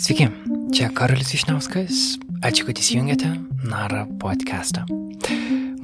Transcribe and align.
Sveiki, 0.00 0.32
čia 0.72 0.88
Karolis 0.96 1.28
Išnauskas. 1.36 2.16
Ačiū, 2.40 2.64
kad 2.64 2.80
įsijungėte 2.80 3.36
Nara 3.68 4.08
podcastą. 4.22 4.88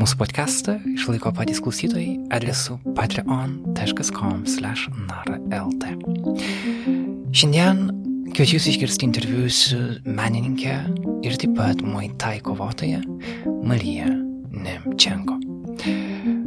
Mūsų 0.00 0.16
podcastą 0.16 0.80
išlaiko 0.88 1.36
patys 1.36 1.60
klausytojai 1.60 2.16
adresu 2.32 2.80
patreon.com/nara.lt. 2.96 5.84
Šiandien 7.36 7.92
kviečiu 8.32 8.56
jūs 8.56 8.72
išgirsti 8.72 9.04
interviu 9.04 9.52
su 9.52 10.00
menininkė 10.08 10.96
ir 11.20 11.36
taip 11.36 11.52
pat 11.60 11.84
Muay 11.84 12.08
Thai 12.16 12.40
kovotoja 12.40 13.04
Marija 13.44 14.08
Nemčenko. 14.48 15.36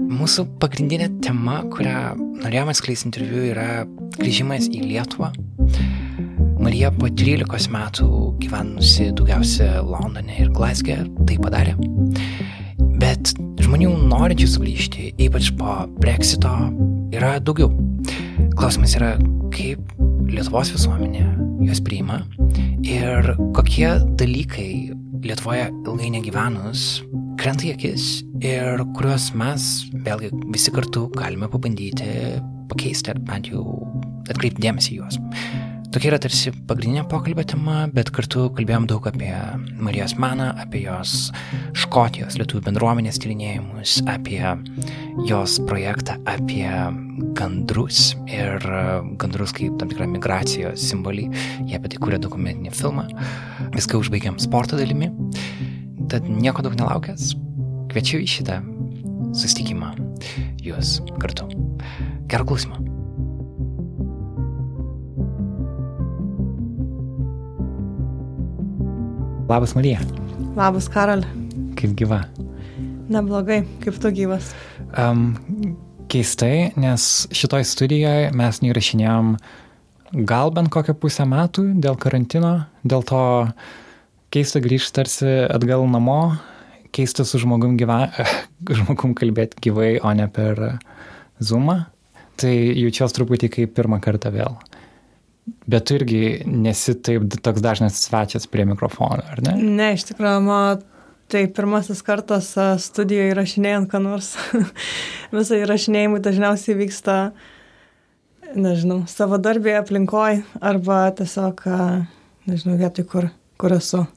Mūsų 0.09 0.57
pagrindinė 0.57 1.21
tema, 1.21 1.61
kurią 1.69 2.17
norėjome 2.17 2.73
skleisti 2.73 3.13
interviu, 3.13 3.53
yra 3.53 3.85
grįžimas 4.17 4.65
į 4.73 4.89
Lietuvą 4.89 5.29
Marija 6.59 6.89
po 6.91 7.07
13 7.07 7.71
metų 7.71 8.07
gyvenusi 8.41 9.09
daugiausia 9.15 9.79
Londone 9.85 10.35
ir 10.41 10.49
Glasgow 10.51 11.05
tai 11.27 11.37
padarė. 11.39 11.75
Bet 12.99 13.31
žmonių 13.63 13.93
norinčių 14.11 14.47
sugrįžti, 14.53 15.13
ypač 15.23 15.53
po 15.59 15.85
Brexito, 16.01 16.51
yra 17.15 17.37
daugiau. 17.39 17.71
Klausimas 18.59 18.97
yra, 18.99 19.13
kaip 19.55 19.95
Lietuvos 20.29 20.73
visuomenė 20.75 21.23
juos 21.63 21.79
priima 21.85 22.19
ir 22.83 23.33
kokie 23.55 23.95
dalykai 24.19 24.69
Lietuvoje 25.23 25.65
ilgai 25.71 26.11
negyvenus 26.13 27.01
krenta 27.39 27.67
į 27.67 27.73
akis 27.75 28.05
ir 28.43 28.83
kuriuos 28.95 29.31
mes 29.39 29.71
vėlgi 30.05 30.29
visi 30.51 30.75
kartu 30.75 31.07
galime 31.15 31.47
pabandyti 31.51 32.39
pakeisti 32.71 33.15
ar 33.15 33.19
bent 33.31 33.51
jau 33.51 33.65
atkreipti 34.29 34.67
dėmesį 34.67 35.01
juos. 35.01 35.19
Tokia 35.89 36.11
yra 36.11 36.19
tarsi 36.21 36.51
pagrindinė 36.69 37.01
pokalbio 37.09 37.41
tema, 37.49 37.87
bet 37.89 38.11
kartu 38.13 38.43
kalbėjom 38.53 38.83
daug 38.91 39.07
apie 39.09 39.31
Marijos 39.81 40.13
meną, 40.21 40.51
apie 40.61 40.83
jos 40.83 41.31
Škotijos 41.81 42.37
lietuvių 42.37 42.61
bendruomenės 42.67 43.17
tyrinėjimus, 43.23 43.95
apie 44.11 44.43
jos 45.25 45.55
projektą, 45.65 46.19
apie 46.29 46.67
gandrus 47.39 48.11
ir 48.29 48.61
gandrus 49.17 49.55
kaip 49.57 49.79
tam 49.81 49.89
tikrą 49.89 50.11
migracijos 50.13 50.85
simbolį. 50.91 51.25
Jie 51.65 51.81
apie 51.81 51.95
tai 51.95 52.03
kūrė 52.05 52.21
dokumentinį 52.21 52.75
filmą. 52.77 53.07
Viską 53.73 54.03
užbaigiam 54.03 54.37
sporto 54.37 54.77
dalimi. 54.77 55.09
Tad 56.13 56.29
nieko 56.29 56.61
daug 56.65 56.77
nelaukęs, 56.77 57.33
kviečiu 57.89 58.21
į 58.21 58.29
šitą 58.37 58.61
susitikimą 59.33 59.95
jūs 60.69 60.99
kartu. 61.17 61.49
Gerą 62.29 62.45
klausimą. 62.45 62.98
Labas 69.49 69.71
Marija. 69.73 69.97
Labas 70.53 70.85
Karol. 70.93 71.23
Kaip 71.73 71.95
gyva? 71.97 72.19
Neblogai, 73.09 73.63
kaip 73.81 73.95
tu 73.97 74.11
gyvas. 74.13 74.51
Um, 74.93 75.31
keistai, 76.05 76.69
nes 76.77 77.05
šitoj 77.33 77.65
studijoje 77.65 78.27
mes 78.37 78.59
neįrašinėjom 78.61 79.31
gal 80.29 80.53
bent 80.53 80.69
kokią 80.69 80.93
pusę 81.01 81.25
metų 81.25 81.65
dėl 81.81 81.97
karantino, 81.97 82.53
dėl 82.85 83.01
to 83.09 83.23
keista 84.29 84.61
grįžti 84.61 84.93
tarsi 84.99 85.33
atgal 85.49 85.87
namo, 85.89 86.35
keista 86.93 87.25
su 87.25 87.41
žmogum, 87.41 87.73
gyva, 87.81 88.03
žmogum 88.83 89.17
kalbėti 89.17 89.65
gyvai, 89.65 89.95
o 89.97 90.13
ne 90.13 90.29
per 90.29 90.61
Zoomą. 91.41 91.87
Tai 92.37 92.53
jaučiuosi 92.53 93.17
truputį 93.17 93.49
kaip 93.57 93.73
pirmą 93.81 93.97
kartą 93.97 94.29
vėl. 94.29 94.61
Bet 95.69 95.87
tu 95.89 95.97
irgi 95.97 96.21
nesi 96.45 96.95
taip 96.95 97.27
toks 97.43 97.63
dažnas 97.63 97.99
svečias 98.03 98.47
prie 98.49 98.65
mikrofono, 98.69 99.23
ar 99.31 99.41
ne? 99.45 99.55
Ne, 99.59 99.91
iš 99.97 100.07
tikrųjų, 100.11 100.41
man 100.45 100.85
tai 101.29 101.45
pirmasis 101.53 102.01
kartas 102.05 102.51
studijoje 102.83 103.33
įrašinėjant, 103.35 103.89
ką 103.91 104.01
nors. 104.01 104.33
Visą 105.35 105.59
įrašinėjimą 105.61 106.21
dažniausiai 106.25 106.77
vyksta, 106.79 107.17
nežinau, 108.57 109.03
savo 109.09 109.37
darbėje 109.41 109.83
aplinkoje 109.83 110.39
arba 110.61 111.03
tiesiog, 111.17 111.61
nežinau, 112.49 112.79
vietoj, 112.81 113.05
kur, 113.11 113.29
kur 113.61 113.77
esu. 113.77 114.07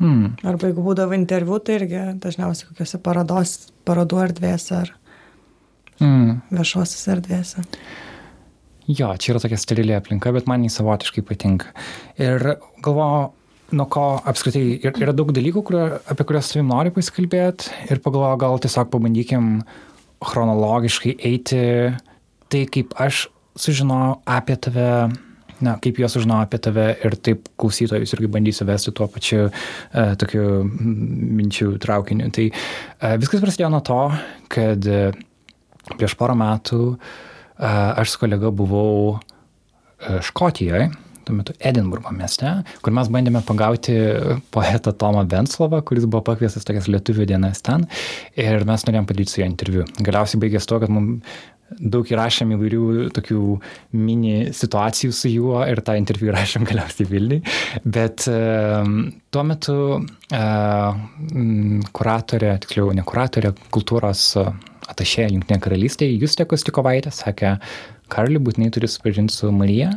Hmm. 0.00 0.36
Arba 0.46 0.70
jeigu 0.70 0.84
būdavo 0.84 1.12
interviu, 1.12 1.58
tai 1.60 1.80
irgi 1.80 2.04
dažniausiai 2.22 2.70
kokiuose 2.70 3.02
parodos, 3.04 3.56
parodų 3.84 4.22
erdvėse 4.28 4.78
ar 4.78 4.94
hmm. 6.00 6.38
viešuosiuose 6.54 7.12
erdvėse. 7.18 7.66
Jo, 8.90 9.12
čia 9.20 9.34
yra 9.34 9.42
tokia 9.42 9.58
sterili 9.60 9.94
aplinka, 9.94 10.32
bet 10.34 10.48
man 10.50 10.64
jį 10.64 10.70
savotiškai 10.74 11.22
patinka. 11.28 11.70
Ir 12.18 12.42
galvoju, 12.82 13.28
nuo 13.76 13.86
ko 13.92 14.06
apskritai 14.26 14.80
yra 14.88 15.14
daug 15.14 15.30
dalykų, 15.36 15.62
kurio, 15.68 15.84
apie 16.10 16.26
kuriuos 16.26 16.50
su 16.50 16.58
jums 16.58 16.72
noriu 16.72 16.94
pasikalbėti 16.96 17.70
ir 17.92 18.02
pagalvoju, 18.02 18.40
gal 18.42 18.58
tiesiog 18.64 18.90
pabandykim 18.90 19.50
chronologiškai 20.26 21.14
eiti 21.30 21.62
tai, 22.50 22.64
kaip 22.74 22.96
aš 22.98 23.28
sužinojau 23.60 24.18
apie 24.26 24.58
tave, 24.66 24.90
na, 25.62 25.76
kaip 25.84 26.02
juos 26.02 26.16
sužinojau 26.16 26.48
apie 26.48 26.62
tave 26.66 26.90
ir 26.98 27.18
taip 27.22 27.46
klausytojus 27.60 28.16
irgi 28.16 28.34
bandysiu 28.34 28.66
vesti 28.66 28.96
tuo 28.96 29.06
pačiu 29.12 29.46
uh, 29.46 30.12
tokiu 30.18 30.64
minčių 30.66 31.76
traukiniu. 31.84 32.32
Tai 32.34 32.50
uh, 32.50 33.16
viskas 33.22 33.44
prasidėjo 33.44 33.70
nuo 33.76 33.84
to, 33.86 34.04
kad 34.50 34.90
uh, 34.90 35.26
prieš 35.94 36.18
porą 36.18 36.34
metų 36.42 36.86
uh, 36.96 37.18
aš 37.60 38.14
su 38.14 38.24
kolega 38.24 38.50
buvau 38.50 39.18
Škotijoje, 40.00 40.88
tuo 41.28 41.36
metu 41.36 41.52
Edinburgo 41.60 42.12
mieste, 42.16 42.50
kur 42.80 42.94
mes 42.96 43.10
bandėme 43.12 43.42
pagauti 43.46 43.94
poetą 44.54 44.94
Tomą 44.96 45.26
Benslovą, 45.28 45.82
kuris 45.84 46.08
buvo 46.08 46.24
pakviestas 46.30 46.64
tokias 46.66 46.88
lietuvių 46.88 47.28
dienas 47.28 47.60
ten 47.66 47.84
ir 48.40 48.64
mes 48.68 48.86
norėjom 48.88 49.08
padaryti 49.08 49.34
su 49.34 49.42
juo 49.42 49.48
interviu. 49.50 49.86
Galiausiai 50.00 50.40
baigėsi 50.42 50.70
to, 50.70 50.80
kad 50.82 50.92
mums 50.94 51.36
daug 51.70 52.08
įrašėm 52.10 52.54
įvairių 52.56 53.10
tokių 53.14 53.42
mini 53.94 54.50
situacijų 54.56 55.12
su 55.14 55.30
juo 55.30 55.60
ir 55.70 55.82
tą 55.86 55.94
interviu 56.00 56.32
įrašėm 56.32 56.66
galiausiai 56.66 57.06
Vilniui. 57.10 57.44
Bet 57.84 58.26
uh, 58.30 58.82
tuo 59.30 59.44
metu 59.46 59.76
uh, 60.00 60.98
kuratorė, 62.00 62.56
tiksliau 62.64 62.90
ne 62.96 63.06
kuratorė, 63.06 63.54
kultūros 63.70 64.32
atašė 64.90 65.28
Junktinė 65.30 65.60
karalystėje, 65.62 66.18
Justė 66.20 66.46
Kostikovaitė, 66.50 67.12
sakė, 67.14 67.56
Karli 68.10 68.40
būtinai 68.42 68.72
turi 68.74 68.90
supažinti 68.90 69.34
su 69.34 69.52
Marija 69.54 69.92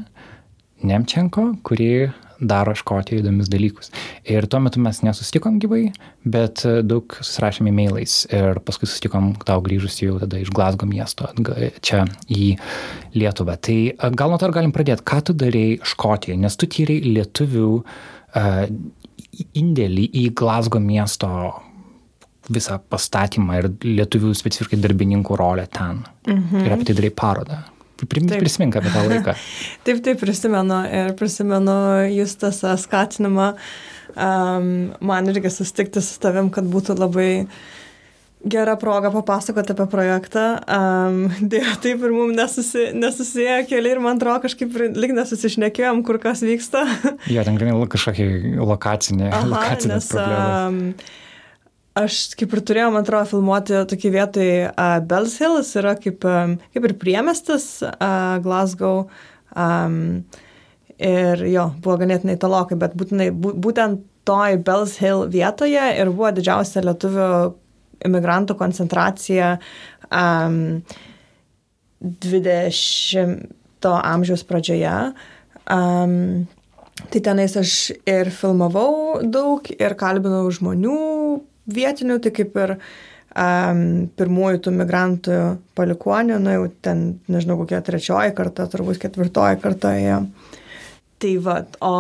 Nemčenko, 0.83 1.53
kuri 1.65 2.11
daro 2.43 2.73
Škotijoje 2.75 3.23
įdomius 3.23 3.49
dalykus. 3.51 3.91
Ir 4.27 4.45
tuo 4.51 4.59
metu 4.63 4.81
mes 4.83 4.99
nesusitikom 5.05 5.59
gyvai, 5.63 5.85
bet 6.27 6.63
daug 6.83 7.15
susirašėme 7.23 7.71
e-mailais 7.71 8.17
ir 8.33 8.59
paskui 8.67 8.89
susitikom 8.89 9.31
tau 9.47 9.63
grįžus 9.63 10.01
jau 10.01 10.17
tada 10.21 10.41
iš 10.41 10.51
Glasgow 10.55 10.89
miesto 10.89 11.29
čia 11.85 12.03
į 12.27 12.55
Lietuvą. 13.15 13.55
Tai 13.63 13.77
gal 14.17 14.33
nuo 14.33 14.41
to 14.41 14.49
ir 14.49 14.57
galim 14.57 14.75
pradėti, 14.75 15.05
ką 15.07 15.21
tu 15.29 15.37
darėjai 15.39 15.79
Škotijoje, 15.93 16.41
nes 16.43 16.59
tu 16.59 16.69
tyriai 16.75 17.15
lietuvių 17.19 17.69
uh, 17.79 18.65
indėlį 19.57 20.09
į 20.23 20.27
Glasgow 20.37 20.83
miesto 20.83 21.29
visą 22.51 22.79
pastatymą 22.91 23.59
ir 23.61 23.69
lietuvių 23.85 24.33
specifiškai 24.35 24.81
darbininkų 24.83 25.37
rolę 25.39 25.67
ten. 25.71 26.03
Mhm. 26.27 26.65
Ir 26.65 26.75
apie 26.75 26.89
tai 26.89 26.97
darai 26.99 27.13
parodą. 27.15 27.61
Prisimink 28.03 28.75
apie 28.75 28.91
tą 28.91 29.05
laiką. 29.07 29.35
taip, 29.85 30.03
taip, 30.03 30.19
prisimenu. 30.19 30.81
Ir 30.91 31.13
prisimenu 31.19 31.75
jūs 32.11 32.35
tas 32.41 32.59
skatinimą 32.83 33.53
um, 34.15 34.91
man 34.99 35.31
irgi 35.31 35.51
sustikti 35.53 36.01
su 36.03 36.19
tavim, 36.21 36.49
kad 36.53 36.67
būtų 36.69 36.97
labai 36.99 37.45
gera 38.43 38.75
proga 38.75 39.11
papasakoti 39.13 39.71
apie 39.73 39.87
projektą. 39.91 40.45
Um, 40.67 41.25
dėja, 41.51 41.77
taip 41.83 42.03
ir 42.03 42.15
mums 42.15 42.35
nesusi, 42.37 42.89
nesusiję 42.97 43.61
keliai 43.69 43.95
ir 43.95 44.03
man 44.03 44.19
atrodo 44.19 44.43
kažkaip 44.47 44.77
lik 44.99 45.15
nesusišnekėjom, 45.15 46.03
kur 46.07 46.19
kas 46.23 46.43
vyksta. 46.45 46.85
jo, 47.31 47.47
ten 47.47 47.59
gal 47.61 47.85
kažkokia 47.91 48.29
lokacinė, 48.59 49.29
Aha, 49.31 49.45
lokacinė 49.55 49.99
nes. 49.99 50.09
Um, 50.19 50.81
Aš 51.93 52.31
kaip 52.39 52.55
ir 52.55 52.61
turėjau, 52.65 52.87
man 52.89 53.03
atrodo, 53.05 53.27
filmuoti 53.29 53.83
tokį 53.85 54.11
vietoj 54.15 54.47
uh, 54.71 54.95
Bells 55.05 55.35
Hills, 55.37 55.75
yra 55.77 55.93
kaip, 55.93 56.23
um, 56.25 56.55
kaip 56.73 56.87
ir 56.89 56.95
priemestis 56.97 57.67
uh, 57.85 58.39
Glasgow. 58.41 59.03
Um, 59.53 60.23
ir 60.97 61.43
jo, 61.51 61.67
buvo 61.85 61.99
ganėtinai 62.01 62.39
tolokai, 62.41 62.79
bet 62.81 62.97
būtinai, 62.97 63.29
būtent 63.37 64.01
toj 64.25 64.57
Bells 64.65 64.97
Hill 65.03 65.27
vietoje 65.29 65.85
ir 65.99 66.09
buvo 66.09 66.33
didžiausia 66.33 66.81
lietuvių 66.87 67.29
imigrantų 68.09 68.57
koncentracija 68.57 69.53
um, 70.09 70.81
20 72.01 73.45
amžiaus 73.93 74.49
pradžioje. 74.49 74.97
Um, 75.69 76.45
tai 77.13 77.21
tenais 77.21 77.53
aš 77.59 77.93
ir 78.09 78.33
filmavau 78.33 79.21
daug, 79.29 79.69
ir 79.77 79.93
kalbinau 79.99 80.47
žmonių 80.49 80.99
vietinių, 81.69 82.19
tai 82.23 82.33
kaip 82.35 82.57
ir 82.59 82.75
um, 82.77 83.83
pirmųjų 84.17 84.63
tų 84.65 84.73
migrantų 84.79 85.37
palikonių, 85.77 86.39
na 86.43 86.57
jau 86.57 86.67
ten, 86.85 87.05
nežinau, 87.31 87.59
kokia 87.61 87.83
trečioji 87.85 88.35
karta, 88.37 88.67
turbūt 88.71 89.01
ketvirtoji 89.03 89.61
karta 89.63 89.95
ėjo. 89.99 90.23
Tai 91.23 91.31
va, 91.39 91.55
o 91.79 91.93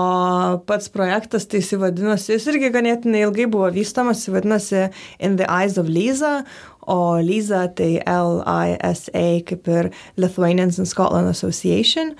pats 0.67 0.89
projektas, 0.91 1.45
tai 1.47 1.61
jis 1.61 1.77
vadinosi, 1.79 2.33
jis 2.35 2.47
irgi 2.51 2.73
ganėtinai 2.73 3.21
ilgai 3.23 3.45
buvo 3.47 3.69
vystomas, 3.71 4.25
jis 4.25 4.33
vadinosi 4.35 4.81
In 5.23 5.37
the 5.39 5.47
Eyes 5.47 5.77
of 5.79 5.87
Lisa, 5.87 6.41
o 6.83 7.15
Lisa 7.23 7.69
tai 7.71 8.01
L-I-S-A, 8.03 9.27
kaip 9.47 9.69
ir 9.71 9.93
Lithuanians 10.19 10.81
in 10.81 10.89
Scotland 10.89 11.31
Association. 11.31 12.17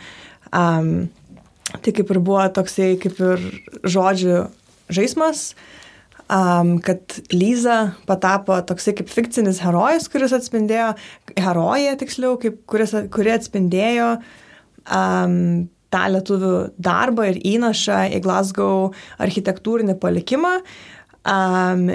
Um, 0.56 1.10
tai 1.84 1.92
kaip 1.92 2.12
ir 2.14 2.22
buvo 2.24 2.46
toksai 2.56 2.94
kaip 3.02 3.20
ir 3.20 3.44
žodžių 3.84 4.40
žaidimas, 4.94 5.50
um, 6.34 6.78
kad 6.84 7.20
Lyza 7.34 7.94
patapo 8.10 8.58
toksai 8.68 8.96
kaip 8.98 9.12
fikcinis 9.12 9.62
herojus, 9.64 10.10
kuris 10.12 10.34
atspindėjo, 10.36 10.94
herojė 11.38 11.94
tiksliau, 12.02 12.38
kaip, 12.42 12.64
kuris, 12.70 12.96
kuri 13.14 13.36
atspindėjo 13.36 14.10
um, 14.88 15.68
tą 15.94 16.08
lietuvių 16.16 16.56
darbą 16.82 17.30
ir 17.30 17.42
įnašą 17.54 18.00
į 18.18 18.24
Glasgow 18.26 18.90
architektūrinį 19.22 19.98
palikimą. 20.02 20.56
Um, 21.30 21.92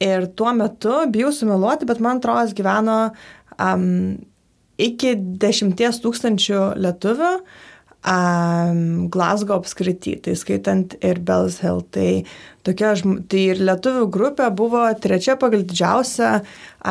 ir 0.00 0.26
tuo 0.36 0.54
metu, 0.56 0.96
bijau 1.12 1.30
sumeluoti, 1.34 1.88
bet 1.88 2.02
man 2.02 2.18
atrodo, 2.18 2.48
jis 2.48 2.56
gyveno 2.58 2.98
um, 3.60 4.18
iki 4.80 5.14
dešimties 5.40 6.00
tūkstančių 6.02 6.62
lietuvių 6.80 7.34
um, 8.04 9.08
Glasgow 9.08 9.60
apskrity, 9.60 10.16
tai 10.24 10.36
skaitant 10.38 10.94
ir 11.04 11.20
Bells 11.24 11.60
Hill. 11.64 11.82
Tai, 11.92 12.08
tokia, 12.66 12.94
tai 13.30 13.42
ir 13.54 13.60
lietuvių 13.64 14.06
grupė 14.12 14.48
buvo 14.56 14.84
trečia 15.02 15.36
pagal 15.40 15.64
didžiausią 15.68 16.38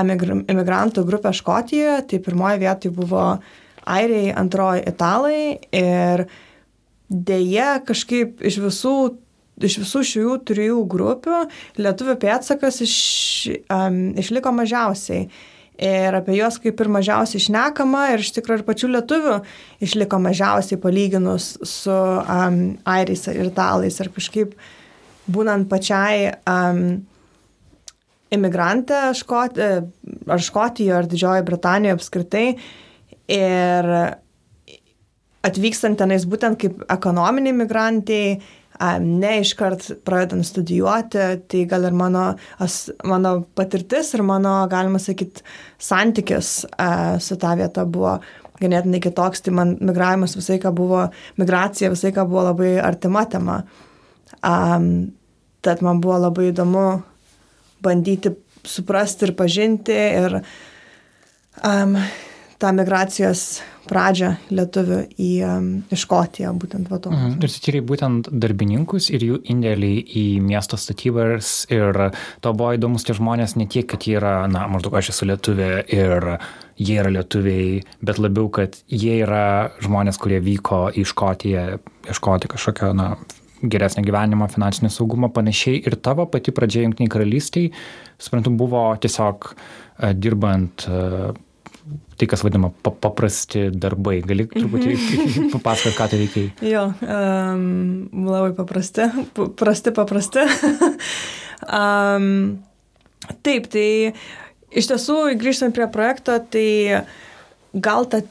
emigrantų 0.03 1.05
grupę 1.07 1.33
Škotijoje, 1.35 2.03
tai 2.09 2.21
pirmoji 2.25 2.63
vietoje 2.65 2.95
buvo 2.95 3.25
airiai, 3.89 4.29
antroji 4.37 4.85
italai 4.89 5.41
ir 5.73 6.27
dėje 7.09 7.69
kažkaip 7.87 8.43
iš 8.45 8.59
visų, 8.61 8.97
iš 9.65 9.79
visų 9.81 10.03
šių 10.11 10.35
trijų 10.45 10.83
grupių 10.89 11.45
lietuvių 11.81 12.19
pėtsakas 12.21 12.83
iš, 12.85 12.97
um, 13.73 14.11
išliko 14.19 14.53
mažiausiai. 14.53 15.29
Ir 15.79 16.15
apie 16.17 16.35
juos 16.35 16.57
kaip 16.59 16.81
ir 16.83 16.89
mažiausiai 16.91 17.39
išnekama 17.39 18.09
ir 18.13 18.23
iš 18.23 18.33
tikrųjų 18.35 18.59
ir 18.59 18.65
pačių 18.67 18.89
lietuvių 18.97 19.35
išliko 19.85 20.19
mažiausiai 20.19 20.81
palyginus 20.83 21.53
su 21.63 21.93
um, 21.93 22.59
airiais 22.83 23.23
ir 23.31 23.45
italais. 23.45 24.01
Ir 24.03 24.11
kažkaip 24.11 24.57
būnant 25.31 25.69
pačiai 25.71 26.33
um, 26.43 26.83
imigrantė 28.35 29.07
Škoti, 29.15 29.71
ar 30.27 30.43
Škotijoje, 30.43 30.97
ar 30.97 31.07
Didžiojoje 31.09 31.47
Britanijoje 31.47 31.97
apskritai, 31.97 32.45
Ir 33.29 33.89
atvykstant 35.45 35.99
tenais 36.01 36.25
būtent 36.27 36.57
kaip 36.59 36.81
ekonominiai 36.89 37.55
migrantai, 37.55 38.39
ne 38.79 39.31
iškart 39.41 39.89
pradedant 40.07 40.47
studijuoti, 40.47 41.23
tai 41.51 41.63
gal 41.67 41.87
ir 41.89 41.95
mano, 41.97 42.25
as, 42.63 42.85
mano 43.03 43.41
patirtis 43.55 44.13
ir 44.15 44.23
mano, 44.23 44.53
galima 44.71 45.01
sakyti, 45.03 45.43
santykis 45.83 46.53
su 47.19 47.39
ta 47.39 47.55
vieta 47.59 47.83
buvo 47.85 48.17
ganėtinai 48.59 49.01
kitoks, 49.03 49.43
tai 49.43 49.53
man 49.55 49.75
migravimas 49.83 50.35
visai 50.37 50.59
ką 50.63 50.71
buvo, 50.75 51.05
migracija 51.39 51.91
visai 51.91 52.11
ką 52.15 52.25
buvo 52.27 52.49
labai 52.49 52.73
artima 52.83 53.25
tema. 53.31 53.61
Um, 54.43 55.11
tad 55.63 55.83
man 55.83 55.99
buvo 56.03 56.19
labai 56.23 56.49
įdomu 56.53 56.85
bandyti 57.83 58.31
suprasti 58.67 59.27
ir 59.27 59.35
pažinti 59.39 59.95
ir 59.95 60.39
um, 61.63 61.95
tą 62.59 62.71
migracijos 62.75 63.61
pradžią 63.89 64.33
lietuvių 64.53 64.99
į, 65.17 65.29
į 65.89 65.97
Škotiją, 65.97 66.51
būtent 66.59 66.91
va 66.91 66.99
to. 67.01 67.11
Mhm. 67.13 67.39
Ir 67.41 67.53
sutyriai 67.53 67.85
būtent 67.85 68.29
darbininkus 68.29 69.09
ir 69.13 69.25
jų 69.25 69.39
indėlį 69.49 69.93
į 70.21 70.25
miesto 70.45 70.77
statybas 70.77 71.63
ir 71.73 72.11
to 72.43 72.53
buvo 72.53 72.75
įdomus 72.77 73.07
tie 73.07 73.15
žmonės 73.17 73.55
ne 73.57 73.65
tiek, 73.71 73.87
kad 73.89 74.05
jie 74.05 74.19
yra, 74.19 74.43
na, 74.51 74.67
maždaug 74.71 74.99
aš 74.99 75.13
esu 75.15 75.29
lietuvė 75.31 75.71
ir 75.87 76.29
jie 76.79 76.99
yra 77.01 77.11
lietuviai, 77.17 77.81
bet 78.05 78.21
labiau, 78.21 78.51
kad 78.53 78.77
jie 78.87 79.19
yra 79.23 79.71
žmonės, 79.83 80.21
kurie 80.21 80.39
vyko 80.43 80.87
į 80.93 81.07
Škotiją 81.09 81.65
ieškoti 82.11 82.51
kažkokio, 82.53 82.93
na, 82.95 83.13
geresnio 83.59 84.05
gyvenimo, 84.07 84.47
finansinio 84.51 84.91
saugumo 84.93 85.31
panašiai. 85.35 85.81
Ir 85.83 85.97
tavo 85.99 86.27
pati 86.31 86.53
pradžia 86.55 86.85
Junktiniai 86.85 87.11
karalystiai, 87.11 87.73
suprantu, 88.21 88.53
buvo 88.55 88.85
tiesiog 89.01 89.51
dirbant 90.15 90.85
tai, 92.19 92.27
kas 92.29 92.43
vadinama 92.45 92.71
paprasti 92.83 93.67
darbai. 93.73 94.19
Gali 94.25 94.47
truputį 94.51 94.95
mhm. 94.95 95.49
papasakoti, 95.55 95.97
ką 95.97 96.09
tai 96.11 96.21
veikia? 96.23 96.45
Jo, 96.65 96.85
um, 97.03 98.25
labai 98.27 98.51
paprasti, 98.57 99.07
prasti 99.59 99.93
paprasti. 99.95 100.45
um, 101.79 102.27
taip, 103.45 103.69
tai 103.71 103.87
iš 104.69 104.91
tiesų, 104.91 105.21
grįžtant 105.39 105.75
prie 105.75 105.89
projekto, 105.91 106.37
tai 106.51 106.67
gal 107.73 108.09
tą 108.09 108.23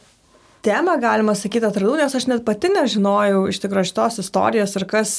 temą, 0.66 0.98
galima 1.00 1.36
sakyti, 1.38 1.68
atradau, 1.68 1.96
nes 1.98 2.14
aš 2.14 2.26
net 2.30 2.44
pati 2.46 2.70
nežinojau 2.72 3.46
iš 3.50 3.62
tikrųjų 3.62 3.92
šitos 3.92 4.20
istorijos 4.24 4.74
ir 4.76 4.88
kas 4.90 5.14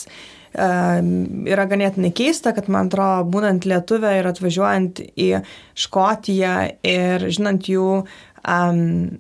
yra 0.50 1.66
ganėtinai 1.70 2.10
keista, 2.16 2.54
kad 2.58 2.70
man 2.74 2.90
atrodo, 2.90 3.28
būnant 3.30 3.68
lietuvę 3.70 4.16
ir 4.18 4.30
atvažiuojant 4.32 5.02
į 5.14 5.44
Škotiją 5.78 6.54
ir 6.82 7.28
žinant 7.30 7.70
jų 7.70 8.02
um, 8.44 9.18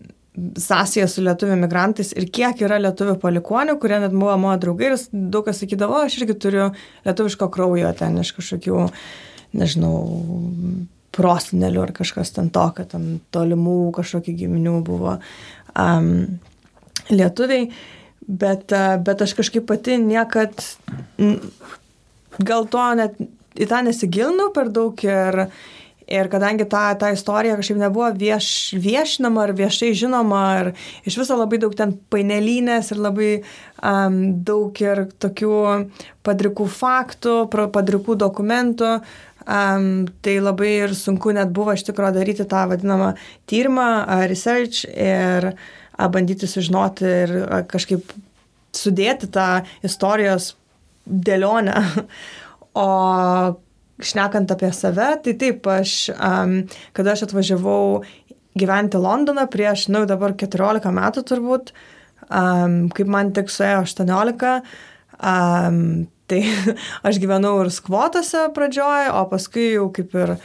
sąsąją 0.57 1.07
su 1.07 1.23
lietuvių 1.25 1.57
migrantais 1.59 2.11
ir 2.15 2.27
kiek 2.31 2.61
yra 2.63 2.77
lietuvių 2.79 3.15
palikonių, 3.21 3.75
kurie 3.81 3.99
net 4.03 4.13
buvo 4.15 4.35
mano 4.39 4.57
draugai 4.61 4.91
ir 4.91 4.97
daug 5.11 5.47
kas 5.47 5.61
sakydavo, 5.63 6.03
aš 6.05 6.19
irgi 6.21 6.35
turiu 6.45 6.67
lietuviško 7.07 7.49
kraujo 7.53 7.91
ten 7.97 8.19
iš 8.21 8.31
kažkokių, 8.37 8.85
nežinau, 9.59 9.95
prosinelių 11.15 11.83
ar 11.87 11.95
kažkas 11.97 12.31
ten 12.35 12.51
to, 12.53 12.67
kad 12.77 12.91
ten 12.93 13.17
tolimų 13.35 13.79
kažkokių 13.97 14.35
giminių 14.43 14.75
buvo 14.87 15.17
um, 15.73 16.13
lietuviai, 17.09 17.71
bet, 18.27 18.69
bet 19.05 19.25
aš 19.25 19.35
kažkaip 19.41 19.67
pati 19.67 19.97
niekad 20.01 20.63
gal 22.39 22.69
to 22.69 22.85
net 23.01 23.19
į 23.59 23.67
tą 23.67 23.81
nesigilinau 23.83 24.53
per 24.55 24.71
daug 24.71 25.03
ir 25.03 25.43
Ir 25.43 25.49
kadangi 26.31 26.65
ta, 26.69 26.87
ta 26.97 27.11
istorija 27.13 27.57
kažkaip 27.59 27.77
nebuvo 27.77 28.09
vieš, 28.17 28.73
viešinama 28.81 29.43
ar 29.45 29.53
viešai 29.57 29.91
žinoma, 29.97 30.43
ir 30.63 30.69
iš 31.09 31.19
viso 31.21 31.37
labai 31.37 31.59
daug 31.61 31.75
ten 31.77 31.93
painelynės 32.13 32.89
ir 32.93 33.01
labai 33.03 33.31
um, 33.39 34.19
daug 34.45 34.81
ir 34.81 35.05
tokių 35.21 35.59
padrikų 36.25 36.67
faktų, 36.73 37.35
padrikų 37.53 38.17
dokumentų, 38.25 38.95
um, 39.45 39.89
tai 40.25 40.39
labai 40.41 40.71
ir 40.87 40.95
sunku 40.97 41.35
net 41.37 41.53
buvo 41.53 41.77
iš 41.77 41.85
tikrųjų 41.91 42.17
daryti 42.17 42.47
tą 42.49 42.65
vadinamą 42.73 43.13
tyrimą, 43.49 43.89
research 44.31 44.87
ir 44.89 45.51
bandyti 45.99 46.49
sužinoti 46.49 47.15
ir 47.23 47.37
kažkaip 47.69 48.17
sudėti 48.75 49.29
tą 49.33 49.49
istorijos 49.85 50.55
dėlionę. 51.05 51.77
O 52.79 52.85
šnekant 53.99 54.51
apie 54.51 54.71
save, 54.75 55.11
tai 55.23 55.35
taip, 55.39 55.67
aš, 55.67 55.95
um, 56.15 56.61
kada 56.95 57.15
aš 57.15 57.27
atvažiavau 57.27 58.01
gyventi 58.59 58.99
Londoną 58.99 59.45
prieš, 59.51 59.87
na, 59.89 60.01
nu, 60.01 60.09
dabar 60.09 60.35
14 60.39 60.87
metų 60.95 61.25
turbūt, 61.27 61.73
um, 62.27 62.79
kaip 62.95 63.11
man 63.11 63.33
tik 63.35 63.51
suėjo 63.53 63.83
18, 63.85 64.53
um, 65.19 65.83
tai 66.29 66.41
aš 67.07 67.19
gyvenau 67.21 67.57
ir 67.63 67.73
skvotose 67.73 68.47
pradžioje, 68.55 69.11
o 69.15 69.25
paskui 69.31 69.73
jau 69.75 69.89
kaip 69.95 70.15
ir 70.17 70.37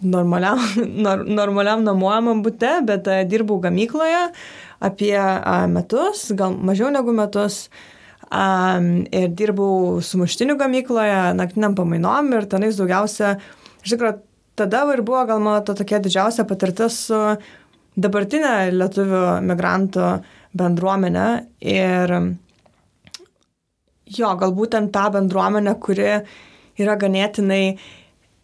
normaliam, 0.00 0.60
nor, 1.06 1.24
normaliam 1.28 1.86
namuojamam 1.86 2.42
būte, 2.46 2.78
bet 2.88 3.08
uh, 3.10 3.22
dirbau 3.28 3.60
gamykloje 3.62 4.26
apie 4.80 5.16
uh, 5.16 5.64
metus, 5.70 6.30
gal 6.36 6.54
mažiau 6.56 6.92
negu 6.92 7.14
metus. 7.14 7.66
Uh, 7.68 7.99
Um, 8.30 9.08
ir 9.10 9.32
dirbau 9.34 9.98
sumuštinių 10.06 10.54
gamykloje, 10.60 11.32
naktiniam 11.34 11.74
pamainom 11.74 12.28
ir 12.38 12.44
tenais 12.46 12.76
daugiausia, 12.78 13.32
iš 13.82 13.96
tikrųjų, 13.96 14.20
tada 14.60 14.84
ir 14.94 15.02
buvo 15.02 15.24
gal 15.26 15.42
mano 15.42 15.64
to 15.66 15.74
tokia 15.74 15.98
didžiausia 15.98 16.44
patirtis 16.46 17.00
su 17.08 17.18
dabartinė 17.98 18.70
lietuvių 18.76 19.24
migrantų 19.48 20.12
bendruomenė. 20.62 21.26
Ir 21.74 22.14
jo, 24.14 24.30
galbūt 24.44 24.76
ten 24.76 24.90
tą 24.94 25.08
bendruomenę, 25.16 25.74
kuri 25.82 26.12
yra 26.80 26.96
ganėtinai 27.02 27.64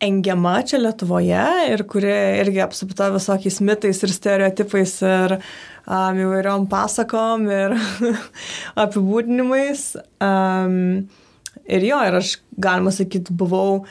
engiama 0.01 0.59
čia 0.67 0.81
Lietuvoje 0.83 1.45
ir 1.73 1.85
kuri 1.89 2.13
irgi 2.43 2.61
apsupta 2.65 3.09
visokiais 3.15 3.61
mitais 3.65 4.03
ir 4.05 4.13
stereotipais 4.13 4.97
ir 5.09 5.37
um, 5.39 6.19
įvairiom 6.27 6.67
pasakom 6.73 7.47
ir 7.49 7.77
apibūdinimais. 8.85 9.89
Um, 10.21 11.07
ir 11.65 11.87
jo, 11.89 12.01
ir 12.05 12.19
aš, 12.21 12.37
galima 12.61 12.93
sakyti, 12.95 13.35
buvau, 13.37 13.87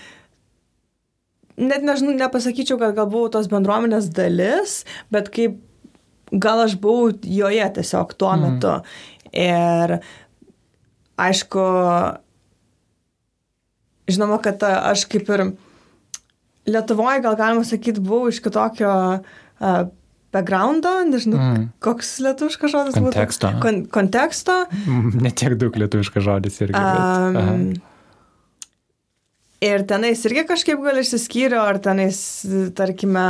net 1.58 1.86
nežinau, 1.86 2.16
nepasakyčiau, 2.20 2.80
kad 2.82 2.96
gal 2.98 3.10
buvau 3.10 3.32
tos 3.34 3.50
bendruomenės 3.52 4.12
dalis, 4.16 4.84
bet 5.14 5.32
kaip 5.34 5.58
gal 6.32 6.62
aš 6.66 6.78
buvau 6.82 7.12
joje 7.22 7.66
tiesiog 7.80 8.14
tuo 8.20 8.32
mm. 8.36 8.46
metu. 8.46 8.78
Ir 9.36 9.98
aišku, 11.20 11.64
žinoma, 14.12 14.40
kad 14.44 14.62
aš 14.64 15.08
kaip 15.12 15.30
ir 15.34 15.50
Lietuvoje 16.66 17.22
gal 17.22 17.38
galima 17.38 17.66
sakyti, 17.68 18.02
buvau 18.02 18.32
iš 18.32 18.40
kitokio 18.42 18.92
uh, 19.20 19.84
backgroundo, 20.36 20.92
nežinau, 21.10 21.40
mm. 21.40 21.66
koks 21.84 22.16
lietuviškas 22.26 22.74
žodis 22.74 22.98
konteksto. 23.00 23.52
būtų. 23.52 23.64
Kon 23.64 23.82
konteksto. 23.94 24.56
Netiek 25.26 25.58
daug 25.62 25.78
lietuviškas 25.80 26.26
žodis 26.26 26.60
irgi. 26.66 26.76
Bet, 26.76 27.40
um, 27.40 27.68
ir 29.66 29.86
tenais 29.90 30.24
irgi 30.28 30.46
kažkaip 30.50 30.82
gal 30.84 31.02
išsiskyriau, 31.02 31.64
ar 31.64 31.80
tenais, 31.84 32.20
tarkime, 32.78 33.28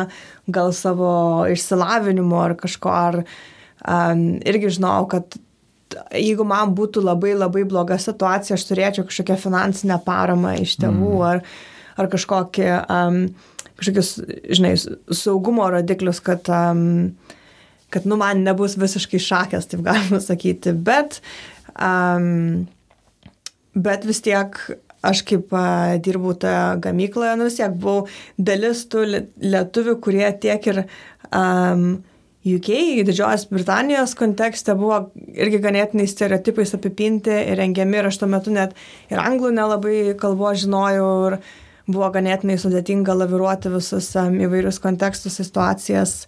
gal 0.48 0.74
savo 0.76 1.12
išsilavinimu 1.52 2.40
ar 2.42 2.56
kažko, 2.60 2.94
ar 2.94 3.22
um, 3.22 4.26
irgi 4.48 4.78
žinau, 4.80 5.06
kad 5.12 5.38
jeigu 6.16 6.46
man 6.48 6.74
būtų 6.76 7.04
labai 7.06 7.36
labai 7.38 7.64
bloga 7.70 7.98
situacija, 8.02 8.58
aš 8.58 8.68
turėčiau 8.72 9.06
kažkokią 9.08 9.38
finansinę 9.40 10.00
paramą 10.06 10.56
iš 10.64 10.80
tėvų 10.82 11.14
mm. 11.14 11.26
ar, 11.30 11.44
ar 12.00 12.10
kažkokį, 12.12 12.70
um, 12.92 13.20
kažkokius, 13.80 14.14
žinai, 14.58 14.76
saugumo 15.16 15.68
rodiklius, 15.74 16.22
kad, 16.24 16.48
um, 16.52 17.12
kad, 17.94 18.08
nu, 18.08 18.20
man 18.22 18.46
nebus 18.46 18.78
visiškai 18.80 19.22
šakės, 19.22 19.70
taip 19.72 19.86
galima 19.86 20.22
sakyti, 20.24 20.76
bet, 20.76 21.22
um, 21.76 22.66
bet 23.76 24.08
vis 24.08 24.24
tiek 24.26 24.60
aš 25.06 25.22
kaip 25.28 25.54
a, 25.54 25.68
dirbau 26.02 26.34
toje 26.40 26.80
gamykloje, 26.82 27.36
nu 27.38 27.48
vis 27.50 27.60
tiek 27.60 27.74
buvau 27.78 28.08
dalis 28.42 28.86
tų 28.90 29.06
lietuvių, 29.44 30.00
kurie 30.02 30.28
tiek 30.42 30.70
ir 30.72 30.82
um, 31.30 32.02
UK, 32.46 32.70
Didžiosios 33.06 33.48
Britanijos 33.50 34.14
kontekste 34.18 34.76
buvo 34.78 35.08
irgi 35.34 35.58
ganėtinai 35.64 36.06
stereotipais 36.10 36.76
apipinti 36.78 37.34
ir 37.34 37.58
rengiami 37.58 37.98
ir 37.98 38.10
aš 38.12 38.20
tuo 38.22 38.30
metu 38.30 38.54
net 38.54 38.76
ir 39.10 39.22
anglų 39.22 39.50
nelabai 39.56 39.98
kalbo 40.22 40.52
žinojau 40.54 41.08
ir 41.32 41.40
buvo 41.88 42.10
ganėtinai 42.14 42.58
sudėtinga 42.62 43.16
laviruoti 43.18 43.72
visus 43.74 44.10
įvairius 44.16 44.82
kontekstus, 44.84 45.38
situacijas. 45.42 46.26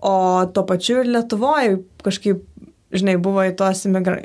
O 0.00 0.46
tuo 0.54 0.64
pačiu 0.68 1.02
ir 1.02 1.10
Lietuvoje 1.12 1.80
kažkaip, 2.04 2.44
žinai, 2.94 3.18
buvo 3.20 3.44
į 3.44 3.56
tos 3.58 3.84
imigra 3.88 4.20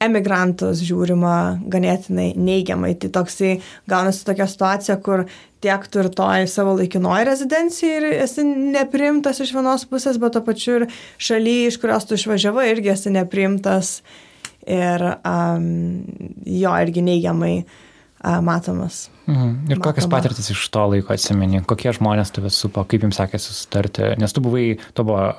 emigrantus 0.00 0.80
žiūrima 0.84 1.60
ganėtinai 1.70 2.32
neigiamai. 2.40 2.94
Tai 3.00 3.10
toksai 3.18 3.58
gaunasi 3.90 4.24
tokia 4.24 4.46
situacija, 4.48 4.96
kur 5.04 5.26
tiek 5.60 5.84
tu 5.92 6.00
ir 6.00 6.08
toj 6.16 6.46
savo 6.48 6.72
laikinoji 6.78 7.28
rezidencijai 7.28 7.98
ir 7.98 8.08
esi 8.24 8.46
neprimtas 8.48 9.42
iš 9.44 9.52
vienos 9.56 9.84
pusės, 9.90 10.16
bet 10.20 10.36
to 10.36 10.44
pačiu 10.46 10.80
ir 10.80 10.88
šalyje, 11.20 11.68
iš 11.68 11.78
kurios 11.82 12.08
tu 12.08 12.16
išvažiavai, 12.16 12.70
irgi 12.72 12.94
esi 12.94 13.12
neprimtas 13.12 13.98
ir 14.64 15.04
um, 15.20 15.68
jo 16.48 16.74
irgi 16.80 17.04
neigiamai 17.04 17.54
uh, 17.60 18.40
matomas. 18.44 19.08
Mhm. 19.30 19.70
Ir 19.70 19.78
Matoma. 19.78 19.84
kokias 19.86 20.08
patirtis 20.10 20.50
iš 20.50 20.64
to 20.74 20.86
laiko 20.90 21.14
atsimeni, 21.14 21.62
kokie 21.66 21.92
žmonės 21.94 22.34
tave 22.34 22.50
supo, 22.50 22.84
kaip 22.84 23.06
jums 23.06 23.20
sekėsi 23.20 23.52
susitarti, 23.52 24.10
nes 24.18 24.34
tu 24.34 24.42
buvai, 24.44 24.74
tu 24.94 25.06
buvo 25.06 25.30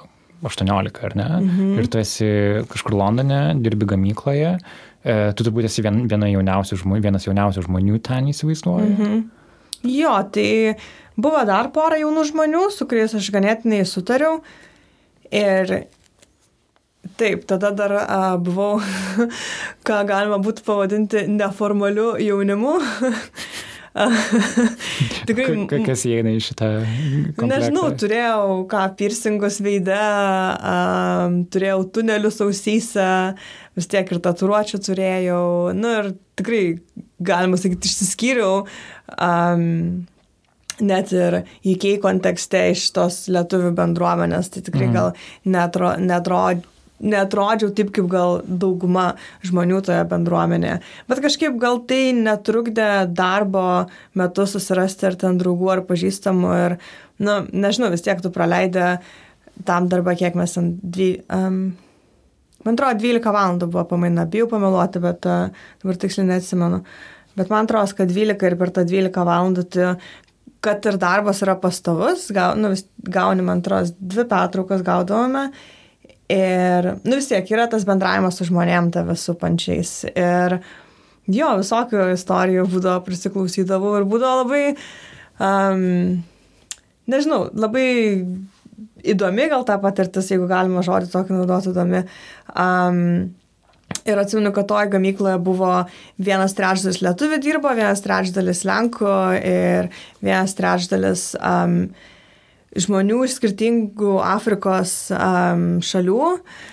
18, 0.48 1.04
ar 1.06 1.16
ne? 1.16 1.28
Mhm. 1.42 1.76
Ir 1.80 1.88
tu 1.92 2.00
esi 2.02 2.30
kažkur 2.72 2.96
Londone, 2.98 3.42
dirbi 3.62 3.86
gamykloje, 3.86 4.56
e, 5.04 5.34
tu 5.34 5.46
turbūt 5.46 5.68
esi 5.70 5.84
vien, 5.86 6.08
viena 6.10 6.30
jauniausių 6.32 6.82
žmonių, 6.82 7.04
vienas 7.04 7.28
jauniausių 7.28 7.68
žmonių 7.68 8.02
ten 8.02 8.32
įsivaizduoju. 8.32 8.92
Mhm. 8.98 9.22
Jo, 9.84 10.14
tai 10.32 10.76
buvo 11.18 11.42
dar 11.46 11.72
pora 11.74 11.98
jaunų 11.98 12.26
žmonių, 12.32 12.68
su 12.74 12.86
kuriais 12.86 13.16
aš 13.18 13.32
ganėtinai 13.34 13.82
sutariau. 13.86 14.42
Ir 15.32 15.88
taip, 17.18 17.46
tada 17.50 17.72
dar 17.72 17.96
a, 18.02 18.38
buvau, 18.38 18.80
ką 19.88 20.02
galima 20.10 20.38
būtų 20.42 20.66
pavadinti 20.66 21.26
neformaliu 21.30 22.16
jaunimu. 22.22 22.80
Tikrai. 25.28 25.84
Kas 25.84 26.06
įeina 26.08 26.32
į 26.38 26.44
šitą? 26.46 26.70
Komplektą? 27.36 27.50
Nežinau, 27.50 27.90
turėjau 28.00 28.62
ką, 28.72 28.86
piercingus 29.00 29.60
veide, 29.64 29.98
um, 29.98 31.42
turėjau 31.52 31.82
tunelius 31.98 32.40
ausyse, 32.46 33.10
vis 33.76 33.92
tiek 33.92 34.08
ir 34.08 34.22
tatuiruočių 34.24 34.80
turėjau. 34.88 35.44
Nu 35.76 35.92
ir 36.00 36.12
tikrai, 36.40 36.64
galima 37.20 37.60
sakyti, 37.60 37.92
išsiskyriau. 37.92 38.64
Um, 39.20 40.08
net 40.82 41.12
ir 41.14 41.42
UK 41.68 41.98
kontekste 42.04 42.70
iš 42.72 42.88
tos 42.96 43.26
lietuvių 43.32 43.74
bendruomenės, 43.78 44.54
tai 44.54 44.64
tikrai 44.66 44.88
mm. 44.88 44.96
gal 44.96 45.12
netro, 45.52 45.96
netrodė 46.00 46.64
netrodžiau 47.02 47.72
taip, 47.76 47.92
kaip 47.96 48.08
gal 48.12 48.40
dauguma 48.46 49.12
žmonių 49.46 49.82
toje 49.86 50.02
bendruomenėje. 50.12 50.80
Bet 51.10 51.22
kažkaip 51.26 51.58
gal 51.62 51.82
tai 51.90 52.12
netrukdė 52.18 52.90
darbo 53.10 53.66
metu 54.18 54.48
susirasti 54.50 55.10
ar 55.10 55.18
ten 55.20 55.40
draugų 55.42 55.72
ar 55.76 55.84
pažįstamų 55.90 56.56
ir, 56.66 56.78
na, 57.20 57.42
nu, 57.42 57.62
nežinau, 57.66 57.92
vis 57.94 58.06
tiek 58.06 58.22
tu 58.22 58.34
praleidai 58.34 59.00
tam 59.66 59.90
darbą, 59.92 60.16
kiek 60.18 60.38
mes 60.38 60.58
ant 60.62 60.84
dvi... 60.84 61.14
Um, 61.30 61.64
Man 62.62 62.76
atrodo, 62.78 63.00
12 63.02 63.32
valandų 63.34 63.72
buvo 63.74 63.82
pamaina, 63.90 64.28
bijau 64.30 64.46
pameluoti, 64.46 65.00
bet 65.02 65.26
uh, 65.26 65.48
dabar 65.82 65.98
tiksliai 65.98 66.28
neatsimenu. 66.28 66.78
Bet 67.34 67.50
man 67.50 67.66
atrodo, 67.66 67.96
kad 67.98 68.12
12 68.14 68.46
ir 68.46 68.56
per 68.60 68.70
tą 68.76 68.84
12 68.86 69.24
valandų 69.26 69.64
tu 69.74 69.88
kad 70.62 70.86
ir 70.86 71.00
darbas 71.02 71.42
yra 71.42 71.56
pastovus, 71.58 72.28
gau, 72.36 72.52
nu, 72.54 72.70
gauni, 73.02 73.42
man 73.42 73.64
atrodo, 73.64 73.96
dvi 73.98 74.28
pertraukas 74.30 74.84
gaudavome 74.86 75.48
Ir, 76.32 76.88
nu 77.04 77.18
vis 77.18 77.28
tiek, 77.28 77.48
yra 77.52 77.68
tas 77.72 77.84
bendravimas 77.88 78.38
su 78.40 78.48
žmonėm 78.48 78.92
tave 78.94 79.18
supančiais. 79.20 79.94
Ir 80.12 80.60
jo, 81.32 81.50
visokių 81.60 82.12
istorijų 82.14 82.68
būdavo, 82.72 83.02
prisiklausydavau 83.08 83.98
ir 84.00 84.08
būdavo 84.10 84.46
labai, 84.46 84.64
um, 85.42 85.84
nežinau, 87.12 87.44
labai 87.52 87.90
įdomi 89.12 89.50
gal 89.52 89.68
ta 89.68 89.78
patirtis, 89.82 90.32
jeigu 90.32 90.48
galima 90.50 90.86
žodį 90.86 91.12
tokį 91.12 91.38
naudoti 91.40 91.74
įdomi. 91.74 92.06
Um, 92.56 93.04
Ir 94.08 94.18
atsimenu, 94.18 94.54
kad 94.56 94.70
toje 94.70 94.88
gamykloje 94.94 95.38
buvo 95.44 95.72
vienas 96.22 96.56
trečdalis 96.58 97.02
lietuvių 97.04 97.38
dirbo, 97.44 97.74
vienas 97.76 98.00
trečdalis 98.02 98.64
lenkų 98.66 99.12
ir 99.44 99.90
vienas 100.24 100.56
trečdalis 100.58 101.26
um, 101.38 101.76
žmonių 102.80 103.22
iš 103.28 103.38
skirtingų 103.40 104.16
Afrikos 104.24 104.94
um, 105.12 105.66
šalių, 105.84 106.28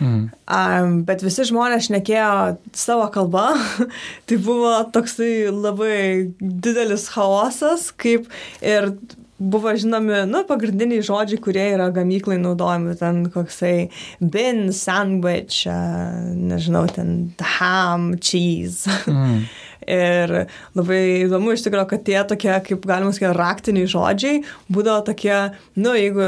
mm. 0.04 0.18
um, 0.46 0.98
bet 1.08 1.24
visi 1.26 1.46
žmonės 1.48 1.88
šnekėjo 1.88 2.58
savo 2.76 3.08
kalbą. 3.14 3.50
tai 4.28 4.38
buvo 4.42 4.74
toksai 4.94 5.48
labai 5.50 6.00
didelis 6.38 7.08
chaosas, 7.14 7.90
kaip 7.98 8.28
ir 8.62 8.92
buvo 9.38 9.70
žinomi, 9.78 10.24
nu, 10.26 10.42
pagrindiniai 10.46 11.02
žodžiai, 11.06 11.38
kurie 11.42 11.66
yra 11.76 11.88
gamyklai 11.94 12.40
naudojami, 12.42 12.96
ten 12.98 13.20
koksai 13.34 13.88
bin, 14.18 14.68
sandwich, 14.74 15.62
uh, 15.70 16.34
nežinau, 16.34 16.86
ten 16.90 17.32
ham, 17.58 18.12
cheese. 18.18 18.90
Mm. 19.06 19.46
Ir 19.88 20.32
labai 20.76 21.00
įdomu 21.24 21.54
iš 21.54 21.64
tikrųjų, 21.64 21.88
kad 21.88 22.04
tie 22.04 22.18
tokie, 22.28 22.52
kaip 22.66 22.86
galima 22.88 23.12
sakyti, 23.14 23.32
raktiniai 23.38 23.88
žodžiai 23.88 24.42
būdavo 24.68 25.06
tokie, 25.06 25.36
nu, 25.80 25.94
jeigu 25.96 26.26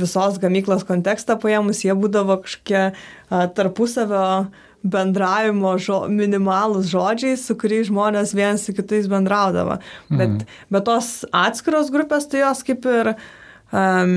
visos 0.00 0.38
gamyklos 0.40 0.86
kontekstą 0.88 1.36
paėmus, 1.42 1.82
jie 1.84 1.92
būdavo 1.98 2.38
kažkokie 2.46 2.84
a, 2.88 2.92
tarpusavio 3.52 4.24
bendravimo 4.82 5.76
žo, 5.78 6.06
minimalus 6.10 6.88
žodžiai, 6.90 7.36
su 7.38 7.54
kuriais 7.58 7.90
žmonės 7.90 8.34
vienas 8.34 8.64
su 8.66 8.74
kitais 8.74 9.06
bendraudavo. 9.10 9.78
Mhm. 10.10 10.18
Bet, 10.18 10.56
bet 10.72 10.88
tos 10.88 11.12
atskiros 11.30 11.92
grupės, 11.94 12.30
tai 12.32 12.42
jos 12.42 12.64
kaip 12.66 12.88
ir, 12.90 13.12
um, 13.70 14.16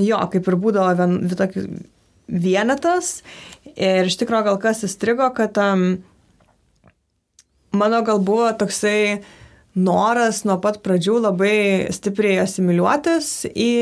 jo, 0.00 0.22
kaip 0.32 0.48
ir 0.48 0.58
būdavo 0.64 0.96
vien, 0.98 1.84
vienetas. 2.26 3.18
Ir 3.74 4.08
iš 4.08 4.18
tikrųjų 4.20 4.48
gal 4.50 4.58
kas 4.62 4.84
įstrigo, 4.86 5.28
kad 5.36 5.58
um, 5.62 5.86
mano 7.78 8.02
gal 8.06 8.22
buvo 8.24 8.50
toksai 8.58 9.20
noras 9.74 10.44
nuo 10.46 10.58
pat 10.62 10.80
pradžių 10.84 11.18
labai 11.26 11.56
stipriai 11.94 12.42
asimiliuotis 12.44 13.30
į, 13.50 13.72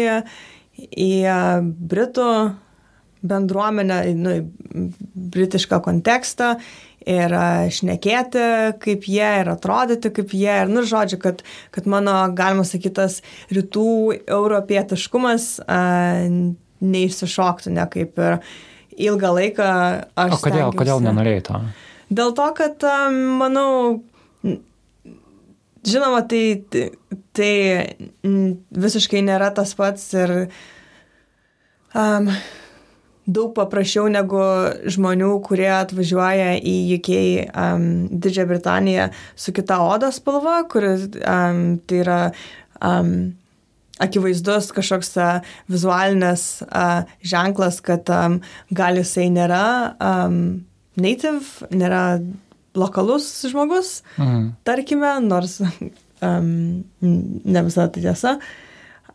į 0.80 1.12
Britų 1.92 2.30
bendruomenę, 3.22 3.98
nu, 4.18 4.32
britišką 5.14 5.78
kontekstą 5.84 6.56
ir 7.06 7.34
šnekėti, 7.74 8.42
kaip 8.82 9.06
jie 9.10 9.28
ir 9.42 9.50
atrodyti, 9.52 10.10
kaip 10.14 10.34
jie 10.38 10.56
ir, 10.64 10.70
nu, 10.70 10.84
žodžiu, 10.86 11.18
kad, 11.22 11.42
kad 11.74 11.86
mano, 11.90 12.14
galima 12.36 12.66
sakyti, 12.66 12.94
tas 12.98 13.20
rytų 13.54 14.22
europietiškumas 14.26 15.48
neišsišoktų, 16.82 17.74
ne 17.78 17.86
kaip 17.90 18.22
ir 18.22 18.38
ilgą 19.08 19.32
laiką 19.38 19.70
aš. 20.14 20.36
O 20.36 20.38
kodėl, 20.38 20.42
stengiausi. 20.42 20.78
kodėl 20.82 21.02
nenorėjai 21.08 21.46
to? 21.48 21.62
Dėl 22.12 22.34
to, 22.36 22.46
kad, 22.56 22.82
manau, 23.40 24.02
žinoma, 25.86 26.22
tai, 26.28 26.62
tai 27.32 27.52
visiškai 28.86 29.22
nėra 29.24 29.52
tas 29.56 29.72
pats 29.78 30.10
ir 30.18 30.34
um, 31.96 32.28
daug 33.26 33.52
paprasčiau 33.56 34.08
negu 34.12 34.40
žmonių, 34.92 35.34
kurie 35.46 35.70
atvažiuoja 35.72 36.56
į 36.58 36.76
UK, 36.98 37.12
um, 37.52 37.86
Didžiąją 38.10 38.48
Britaniją 38.50 39.06
su 39.38 39.54
kita 39.54 39.78
odos 39.84 40.18
spalva, 40.20 40.62
kuris 40.70 41.06
um, 41.22 41.78
tai 41.86 42.02
yra 42.02 42.18
um, 42.82 43.32
akivaizdus 44.02 44.72
kažkoks 44.74 45.14
uh, 45.20 45.54
vizualinės 45.70 46.66
uh, 46.66 47.08
ženklas, 47.22 47.80
kad 47.84 48.10
um, 48.10 48.40
gal 48.74 48.98
jisai 48.98 49.28
nėra 49.30 49.64
um, 49.96 50.42
native, 51.00 51.68
nėra 51.72 52.20
lokalus 52.78 53.28
žmogus, 53.50 54.00
mhm. 54.16 54.52
tarkime, 54.64 55.14
nors 55.24 55.60
um, 55.62 56.84
ne 57.00 57.64
visada 57.66 57.90
tai 57.92 58.04
tiesa. 58.04 58.36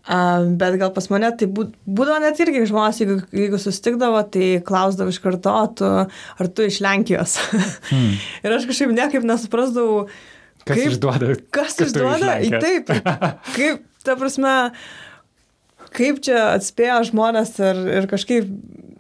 Um, 0.07 0.53
bet 0.55 0.77
gal 0.79 0.93
pas 0.96 1.10
mane 1.12 1.27
tai 1.36 1.50
būdavo 1.51 2.22
net 2.24 2.38
irgi 2.39 2.62
žmonės, 2.69 3.01
jeigu, 3.01 3.17
jeigu 3.36 3.57
sustikdavo, 3.60 4.22
tai 4.31 4.62
klausdavo 4.63 5.12
iš 5.12 5.19
karto, 5.19 5.55
tu, 5.75 5.89
ar 6.07 6.50
tu 6.55 6.67
iš 6.67 6.79
Lenkijos. 6.86 7.38
Hmm. 7.88 8.15
ir 8.43 8.51
aš 8.51 8.65
kažkaip 8.67 8.91
niekaip 8.91 9.24
nesuprasdavau, 9.24 10.07
kas 10.65 10.75
kaip, 10.75 10.89
išduoda. 10.91 11.36
Kas 11.55 11.77
išduoda? 11.84 12.34
Taip, 12.60 12.89
kaip, 13.55 13.84
ta 14.03 14.15
prasme, 14.19 14.55
kaip 15.96 16.19
čia 16.24 16.50
atspėjo 16.53 16.98
žmonės 17.12 17.53
ir, 17.63 17.79
ir 18.00 18.10
kažkaip 18.12 18.50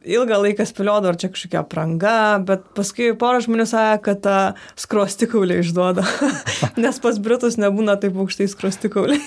ilgą 0.07 0.39
laiką 0.43 0.65
spėliodavo, 0.67 1.13
ar 1.13 1.19
čia 1.19 1.31
kažkokia 1.33 1.63
pranga, 1.69 2.17
bet 2.47 2.65
paskui 2.77 3.11
pora 3.19 3.41
žmonių 3.43 3.67
sakė, 3.69 4.03
kad 4.07 4.23
tą 4.25 4.37
skruostikaulį 4.79 5.61
išduoda, 5.63 6.05
nes 6.83 7.01
pas 7.03 7.19
Britus 7.23 7.59
nebūna 7.61 7.97
taip 8.01 8.17
aukštai 8.17 8.49
skruostikaulį. 8.51 9.19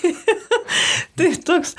tai 1.19 1.31
toks, 1.47 1.75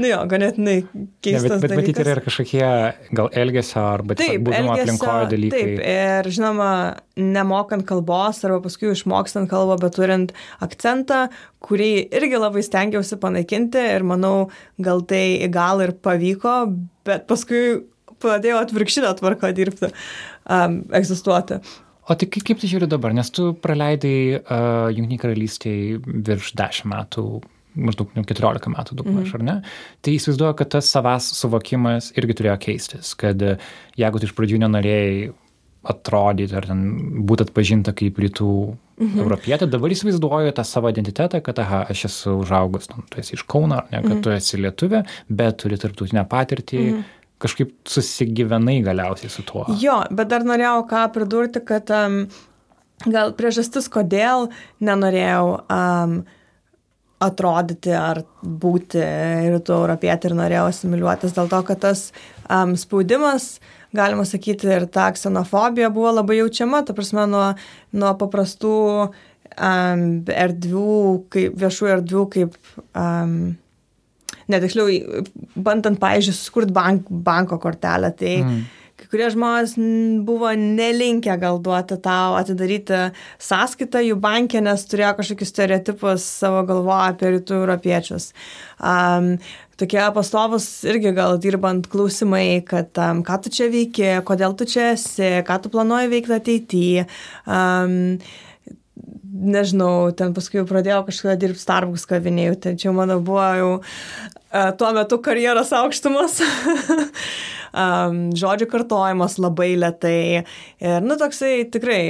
nu 0.00 0.08
jo, 0.08 0.18
ganėtinai 0.30 0.76
keistas. 1.24 1.44
Ne, 1.44 1.58
bet, 1.58 1.64
bet 1.64 1.80
matyti 1.80 2.04
yra 2.04 2.14
ir 2.16 2.22
kažkokie 2.24 2.70
gal 3.18 3.30
elgesio 3.42 3.82
arba 3.82 4.16
buvimo 4.16 4.74
aplinkoje 4.74 5.28
dalykai. 5.32 5.58
Taip, 5.58 5.82
ir 5.82 6.30
žinoma, 6.34 6.70
nemokant 7.18 7.86
kalbos 7.88 8.40
arba 8.46 8.60
paskui 8.64 8.92
išmokstant 8.94 9.50
kalbą, 9.50 9.78
bet 9.82 9.96
turint 9.98 10.34
akcentą, 10.64 11.26
kurį 11.64 11.92
irgi 12.14 12.40
labai 12.40 12.64
stengiausi 12.66 13.20
panaikinti 13.20 13.84
ir 13.96 14.06
manau, 14.06 14.48
gal 14.82 15.04
tai 15.08 15.24
gal 15.52 15.82
ir 15.84 15.96
pavyko, 16.04 16.60
bet 17.08 17.26
paskui 17.30 17.62
pradėjau 18.22 18.62
atvirkštinę 18.62 19.12
tvarką 19.20 19.52
dirbti, 19.56 19.92
um, 20.46 20.80
egzistuoti. 20.98 21.60
O 22.08 22.16
tai 22.16 22.28
kaip, 22.32 22.46
kaip 22.48 22.60
tu 22.62 22.70
žiūri 22.70 22.88
dabar, 22.88 23.12
nes 23.16 23.28
tu 23.34 23.50
praleidai 23.62 24.18
uh, 24.38 24.88
Junktinį 24.96 25.20
karalystėje 25.20 26.02
virš 26.06 26.54
10 26.56 26.88
metų 26.88 27.28
maždaug 27.78 28.14
14 28.16 28.72
metų 28.72 28.96
daugmaž, 28.98 29.28
mhm. 29.28 29.34
ar 29.36 29.44
ne? 29.46 29.56
Tai 30.02 30.14
įsivaizduoju, 30.16 30.56
kad 30.58 30.72
tas 30.76 30.88
savęs 30.94 31.32
suvokimas 31.38 32.12
irgi 32.18 32.38
turėjo 32.40 32.56
keistis, 32.62 33.12
kad 33.18 33.42
e, 33.44 33.58
jeigu 34.00 34.20
tu 34.20 34.28
iš 34.28 34.34
pradžių 34.36 34.62
nenorėjai 34.64 35.28
atrodyti 35.88 36.56
ar 36.58 36.66
ten 36.68 36.80
būti 37.28 37.46
atpažinta 37.46 37.94
kaip 37.96 38.18
rytų 38.20 38.48
mhm. 38.98 39.20
europietė, 39.22 39.68
dabar 39.70 39.94
įsivaizduoju 39.94 40.54
tą 40.56 40.64
savo 40.66 40.90
identitetą, 40.92 41.40
kad, 41.44 41.60
aha, 41.62 41.84
aš 41.92 42.08
esu 42.10 42.34
užaugus, 42.42 42.90
nu, 42.92 43.04
tu 43.08 43.22
esi 43.22 43.36
iš 43.38 43.46
Kauno, 43.48 43.84
ne, 43.92 44.00
kad 44.02 44.16
mhm. 44.16 44.24
tu 44.26 44.34
esi 44.34 44.60
lietuvė, 44.60 45.04
bet 45.30 45.62
turi 45.62 45.78
tarptautinę 45.80 46.26
patirtį. 46.28 46.82
Mhm. 46.88 47.14
Kažkaip 47.38 47.74
susigyvenai 47.86 48.80
galiausiai 48.86 49.30
su 49.30 49.44
tuo. 49.46 49.64
Jo, 49.78 50.00
bet 50.10 50.30
dar 50.32 50.46
norėjau 50.46 50.82
ką 50.90 51.04
pridurti, 51.14 51.62
kad 51.66 51.90
um, 51.94 52.24
gal 53.06 53.34
priežastis, 53.38 53.86
kodėl 53.92 54.48
nenorėjau 54.82 55.44
um, 55.70 56.18
atrodyti 57.22 57.94
ar 57.98 58.22
būti 58.42 59.02
rytų 59.54 59.74
europietė 59.74 60.30
ir 60.30 60.36
norėjau 60.38 60.66
asimiliuotis 60.70 61.34
dėl 61.34 61.50
to, 61.50 61.62
kad 61.66 61.82
tas 61.82 62.04
um, 62.46 62.76
spaudimas, 62.78 63.56
galima 63.96 64.26
sakyti, 64.28 64.70
ir 64.70 64.86
ta 64.92 65.08
ksenofobija 65.14 65.90
buvo 65.94 66.12
labai 66.20 66.38
jaučiama, 66.40 66.84
ta 66.86 66.94
prasme, 66.94 67.26
nuo, 67.30 67.46
nuo 67.98 68.12
paprastų 68.20 68.74
um, 69.08 70.04
erdvių, 70.30 70.98
kaip, 71.34 71.58
viešų 71.58 71.90
erdvių, 71.96 72.26
kaip, 72.34 72.60
um, 72.92 73.56
netiksliau, 74.52 74.90
bandant, 75.56 75.98
pavyzdžiui, 76.00 76.36
susikurti 76.36 76.74
bank, 76.76 77.08
banko 77.08 77.60
kortelę, 77.62 78.12
tai 78.16 78.34
mm 78.42 78.66
kai 78.98 79.06
kurie 79.12 79.28
žmonės 79.30 79.76
buvo 80.26 80.50
nelinkę 80.58 81.36
gal 81.38 81.60
duoti 81.62 81.98
tau 82.02 82.34
atidaryti 82.38 83.08
sąskaitą 83.42 84.02
jų 84.02 84.16
bankė, 84.22 84.62
nes 84.64 84.82
turėjo 84.90 85.12
kažkokius 85.20 85.52
stereotipus 85.52 86.26
savo 86.40 86.64
galvoje 86.66 87.12
apie 87.12 87.30
rytų 87.36 87.60
europiečius. 87.60 88.32
Um, 88.82 89.36
tokie 89.78 90.02
pastovus 90.16 90.66
irgi 90.88 91.14
gal 91.14 91.38
dirbant 91.42 91.86
klausimai, 91.92 92.64
kad 92.66 92.98
um, 92.98 93.22
ką 93.26 93.38
tu 93.44 93.54
čia 93.54 93.70
veiki, 93.70 94.10
kodėl 94.26 94.58
tu 94.58 94.66
čia 94.68 94.92
esi, 94.96 95.30
ką 95.46 95.60
tu 95.62 95.72
planuoji 95.74 96.12
veikti 96.16 96.38
ateityje. 96.40 97.08
Um, 97.46 98.18
nežinau, 99.38 100.10
ten 100.16 100.34
paskui 100.36 100.60
jau 100.60 100.66
pradėjau 100.68 101.04
kažkada 101.06 101.36
dirbti 101.40 101.62
Starbucks 101.62 102.06
kavinėje, 102.10 102.56
tai 102.64 102.72
čia 102.80 102.92
mano 102.94 103.18
buvo 103.24 103.46
jau 103.58 103.70
uh, 103.78 104.70
tuo 104.78 104.90
metu 104.96 105.20
karjeros 105.22 105.72
aukštumas. 105.76 106.40
um, 107.72 108.20
žodžių 108.40 108.68
kartojimas 108.72 109.38
labai 109.42 109.70
lietai. 109.80 110.44
Ir, 110.82 110.98
nu, 111.04 111.18
toksai 111.20 111.68
tikrai 111.72 112.00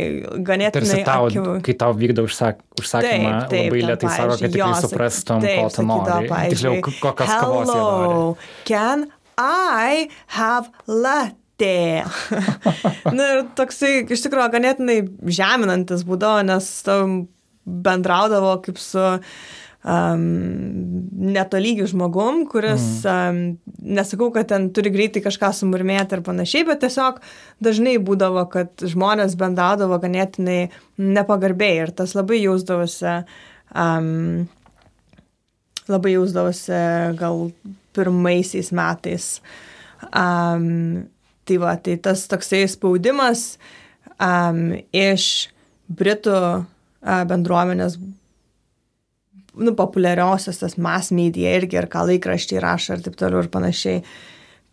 ganėtinai. 0.46 0.72
Tarsi 0.78 1.02
tau, 1.06 1.28
akiv... 1.30 1.50
kai 1.66 1.76
tau 1.80 1.96
vykdo 1.98 2.24
užsak, 2.28 2.62
užsakymą, 2.80 3.34
taip, 3.44 3.50
taip, 3.52 3.66
labai 3.66 3.84
lietai 3.92 4.14
sako, 4.14 4.38
kad 4.38 4.56
tikrai 4.56 4.80
suprastum, 4.84 5.44
taip, 5.44 5.60
ko 5.60 5.74
tu 5.74 5.88
nori. 5.88 6.32
Tiksliau, 6.54 6.80
kokios 7.02 7.34
kavos 7.34 7.74
jie 7.74 7.82
nori. 7.82 8.48
Can 8.68 9.06
I 9.38 10.08
have 10.38 10.72
latte? 10.86 11.36
Na 13.16 13.30
ir 13.34 13.46
toksai 13.58 14.02
iš 14.06 14.24
tikrųjų 14.26 14.52
ganėtinai 14.54 14.98
žeminantis 15.26 16.04
būdavo, 16.08 16.44
nes 16.46 16.68
bendraudavo 17.68 18.54
kaip 18.64 18.78
su 18.80 19.02
um, 19.88 20.24
netolygių 21.34 21.88
žmogum, 21.92 22.44
kuris, 22.50 22.86
um, 23.08 23.40
nesakau, 23.84 24.30
kad 24.34 24.50
ten 24.52 24.68
turi 24.74 24.92
greitai 24.94 25.22
kažką 25.24 25.52
sumurmėti 25.56 26.18
ir 26.18 26.24
panašiai, 26.26 26.66
bet 26.68 26.82
tiesiog 26.84 27.20
dažnai 27.64 27.96
būdavo, 28.02 28.44
kad 28.52 28.86
žmonės 28.94 29.36
bendraudavo 29.40 30.00
ganėtinai 30.02 30.60
nepagarbiai 30.98 31.84
ir 31.84 31.94
tas 31.98 32.14
labai 32.18 32.40
jausdavosi, 32.42 33.18
um, 33.74 34.48
labai 35.88 36.16
jausdavosi 36.16 36.82
gal 37.20 37.48
pirmaisiais 37.96 38.72
metais. 38.76 39.30
Um, 40.14 41.08
tai 41.48 41.58
va, 41.62 41.74
tai 41.80 41.96
tas 42.04 42.26
toksai 42.30 42.64
spaudimas 42.70 43.50
um, 44.20 44.72
iš 44.92 45.48
Britų 45.88 46.36
uh, 46.36 47.22
bendruomenės 47.28 47.96
nu, 49.58 49.74
populiariausias 49.74 50.60
tas 50.60 50.76
mass 50.78 51.12
media 51.14 51.56
irgi 51.58 51.78
ir 51.80 51.88
ką 51.90 52.04
laikraščiai 52.12 52.62
rašo 52.62 52.96
ir 52.96 53.06
taip 53.06 53.16
toliau 53.18 53.44
ir 53.44 53.52
panašiai 53.52 54.02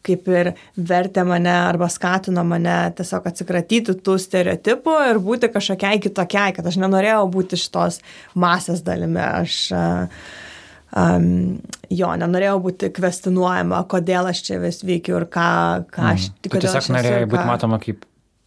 kaip 0.05 0.27
ir 0.29 0.51
vertė 0.77 1.23
mane 1.25 1.49
arba 1.49 1.87
skatino 1.89 2.43
mane 2.45 2.75
tiesiog 2.97 3.25
atsikratyti 3.29 3.95
tų 4.05 4.17
stereotipų 4.21 4.97
ir 5.09 5.19
būti 5.23 5.49
kažkokiai 5.53 6.01
kitokiai, 6.03 6.53
kad 6.53 6.67
aš 6.69 6.77
nenorėjau 6.83 7.23
būti 7.33 7.57
šitos 7.57 8.01
masės 8.37 8.83
dalimi. 8.85 9.23
Aš 9.23 9.57
um, 10.95 11.29
jo, 11.91 12.09
nenorėjau 12.23 12.57
būti 12.63 12.89
kvestinuojama, 12.95 13.83
kodėl 13.91 14.31
aš 14.31 14.43
čia 14.47 14.59
vis 14.63 14.81
veikiu 14.87 15.19
ir 15.21 15.29
ką, 15.31 15.51
ką 15.91 16.11
aš 16.15 16.29
tik. 16.39 16.55
Tu 16.55 16.65
tiesiog 16.65 16.91
norėjai 16.95 17.29
būti 17.31 17.47
matoma 17.47 17.79
kaip 17.83 18.05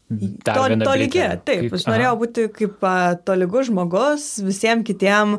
to, 0.08 0.60
to 0.80 0.94
lygi, 0.96 1.24
taip, 1.44 1.66
kaip, 1.66 1.74
aš 1.76 1.88
norėjau 1.90 2.12
aha. 2.14 2.20
būti 2.22 2.46
kaip 2.56 2.86
tolygus 3.28 3.68
žmogus 3.68 4.28
visiems 4.40 4.86
kitiem 4.88 5.36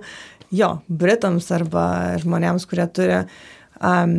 jo, 0.54 0.74
Britams 0.90 1.50
arba 1.54 1.86
žmonėms, 2.22 2.66
kurie 2.70 2.86
turi, 2.94 3.20
um, 3.82 4.16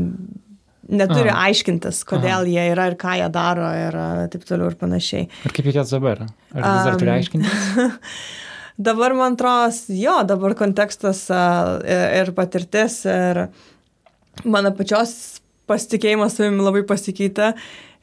neturi 0.90 1.30
Aha. 1.30 1.48
aiškintis, 1.48 2.02
kodėl 2.08 2.42
Aha. 2.42 2.50
jie 2.50 2.66
yra 2.72 2.90
ir 2.90 2.98
ką 3.00 3.16
jie 3.20 3.30
daro 3.34 3.70
ir 3.78 3.98
taip 4.32 4.46
toliau 4.48 4.72
ir 4.72 4.78
panašiai. 4.80 5.28
Ir 5.46 5.54
kaip 5.54 5.70
jie 5.70 5.76
dabar? 5.78 6.24
Ar 6.54 6.64
vis 6.64 6.86
dar 6.88 6.94
um, 6.94 7.02
turi 7.02 7.14
aiškintis? 7.18 7.68
dabar, 8.80 9.14
man 9.18 9.36
atrodo, 9.36 9.96
jo, 9.96 10.16
dabar 10.28 10.56
kontekstas 10.58 11.26
ir 11.30 12.32
patirtis 12.36 13.02
ir 13.08 13.44
mano 14.48 14.72
pačios 14.76 15.12
pasitikėjimas 15.70 16.38
savimi 16.38 16.64
labai 16.64 16.82
pasikeitė 16.88 17.52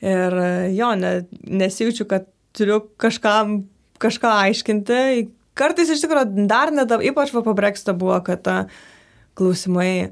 ir 0.05 0.37
jo, 0.77 0.91
ne, 0.99 1.13
nesijaučiu, 1.43 2.05
kad 2.09 2.29
turiu 2.57 2.83
kažkam 3.01 3.59
kažką 4.01 4.31
aiškinti, 4.45 5.27
kartais 5.57 5.89
iš 5.91 6.03
tikrųjų 6.05 6.47
dar 6.49 6.71
net, 6.73 6.91
ypač 7.09 7.33
po 7.33 7.53
Brexito 7.57 7.95
buvo, 7.97 8.17
kad 8.25 8.43
ta 8.45 8.57
klausimai, 9.37 10.11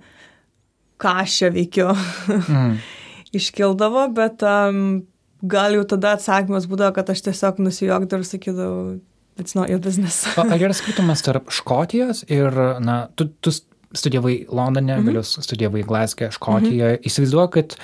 ką 1.01 1.15
aš 1.23 1.39
čia 1.39 1.51
veikiu, 1.53 1.89
mm. 1.93 2.77
iškildavo, 3.39 4.07
bet 4.15 4.45
um, 4.45 5.03
gal 5.45 5.75
jau 5.77 5.85
tada 5.95 6.15
atsakymas 6.17 6.69
būdavo, 6.69 6.95
kad 6.97 7.11
aš 7.13 7.25
tiesiog 7.27 7.61
nusijokdavau 7.65 8.23
ir 8.23 8.29
sakydavau, 8.29 8.95
it's 9.39 9.55
not 9.55 9.69
your 9.69 9.79
business. 9.79 10.23
o, 10.37 10.41
ar 10.41 10.59
yra 10.59 10.73
skirtumas 10.75 11.23
tarp 11.25 11.51
Škotijos 11.53 12.23
ir, 12.31 12.55
na, 12.83 13.05
tu, 13.15 13.29
tu 13.41 13.53
studijavai 13.95 14.45
Londone, 14.49 14.95
mm 14.95 15.01
-hmm. 15.01 15.07
vėliau 15.09 15.23
studijavai 15.23 15.83
Glasgow, 15.83 16.31
Škotijoje. 16.31 16.93
Mm 16.93 16.99
-hmm. 16.99 17.07
Įsivaizduoju, 17.07 17.49
kad 17.49 17.75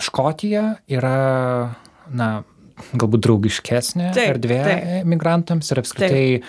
Škotija 0.00 0.74
yra 0.88 1.74
na, 2.10 2.42
galbūt 2.94 3.24
draugiškesnė 3.26 4.12
Taip, 4.14 4.36
erdvė 4.36 4.60
taip. 4.64 5.06
migrantams 5.08 5.70
ir 5.70 5.78
apskritai 5.82 6.42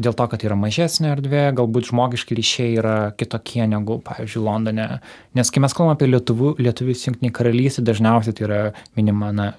dėl 0.00 0.14
to, 0.16 0.26
kad 0.32 0.44
yra 0.46 0.56
mažesnė 0.58 1.12
erdvė, 1.16 1.42
galbūt 1.58 1.90
žmogiški 1.90 2.36
ryšiai 2.38 2.76
yra 2.80 2.96
kitokie 3.20 3.66
negu, 3.66 3.98
pavyzdžiui, 4.06 4.44
Londone. 4.44 4.86
Nes 5.34 5.50
kai 5.50 5.60
mes 5.60 5.74
kalbame 5.76 5.98
apie 5.98 6.08
lietuvių, 6.10 6.54
lietuvius 6.62 7.04
Junktinį 7.06 7.32
karalystę, 7.36 7.84
dažniausiai 7.86 8.36
tai 8.36 8.46
yra 8.48 8.60
minima, 8.96 9.32
na, 9.36 9.52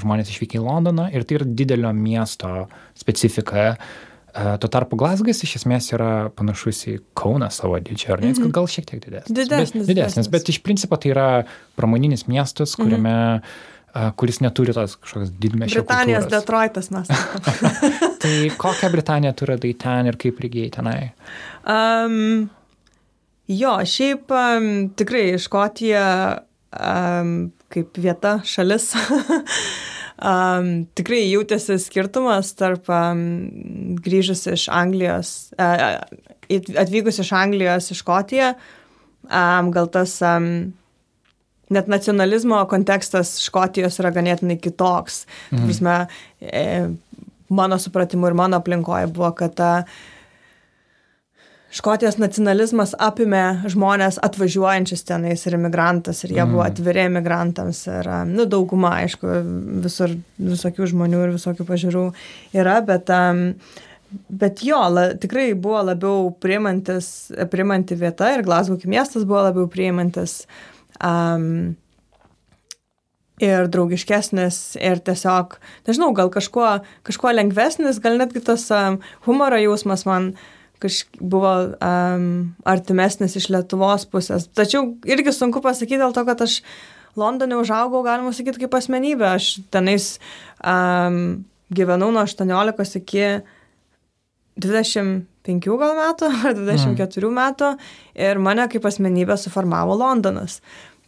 žmonės 0.00 0.30
išvykę 0.32 0.60
į 0.60 0.64
Londoną 0.64 1.08
ir 1.14 1.24
tai 1.26 1.40
yra 1.40 1.48
didelio 1.48 1.92
miesto 1.96 2.66
specifika. 2.98 3.68
E, 4.36 4.56
Tuo 4.60 4.70
tarpu 4.72 4.98
Glasgas 5.00 5.42
iš 5.46 5.56
esmės 5.60 5.88
yra 5.96 6.28
panašus 6.36 6.82
į 6.90 6.96
Kauną 7.16 7.48
savo 7.54 7.78
dydžią, 7.80 8.16
ar 8.16 8.24
ne? 8.24 8.32
Jis 8.34 8.42
gal 8.54 8.68
šiek 8.70 8.88
tiek 8.90 9.00
didesnis. 9.04 9.30
Mhm. 9.30 9.38
Didesnis, 9.38 9.86
Bet, 9.86 9.92
didesnis, 9.92 10.28
bet 10.32 10.52
iš 10.52 10.60
principo 10.64 10.98
tai 11.00 11.14
yra 11.14 11.28
pramoninis 11.78 12.26
miestas, 12.28 12.76
kuriame, 12.78 13.16
a, 13.96 14.10
kuris 14.20 14.42
neturi 14.44 14.74
tos 14.76 14.98
kažkokios 15.00 15.32
didmešio. 15.40 15.84
Britanijos 15.84 16.26
kultūros. 16.26 16.34
Detroitas 16.36 16.92
mes. 16.92 17.08
Tai 18.26 18.34
kokią 18.60 18.92
Britaniją 18.92 19.32
tu 19.36 19.48
radai 19.48 19.72
ten 19.80 20.10
ir 20.10 20.20
kaip 20.20 20.40
lygiai 20.44 20.72
tenai? 20.74 20.98
Um, 21.64 22.48
jo, 23.48 23.72
šiaip 23.88 24.32
um, 24.36 24.68
tikrai 24.98 25.30
Škotija 25.40 26.04
um, 26.80 27.34
kaip 27.72 27.98
vieta, 28.00 28.38
šalis. 28.46 28.92
um, 30.30 30.70
tikrai 30.98 31.24
jautėsi 31.26 31.78
skirtumas 31.82 32.54
tarp 32.58 32.90
um, 32.92 33.96
grįžus 34.04 34.46
iš 34.52 34.68
Anglijos, 34.72 35.34
uh, 35.58 36.00
atvykus 36.48 37.22
iš 37.24 37.34
Anglijos 37.36 37.92
į 37.92 38.00
Škotiją. 38.00 38.54
Um, 39.26 39.72
gal 39.74 39.88
tas 39.90 40.20
um, 40.22 40.70
net 41.68 41.88
nacionalizmo 41.90 42.60
kontekstas 42.70 43.36
Škotijos 43.42 43.98
yra 44.02 44.12
ganėtinai 44.14 44.58
kitoks. 44.62 45.24
Mhm. 45.50 45.64
Prasme, 45.66 45.96
e, 46.40 46.66
mano 47.48 47.78
supratimu 47.78 48.30
ir 48.30 48.38
mano 48.38 48.60
aplinkoje 48.60 49.10
buvo, 49.12 49.32
kad 49.34 49.56
ta 49.58 49.70
Škotijos 51.76 52.16
nacionalizmas 52.16 52.94
apimė 53.02 53.68
žmonės 53.68 54.16
atvažiuojančius 54.24 55.02
tenais 55.04 55.42
ir 55.44 55.56
imigrantus 55.58 56.22
ir 56.24 56.32
jie 56.36 56.40
mm. 56.44 56.54
buvo 56.54 56.62
atviri 56.64 57.04
imigrantams 57.10 57.82
ir, 57.90 58.08
nu, 58.30 58.46
dauguma, 58.48 58.94
aišku, 59.02 59.34
visur 59.84 60.14
visokių 60.40 60.88
žmonių 60.94 61.24
ir 61.26 61.34
visokių 61.34 61.66
pažiūrų 61.68 62.04
yra, 62.56 62.78
bet, 62.86 63.12
um, 63.12 63.42
bet 64.30 64.64
jo, 64.64 64.80
la, 64.88 65.10
tikrai 65.20 65.50
buvo 65.52 65.82
labiau 65.90 66.30
priimantis, 66.40 67.10
priimanti 67.52 67.98
vieta 68.00 68.32
ir 68.32 68.46
Glasgow 68.46 68.80
miestas 68.88 69.28
buvo 69.28 69.44
labiau 69.50 69.68
priimantis. 69.68 70.44
Um, 70.96 71.76
ir 73.42 73.68
draugiškesnis 73.68 74.78
ir 74.80 75.00
tiesiog, 75.04 75.58
nežinau, 75.84 76.14
gal 76.16 76.30
kažkuo, 76.32 76.78
kažkuo 77.04 77.36
lengvesnis, 77.36 78.00
gal 78.00 78.16
netgi 78.16 78.40
tas 78.44 78.64
um, 78.72 79.02
humoro 79.28 79.60
jausmas 79.60 80.06
man 80.08 80.32
kažkaip 80.82 81.22
buvo 81.22 81.52
um, 81.80 82.28
artimesnis 82.68 83.36
iš 83.38 83.48
Lietuvos 83.52 84.06
pusės. 84.10 84.48
Tačiau 84.56 84.94
irgi 85.08 85.34
sunku 85.34 85.62
pasakyti 85.64 86.00
dėl 86.02 86.14
to, 86.16 86.24
kad 86.28 86.44
aš 86.44 86.60
Londone 87.16 87.56
užaugau, 87.56 88.02
galima 88.04 88.32
sakyti, 88.36 88.64
kaip 88.64 88.76
asmenybė. 88.76 89.28
Aš 89.38 89.50
tenais 89.72 90.08
um, 90.60 91.46
gyvenau 91.72 92.10
nuo 92.12 92.24
18 92.26 93.00
iki 93.00 93.24
25 94.60 95.78
gal 95.80 95.96
metų 95.96 96.28
ar 96.32 96.54
24 96.58 97.24
mm. 97.24 97.34
metų 97.40 97.72
ir 98.28 98.40
mane 98.42 98.68
kaip 98.72 98.86
asmenybę 98.88 99.36
suformavo 99.40 99.96
Londonas. 99.96 100.60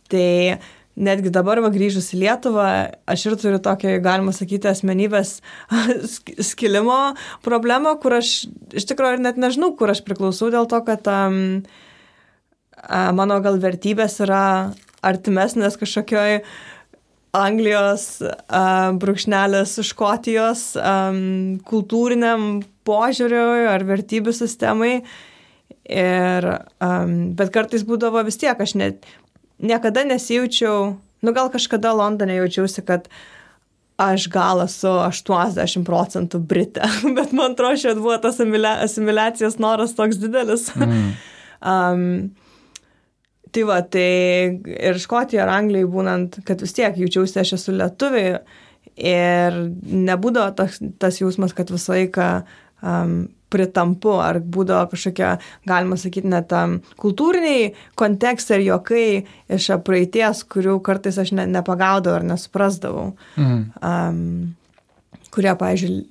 Tai 0.09 0.57
netgi 0.99 1.33
dabar 1.35 1.61
va 1.63 1.71
grįžus 1.73 2.11
į 2.15 2.23
Lietuvą, 2.25 2.69
aš 3.09 3.27
ir 3.29 3.37
turiu 3.41 3.61
tokią, 3.63 3.97
galima 4.05 4.35
sakyti, 4.35 4.71
asmenybės 4.71 5.39
sk- 6.15 6.39
skilimo 6.45 6.99
problemą, 7.47 7.97
kur 8.03 8.19
aš 8.19 8.49
iš 8.77 8.89
tikrųjų 8.91 9.19
ir 9.19 9.27
net 9.29 9.41
nežinau, 9.41 9.73
kur 9.79 9.93
aš 9.95 10.03
priklausau, 10.07 10.51
dėl 10.55 10.69
to, 10.71 10.81
kad 10.87 11.07
um, 11.13 11.39
mano 13.19 13.39
gal 13.45 13.61
vertybės 13.63 14.19
yra 14.27 14.43
artimesnės 15.07 15.79
kažkokioj 15.79 16.43
Anglijos 17.39 18.23
a, 18.25 18.91
brūkšnelės 18.97 19.77
Škotijos 19.85 20.63
um, 20.81 21.59
kultūriniam 21.69 22.63
požiūriui 22.89 23.67
ar 23.69 23.85
vertybių 23.87 24.33
sistemai. 24.33 24.95
Ir, 25.89 26.45
um, 26.85 27.13
bet 27.37 27.53
kartais 27.53 27.85
būdavo 27.89 28.21
vis 28.27 28.37
tiek, 28.41 28.59
aš 28.61 28.75
net 28.77 29.07
niekada 29.59 30.05
nesijaučiau, 30.09 30.95
nu 31.23 31.35
gal 31.35 31.51
kažkada 31.53 31.93
Londone 31.97 32.39
jaučiausi, 32.39 32.85
kad 32.87 33.09
aš 33.99 34.29
gal 34.31 34.63
esu 34.63 34.91
80 35.03 35.87
procentų 35.87 36.41
Britė, 36.47 36.87
bet 37.17 37.33
man 37.35 37.57
atrodo, 37.57 37.81
šiandien 37.83 38.05
buvo 38.05 38.19
tas 38.23 38.39
asimiliacijos 38.39 39.59
noras 39.63 39.97
toks 39.99 40.21
didelis. 40.23 40.69
Mm. 40.79 41.09
um, 41.73 42.05
tai 43.53 43.65
va, 43.67 43.81
tai 43.83 44.09
ir 44.77 45.01
Škotijoje, 45.03 45.43
ir 45.43 45.51
Anglijoje 45.53 45.91
būnant, 45.91 46.39
kad 46.47 46.63
vis 46.63 46.77
tiek 46.77 46.99
jaučiausi, 47.01 47.41
aš 47.43 47.57
esu 47.59 47.75
lietuvi 47.75 48.27
ir 48.99 49.59
nebūdavo 49.83 50.55
tas, 50.59 50.79
tas 51.01 51.19
jausmas, 51.21 51.55
kad 51.57 51.71
visą 51.73 51.97
laiką 51.97 52.29
um, 52.83 53.21
pritampu, 53.53 54.13
ar 54.23 54.41
būdavo 54.45 54.91
kažkokia, 54.93 55.37
galima 55.69 55.97
sakyti, 56.01 56.29
net 56.31 56.53
kultūriniai 57.01 57.73
kontekstai 57.99 58.59
ir 58.59 58.67
jokai 58.69 59.07
iš 59.57 59.71
praeities, 59.87 60.45
kurių 60.53 60.79
kartais 60.85 61.21
aš 61.21 61.33
ne, 61.39 61.49
nepagaudavau 61.49 62.21
ar 62.21 62.29
nesuprasdavau. 62.29 63.09
Mm. 63.41 63.65
Um, 63.81 64.23
kurie, 65.35 65.53
pavyzdžiui, 65.59 66.07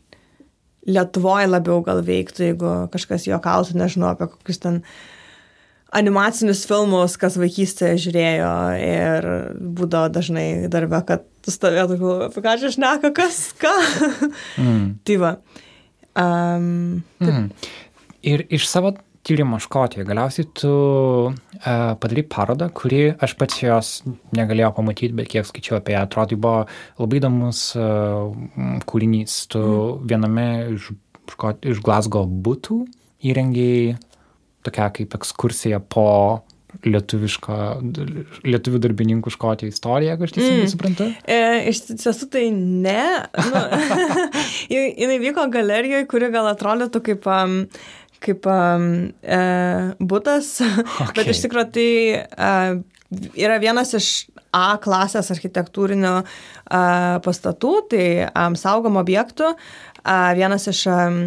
Lietuvoje 0.88 1.50
labiau 1.50 1.82
gal 1.84 2.00
veiktų, 2.00 2.44
jeigu 2.46 2.74
kažkas 2.94 3.26
juokautų, 3.28 3.74
nežinau, 3.76 4.14
apie 4.14 4.30
kokius 4.32 4.62
ten 4.64 4.78
animacinius 6.00 6.62
filmus, 6.68 7.18
kas 7.20 7.36
vaikystėje 7.40 7.98
žiūrėjo 8.06 8.52
ir 8.80 9.28
būdavo 9.58 10.08
dažnai 10.16 10.46
darbę, 10.72 11.02
kad 11.10 11.26
stovėtų, 11.44 11.98
apie 12.30 12.44
ką 12.46 12.56
čia 12.62 12.72
šneka, 12.72 13.12
kas, 13.20 13.42
ką. 13.60 13.74
Mm. 14.64 14.88
tai 15.08 15.20
va. 15.20 15.34
Um, 16.18 17.04
Mm. 17.20 17.52
Ir 18.28 18.44
iš 18.50 18.68
savo 18.68 18.92
tyrimo 19.28 19.60
Škotijoje 19.60 20.06
galiausiai 20.08 20.48
tu 20.56 20.72
uh, 20.72 21.34
padarai 22.00 22.24
parodą, 22.30 22.70
kuri 22.74 23.12
aš 23.22 23.36
pats 23.40 23.62
jos 23.62 23.90
negalėjau 24.38 24.72
pamatyti, 24.78 25.16
bet 25.18 25.30
kiek 25.32 25.48
skaičiau 25.48 25.80
apie 25.80 25.96
ją, 25.96 26.06
atrodo, 26.08 26.32
tai 26.32 26.40
buvo 26.42 26.62
labai 27.02 27.20
įdomus 27.22 27.62
uh, 27.78 28.82
kūrinys. 28.88 29.40
Tu 29.52 29.62
mm. 29.62 30.08
viename 30.10 30.48
iš, 30.78 30.92
Škot, 31.28 31.66
iš 31.68 31.82
Glasgow 31.84 32.24
būtų 32.24 32.86
įrengiai 33.28 33.98
tokia 34.64 34.88
kaip 34.96 35.16
ekskursija 35.18 35.82
po 35.84 36.08
lietuvišką, 36.86 37.58
lietuvių 38.46 38.82
darbininkų 38.84 39.32
Škotijoje 39.34 39.74
istoriją, 39.74 40.14
jeigu 40.14 40.28
aš 40.28 40.34
teisingai 40.36 40.64
mm. 40.64 40.72
suprantu. 40.72 41.08
E, 41.24 41.40
iš 41.72 41.82
tiesų 41.90 42.30
tai 42.34 42.44
ne. 42.54 43.06
Nu, 43.38 43.64
ji- 44.74 44.92
jinai 44.94 45.18
vyko 45.24 45.48
galerijoje, 45.54 46.08
kuri 46.12 46.30
gal 46.34 46.50
atrodytų 46.52 47.02
kaip, 47.10 47.28
um, 47.32 47.58
kaip 48.24 48.48
um, 48.52 48.88
e, 49.22 49.42
būtas, 50.14 50.54
okay. 51.08 51.14
bet 51.20 51.34
iš 51.34 51.44
tikrųjų 51.48 51.74
tai 51.78 51.90
e, 52.22 52.54
yra 53.48 53.62
vienas 53.64 53.96
iš 53.98 54.12
A 54.58 54.78
klasės 54.82 55.28
architektūrinio 55.34 56.14
e, 56.24 56.26
pastatų, 57.26 57.74
tai 57.92 58.06
um, 58.32 58.56
saugom 58.58 58.96
objektų, 59.02 59.52
e, 59.54 60.16
vienas 60.40 60.70
iš 60.72 60.86
um, 60.90 61.20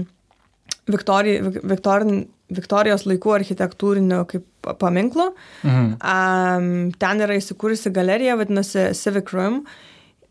Viktori, 0.90 1.36
Viktorin, 1.44 2.24
Viktorijos 2.50 3.06
laikų 3.06 3.34
architektūrinių 3.38 4.24
kaip 4.30 4.72
paminklų. 4.80 5.30
Mhm. 5.62 5.88
Um, 6.00 6.90
ten 7.00 7.24
yra 7.24 7.38
įsikūrusi 7.38 7.92
galerija, 7.94 8.36
vadinasi 8.40 8.90
Civic 8.98 9.32
Room. 9.36 9.62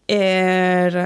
Ir 0.09 0.97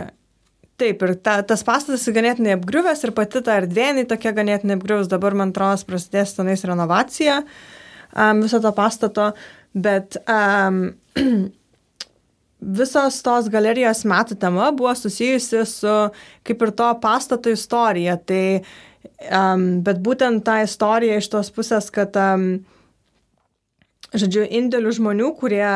taip, 0.80 1.04
ir 1.06 1.16
ta, 1.24 1.38
tas 1.48 1.64
pastatas 1.66 2.06
ganėtinai 2.16 2.56
apgriuvęs 2.58 3.04
ir 3.06 3.14
pati 3.16 3.44
ta 3.46 3.60
erdvė, 3.62 3.90
jinai 3.92 4.06
tokia 4.10 4.34
ganėtinai 4.36 4.78
apgriuvęs. 4.80 5.12
Dabar, 5.12 5.36
man 5.38 5.54
atrodo, 5.54 5.86
prasidės 5.88 6.36
tenais 6.38 6.64
renovacija 6.68 7.42
um, 7.44 8.42
viso 8.44 8.62
to 8.64 8.72
pastato. 8.76 9.32
Bet 9.74 10.18
um, 10.30 10.86
visos 12.80 13.20
tos 13.26 13.50
galerijos 13.52 14.04
metų 14.08 14.38
tema 14.40 14.72
buvo 14.76 14.94
susijusi 14.96 15.64
su 15.70 15.94
kaip 16.46 16.66
ir 16.68 16.74
to 16.78 16.90
pastato 17.04 17.54
istorija. 17.54 18.18
Tai, 18.18 18.46
um, 19.30 19.68
bet 19.86 20.02
būtent 20.04 20.44
ta 20.48 20.62
istorija 20.64 21.20
iš 21.20 21.30
tos 21.34 21.52
pusės, 21.56 21.90
kad, 21.94 22.16
um, 22.20 22.64
žodžiu, 24.14 24.46
indėlių 24.48 24.96
žmonių, 25.00 25.30
kurie, 25.40 25.70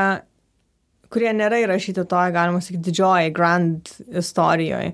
kurie 1.13 1.31
nėra 1.35 1.61
įrašyti 1.63 2.05
toje, 2.09 2.35
galima 2.35 2.61
sakyti, 2.63 2.89
didžioji 2.89 3.33
grand 3.35 3.93
istorijoje. 4.07 4.93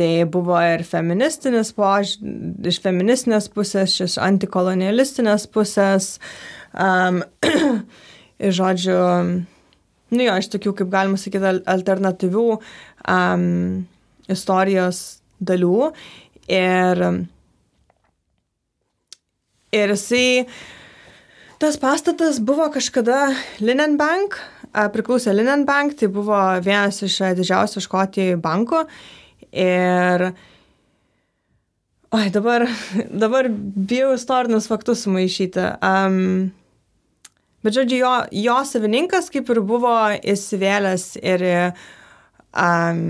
Tai 0.00 0.10
buvo 0.30 0.54
ir 0.62 0.84
feministinis 0.86 1.72
požiūris, 1.74 2.68
iš 2.70 2.76
feministinės 2.84 3.48
pusės, 3.50 3.96
iš 4.04 4.14
antikolonialistinės 4.22 5.48
pusės. 5.50 6.12
Um, 6.70 7.24
žodžiu, 8.60 9.00
nu 10.14 10.28
jo, 10.28 10.36
iš 10.38 10.48
tokių, 10.52 10.76
kaip 10.78 10.92
galima 10.94 11.18
sakyti, 11.18 11.48
al- 11.50 11.64
alternatyvių 11.74 12.46
um, 12.54 13.82
istorijos 14.30 15.02
dalių. 15.42 15.90
Ir, 16.50 17.04
ir 19.74 19.94
jisai, 19.94 20.46
tas 21.62 21.78
pastatas 21.80 22.40
buvo 22.42 22.68
kažkada 22.74 23.30
Linenbank, 23.62 24.38
priklausė 24.94 25.34
Linenbank, 25.34 25.96
tai 25.98 26.10
buvo 26.12 26.38
vienas 26.64 27.02
iš 27.06 27.18
didžiausių 27.40 27.82
Škotijoje 27.86 28.38
bankų. 28.42 28.84
Ir, 29.50 30.28
oi, 32.14 32.26
dabar, 32.30 32.68
dabar 33.24 33.50
bijau 33.50 34.14
istorinius 34.14 34.70
faktus 34.70 35.06
sumaišyti. 35.06 35.66
Um, 35.82 36.50
Bet 37.60 37.76
žodžiu, 37.76 37.98
jo, 38.00 38.12
jo 38.40 38.56
savininkas 38.64 39.28
kaip 39.32 39.50
ir 39.52 39.60
buvo 39.68 39.92
įsivėlęs 40.16 41.18
ir 41.20 41.42
um, 42.56 43.02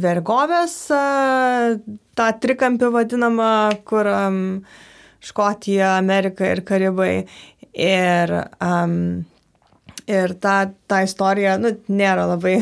vergovės, 0.00 0.74
tą 0.90 2.26
trikampį 2.42 2.90
vadinamą, 2.94 3.52
kur 3.88 4.08
um, 4.10 4.40
Škotija, 5.24 5.94
Amerika 5.98 6.48
ir 6.52 6.62
Karibai. 6.66 7.14
Ir, 7.74 8.32
um, 8.62 9.24
ir 10.06 10.34
ta, 10.42 10.56
ta 10.86 11.02
istorija, 11.06 11.56
nu, 11.58 11.72
nėra 11.90 12.28
labai, 12.30 12.58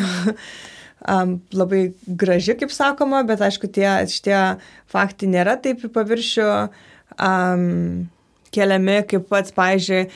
um, 1.12 1.36
labai 1.52 1.82
graži, 2.06 2.56
kaip 2.60 2.72
sakoma, 2.72 3.22
bet 3.28 3.44
aišku, 3.44 3.68
tie, 3.74 3.88
šitie 4.08 4.38
faktai 4.92 5.30
nėra 5.34 5.58
taip 5.60 5.84
į 5.84 5.92
paviršių. 5.92 6.50
Um, 7.20 8.06
keliami 8.52 9.02
kaip 9.08 9.26
pats, 9.30 9.52
pavyzdžiui, 9.56 10.06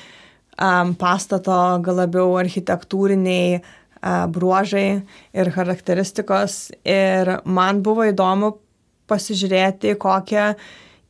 um, 0.60 0.94
pastato 0.98 1.56
gal 1.84 2.00
labiau 2.02 2.36
architektūriniai 2.40 3.60
bruožai 4.02 5.02
ir 5.34 5.50
charakteristikos. 5.54 6.70
Ir 6.86 7.38
man 7.44 7.82
buvo 7.86 8.06
įdomu 8.08 8.56
pasižiūrėti, 9.10 9.94
kokią 10.02 10.50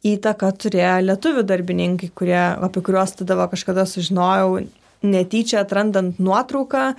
įtaką 0.06 0.50
turėjo 0.60 0.96
lietuvių 1.08 1.44
darbininkai, 1.48 2.10
kurie, 2.16 2.38
apie 2.38 2.82
kuriuos 2.84 3.16
tada 3.18 3.48
kažkada 3.50 3.86
sužinojau 3.88 4.60
netyčia 5.06 5.62
atrandant 5.64 6.20
nuotrauką, 6.22 6.92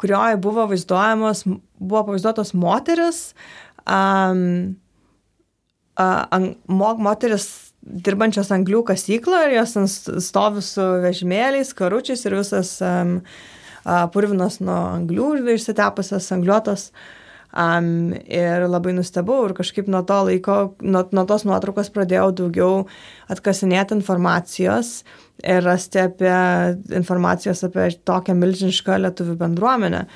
kurioje 0.00 0.38
buvo 0.42 0.66
vaizduojamos, 0.70 1.44
buvo 1.78 2.04
pavaizduotos 2.08 2.54
moteris, 2.58 3.20
um, 3.86 4.74
uh, 6.00 6.48
mo, 6.66 6.94
moteris 7.02 7.48
dirbančios 7.82 8.52
anglių 8.54 8.84
kasyklą 8.92 9.46
ir 9.48 9.56
jos 9.58 9.74
stovi 10.22 10.62
su 10.64 10.84
vežimėliais, 11.02 11.74
karučiais 11.78 12.22
ir 12.28 12.38
visas 12.38 12.76
um, 12.86 13.18
uh, 13.18 13.51
purvinas 13.84 14.60
nuo 14.62 14.78
anglių 14.98 15.34
išsitepusias 15.56 16.30
angliuotas. 16.36 16.90
Um, 17.52 18.14
ir 18.32 18.62
labai 18.64 18.94
nustebau 18.96 19.42
ir 19.44 19.52
kažkaip 19.52 19.90
nuo 19.92 20.00
to 20.08 20.16
laiko, 20.24 20.54
nuo, 20.80 21.02
nuo 21.12 21.24
tos 21.28 21.42
nuotraukos 21.44 21.90
pradėjau 21.92 22.30
daugiau 22.38 22.78
atkasinėti 23.28 23.92
informacijos 23.98 25.02
ir 25.44 25.60
rasti 25.66 26.00
apie 26.00 26.32
informacijos 26.96 27.60
apie 27.68 27.90
tokią 28.08 28.38
milžinišką 28.40 28.96
lietuvių 29.04 29.36
bendruomenę. 29.44 30.06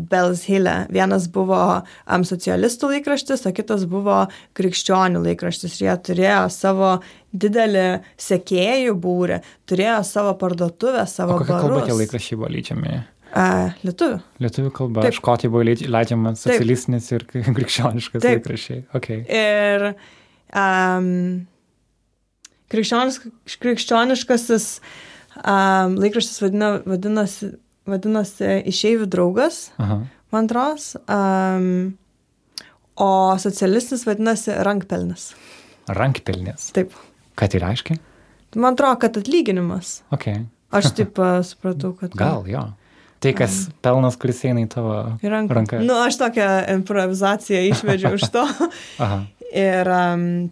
Bells 0.10 0.44
Hille. 0.50 0.74
Vienas 0.94 1.28
buvo 1.34 1.60
um, 1.82 2.24
socialistų 2.28 2.90
laikraštis, 2.96 3.46
o 3.50 3.54
kitas 3.56 3.86
buvo 3.90 4.24
krikščionių 4.58 5.22
laikraštis. 5.26 5.80
Ir 5.82 5.88
jie 5.90 5.96
turėjo 6.10 6.44
savo 6.54 6.92
didelį 7.34 7.86
sekėjų 8.22 8.94
būrį, 9.02 9.40
turėjo 9.70 10.00
savo 10.06 10.36
parduotuvę, 10.42 11.06
O 11.08 11.10
savo 11.10 11.40
kokia 11.42 11.58
kalba 11.58 11.80
barus. 11.80 11.90
tie 11.90 11.98
laikraščiai 12.04 12.38
buvo 12.42 12.52
leidžiami? 12.54 13.00
Uh, 13.34 13.72
lietuvių. 13.82 14.20
Lietuvių 14.46 14.72
kalba. 14.78 15.02
Taip. 15.08 15.16
Škotijai 15.18 15.50
buvo 15.50 15.64
leidž- 15.66 15.88
leidžiamas 15.90 16.44
socialistinis 16.46 17.08
ir 17.16 17.24
krikščioniškas 17.58 18.22
Taip. 18.22 18.44
laikraščiai. 18.44 18.84
Okay. 19.00 19.24
Ir 19.26 19.88
um, 20.54 21.08
krikščioniš, 22.74 23.18
krikščioniškasis 23.64 24.68
um, 25.42 25.98
laikraštis 26.02 26.42
vadina, 26.44 26.76
vadinosi, 26.86 27.52
vadinosi 27.90 28.62
Išeivių 28.70 29.08
draugas, 29.12 29.68
Aha. 29.82 30.02
man 30.34 30.48
atrodo, 30.48 31.02
um, 31.12 31.68
o 32.96 33.10
socialistas 33.42 34.06
vadinasi 34.08 34.56
Rankpelnis. 34.64 35.32
Rankpelnės. 35.92 36.70
Taip. 36.76 36.94
Ką 37.40 37.50
tai 37.50 37.64
reiškia? 37.64 37.98
Man 38.56 38.78
atrodo, 38.78 39.00
kad 39.02 39.18
atlyginimas. 39.20 40.02
Okay. 40.14 40.46
Aš 40.74 40.94
taip 40.98 41.20
supratau, 41.46 41.94
kad. 41.98 42.14
Gal, 42.22 42.48
jo. 42.50 42.64
Tai, 43.24 43.32
kas 43.38 43.70
pelnas, 43.84 44.18
kuris 44.20 44.42
eina 44.44 44.66
į 44.66 44.70
tavo 44.74 44.96
ranką. 45.22 45.56
rankas. 45.56 45.84
Nu, 45.88 45.96
aš 46.04 46.18
tokią 46.20 46.48
improvizaciją 46.74 47.62
išvedžiau 47.70 48.18
iš 48.20 48.28
to. 48.34 48.44
Ir 49.54 49.86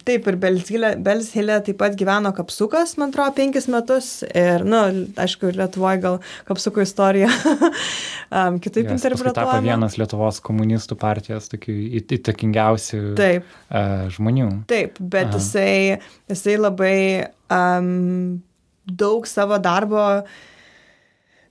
taip, 0.06 0.26
ir 0.30 0.36
Belshilė 0.38 1.56
taip 1.66 1.78
pat 1.80 1.96
gyveno 1.98 2.30
kapsukas, 2.36 2.92
man 3.00 3.10
atrodo, 3.10 3.32
penkis 3.34 3.66
metus. 3.72 4.10
Ir, 4.30 4.62
na, 4.62 4.84
nu, 4.94 5.08
aišku, 5.18 5.50
Lietuvoje 5.58 5.98
gal 6.04 6.20
kapsuko 6.46 6.84
istorija 6.84 7.26
kitaip 8.62 8.86
Yes, 8.86 9.02
paskui 9.02 9.10
tapo 9.10 9.18
interpretuojama. 9.18 9.64
vienas 9.66 9.96
Lietuvos 9.98 10.38
komunistų 10.44 10.96
partijos 11.02 11.50
tokių 11.52 11.74
įt- 11.98 12.14
įtakingiausių 12.20 13.02
Taip, 13.18 13.50
uh, 13.74 14.06
žmonių. 14.14 14.46
taip, 14.70 15.00
bet 15.02 15.32
Aha. 15.32 15.40
jisai, 15.40 15.98
jisai 16.30 16.56
labai 16.60 16.96
um, 17.52 18.40
daug 18.86 19.26
savo 19.30 19.58
darbo 19.62 20.06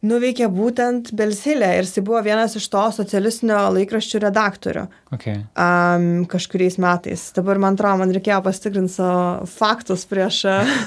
nuveikė 0.02 0.48
būtent 0.50 1.12
Belshilė 1.14 1.68
ir 1.78 1.86
jisai 1.86 2.02
buvo 2.08 2.22
vienas 2.26 2.56
iš 2.58 2.66
to 2.74 2.82
socialistinio 2.96 3.60
laikraščių 3.76 4.22
redaktorių. 4.24 4.84
Okay. 5.14 5.42
um, 5.60 6.26
kažkuriais 6.32 6.78
metais. 6.82 7.28
Dabar 7.36 7.60
man 7.62 7.76
atrodo, 7.78 8.00
man 8.02 8.14
reikėjo 8.16 8.40
pasitikrinti 8.46 8.94
savo 8.96 9.46
faktus 9.52 10.06
prieš... 10.10 10.42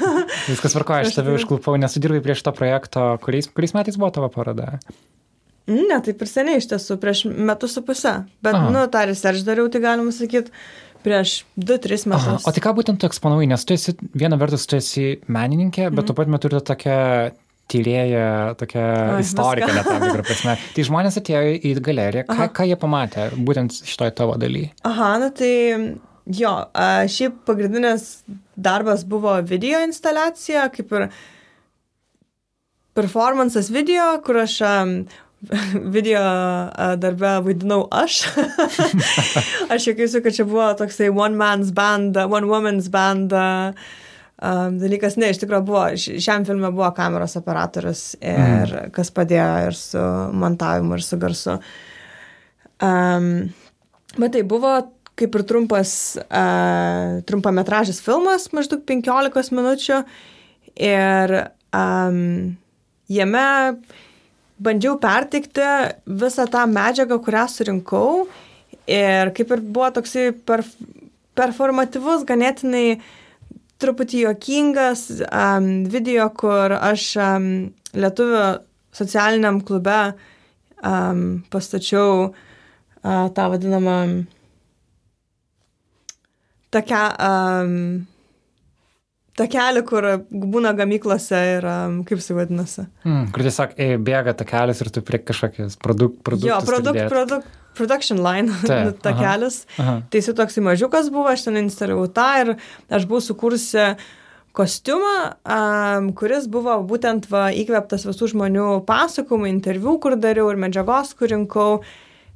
Viskas 0.50 0.74
varkoja, 0.74 1.04
aš 1.06 1.14
tave 1.18 1.28
turiu- 1.30 1.38
užklupau, 1.42 1.76
nesudirbai 1.78 2.22
prieš 2.24 2.42
to 2.46 2.52
projekto, 2.56 3.04
kuriais, 3.24 3.50
kuriais 3.54 3.74
metais 3.76 3.98
buvo 4.00 4.10
tavo 4.16 4.30
paroda. 4.34 4.78
ne, 5.70 5.96
taip 6.04 6.20
ir 6.20 6.28
seniai 6.28 6.58
iš 6.60 6.66
tiesų, 6.72 6.98
prieš 7.00 7.22
metus 7.30 7.72
su 7.78 7.82
pusę. 7.86 8.16
Bet, 8.44 8.56
Aha. 8.58 8.72
nu, 8.74 8.82
tą 8.92 9.06
research 9.08 9.44
dariau, 9.46 9.70
tai 9.72 9.80
galima 9.80 10.12
sakyti, 10.12 10.50
prieš 11.04 11.44
2-3 11.60 12.02
Aha, 12.08 12.10
metus. 12.16 12.44
o 12.48 12.52
tai 12.52 12.60
ką 12.64 12.74
būtent 12.76 13.00
tu 13.00 13.06
eksponavai, 13.08 13.46
nes 13.48 13.64
tu 13.64 13.72
esi, 13.76 13.94
viena 14.16 14.36
vertus 14.40 14.66
tu 14.68 14.76
esi 14.76 15.06
menininkė, 15.28 15.86
bet 15.92 16.02
Mhm. 16.02 16.06
tuo 16.10 16.14
pat 16.18 16.28
metu 16.32 16.48
ir 16.52 16.60
tokia 16.60 16.98
tyrėja, 17.70 18.54
tokia 18.60 18.86
Oi, 19.16 19.20
istorikė, 19.24 19.70
net 19.72 19.88
tam 19.88 20.02
tikrą 20.04 20.24
prasme. 20.26 20.56
Tai 20.76 20.86
žmonės 20.88 21.20
atėjo 21.20 21.54
į 21.56 21.74
galeriją, 21.84 22.26
ką, 22.28 22.48
ką 22.56 22.66
jie 22.68 22.78
pamatė, 22.80 23.28
būtent 23.46 23.76
šitoj 23.88 24.12
tavo 24.18 24.36
daly. 24.40 24.66
Aha, 24.86 25.14
na 25.22 25.30
tai 25.34 25.52
jo, 26.24 26.54
šiaip 27.16 27.42
pagrindinis 27.48 28.24
darbas 28.54 29.04
buvo 29.08 29.36
video 29.48 29.82
instaliacija, 29.84 30.68
kaip 30.74 30.92
ir 30.92 31.08
performances 32.94 33.72
video, 33.74 34.12
kur 34.24 34.44
aš 34.44 34.60
video 35.96 36.20
a, 36.22 36.94
darbe 37.00 37.34
vaidinau 37.44 37.84
aš. 37.92 38.22
aš 39.72 39.90
juokiausi, 39.90 40.22
kad 40.24 40.36
čia 40.36 40.46
buvo 40.48 40.70
toksai 40.78 41.10
one 41.12 41.36
man's 41.36 41.72
band, 41.74 42.16
one 42.16 42.48
woman's 42.48 42.88
band. 42.92 43.32
a, 43.32 43.74
Um, 44.44 44.74
dalykas, 44.76 45.14
ne, 45.16 45.30
iš 45.32 45.38
tikrųjų 45.40 45.64
buvo, 45.64 45.82
šiam 45.96 46.44
filmui 46.44 46.68
buvo 46.74 46.90
kameros 46.92 47.38
operatorius 47.38 48.02
ir 48.18 48.66
mm. 48.68 48.90
kas 48.92 49.08
padėjo 49.14 49.46
ir 49.70 49.78
su 49.78 50.02
montavimu, 50.36 50.98
ir 50.98 51.04
su 51.06 51.16
garsu. 51.22 51.54
Um, 52.84 53.30
bet 54.18 54.34
tai 54.34 54.42
buvo 54.44 54.74
kaip 55.14 55.38
ir 55.38 55.44
trumpas, 55.46 55.94
uh, 56.26 57.22
trumpametražis 57.24 58.02
filmas, 58.04 58.48
maždaug 58.52 58.82
15 58.84 59.54
minučių. 59.54 60.00
Ir 60.82 61.34
um, 61.70 62.18
jame 63.08 63.46
bandžiau 64.64 64.98
perteikti 65.00 65.68
visą 66.20 66.48
tą 66.50 66.66
medžiagą, 66.70 67.20
kurią 67.22 67.46
surinkau. 67.50 68.24
Ir 68.90 69.30
kaip 69.36 69.54
ir 69.54 69.62
buvo 69.64 69.88
toksai 69.94 70.32
per, 70.44 70.66
performatyvus, 71.38 72.26
ganėtinai 72.28 72.98
truputį 73.84 74.24
juokingas 74.24 75.06
um, 75.28 75.68
video, 75.90 76.28
kur 76.34 76.74
aš 76.76 77.10
um, 77.20 77.50
lietuvių 77.94 78.46
socialiniam 78.94 79.60
klube 79.66 79.98
um, 80.80 81.44
pastačiau 81.52 82.30
uh, 82.30 83.28
tą 83.34 83.50
vadinamą 83.52 83.98
takę, 86.74 87.02
um, 87.28 87.76
takelį, 89.38 89.82
kur 89.88 90.08
būna 90.30 90.74
gamyklose 90.78 91.42
ir 91.56 91.68
um, 91.68 92.00
kaip 92.06 92.22
jis 92.22 92.32
vadinasi. 92.36 92.86
Mm, 93.06 93.28
kur 93.34 93.46
tiesiog 93.46 93.76
bėga 94.06 94.36
takelis 94.38 94.82
ir 94.82 94.90
tu 94.94 95.04
prie 95.06 95.22
kažkokius 95.22 95.78
produk, 95.82 96.18
produktus. 96.26 96.50
Jo, 96.50 96.60
produkt, 96.66 97.04
produkt, 97.12 97.60
production 97.76 98.22
line 98.24 98.52
Taip, 98.64 99.00
takelis. 99.06 99.64
Aha. 99.78 100.00
Tai 100.08 100.20
jis 100.20 100.34
toks 100.36 100.60
mažiukas 100.62 101.10
buvo, 101.14 101.30
aš 101.32 101.48
ten 101.48 101.60
instaliavau 101.64 102.08
tą 102.14 102.28
ir 102.42 102.52
aš 102.88 103.08
buvau 103.10 103.22
sukūrusi 103.24 103.94
kostiumą, 104.54 105.14
um, 105.42 106.12
kuris 106.14 106.46
buvo 106.50 106.76
būtent 106.86 107.26
va, 107.30 107.48
įkvėptas 107.50 108.06
visų 108.06 108.30
žmonių 108.36 108.68
pasakojimų, 108.86 109.50
interviu, 109.50 109.96
kur 109.98 110.14
dariau 110.14 110.52
ir 110.52 110.60
medžiagos, 110.62 111.14
kur 111.18 111.32
rinkau. 111.32 111.80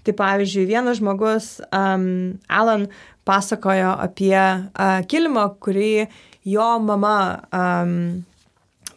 Tai 0.06 0.14
pavyzdžiui, 0.16 0.64
vienas 0.66 0.98
žmogus, 0.98 1.58
um, 1.74 2.38
Alan, 2.48 2.88
pasakojo 3.28 3.92
apie 4.00 4.34
uh, 4.38 4.98
kilimą, 5.10 5.44
kurį 5.62 6.08
jo 6.48 6.68
mama 6.80 7.18
um, 7.52 7.94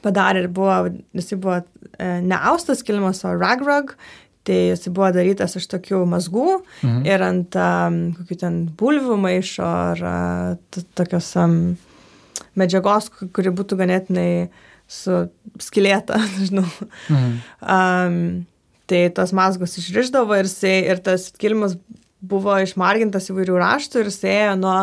padarė 0.02 0.46
ir 0.46 0.50
buvo, 0.56 0.78
jisai 1.18 1.40
buvo 1.42 1.60
uh, 1.60 2.20
ne 2.26 2.38
austas 2.38 2.82
kilimas, 2.86 3.22
o 3.28 3.36
ragrag. 3.36 3.96
Tai 4.48 4.58
jis 4.58 4.88
buvo 4.90 5.12
darytas 5.14 5.54
iš 5.60 5.68
tokių 5.70 6.02
mazgų 6.10 6.48
mhm. 6.58 7.02
ir 7.06 7.24
ant 7.28 7.58
um, 7.62 8.00
kokių 8.18 8.38
ten 8.42 8.60
bulvių 8.80 9.20
maišo 9.22 9.68
ar 9.68 10.02
uh, 10.02 10.84
tokios 10.98 11.30
um, 11.38 11.60
medžiagos, 12.58 13.12
ku- 13.14 13.30
kuri 13.36 13.54
būtų 13.54 13.78
ganėtinai 13.84 14.32
su 14.92 15.28
skilėta, 15.62 16.18
nežinau. 16.40 16.66
Mhm. 17.14 17.36
Um, 17.62 18.18
tai 18.92 19.06
tos 19.16 19.32
mazgos 19.38 19.78
išriždavo 19.80 20.36
ir, 20.42 20.50
jisai, 20.50 20.76
ir 20.90 21.00
tas 21.06 21.30
kilimas 21.40 21.78
buvo 22.22 22.54
išmargintas 22.62 23.32
įvairių 23.32 23.58
raštų 23.62 24.02
ir 24.02 24.10
jis 24.12 24.20
ėjo 24.30 24.58
nuo 24.60 24.76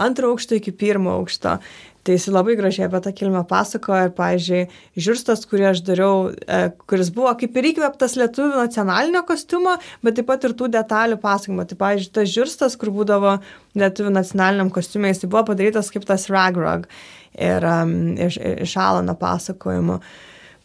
antro 0.00 0.32
aukšto 0.32 0.58
iki 0.58 0.72
pirmo 0.74 1.12
aukšto. 1.20 1.58
Tai 2.00 2.14
jis 2.16 2.30
labai 2.32 2.54
gražiai 2.56 2.86
apie 2.86 3.00
tą 3.04 3.12
kilmę 3.12 3.42
pasakojo 3.48 4.06
ir, 4.06 4.12
pavyzdžiui, 4.16 4.60
žiūrstas, 5.04 5.42
kurį 5.50 5.66
aš 5.68 5.82
dariau, 5.84 6.30
e, 6.32 6.60
kuris 6.88 7.10
buvo 7.12 7.34
kaip 7.42 7.58
ir 7.60 7.68
įkvėptas 7.74 8.16
lietuvių 8.16 8.56
nacionalinio 8.56 9.20
kostiumo, 9.28 9.76
bet 10.00 10.16
taip 10.16 10.30
pat 10.30 10.46
ir 10.48 10.56
tų 10.56 10.70
detalių 10.72 11.20
pasakojimo. 11.20 11.68
Tai, 11.68 11.78
pavyzdžiui, 11.84 12.14
tas 12.16 12.32
žiūrstas, 12.32 12.78
kur 12.80 12.92
būdavo 12.96 13.36
lietuvių 13.76 14.14
nacionaliniam 14.16 14.72
kostiumai, 14.72 15.12
jis 15.12 15.28
buvo 15.28 15.44
padarytas 15.52 15.92
kaip 15.92 16.08
tas 16.08 16.24
ragrog 16.32 16.88
ir 17.36 17.68
um, 17.68 17.94
iš, 18.16 18.40
iš 18.64 18.76
Alano 18.80 19.14
pasakojimo. 19.20 20.00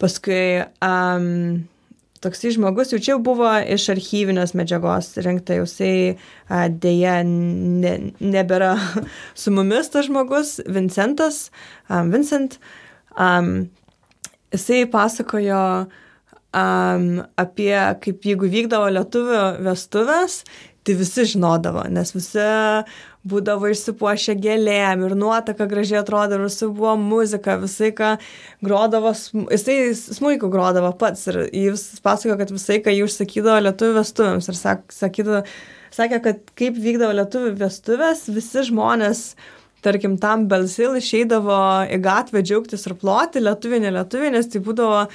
Paskui 0.00 0.64
um, 0.84 1.66
toksai 2.22 2.52
žmogus 2.54 2.92
jau 2.92 3.00
čia 3.02 3.14
jau 3.14 3.20
buvo 3.24 3.50
iš 3.74 3.88
archyvinės 3.94 4.54
medžiagos 4.58 5.12
rinkta, 5.24 5.58
jau 5.58 5.66
jisai 5.66 6.16
dėja 6.82 7.18
ne, 7.26 7.94
nebėra 8.20 8.74
su 9.40 9.54
mumis 9.54 9.90
tas 9.92 10.08
žmogus, 10.08 10.58
Vincentas, 10.66 11.46
um, 11.88 12.12
Vincent. 12.14 12.58
Um, 13.16 13.68
jisai 14.54 14.84
pasakojo 14.92 15.62
um, 16.56 17.10
apie, 17.40 17.74
kaip 18.04 18.30
jeigu 18.30 18.50
vykdavo 18.52 18.88
lietuvių 18.96 19.42
vestuvės, 19.66 20.42
tai 20.86 20.94
visi 20.94 21.26
žinodavo, 21.32 21.82
nes 21.90 22.14
visi 22.14 22.46
būdavo 23.26 23.70
išsipuošę 23.72 24.36
gėlėm 24.42 25.04
ir 25.06 25.14
nuotaka 25.18 25.66
gražiai 25.70 26.00
atrodo, 26.02 26.38
ir 26.38 26.46
visi 26.46 26.68
buvo 26.68 26.94
muzika, 27.00 27.56
visai 27.62 27.92
ką 27.96 28.14
grodavo, 28.64 29.12
jisai 29.52 29.78
smūjų 29.98 30.50
grodavo 30.52 30.92
pats 31.00 31.26
ir 31.32 31.42
jis 31.50 31.88
pasakojo, 32.04 32.38
kad 32.40 32.54
visai 32.54 32.80
ką 32.84 32.94
jį 32.94 33.06
užsakydavo 33.06 33.62
lietuvių 33.68 33.98
vestuvėms 34.00 34.50
ir 34.50 34.58
sak, 34.58 34.86
sakydavo, 34.94 35.44
sakė, 35.96 36.22
kad 36.24 36.42
kaip 36.58 36.80
vykdavo 36.82 37.16
lietuvių 37.20 37.54
vestuvės, 37.60 38.26
visi 38.32 38.66
žmonės 38.70 39.28
tarkim, 39.86 40.16
tam 40.18 40.48
Belsil 40.50 40.96
išeidavo 40.98 41.86
į 41.92 42.00
gatvę 42.02 42.42
džiaugtis 42.42 42.86
ir 42.88 42.96
ploti, 42.98 43.42
lietuvių, 43.44 43.82
ne 43.84 43.92
lietuvių, 44.00 44.32
nes 44.34 44.48
tai 44.50 44.62
būdavo 44.64 45.06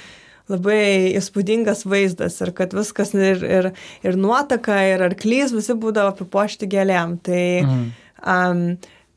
labai 0.50 1.12
įspūdingas 1.18 1.84
vaizdas 1.88 2.40
ir 2.42 2.52
kad 2.56 2.74
viskas 2.74 3.12
ir, 3.14 3.44
ir, 3.46 3.68
ir 4.04 4.18
nuotaka, 4.18 4.80
ir 4.90 5.04
arklys 5.06 5.54
visi 5.54 5.76
būdavo 5.78 6.12
apipuošti 6.14 6.68
gėlėm. 6.72 7.18
Tai 7.24 7.42
Mhm. 7.62 7.90
Um, 8.26 8.64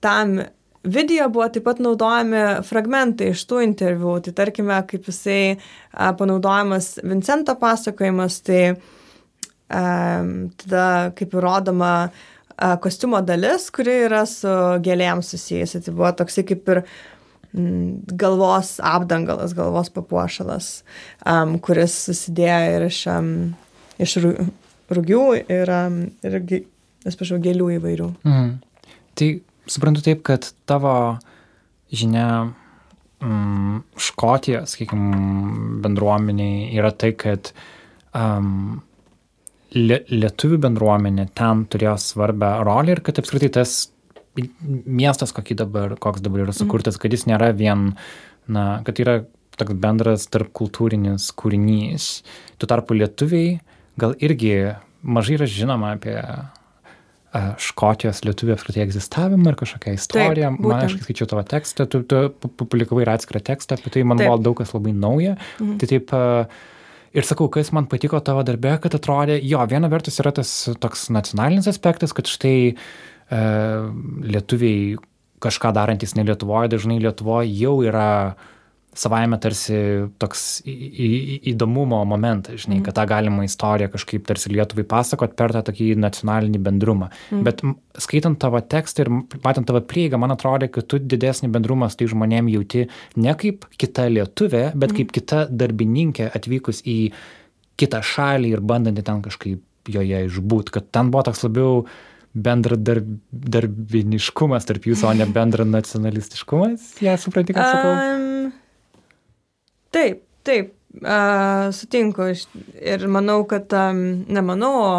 tam 0.03 0.39
video 0.85 1.29
buvo 1.29 1.47
taip 1.49 1.65
pat 1.65 1.81
naudojami 1.81 2.43
fragmentai 2.65 3.31
iš 3.33 3.45
tų 3.49 3.63
interviu. 3.65 4.17
Tai 4.23 4.33
tarkime, 4.37 4.77
kaip 4.89 5.09
jisai 5.09 5.55
a, 5.55 6.11
panaudojamas 6.17 6.95
Vincento 7.03 7.55
pasakojimas, 7.61 8.39
tai 8.45 8.61
um, 8.75 10.31
tada 10.61 10.85
kaip 11.17 11.33
ir 11.33 11.45
rodoma 11.45 11.93
a, 12.05 12.75
kostiumo 12.81 13.21
dalis, 13.25 13.69
kuri 13.73 14.01
yra 14.05 14.23
su 14.29 14.53
gėlėm 14.85 15.23
susijusi. 15.25 15.83
Tai 15.85 15.95
buvo 15.95 16.13
toksai 16.21 16.45
kaip 16.47 16.69
ir 16.75 16.83
mm, 17.53 18.17
galvos 18.21 18.75
apdangalas, 18.83 19.55
galvos 19.57 19.91
papuošalas, 19.95 20.69
um, 21.25 21.57
kuris 21.63 21.97
susidėjo 22.09 22.77
ir 22.77 22.87
iš, 22.91 23.01
um, 23.13 23.33
iš 24.01 24.19
rugių 24.93 25.25
ir, 25.49 25.73
um, 25.81 25.99
ir 26.25 26.39
atsiprašau, 27.05 27.41
gėlių 27.41 27.75
įvairių. 27.79 28.13
Mhm. 28.25 28.55
Tai 29.15 29.29
suprantu 29.71 30.03
taip, 30.05 30.21
kad 30.27 30.47
tavo 30.69 30.93
žinia 31.95 32.27
mm, 33.23 33.79
Škotijos, 34.07 34.75
sakykime, 34.75 35.79
bendruomeniai 35.83 36.69
yra 36.77 36.91
tai, 36.91 37.13
kad 37.19 37.51
um, 38.15 38.81
lie, 39.75 40.01
lietuvių 40.11 40.59
bendruomenė 40.67 41.29
ten 41.37 41.65
turėjo 41.71 41.95
svarbę 42.01 42.55
rolę 42.67 42.97
ir 42.97 43.03
kad 43.05 43.21
apskritai 43.21 43.51
tas 43.59 43.77
miestas, 44.35 45.31
dabar, 45.55 45.95
koks 45.95 46.21
dabar 46.21 46.43
yra 46.43 46.55
sukurtas, 46.55 46.97
kad 46.99 47.13
jis 47.13 47.23
nėra 47.29 47.53
vien, 47.55 47.93
na, 48.51 48.65
kad 48.83 48.99
yra 48.99 49.21
toks 49.55 49.77
bendras 49.79 50.27
tarp 50.27 50.51
kultūrinis 50.55 51.29
kūrinys. 51.39 52.09
Tuo 52.59 52.67
tarpu 52.67 52.97
lietuviai 52.97 53.59
gal 53.99 54.15
irgi 54.19 54.75
mažai 55.05 55.37
yra 55.37 55.47
žinoma 55.47 55.93
apie 55.95 56.17
Škotijos 57.59 58.21
lietuvių 58.25 58.53
apskritai 58.55 58.83
egzistavimą 58.85 59.51
ir 59.51 59.57
kažkokią 59.59 59.95
istoriją. 59.97 60.51
Taip, 60.53 60.59
Man 60.61 60.69
būtent. 60.69 60.85
aš 60.87 60.93
kai 60.99 61.07
skaičiau 61.07 61.27
tavo 61.31 61.43
tekstą, 61.51 61.87
tu, 61.91 62.03
tu 62.07 62.21
pu- 62.31 62.51
publikavai 62.61 63.03
ir 63.03 63.11
atskirą 63.15 63.41
tekstą, 63.43 63.75
apie 63.79 63.91
tai 63.91 64.03
man 64.07 64.17
Taip. 64.21 64.29
buvo 64.29 64.37
daug 64.49 64.57
kas 64.61 64.71
labai 64.75 64.93
nauja. 64.95 65.35
Mhm. 65.59 65.77
Tai 65.81 65.87
taip, 65.91 66.13
ir 67.15 67.23
sakau, 67.27 67.49
kas 67.51 67.71
man 67.75 67.87
patiko 67.91 68.19
tavo 68.23 68.43
darbe, 68.47 68.77
kad 68.81 68.95
atrodė, 68.97 69.39
jo, 69.43 69.59
viena 69.71 69.89
vertus 69.91 70.19
yra 70.23 70.31
tas 70.35 70.51
toks 70.79 71.09
nacionalinis 71.09 71.67
aspektas, 71.71 72.13
kad 72.15 72.25
štai 72.27 72.75
e, 72.75 73.41
lietuviai 74.35 74.95
kažką 75.43 75.73
darantis 75.75 76.15
ne 76.15 76.23
Lietuvoje, 76.25 76.71
dažnai 76.73 76.99
Lietuvoje 77.03 77.51
jau 77.59 77.77
yra 77.85 78.35
savaime 78.95 79.37
tarsi 79.41 79.77
toks 80.21 80.43
įdomumo 80.65 81.99
momentas, 82.07 82.63
žinai, 82.63 82.79
kad 82.85 82.93
tą 82.97 83.05
galima 83.09 83.45
istoriją 83.45 83.89
kažkaip 83.93 84.25
tarsi 84.27 84.51
Lietuvai 84.53 84.85
pasakot 84.87 85.35
per 85.37 85.49
tą 85.55 85.61
tokį 85.69 85.87
nacionalinį 85.99 86.59
bendrumą. 86.65 87.07
Mm. 87.29 87.43
Bet 87.47 87.57
skaitant 88.01 88.39
tavo 88.41 88.59
tekstą 88.63 89.05
ir 89.05 89.09
matant 89.43 89.67
tavo 89.67 89.81
prieigą, 89.85 90.19
man 90.21 90.31
atrodo, 90.35 90.69
kad 90.71 90.83
tu 90.91 90.95
didesnį 90.99 91.47
bendrumą 91.53 91.85
su 91.91 91.97
tai 92.01 92.09
žmonėm 92.11 92.45
jauti 92.53 92.81
ne 93.19 93.33
kaip 93.39 93.57
kita 93.75 94.03
lietuvė, 94.11 94.65
bet 94.73 94.89
mm. 94.91 94.95
kaip 94.99 95.09
kita 95.19 95.39
darbininkė 95.51 96.25
atvykus 96.35 96.77
į 96.87 96.99
kitą 97.79 97.99
šalį 98.05 98.47
ir 98.55 98.61
bandanti 98.63 99.03
ten 99.05 99.21
kažkaip 99.25 99.59
joje 99.91 100.19
išbūt, 100.29 100.65
kad 100.73 100.83
ten 100.95 101.05
buvo 101.13 101.23
toks 101.27 101.41
labiau 101.45 101.71
bendradarbiniškumas 102.35 104.63
tarp 104.67 104.83
jūsų, 104.89 105.03
o 105.11 105.13
ne 105.15 105.25
bendranacionalistiškumas, 105.37 106.81
ją 107.03 107.11
ja, 107.13 107.17
supranti, 107.21 107.51
ką 107.55 107.61
sakau? 107.63 107.93
Um, 107.95 108.34
taip, 109.95 110.21
taip, 110.47 110.71
uh, 111.01 111.71
sutinku. 111.75 112.29
Ir 112.75 113.07
manau, 113.11 113.41
kad, 113.49 113.71
um, 113.75 114.03
nemanau, 114.31 114.73
o 114.83 114.95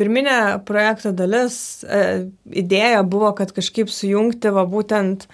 pirminė 0.00 0.36
projekto 0.68 1.12
dalis, 1.16 1.56
uh, 1.86 2.26
idėja 2.48 3.02
buvo, 3.06 3.32
kad 3.38 3.54
kažkaip 3.54 3.92
sujungti 3.92 4.52
va 4.54 4.66
būtent 4.68 5.28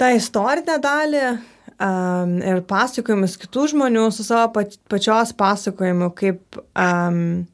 tą 0.00 0.10
istorinę 0.16 0.80
dalį 0.82 1.24
um, 1.30 2.38
ir 2.42 2.62
pasakojimus 2.68 3.38
kitų 3.42 3.68
žmonių 3.74 4.08
su 4.14 4.26
savo 4.26 4.64
pačios 4.90 5.34
pasakojimu, 5.38 6.10
kaip 6.18 6.62
um, 6.74 7.44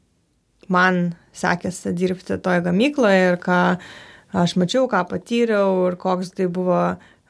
man 0.71 1.03
sekėsi 1.35 1.93
dirbti 1.95 2.39
toje 2.43 2.63
gamykloje 2.65 3.27
ir 3.29 3.37
ką 3.41 3.61
aš 4.41 4.55
mačiau, 4.59 4.87
ką 4.91 5.03
patyriau 5.09 5.87
ir 5.89 5.97
koks 5.99 6.31
tai 6.35 6.47
buvo 6.51 6.79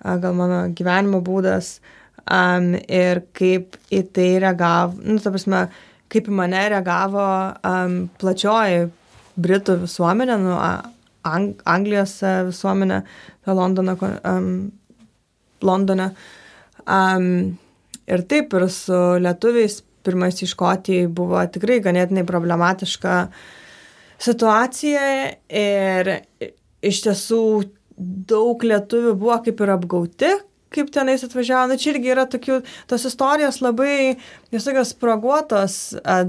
gal 0.01 0.38
mano 0.38 0.64
gyvenimo 0.74 1.22
būdas 1.26 1.80
um, 2.32 2.72
ir 2.88 3.24
kaip 3.38 3.78
į 3.92 4.02
tai 4.16 4.30
reagavo, 4.44 4.98
nu, 5.04 5.20
ta 5.22 5.34
prasme, 5.34 5.66
kaip 6.12 6.30
į 6.32 6.36
mane 6.40 6.64
reagavo 6.74 7.28
um, 7.68 7.98
plačioji 8.22 8.90
Britų 9.42 9.82
visuomenė, 9.86 10.42
nu, 10.42 10.58
Ang 11.22 11.60
Anglijos 11.70 12.16
visuomenė, 12.48 13.04
Londono, 13.46 13.94
um, 14.26 14.72
Londone. 15.62 16.08
Um, 16.90 17.28
ir 18.10 18.24
taip, 18.26 18.56
ir 18.58 18.66
su 18.74 18.98
lietuviais 19.22 19.84
pirmas 20.02 20.42
iš 20.42 20.56
Škotijai 20.56 21.06
buvo 21.14 21.44
tikrai 21.54 21.78
ganėtinai 21.86 22.24
problematiška 22.26 23.18
situacija 24.22 25.04
ir 25.62 26.12
iš 26.82 27.04
tiesų 27.06 27.44
daug 28.32 28.66
lietuvių 28.66 29.14
buvo 29.22 29.38
kaip 29.46 29.62
ir 29.62 29.74
apgauti, 29.76 30.32
kaip 30.72 30.92
tenais 30.94 31.24
atvažiavo. 31.26 31.72
Na, 31.72 31.80
čia 31.80 31.94
irgi 31.94 32.14
yra 32.14 32.28
tokių, 32.30 32.62
tos 32.92 33.08
istorijos 33.10 33.62
labai, 33.64 34.18
jos 34.54 34.68
tokios 34.68 34.94
spraguotos, 34.96 35.80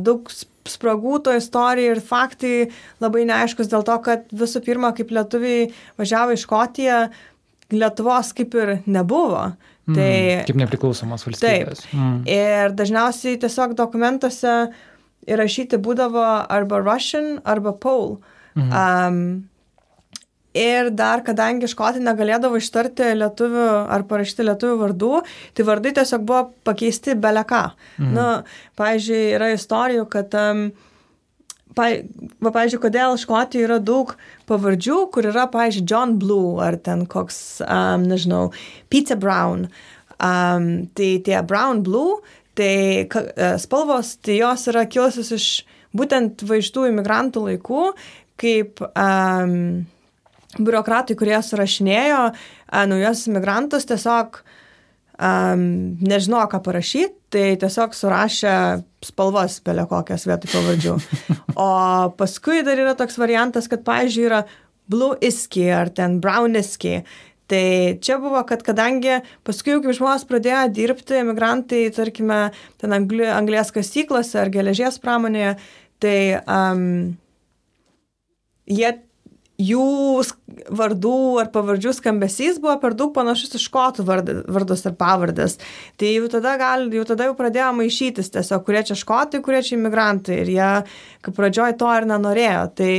daug 0.03 0.30
spragų 0.68 1.18
to 1.26 1.34
istorija 1.34 1.97
ir 1.97 2.01
faktai 2.05 2.55
labai 3.03 3.26
neaiškus 3.28 3.70
dėl 3.72 3.84
to, 3.86 3.99
kad 4.05 4.30
visų 4.30 4.62
pirma, 4.66 4.93
kaip 4.97 5.11
lietuviai 5.14 5.68
važiavo 6.01 6.36
iš 6.36 6.47
Škotiją, 6.47 7.05
Lietuvos 7.72 8.34
kaip 8.36 8.53
ir 8.61 8.70
nebuvo. 8.84 9.47
Mm, 9.88 9.95
tai, 9.97 10.16
kaip 10.45 10.59
nepriklausomos 10.61 11.24
valstybės. 11.24 11.86
Taip. 11.86 11.95
Mm. 11.97 12.18
Ir 12.28 12.74
dažniausiai 12.76 13.38
tiesiog 13.40 13.72
dokumentuose 13.78 14.53
įrašyti 15.32 15.80
būdavo 15.80 16.26
arba 16.53 16.82
Russian, 16.82 17.38
arba 17.49 17.72
Pole. 17.72 18.20
Mhm. 18.59 18.76
Um, 18.76 19.49
Ir 20.59 20.90
dar, 20.92 21.22
kadangi 21.24 21.70
škotai 21.70 22.03
negalėdavo 22.05 22.59
ištarti 22.61 23.14
lietuvių 23.16 23.66
ar 23.92 24.03
parašyti 24.09 24.44
lietuvių 24.50 24.78
vardų, 24.82 25.12
tai 25.57 25.64
vardai 25.68 25.94
tiesiog 25.96 26.26
buvo 26.28 26.42
pakeisti 26.66 27.16
beleka. 27.16 27.70
Mhm. 27.98 28.16
Na, 28.16 28.26
pavyzdžiui, 28.80 29.22
yra 29.38 29.53
istorijų, 29.55 30.05
kad, 30.12 30.36
um, 30.36 30.66
pa, 31.78 31.88
va, 32.44 32.53
pavyzdžiui, 32.53 32.82
kodėl 32.84 33.16
škotijoje 33.22 33.70
yra 33.70 33.80
daug 33.80 34.12
pavardžių, 34.50 34.98
kur 35.14 35.30
yra, 35.32 35.48
pavyzdžiui, 35.55 35.88
John 35.88 36.18
Blue 36.20 36.61
ar 36.61 36.76
ten 36.76 37.07
koks, 37.09 37.62
um, 37.64 38.05
nežinau, 38.12 38.50
Pizza 38.92 39.16
Brown. 39.16 39.70
Um, 40.22 40.86
tai 40.94 41.16
tie 41.24 41.40
Brown 41.42 41.80
Blue 41.82 42.20
Tai 42.55 43.09
e, 43.09 43.59
spalvos, 43.59 44.16
tai 44.20 44.36
jos 44.42 44.66
yra 44.68 44.84
kilusios 44.84 45.30
iš 45.32 45.46
būtent 45.96 46.44
vaistų 46.44 46.90
imigrantų 46.90 47.46
laikų, 47.46 47.84
kaip 48.40 48.82
um, 48.90 49.55
biurokratai, 50.59 51.16
kurie 51.18 51.38
surašinėjo 51.44 52.24
uh, 52.32 52.82
naujos 52.88 53.26
imigrantus, 53.30 53.86
tiesiog 53.88 54.40
um, 55.22 55.64
nežino, 56.03 56.42
ką 56.50 56.61
parašyti, 56.64 57.14
tai 57.32 57.44
tiesiog 57.61 57.94
surašė 57.96 58.55
spalvas 59.07 59.59
belė 59.64 59.86
kokias 59.90 60.26
vietoj 60.28 60.57
pavardžių. 60.57 60.98
O 61.62 61.68
paskui 62.16 62.62
dar 62.64 62.80
yra 62.80 62.94
toks 62.96 63.18
variantas, 63.20 63.66
kad, 63.68 63.82
pavyzdžiui, 63.84 64.24
yra 64.24 64.38
blue 64.88 65.18
iski 65.20 65.66
ar 65.72 65.90
ten 65.92 66.16
brown 66.22 66.57
iski. 66.57 67.03
Tai 67.53 67.64
čia 68.00 68.16
buvo, 68.22 68.40
kad 68.48 68.62
kadangi 68.64 69.18
paskui, 69.44 69.74
kai 69.84 69.92
žmonės 69.92 70.24
pradėjo 70.28 70.62
dirbti, 70.72 71.18
emigrantai, 71.20 71.82
tarkime, 71.92 72.38
ten 72.80 72.96
angli, 72.96 73.26
anglės 73.28 73.74
kasyklose 73.74 74.40
ar 74.40 74.53
geležies 74.55 74.96
pramonėje, 75.03 75.59
tai 76.00 76.16
um, 76.48 76.86
jie 78.64 78.94
jų 79.62 79.86
vardų 80.82 81.16
ar 81.42 81.50
pavardžių 81.54 81.94
skambesys 81.96 82.60
buvo 82.62 82.76
per 82.82 82.96
daug 82.98 83.12
panašus 83.16 83.56
į 83.58 83.62
škotų 83.62 84.06
vardus 84.06 84.86
ar 84.88 84.96
pavardės. 84.98 85.58
Tai 86.00 86.14
jau 86.14 86.30
tada, 86.32 86.56
gal, 86.60 86.88
jau 86.92 87.04
tada 87.08 87.28
jau 87.28 87.36
pradėjo 87.38 87.70
maišytis 87.78 88.32
tiesiog, 88.34 88.64
kurie 88.66 88.82
čia 88.88 88.98
škotai, 88.98 89.42
kurie 89.44 89.62
čia 89.64 89.76
imigrantai. 89.78 90.42
Ir 90.44 90.52
jie, 90.56 90.72
kaip 91.24 91.38
pradžioj, 91.38 91.76
to 91.80 91.92
ir 91.98 92.08
nenorėjo. 92.10 92.66
Tai 92.80 92.92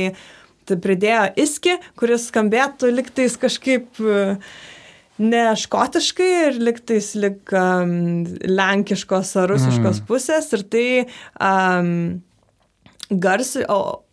tai 0.64 0.78
pridėjo 0.80 1.24
iski, 1.44 1.78
kuris 2.00 2.28
skambėtų 2.30 2.88
liktais 2.94 3.36
kažkaip 3.40 4.00
e, 4.00 4.36
ne 5.20 5.42
škotiškai 5.60 6.30
ir 6.48 6.60
liktais 6.64 7.12
lik 7.20 7.52
um, 7.54 8.24
lenkiškos 8.48 9.34
ar 9.42 9.52
rusiškos 9.52 10.00
mm. 10.00 10.06
pusės 10.08 10.48
ir 10.56 10.64
tai 10.72 10.86
um, 11.36 11.92
garsi, 13.10 13.64
o, 13.68 14.03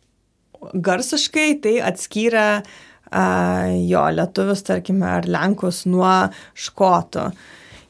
garsiškai 0.74 1.50
tai 1.64 1.76
atskyrė 1.86 2.48
jo 3.12 4.04
lietuvius, 4.16 4.62
tarkime, 4.64 5.08
ar 5.20 5.28
lenkus 5.28 5.84
nuo 5.90 6.14
škotų. 6.56 7.26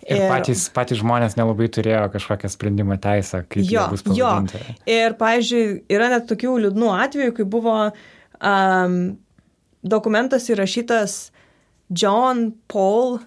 Ir, 0.01 0.17
ir 0.17 0.31
patys, 0.31 0.63
patys 0.73 0.97
žmonės 1.03 1.35
nelabai 1.37 1.67
turėjo 1.69 2.07
kažkokią 2.15 2.49
sprendimo 2.49 2.97
teisę, 3.01 3.43
kaip 3.45 3.67
jo, 3.69 3.83
bus 3.91 4.01
pavadinti. 4.07 4.57
Jo. 4.57 4.77
Ir, 4.89 5.17
pavyzdžiui, 5.19 5.65
yra 5.93 6.09
net 6.09 6.25
tokių 6.31 6.55
liūdnų 6.63 6.89
atvejų, 7.03 7.35
kai 7.37 7.45
buvo 7.53 7.75
um, 7.91 8.97
dokumentas 9.85 10.49
įrašytas 10.49 11.19
John 11.93 12.47
Paul 12.71 13.19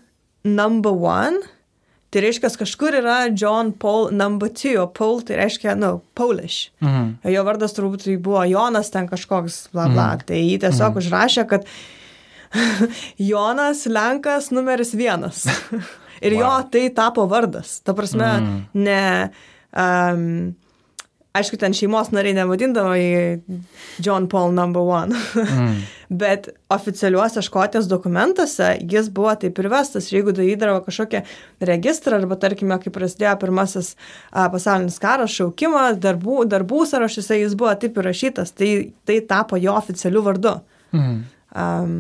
number 0.42 0.99
one. 0.99 1.38
Tai 2.15 2.23
reiškia, 2.23 2.47
kažkur 2.61 2.95
yra 3.01 3.17
John 3.35 3.73
Paul 3.75 4.12
number 4.15 4.47
two, 4.47 4.77
o 4.79 4.87
Paul 4.87 5.25
tai 5.27 5.41
reiškia, 5.41 5.73
nu, 5.75 5.97
Polish. 6.15 6.71
Mhm. 6.79 7.09
Jo 7.35 7.43
vardas 7.43 7.75
turbūt 7.75 8.05
tai 8.07 8.15
buvo 8.23 8.45
Jonas 8.47 8.93
ten 8.95 9.09
kažkoks, 9.11 9.73
bla 9.75 9.89
bla. 9.91 10.07
Mhm. 10.15 10.27
Tai 10.29 10.39
jį 10.39 10.61
tiesiog 10.62 10.95
mhm. 10.95 11.03
užrašė, 11.03 11.47
kad 11.51 11.67
Jonas 13.31 13.83
Lenkas 13.91 14.53
numeris 14.55 14.95
vienas. 14.95 15.43
Ir 16.25 16.37
wow. 16.39 16.45
jo 16.45 16.53
tai 16.71 16.85
tapo 16.95 17.27
vardas. 17.27 17.81
Ta 17.83 17.97
prasme, 17.99 18.31
mhm. 18.39 18.61
ne... 18.87 19.03
Um, 19.75 20.55
aišku, 21.35 21.59
ten 21.59 21.74
šeimos 21.74 22.12
nariai 22.14 22.37
nevadindavo 22.37 22.95
į 22.95 23.09
John 24.05 24.28
Paul 24.30 24.55
number 24.55 24.85
one, 24.87 25.18
mm. 25.18 25.74
bet 26.22 26.49
oficialiuose 26.72 27.43
škotijos 27.45 27.89
dokumentuose 27.91 28.70
jis 28.80 29.11
buvo 29.14 29.35
taip 29.41 29.59
ir 29.59 29.68
vestas. 29.72 30.09
Ir 30.11 30.20
jeigu 30.20 30.35
darydavo 30.37 30.78
kažkokią 30.87 31.24
registrą, 31.70 32.20
arba 32.22 32.39
tarkime, 32.41 32.78
kai 32.82 32.95
prasidėjo 32.95 33.35
pirmasis 33.43 33.95
a, 34.30 34.47
pasaulinis 34.53 35.01
karas, 35.03 35.35
šaukimas, 35.35 35.99
darbų, 36.03 36.45
darbų 36.55 36.87
sąrašuose 36.91 37.41
jis 37.43 37.59
buvo 37.59 37.74
taip 37.82 37.99
įrašytas, 38.03 38.55
tai, 38.55 38.72
tai 39.09 39.20
tapo 39.26 39.59
jo 39.61 39.74
oficialiu 39.74 40.22
vardu. 40.26 40.59
Mm. 40.95 41.22
Um, 41.55 41.99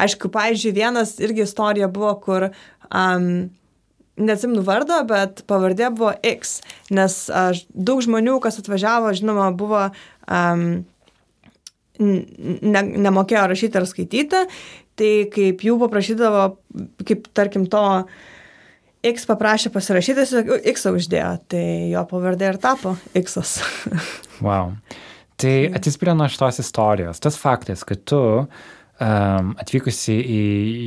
aišku, 0.00 0.28
pavyzdžiui, 0.32 0.74
vienas 0.76 1.18
irgi 1.20 1.44
istorija 1.46 1.88
buvo, 1.92 2.12
kur 2.24 2.48
um, 2.48 3.28
neatsimnu 4.20 4.62
vardo, 4.66 4.98
bet 5.08 5.44
pavardė 5.48 5.90
buvo 5.94 6.12
X, 6.26 6.60
nes 6.92 7.18
aš, 7.32 7.64
daug 7.72 8.02
žmonių, 8.04 8.38
kas 8.44 8.60
atvažiavo, 8.60 9.12
žinoma, 9.16 9.50
buvo 9.56 9.86
um, 9.88 10.66
ne, 12.02 12.82
nemokėjo 13.06 13.46
rašyti 13.52 13.80
ar 13.80 13.88
skaityti, 13.88 14.42
tai 14.98 15.12
kaip 15.32 15.64
jų 15.64 15.78
paprašydavo, 15.80 16.44
kaip 17.08 17.30
tarkim 17.36 17.64
to 17.72 17.86
X 19.02 19.24
paprašė 19.26 19.72
pasirašyti, 19.74 20.26
jis 20.26 20.60
X 20.74 20.86
uždėjo, 20.92 21.32
tai 21.50 21.64
jo 21.90 22.04
pavardė 22.10 22.52
ir 22.52 22.60
tapo 22.62 22.94
X. 23.18 23.40
wow. 24.44 24.76
Tai 25.42 25.56
atsispirė 25.74 26.12
nuo 26.14 26.28
šitos 26.30 26.60
istorijos. 26.62 27.18
Tas 27.18 27.34
faktas, 27.40 27.82
kad 27.88 28.04
tu 28.06 28.20
uh, 28.44 28.68
atvykusi 29.02 30.14
į 30.14 30.40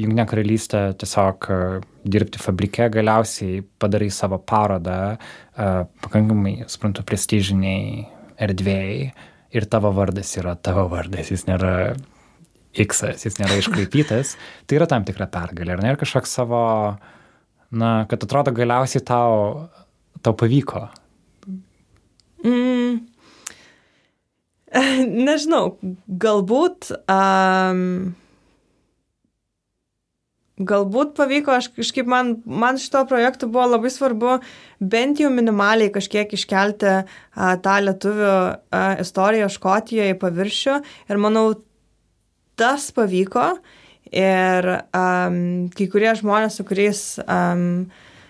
Junginę 0.03 0.25
karalystę 0.29 0.81
tiesiog 1.01 1.47
uh, 1.51 1.85
dirbti 2.05 2.39
fabrike, 2.39 2.89
galiausiai 2.93 3.63
padarai 3.81 4.11
savo 4.13 4.39
parodą, 4.39 5.15
uh, 5.15 5.81
pakankamai, 6.05 6.61
suprantu, 6.71 7.03
prestižiniai 7.07 8.05
erdvėjai 8.45 8.99
ir 9.55 9.67
tavo 9.71 9.91
vardas 9.95 10.33
yra 10.39 10.55
tavo 10.55 10.85
vardas, 10.91 11.31
jis 11.31 11.45
nėra 11.49 11.95
X, 12.75 13.05
jis 13.23 13.39
nėra 13.39 13.59
iškraipytas, 13.61 14.35
tai 14.67 14.79
yra 14.79 14.87
tam 14.91 15.07
tikra 15.07 15.27
pergalė, 15.31 15.75
ar 15.75 15.83
ne, 15.83 15.93
ir 15.93 15.99
kažkoks 16.01 16.35
savo, 16.39 16.61
na, 17.71 17.91
kad 18.11 18.23
atrodo 18.27 18.53
galiausiai 18.55 19.03
tau, 19.07 19.67
tau 20.21 20.35
pavyko. 20.37 20.87
Mm, 22.45 22.99
nežinau, 25.29 25.77
galbūt. 26.07 26.91
Um, 27.11 28.15
Galbūt 30.55 31.17
pavyko, 31.17 31.51
aš 31.51 31.65
kažkaip 31.75 32.07
man, 32.07 32.37
man 32.47 32.77
šito 32.79 33.01
projektu 33.09 33.49
buvo 33.51 33.65
labai 33.73 33.89
svarbu 33.91 34.37
bent 34.79 35.19
jau 35.19 35.27
minimaliai 35.27 35.91
kažkiek 35.91 36.31
iškelti 36.31 36.93
a, 36.95 37.49
tą 37.59 37.73
lietuvių 37.83 38.29
a, 38.31 38.83
istoriją 39.03 39.49
Škotijoje 39.51 40.13
į 40.13 40.17
paviršių 40.21 40.77
ir 41.11 41.19
manau, 41.19 41.43
tas 42.55 42.87
pavyko 42.95 43.49
ir 44.15 44.69
um, 44.95 45.67
kai 45.75 45.89
kurie 45.91 46.15
žmonės, 46.15 46.55
su 46.55 46.63
kuriais, 46.71 47.03
um, 47.27 47.85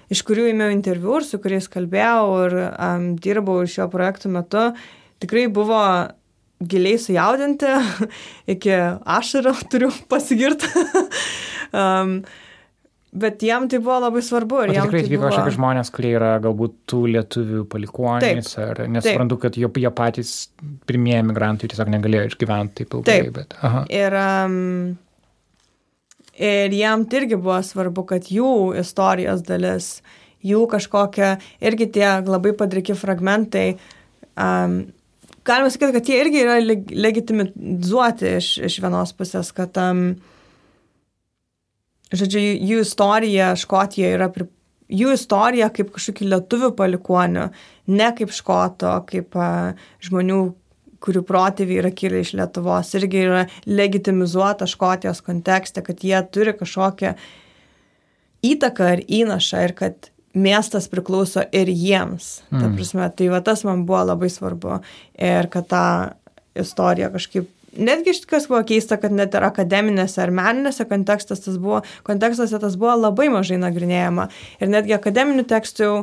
iš 0.09 0.25
kurių 0.25 0.49
įmiau 0.49 0.73
interviu 0.73 1.19
ir 1.19 1.29
su 1.29 1.37
kuriais 1.43 1.69
kalbėjau 1.69 2.27
ir 2.47 2.59
um, 2.65 3.09
dirbau 3.21 3.61
šio 3.69 3.85
projekto 3.93 4.33
metu, 4.33 4.71
tikrai 5.21 5.45
buvo 5.53 5.85
giliai 6.63 6.97
sujaudinti, 7.01 7.69
iki 8.55 8.73
ašarų 9.17 9.53
turiu 9.71 9.91
pasigirti. 10.11 10.69
um, 11.81 12.17
bet 13.15 13.43
jiem 13.43 13.69
tai 13.71 13.79
buvo 13.79 14.01
labai 14.03 14.23
svarbu. 14.25 14.65
Ir 14.65 14.73
tikrai 14.75 15.05
tai 15.05 15.13
buvo... 15.13 15.29
kažkokie 15.29 15.55
žmonės, 15.55 15.91
kurie 15.95 16.11
yra 16.17 16.33
galbūt 16.43 16.75
tų 16.91 17.01
lietuvių 17.13 17.63
palikuonys, 17.71 18.51
ar 18.59 18.83
nesuprantu, 18.91 19.39
kad 19.45 19.59
jie, 19.59 19.69
jie 19.83 19.91
patys 19.95 20.35
pirmieji 20.87 21.23
emigrantai 21.23 21.71
tiesiog 21.71 21.91
negalėjo 21.95 22.29
išgyventi 22.31 22.83
taip 22.83 22.99
ilgai. 22.99 23.17
Taip. 23.23 23.31
Bet, 23.37 23.55
aha. 23.63 23.85
ir, 23.87 24.17
um, 24.19 24.59
ir 26.35 26.75
jiem 26.75 27.07
tai 27.07 27.23
irgi 27.23 27.39
buvo 27.39 27.61
svarbu, 27.63 28.03
kad 28.11 28.27
jų 28.31 28.51
istorijos 28.83 29.47
dalis, 29.47 29.89
jų 30.45 30.65
kažkokia, 30.75 31.37
irgi 31.63 31.87
tie 31.95 32.09
labai 32.27 32.51
padriki 32.59 32.99
fragmentai, 32.99 33.69
um, 34.35 34.81
galima 35.45 35.69
sakyti, 35.71 35.93
kad 35.95 36.09
jie 36.09 36.21
irgi 36.23 36.41
yra 36.43 36.57
leg 36.63 36.89
legitimizuoti 36.91 38.35
iš, 38.39 38.49
iš 38.69 38.79
vienos 38.83 39.13
pusės, 39.17 39.51
kad 39.55 39.77
um, 39.81 40.07
žodžiu, 42.15 42.41
jų 42.41 42.81
istorija 42.83 43.53
Škotijoje 43.59 44.17
yra, 44.17 44.29
pri, 44.33 44.47
jų 44.91 45.15
istorija 45.15 45.69
kaip 45.73 45.93
kažkokių 45.95 46.29
lietuvių 46.33 46.71
palikonių, 46.77 47.47
ne 47.93 48.11
kaip 48.17 48.33
škoto, 48.35 48.97
kaip 49.09 49.37
a, 49.37 49.49
žmonių, 50.05 50.41
kurių 51.05 51.21
protėviai 51.27 51.81
yra 51.83 51.91
kilę 51.93 52.23
iš 52.23 52.33
Lietuvos, 52.39 52.93
irgi 52.97 53.21
yra 53.27 53.45
legitimizuota 53.69 54.65
Škotijos 54.69 55.21
kontekste, 55.25 55.83
kad 55.85 56.01
jie 56.01 56.17
turi 56.33 56.55
kažkokią 56.57 57.13
įtaką 58.45 58.91
ar 58.95 59.03
įnašą 59.05 59.65
ir 59.67 59.75
kad 59.77 60.09
miestas 60.35 60.89
priklauso 60.91 61.45
ir 61.55 61.71
jiems. 61.71 62.43
Mm. 62.51 62.61
Ta 62.61 62.71
prasme, 62.75 63.09
tai 63.17 63.31
va 63.33 63.41
tas 63.45 63.63
man 63.67 63.85
buvo 63.87 64.03
labai 64.11 64.29
svarbu 64.31 64.79
ir 65.15 65.49
kad 65.53 65.69
tą 65.71 65.87
istoriją 66.55 67.11
kažkaip 67.15 67.51
netgi 67.77 68.13
kas 68.27 68.47
buvo 68.47 68.61
keista, 68.67 68.97
kad 69.01 69.13
net 69.15 69.35
ir 69.35 69.45
akademinėse 69.45 70.21
ar 70.23 70.31
meninėse 70.35 70.85
kontekstas 70.89 71.43
tas 71.45 71.57
buvo, 71.61 71.81
kontekstuose 72.07 72.59
tas 72.61 72.77
buvo 72.79 72.95
labai 72.99 73.27
mažai 73.33 73.59
nagrinėjama. 73.61 74.29
Ir 74.61 74.71
netgi 74.71 74.95
akademinių 74.95 75.45
tekstų 75.49 75.85
jau, 75.85 75.97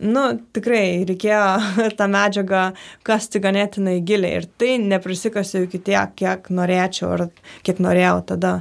nu, 0.00 0.24
tikrai 0.54 1.02
reikėjo 1.08 1.90
tą 1.98 2.08
medžiagą 2.10 2.64
kasti 3.06 3.42
ganėtinai 3.42 3.98
giliai. 4.06 4.40
Ir 4.40 4.48
tai 4.60 4.76
neprisikasiu 4.82 5.66
iki 5.66 5.82
tiek, 5.90 6.14
kiek 6.18 6.50
norėčiau 6.54 7.14
ar 7.16 7.28
kiek 7.66 7.82
norėjau 7.82 8.20
tada. 8.34 8.60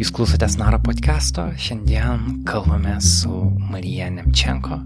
Jūs 0.00 0.14
klausotės 0.16 0.54
Naro 0.56 0.78
podcast'o. 0.80 1.42
Šiandien 1.60 2.38
kalbame 2.48 2.94
su 3.04 3.28
Marija 3.68 4.06
Nemčenko, 4.08 4.78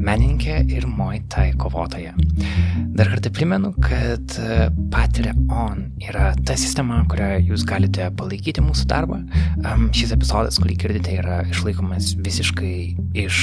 menininkė 0.00 0.62
ir 0.72 0.86
Muay 0.88 1.18
Thai 1.28 1.50
kovotoja. 1.60 2.14
Dar 2.96 3.10
kartą 3.12 3.28
primenu, 3.36 3.74
kad 3.84 4.32
Patreon 4.94 5.82
yra 6.00 6.30
ta 6.48 6.56
sistema, 6.56 7.02
kurioje 7.04 7.42
jūs 7.50 7.66
galite 7.68 8.08
palaikyti 8.16 8.64
mūsų 8.64 8.88
darbą. 8.88 9.20
Šis 9.92 10.16
epizodas, 10.16 10.56
kurį 10.64 10.78
girdite, 10.86 11.18
yra 11.20 11.42
išlaikomas 11.52 12.14
visiškai 12.24 12.74
iš 13.26 13.42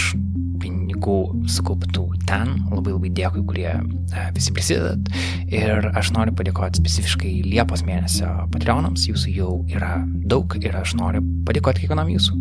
pinigų 0.61 1.17
sukauptų 1.49 2.05
ten. 2.29 2.55
Labai 2.71 2.93
labai 2.95 3.11
dėkui, 3.15 3.43
kurie 3.47 3.69
e, 3.71 4.25
visi 4.35 4.53
prisidedat. 4.55 5.09
Ir 5.49 5.89
aš 5.97 6.11
noriu 6.15 6.35
padėkoti 6.37 6.81
specifiškai 6.81 7.33
Liepos 7.47 7.83
mėnesio 7.87 8.29
patreonams. 8.53 9.07
Jūsų 9.09 9.35
jau 9.35 9.53
yra 9.71 9.95
daug 10.29 10.55
ir 10.61 10.77
aš 10.79 10.95
noriu 10.99 11.23
padėkoti 11.47 11.85
kiekvienam 11.85 12.11
jūsų. 12.13 12.37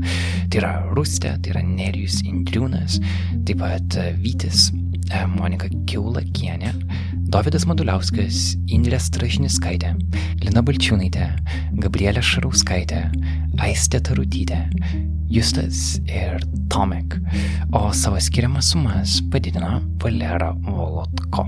Tai 0.50 0.62
yra 0.62 0.74
Rustė, 0.96 1.36
tai 1.42 1.54
yra 1.54 1.64
Nerijus 1.66 2.20
Indriūnas, 2.26 2.98
taip 3.48 3.62
pat 3.62 3.98
Vytis, 4.22 4.68
Monika 5.32 5.68
Kiulakienė, 5.88 6.72
Davidas 7.32 7.66
Maduliauskas, 7.68 8.56
Indrė 8.72 8.98
Strašniskaitė, 9.02 9.94
Lina 10.44 10.62
Balčiūnaitė, 10.64 11.28
Gabrielė 11.82 12.22
Šarauskaitė, 12.24 13.04
Aistė 13.64 14.00
Tarutytė, 14.04 14.64
Justas 15.28 15.98
ir 16.08 16.40
Tomek, 16.72 17.18
o 17.76 17.88
savo 17.92 18.20
skiriamas 18.22 18.72
sumas 18.72 19.18
padidino 19.32 19.78
Valera 20.02 20.54
Volotko. 20.64 21.44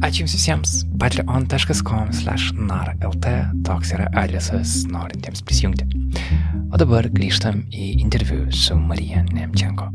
Ačiū 0.00 0.22
Jums 0.22 0.36
visiems. 0.36 0.74
patreon.com 0.98 2.12
slash 2.12 2.52
narlt 2.54 3.26
toks 3.66 3.92
yra 3.96 4.08
adresas 4.16 4.84
norintiems 4.90 5.42
prisijungti. 5.42 5.88
O 6.72 6.80
dabar 6.80 7.08
grįžtam 7.12 7.64
į 7.68 7.98
interviu 8.02 8.46
su 8.52 8.78
Marija 8.78 9.24
Nemčenko. 9.32 9.90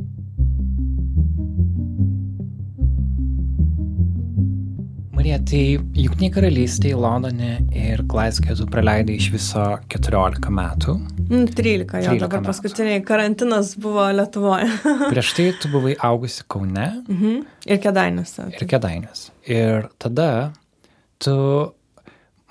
Marija, 5.24 5.38
tai 5.48 5.60
Junktinė 6.04 6.28
karalystė, 6.36 6.90
Londone 7.00 7.54
ir 7.80 8.02
Glasgow 8.12 8.58
tu 8.60 8.66
praleidai 8.68 9.14
iš 9.16 9.30
viso 9.32 9.62
14 9.94 10.50
metų. 10.52 10.98
13, 11.00 11.30
mm, 11.30 11.54
jo, 11.56 12.10
13 12.10 12.20
dabar 12.20 12.42
metų. 12.42 12.48
paskutiniai 12.50 13.04
karantinas 13.08 13.70
buvo 13.80 14.04
Lietuvoje. 14.18 14.68
Prieš 15.14 15.30
tai 15.38 15.46
tu 15.64 15.72
buvai 15.72 15.94
augusi 16.10 16.44
Kaune. 16.52 16.90
Mhm. 17.08 17.40
Ir 17.72 17.80
Kedainėse. 17.88 18.50
Ir 18.52 18.68
Kedainės. 18.68 19.24
Ir 19.48 19.88
tada 19.96 20.28
tu, 21.24 21.38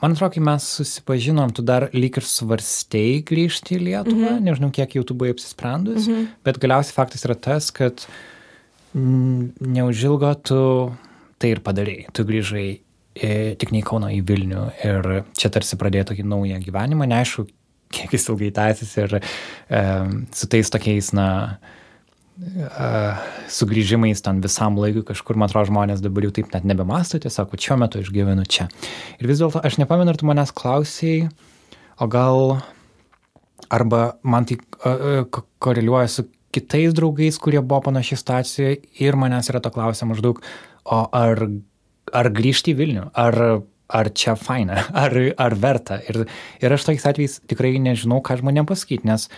man 0.01 0.17
atrodo, 0.17 0.33
kai 0.39 0.47
mes 0.49 0.73
susipažinom, 0.81 1.53
tu 1.53 1.69
dar 1.69 1.91
lyg 1.93 2.17
ir 2.23 2.25
svarstei 2.25 3.21
grįžti 3.21 3.77
į 3.77 3.85
Lietuvą, 3.91 4.39
mhm. 4.39 4.49
nežinau, 4.49 4.73
kiek 4.73 4.97
jau 4.97 5.05
tu 5.05 5.13
buvai 5.13 5.37
apsisprendus, 5.37 6.09
mhm. 6.09 6.33
bet 6.41 6.65
galiausiai 6.65 6.97
faktas 6.97 7.29
yra 7.29 7.37
tas, 7.37 7.69
kad 7.69 8.09
mm, 8.97 9.61
neužilgo 9.61 10.33
tu 10.41 10.63
tai 11.43 11.53
ir 11.57 11.63
padarėjai. 11.65 12.09
Tu 12.15 12.25
grįžai 12.29 12.67
tik 13.61 13.75
ne 13.75 13.83
į 13.83 13.85
Kauną, 13.85 14.09
į 14.15 14.23
Vilnių 14.29 14.63
ir 14.89 15.11
čia 15.37 15.51
tarsi 15.53 15.77
pradėjo 15.81 16.13
tokį 16.13 16.25
naują 16.31 16.63
gyvenimą, 16.63 17.09
neaišku, 17.11 17.45
kiek 17.93 18.15
jis 18.17 18.31
ilgai 18.33 18.49
tęsis 18.57 18.95
ir 19.03 19.19
e, 19.19 19.83
su 20.33 20.49
tais 20.49 20.73
tokiais, 20.73 21.11
na, 21.13 21.27
uh, 21.61 21.83
sugrįžimais 23.53 24.23
ten 24.25 24.41
visam 24.43 24.79
laikui 24.81 25.05
kažkur, 25.07 25.37
man 25.37 25.51
atrodo, 25.51 25.69
žmonės 25.71 26.03
dabar 26.03 26.27
jau 26.27 26.33
taip 26.35 26.53
net 26.55 26.65
nebemasto, 26.67 27.21
tiesiog, 27.23 27.53
šiuo 27.61 27.77
metu 27.83 28.01
aš 28.01 28.11
gyvenu 28.15 28.47
čia. 28.49 28.69
Ir 29.21 29.29
vis 29.31 29.43
dėlto, 29.43 29.61
aš 29.63 29.79
nepamenu, 29.83 30.13
ar 30.13 30.19
tu 30.19 30.29
manęs 30.29 30.55
klausėjai, 30.57 31.29
o 32.01 32.09
gal, 32.11 32.57
arba 33.71 34.17
man 34.25 34.49
tai 34.49 34.59
uh, 34.59 35.43
koreliuoja 35.63 36.09
su 36.11 36.27
kitais 36.53 36.97
draugais, 36.97 37.39
kurie 37.41 37.61
buvo 37.61 37.83
panašiai 37.89 38.21
situacijoje 38.21 38.81
ir 39.05 39.17
manęs 39.21 39.53
yra 39.53 39.63
to 39.63 39.73
klausia 39.73 40.09
maždaug, 40.09 40.43
o 40.85 41.05
ar, 41.15 41.47
ar 42.13 42.31
grįžti 42.35 42.73
į 42.73 42.79
Vilnių, 42.81 43.09
ar, 43.19 43.39
ar 43.93 44.13
čia 44.17 44.37
faina, 44.39 44.85
ar, 45.05 45.17
ar 45.37 45.59
verta. 45.59 46.01
Ir, 46.09 46.25
ir 46.63 46.77
aš 46.77 46.89
tokiais 46.89 47.09
atvejais 47.13 47.41
tikrai 47.51 47.77
nežinau, 47.83 48.23
ką 48.25 48.41
žmonėm 48.43 48.69
pasakyti, 48.69 49.09
nes 49.09 49.29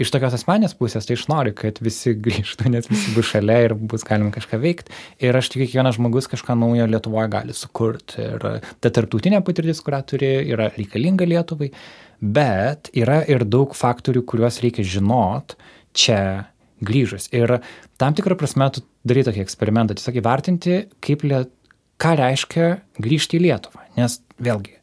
iš 0.00 0.12
tokios 0.14 0.34
asmenės 0.36 0.72
pusės 0.78 1.04
tai 1.08 1.16
aš 1.18 1.26
noriu, 1.30 1.54
kad 1.56 1.80
visi 1.84 2.14
grįžtų, 2.26 2.70
nes 2.74 2.90
visi 2.90 3.14
bus 3.16 3.30
šalia 3.32 3.58
ir 3.68 3.76
bus 3.78 4.06
galima 4.08 4.32
kažką 4.34 4.60
veikti. 4.62 4.94
Ir 5.24 5.36
aš 5.36 5.52
tikiu, 5.52 5.66
kiekvienas 5.66 5.98
žmogus 5.98 6.30
kažką 6.32 6.56
naujo 6.58 6.88
Lietuvoje 6.90 7.32
gali 7.32 7.56
sukurti. 7.56 8.20
Ir 8.24 8.46
ta 8.80 8.92
tarptautinė 8.92 9.42
patirtis, 9.46 9.82
kurią 9.84 10.04
turi, 10.12 10.32
yra 10.52 10.70
reikalinga 10.76 11.28
Lietuvai. 11.28 11.72
Bet 12.20 12.90
yra 12.92 13.22
ir 13.32 13.46
daug 13.48 13.72
faktorių, 13.76 14.26
kuriuos 14.28 14.60
reikia 14.60 14.84
žinot 14.84 15.54
čia 15.96 16.50
grįžus. 16.84 17.28
Ir 17.36 17.58
tam 18.00 18.16
tikrą 18.16 18.36
prasme 18.40 18.70
tu 18.74 18.84
darai 19.06 19.24
tokį 19.26 19.44
eksperimentą, 19.44 19.96
tiesiog 19.98 20.20
įvertinti, 20.20 20.76
kaip, 21.04 21.24
liet, 21.28 21.52
ką 22.00 22.14
reiškia 22.20 22.70
grįžti 23.02 23.38
į 23.38 23.44
Lietuvą. 23.48 23.84
Nes 23.98 24.20
vėlgi, 24.40 24.78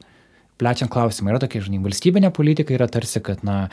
plečiant 0.62 0.92
klausimą, 0.94 1.34
yra 1.34 1.42
tokia, 1.44 1.64
žinai, 1.66 1.82
valstybinė 1.86 2.32
politika 2.36 2.76
yra 2.76 2.90
tarsi, 2.92 3.22
kad, 3.26 3.44
na, 3.48 3.68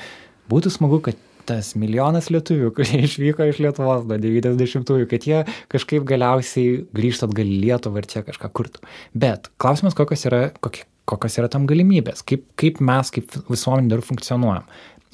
būtų 0.53 0.73
smagu, 0.73 1.01
kad 1.05 1.21
tas 1.49 1.75
milijonas 1.77 2.31
lietuvių, 2.33 2.71
kurie 2.77 3.03
išvyko 3.05 3.49
iš 3.51 3.61
Lietuvos 3.65 4.07
nuo 4.09 4.19
90-ųjų, 4.21 5.09
kad 5.11 5.29
jie 5.29 5.43
kažkaip 5.73 6.07
galiausiai 6.09 6.83
grįžtų 6.97 7.29
atgal 7.29 7.53
į 7.53 7.61
Lietuvą 7.67 8.01
ir 8.01 8.09
čia 8.11 8.25
kažką 8.27 8.51
kurtų. 8.57 8.85
Bet 9.13 9.51
klausimas, 9.61 9.97
kokios 9.99 10.25
yra, 10.31 10.47
kokie, 10.65 10.87
kokios 11.11 11.37
yra 11.41 11.51
tam 11.53 11.69
galimybės, 11.69 12.25
kaip, 12.27 12.47
kaip 12.61 12.81
mes, 12.85 13.13
kaip 13.15 13.37
visuomenė 13.51 13.93
dar 13.93 14.05
funkcionuojam. 14.05 14.65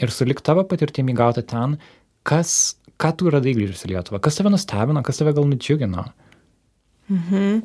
Ir 0.00 0.14
sulik 0.14 0.40
tavo 0.46 0.64
patirtimi 0.68 1.16
gauti 1.18 1.42
ten, 1.44 1.76
kas, 2.26 2.76
ką 3.01 3.14
tu 3.16 3.32
radai 3.32 3.57
grįžus 3.57 3.86
į 3.86 3.94
Lietuvą, 3.94 4.20
kas 4.24 4.38
tave 4.38 4.53
nustebino, 4.53 5.03
kas 5.07 5.20
tave 5.20 5.34
gal 5.36 5.48
nudžiugino. 5.48 6.07
Mhm. 7.11 7.64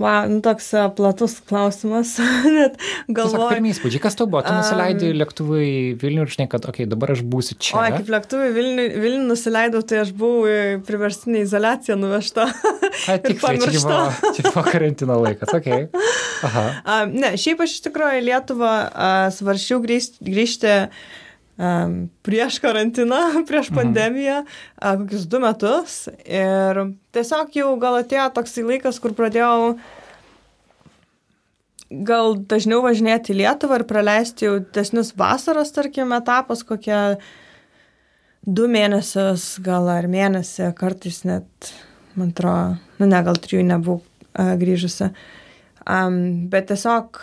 Wow, 0.00 0.26
nu, 0.26 0.40
toks 0.42 0.72
uh, 0.74 0.88
platus 0.96 1.36
klausimas, 1.46 2.16
net 2.56 2.78
galvoju. 3.12 3.50
Pirmie 3.52 3.70
įspūdžiai, 3.74 4.00
kas 4.02 4.16
tau 4.18 4.26
buvo? 4.26 4.40
Tu 4.42 4.54
nusileidai 4.56 5.10
um, 5.12 5.18
lėktuvui 5.20 5.66
Vilnių 6.00 6.24
ir 6.24 6.32
žinai, 6.32 6.46
kad, 6.50 6.64
okei, 6.64 6.86
okay, 6.86 6.90
dabar 6.90 7.12
aš 7.14 7.22
būsiu 7.28 7.58
čia. 7.60 7.76
O, 7.76 7.84
kaip 7.92 8.10
lėktuvui 8.10 8.48
Vilnių, 8.56 8.86
Vilnių 9.04 9.28
nusileidau, 9.28 9.84
tai 9.86 10.00
aš 10.02 10.10
buvau 10.16 10.48
į 10.50 10.80
priverstinę 10.88 11.44
izolaciją 11.44 11.98
nuvežta. 12.00 12.48
A, 13.12 13.18
tik 13.22 13.38
tai, 13.44 13.54
čia 13.62 13.78
buvo, 13.84 14.32
čia 14.32 14.46
buvo 14.48 14.64
karantino 14.66 15.20
laikas, 15.22 15.52
okei. 15.60 15.84
Okay. 15.86 16.08
Aha. 16.48 16.64
Um, 16.82 17.14
ne, 17.22 17.34
šiaip 17.38 17.62
aš 17.62 17.76
iš 17.76 17.84
tikrųjų 17.86 18.24
Lietuvą 18.26 18.72
uh, 18.88 19.26
svaršiau 19.36 19.84
grįžti. 19.84 20.24
grįžti 20.26 20.72
um, 20.80 20.88
prieš 22.26 22.58
karantiną, 22.62 23.20
prieš 23.48 23.70
mhm. 23.70 23.78
pandemiją, 23.78 24.38
uh, 24.44 24.94
kokius 25.02 25.26
du 25.30 25.42
metus. 25.42 25.96
Ir 26.26 26.84
tiesiog 27.14 27.58
jau 27.58 27.74
gal 27.82 28.00
atėjo 28.02 28.28
toksai 28.38 28.66
laikas, 28.68 29.00
kur 29.02 29.14
pradėjau 29.18 29.76
gal 31.92 32.36
dažniau 32.48 32.80
važinėti 32.84 33.34
į 33.34 33.42
Lietuvą 33.42 33.80
ir 33.80 33.86
praleisti 33.88 34.46
jau 34.46 34.56
desnius 34.74 35.12
vasaros, 35.18 35.74
tarkim, 35.76 36.14
etapus, 36.16 36.64
kokie 36.64 37.18
du 38.42 38.68
mėnesius, 38.70 39.58
gal 39.62 39.90
ar 39.92 40.08
mėnesį, 40.10 40.72
kartais 40.78 41.20
net, 41.28 41.72
man 42.16 42.32
atrodo, 42.32 42.80
nu 42.98 43.10
ne, 43.10 43.20
gal 43.26 43.38
trijų 43.44 43.66
nebuvau 43.68 44.00
grįžusi. 44.32 45.12
Um, 45.82 46.48
bet 46.50 46.70
tiesiog 46.70 47.18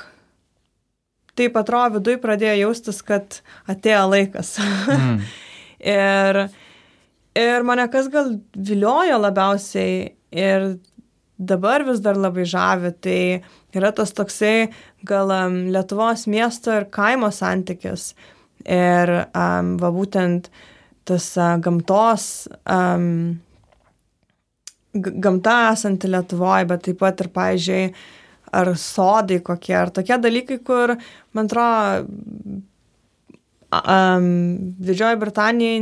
taip 1.39 1.57
atrodo 1.59 1.99
viduj 1.99 2.19
pradėjo 2.23 2.57
jaustis, 2.65 3.01
kad 3.05 3.39
atėjo 3.71 4.03
laikas. 4.11 4.57
Mm. 4.91 5.17
ir, 5.95 6.41
ir 7.39 7.67
mane 7.67 7.87
kas 7.93 8.11
gal 8.11 8.35
viliojo 8.53 9.19
labiausiai 9.23 10.09
ir 10.35 10.69
dabar 11.39 11.85
vis 11.87 12.01
dar 12.03 12.19
labai 12.19 12.43
žavi, 12.43 12.91
tai 12.99 13.19
yra 13.75 13.91
tas 13.95 14.11
toksai 14.15 14.69
gal 15.07 15.31
Lietuvos 15.71 16.27
miesto 16.27 16.75
ir 16.75 16.89
kaimo 16.91 17.31
santykis. 17.31 18.11
Ir 18.67 19.11
um, 19.31 19.77
va 19.79 19.89
būtent 19.95 20.49
tas 21.07 21.25
uh, 21.39 21.55
gamtos, 21.63 22.49
um, 22.67 23.39
gamta 24.93 25.55
esanti 25.71 26.11
Lietuvoje, 26.11 26.67
bet 26.67 26.83
taip 26.89 26.99
pat 26.99 27.23
ir, 27.23 27.29
pavyzdžiui, 27.33 27.85
ar 28.51 28.73
sodai 28.79 29.39
kokie, 29.45 29.75
ar 29.77 29.93
tokie 29.93 30.17
dalykai, 30.21 30.59
kur, 30.65 30.95
man 31.37 31.49
atrodo, 31.49 32.05
um, 33.69 34.27
Didžioji 34.81 35.21
Britanija 35.21 35.79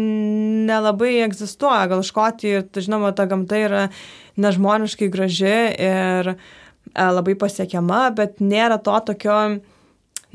nelabai 0.68 1.18
egzistuoja, 1.26 1.88
gal 1.92 2.04
Škotijoje, 2.06 2.68
tai 2.72 2.86
žinoma, 2.86 3.14
ta 3.16 3.28
gamta 3.30 3.60
yra 3.64 3.84
nežmoniškai 4.38 5.10
graži 5.14 5.58
ir 5.88 6.34
uh, 6.36 6.48
labai 6.96 7.36
pasiekiama, 7.40 8.08
bet 8.18 8.42
nėra 8.44 8.80
to 8.84 8.96
tokio, 9.12 9.38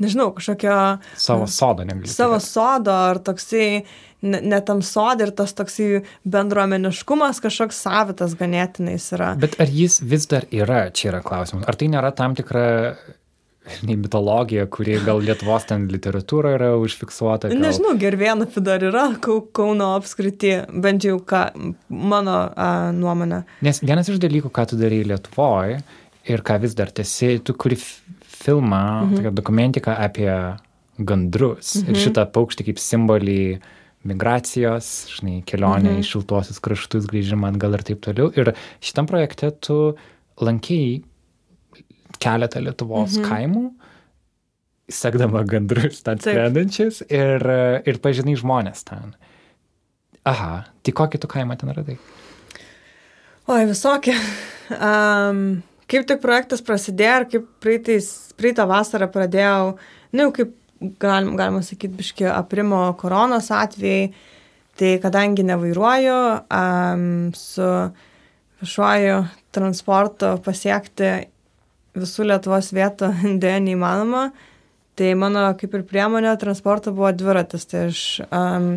nežinau, 0.01 0.31
kažkokio... 0.37 0.77
Savo 1.19 1.47
sodo, 1.47 1.85
negali. 1.87 2.11
Savo 2.11 2.39
sodo, 2.43 2.93
ar 3.11 3.21
toksai, 3.23 3.83
net 4.23 4.67
tam 4.69 4.81
sodai 4.85 5.27
ir 5.27 5.33
tas 5.37 5.55
toksai 5.57 6.03
bendruomeniškumas 6.35 7.41
kažkoks 7.43 7.81
savitas 7.85 8.37
ganėtinai 8.39 8.95
yra. 9.15 9.33
Bet 9.39 9.59
ar 9.61 9.71
jis 9.71 9.99
vis 10.01 10.29
dar 10.31 10.47
yra, 10.51 10.87
čia 10.95 11.11
yra 11.13 11.23
klausimas. 11.25 11.67
Ar 11.67 11.77
tai 11.79 11.91
nėra 11.91 12.13
tam 12.15 12.37
tikra 12.37 12.63
nei 13.87 13.95
mitologija, 13.95 14.65
kuri 14.71 14.97
gal 15.05 15.21
Lietuvos 15.23 15.67
ten 15.69 15.85
literatūra 15.91 16.55
yra 16.57 16.71
užfiksuota. 16.81 17.51
Gal... 17.51 17.61
Nežinau, 17.63 17.93
gervienų 17.99 18.49
dar 18.63 18.83
yra 18.83 19.05
Kauno 19.23 19.93
apskriti, 19.95 20.57
bent 20.83 21.07
jau 21.07 21.19
ką, 21.23 21.45
mano 21.87 22.35
a, 22.51 22.69
nuomonė. 22.95 23.43
Nes 23.63 23.79
vienas 23.83 24.11
iš 24.11 24.19
dalykų, 24.23 24.51
ką 24.53 24.67
tu 24.71 24.79
darai 24.79 25.03
Lietuvoje, 25.07 25.79
ir 26.27 26.43
ką 26.43 26.59
vis 26.63 26.75
dar 26.75 26.91
tesi, 26.91 27.37
tu 27.43 27.55
kuri 27.55 27.79
filmą, 28.43 28.83
mhm. 29.07 29.31
dokumentiką 29.35 29.95
apie 29.95 30.31
gandrus 30.99 31.77
mhm. 31.79 31.89
ir 31.89 32.03
šitą 32.03 32.27
paukštį 32.35 32.67
kaip 32.69 32.81
simbolį 32.81 33.39
migracijos, 34.07 34.89
žinai, 35.17 35.39
kelionę 35.47 35.93
mhm. 35.93 36.01
į 36.03 36.07
šiltuosius 36.07 36.61
kraštus, 36.63 37.07
grįžimą 37.09 37.53
atgal 37.53 37.77
ir 37.77 37.85
taip 37.87 38.03
toliau. 38.03 38.29
Ir 38.37 38.53
šitam 38.83 39.09
projekte 39.09 39.51
tu 39.63 39.79
lankiai 40.43 41.01
keletą 42.23 42.61
Lietuvos 42.63 43.17
mhm. 43.17 43.27
kaimų, 43.27 43.65
sekdama 44.93 45.43
gandrus 45.47 46.01
ten 46.05 46.19
skrendančius 46.21 47.01
ir, 47.07 47.45
ir 47.87 48.01
pažinai 48.03 48.35
žmonės 48.39 48.83
ten. 48.89 49.15
Aha, 50.27 50.63
tai 50.83 50.93
kokį 50.95 51.19
tu 51.19 51.29
kaimą 51.31 51.57
ten 51.59 51.71
radai? 51.75 51.97
Oi, 53.51 53.63
visokie. 53.69 54.17
Um, 54.73 55.59
kaip 55.91 56.05
tik 56.07 56.21
projektas 56.23 56.61
prasidėjo 56.63 57.15
ir 57.19 57.25
kaip 57.33 57.47
praeitą 58.39 58.63
vasarą 58.69 59.09
pradėjau, 59.11 59.73
nu, 60.15 60.29
kaip 60.33 60.53
galim, 61.01 61.35
galima 61.39 61.61
sakyti, 61.65 61.93
biški 61.99 62.27
aprimo 62.31 62.85
koronos 62.99 63.49
atvejai, 63.53 64.11
tai 64.79 64.95
kadangi 65.03 65.45
nevairuoju, 65.45 66.17
um, 66.49 67.05
su 67.37 67.67
viešuoju 68.63 69.19
transportu 69.53 70.33
pasiekti 70.45 71.11
visų 71.97 72.27
Lietuvos 72.31 72.71
vietų 72.73 73.11
dėja 73.43 73.61
neįmanoma, 73.63 74.27
tai 74.97 75.13
mano 75.17 75.45
kaip 75.59 75.77
ir 75.77 75.85
priemonė 75.89 76.35
transporto 76.41 76.93
buvo 76.95 77.11
dviratis, 77.15 77.67
tai 77.69 77.87
aš 77.91 78.03
um, 78.29 78.75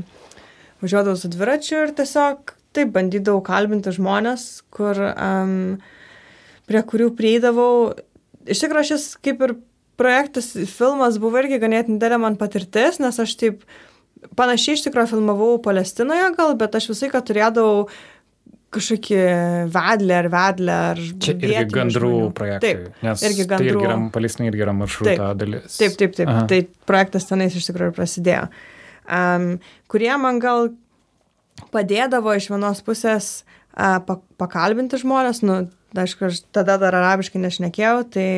važiuodavau 0.82 1.16
su 1.20 1.30
dviračiu 1.32 1.82
ir 1.84 1.94
tiesiog 1.96 2.56
taip 2.76 2.92
bandydavau 2.92 3.40
kalbinti 3.44 3.92
žmonės, 3.96 4.44
kur 4.74 4.98
um, 5.00 5.78
prie 6.68 6.82
kurių 6.90 7.12
prieidavau. 7.16 7.94
Iš 8.46 8.60
tikrųjų, 8.62 8.88
šis 8.92 9.06
kaip 9.24 9.40
ir 9.42 9.56
projektas, 10.00 10.52
filmas 10.70 11.20
buvo 11.22 11.40
irgi 11.42 11.60
ganėtinai 11.62 11.98
didelė 11.98 12.20
man 12.22 12.36
patirtis, 12.40 13.00
nes 13.02 13.20
aš 13.22 13.36
taip 13.40 13.64
panašiai 14.36 14.76
iš 14.76 14.86
tikrųjų 14.86 15.14
filmavau 15.14 15.56
Palestinoje 15.62 16.28
gal, 16.36 16.54
bet 16.58 16.76
aš 16.78 16.90
visai, 16.92 17.10
kad 17.12 17.26
turėdavau 17.28 17.86
kažkokį 18.76 19.18
vedlę 19.72 20.16
ar 20.18 20.28
vedlę 20.32 20.78
ar... 20.90 21.02
Čia 21.22 21.34
irgi 21.38 21.64
gandrų 21.72 22.10
žmonių. 22.12 22.32
projektai. 22.36 22.72
Taip, 22.72 23.04
nes 23.06 23.22
irgi 23.28 23.46
gandrų. 23.48 23.68
Tai 23.68 23.72
irgi 23.72 23.88
yra, 23.88 23.98
Palestina 24.12 24.48
irgi 24.50 24.64
yra 24.66 24.74
maršruto 24.76 25.12
taip, 25.12 25.38
dalis. 25.40 25.78
Taip, 25.78 25.94
taip, 26.00 26.16
taip. 26.18 26.32
Aha. 26.32 26.42
Tai 26.50 26.58
projektas 26.90 27.28
tenais 27.30 27.56
iš 27.56 27.68
tikrųjų 27.70 27.94
prasidėjo. 27.96 28.48
Um, 29.06 29.48
kurie 29.92 30.10
man 30.20 30.40
gal 30.42 30.72
padėdavo 31.72 32.34
iš 32.36 32.50
vienos 32.52 32.82
pusės 32.84 33.30
uh, 33.78 34.00
pakalbinti 34.40 35.00
žmonės, 35.00 35.44
nu, 35.46 35.62
aišku, 35.94 36.30
aš 36.30 36.42
tada 36.54 36.76
dar 36.80 36.96
arabiškai 36.96 37.40
nešnekėjau, 37.42 37.96
tai 38.16 38.28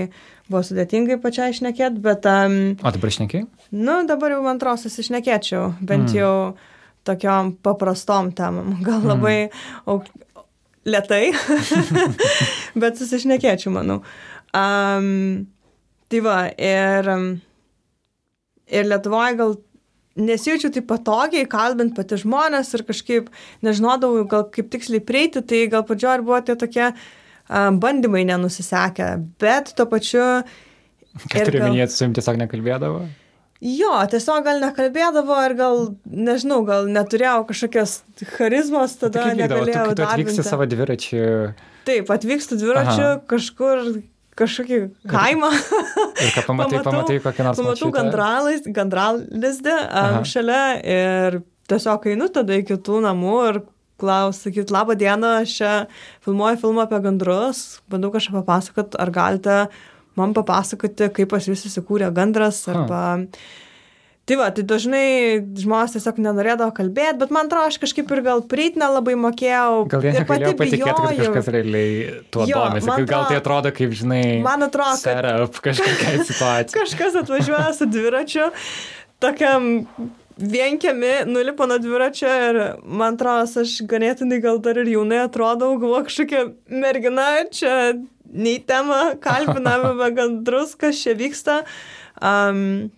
buvo 0.48 0.62
sudėtingai 0.64 1.18
pačiai 1.22 1.52
išnekėti, 1.54 2.00
bet... 2.04 2.26
Um, 2.28 2.76
o 2.80 2.92
dabar 2.94 3.12
išnekėjai? 3.12 3.46
Nu, 3.76 4.00
dabar 4.08 4.34
jau 4.34 4.42
man 4.44 4.60
atrodo 4.60 4.82
susišnekėčiau, 4.84 5.74
bent 5.80 6.10
mm. 6.10 6.16
jau 6.18 6.32
tokiom 7.08 7.54
paprastom 7.64 8.32
temam, 8.36 8.76
gal 8.86 9.00
mm. 9.00 9.12
labai 9.12 9.36
auk, 9.88 10.08
lietai, 10.88 11.28
bet 12.82 13.00
susišnekėčiau, 13.00 13.74
manau. 13.76 14.02
Um, 14.56 15.48
tai 16.08 16.24
va, 16.24 16.40
ir, 16.56 17.08
ir 18.72 18.88
Lietuvoje 18.88 19.36
gal 19.40 19.58
nesijaučiu 20.18 20.72
taip 20.74 20.88
patogiai 20.88 21.46
kalbint 21.46 21.92
pati 21.94 22.16
žmonės 22.18 22.72
ir 22.74 22.82
kažkaip 22.88 23.28
nežinodavau, 23.62 24.24
gal 24.30 24.48
kaip 24.50 24.72
tiksliai 24.72 25.04
prieiti, 25.04 25.44
tai 25.44 25.66
gal 25.70 25.84
pradžioje 25.86 26.24
buvo 26.24 26.40
tie 26.42 26.56
tokie 26.58 26.88
uh, 26.88 27.04
bandymai 27.48 28.24
nenusisekę, 28.28 29.12
bet 29.40 29.72
tuo 29.78 29.88
pačiu... 29.90 30.24
Ką 31.18 31.46
turiu 31.48 31.64
gal... 31.64 31.72
minėti, 31.72 31.94
su 31.94 32.04
jums 32.04 32.18
tiesiog 32.18 32.38
nekalbėdavo? 32.44 33.06
Jo, 33.58 33.94
tiesiog 34.12 34.44
gal 34.46 34.60
nekalbėdavo 34.62 35.38
ir 35.48 35.54
gal, 35.58 35.80
nežinau, 36.06 36.60
gal 36.66 36.86
neturėjau 36.94 37.40
kažkokios 37.48 37.96
charizmos, 38.36 38.94
tada 39.00 39.24
tai 39.24 39.32
negalėjau. 39.40 39.88
Tu, 39.90 39.98
tu 39.98 40.06
atvyksti 40.06 40.44
savo 40.46 40.68
dviračiu. 40.70 41.24
Taip, 41.88 42.12
atvykstu 42.14 42.60
dviračiu 42.60 43.08
Aha. 43.08 43.18
kažkur 43.26 43.82
kažkokį 44.38 44.78
kaimą. 45.10 45.50
ir 46.22 46.32
ką 46.36 46.44
pamatai, 46.46 46.78
pamatau, 46.78 46.84
pamatai 46.86 47.18
kokią 47.24 47.46
nors 47.48 47.58
pamatau 47.58 47.90
gandralizdę 48.76 49.74
šalia 50.28 50.62
ir 50.78 51.40
tiesiog 51.70 52.06
einu 52.12 52.30
tada 52.32 52.60
į 52.60 52.66
kitų 52.68 53.02
namų 53.08 53.36
ir 53.48 53.60
klaus, 54.00 54.42
sakyt, 54.44 54.72
labą 54.74 54.96
dieną, 54.98 55.38
aš 55.44 55.54
čia 55.60 55.70
filmuoju 56.26 56.60
filmą 56.64 56.86
apie 56.86 57.00
gandrus, 57.04 57.62
bandau 57.90 58.12
kažką 58.14 58.40
papasakot, 58.40 58.98
ar 58.98 59.14
galite 59.14 59.62
man 60.18 60.34
papasakoti, 60.36 61.10
kaip 61.14 61.32
pas 61.32 61.48
jūs 61.48 61.66
įsikūrė 61.70 62.12
gandras, 62.14 62.64
arba... 62.70 63.06
Ha. 63.14 63.64
Tai 64.28 64.36
va, 64.36 64.50
tai 64.52 64.60
dažnai 64.68 65.04
žmonės 65.56 65.94
tiesiog 65.94 66.18
nenorėdavo 66.20 66.74
kalbėti, 66.76 67.16
bet 67.22 67.30
man 67.32 67.46
atrodo, 67.48 67.70
aš 67.70 67.78
kažkaip 67.80 68.10
ir 68.12 68.20
gal 68.26 68.42
prieit 68.44 68.74
nelabai 68.76 69.14
mokėjau. 69.16 69.86
Gal 69.88 70.04
jie 70.04 70.12
negalėjo 70.18 70.50
patikėti, 70.58 70.96
kad 70.98 71.22
kažkas 71.22 71.48
realiai 71.54 71.94
tuo 72.28 72.44
jo, 72.44 72.60
domisi. 72.60 72.90
Atrodo, 72.90 73.08
gal 73.08 73.24
tai 73.30 73.38
atrodo 73.40 73.72
kaip, 73.78 73.94
žinai, 73.96 74.20
man 74.44 74.66
atrodo, 74.68 75.00
kad 75.00 75.62
kažkokia 75.70 76.12
situacija. 76.28 76.76
kažkas 76.76 77.16
atvažiuoja 77.22 77.72
su 77.78 77.88
dviračiu, 77.88 78.50
tokiam 79.24 79.70
vienkiami, 80.38 81.12
nulipo 81.26 81.66
nuo 81.66 81.78
dviračio 81.78 82.28
ir 82.48 82.58
man 82.82 83.16
atrodo, 83.18 83.62
aš 83.64 83.78
ganėtinai 83.90 84.38
gal 84.42 84.60
dar 84.62 84.78
ir 84.78 84.90
jaunai 84.92 85.24
atrodau, 85.24 85.72
galvo 85.80 86.04
kažkokia 86.06 86.44
mergina, 86.70 87.26
čia 87.50 87.96
nei 88.28 88.58
tema, 88.62 89.16
kalbiname 89.22 90.10
gandrus, 90.18 90.76
kas 90.78 91.02
čia 91.02 91.16
vyksta. 91.18 91.62
Um, 92.22 92.90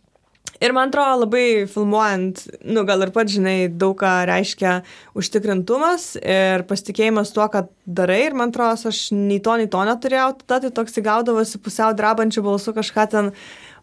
Ir 0.60 0.74
man 0.76 0.90
atrodo 0.90 1.22
labai 1.22 1.64
filmuojant, 1.72 2.42
nu 2.68 2.82
gal 2.84 3.00
ir 3.00 3.10
pats 3.14 3.32
žinai, 3.32 3.70
daug 3.80 3.94
ką 3.96 4.10
reiškia 4.28 4.74
užtikrintumas 5.16 6.18
ir 6.20 6.66
pasitikėjimas 6.68 7.32
tuo, 7.32 7.46
ką 7.48 7.62
darai. 7.88 8.26
Ir 8.26 8.36
man 8.36 8.52
atrodo, 8.52 8.90
aš 8.92 9.06
nei 9.16 9.38
to, 9.40 9.54
nei 9.56 9.70
to 9.72 9.80
neturėjau, 9.88 10.34
tada 10.44 10.68
tai 10.68 10.74
toks 10.76 11.00
įgaudavosi 11.00 11.62
pusiau 11.64 11.96
drabančių 11.96 12.44
balsų 12.44 12.76
kažką 12.76 13.06
ten 13.14 13.32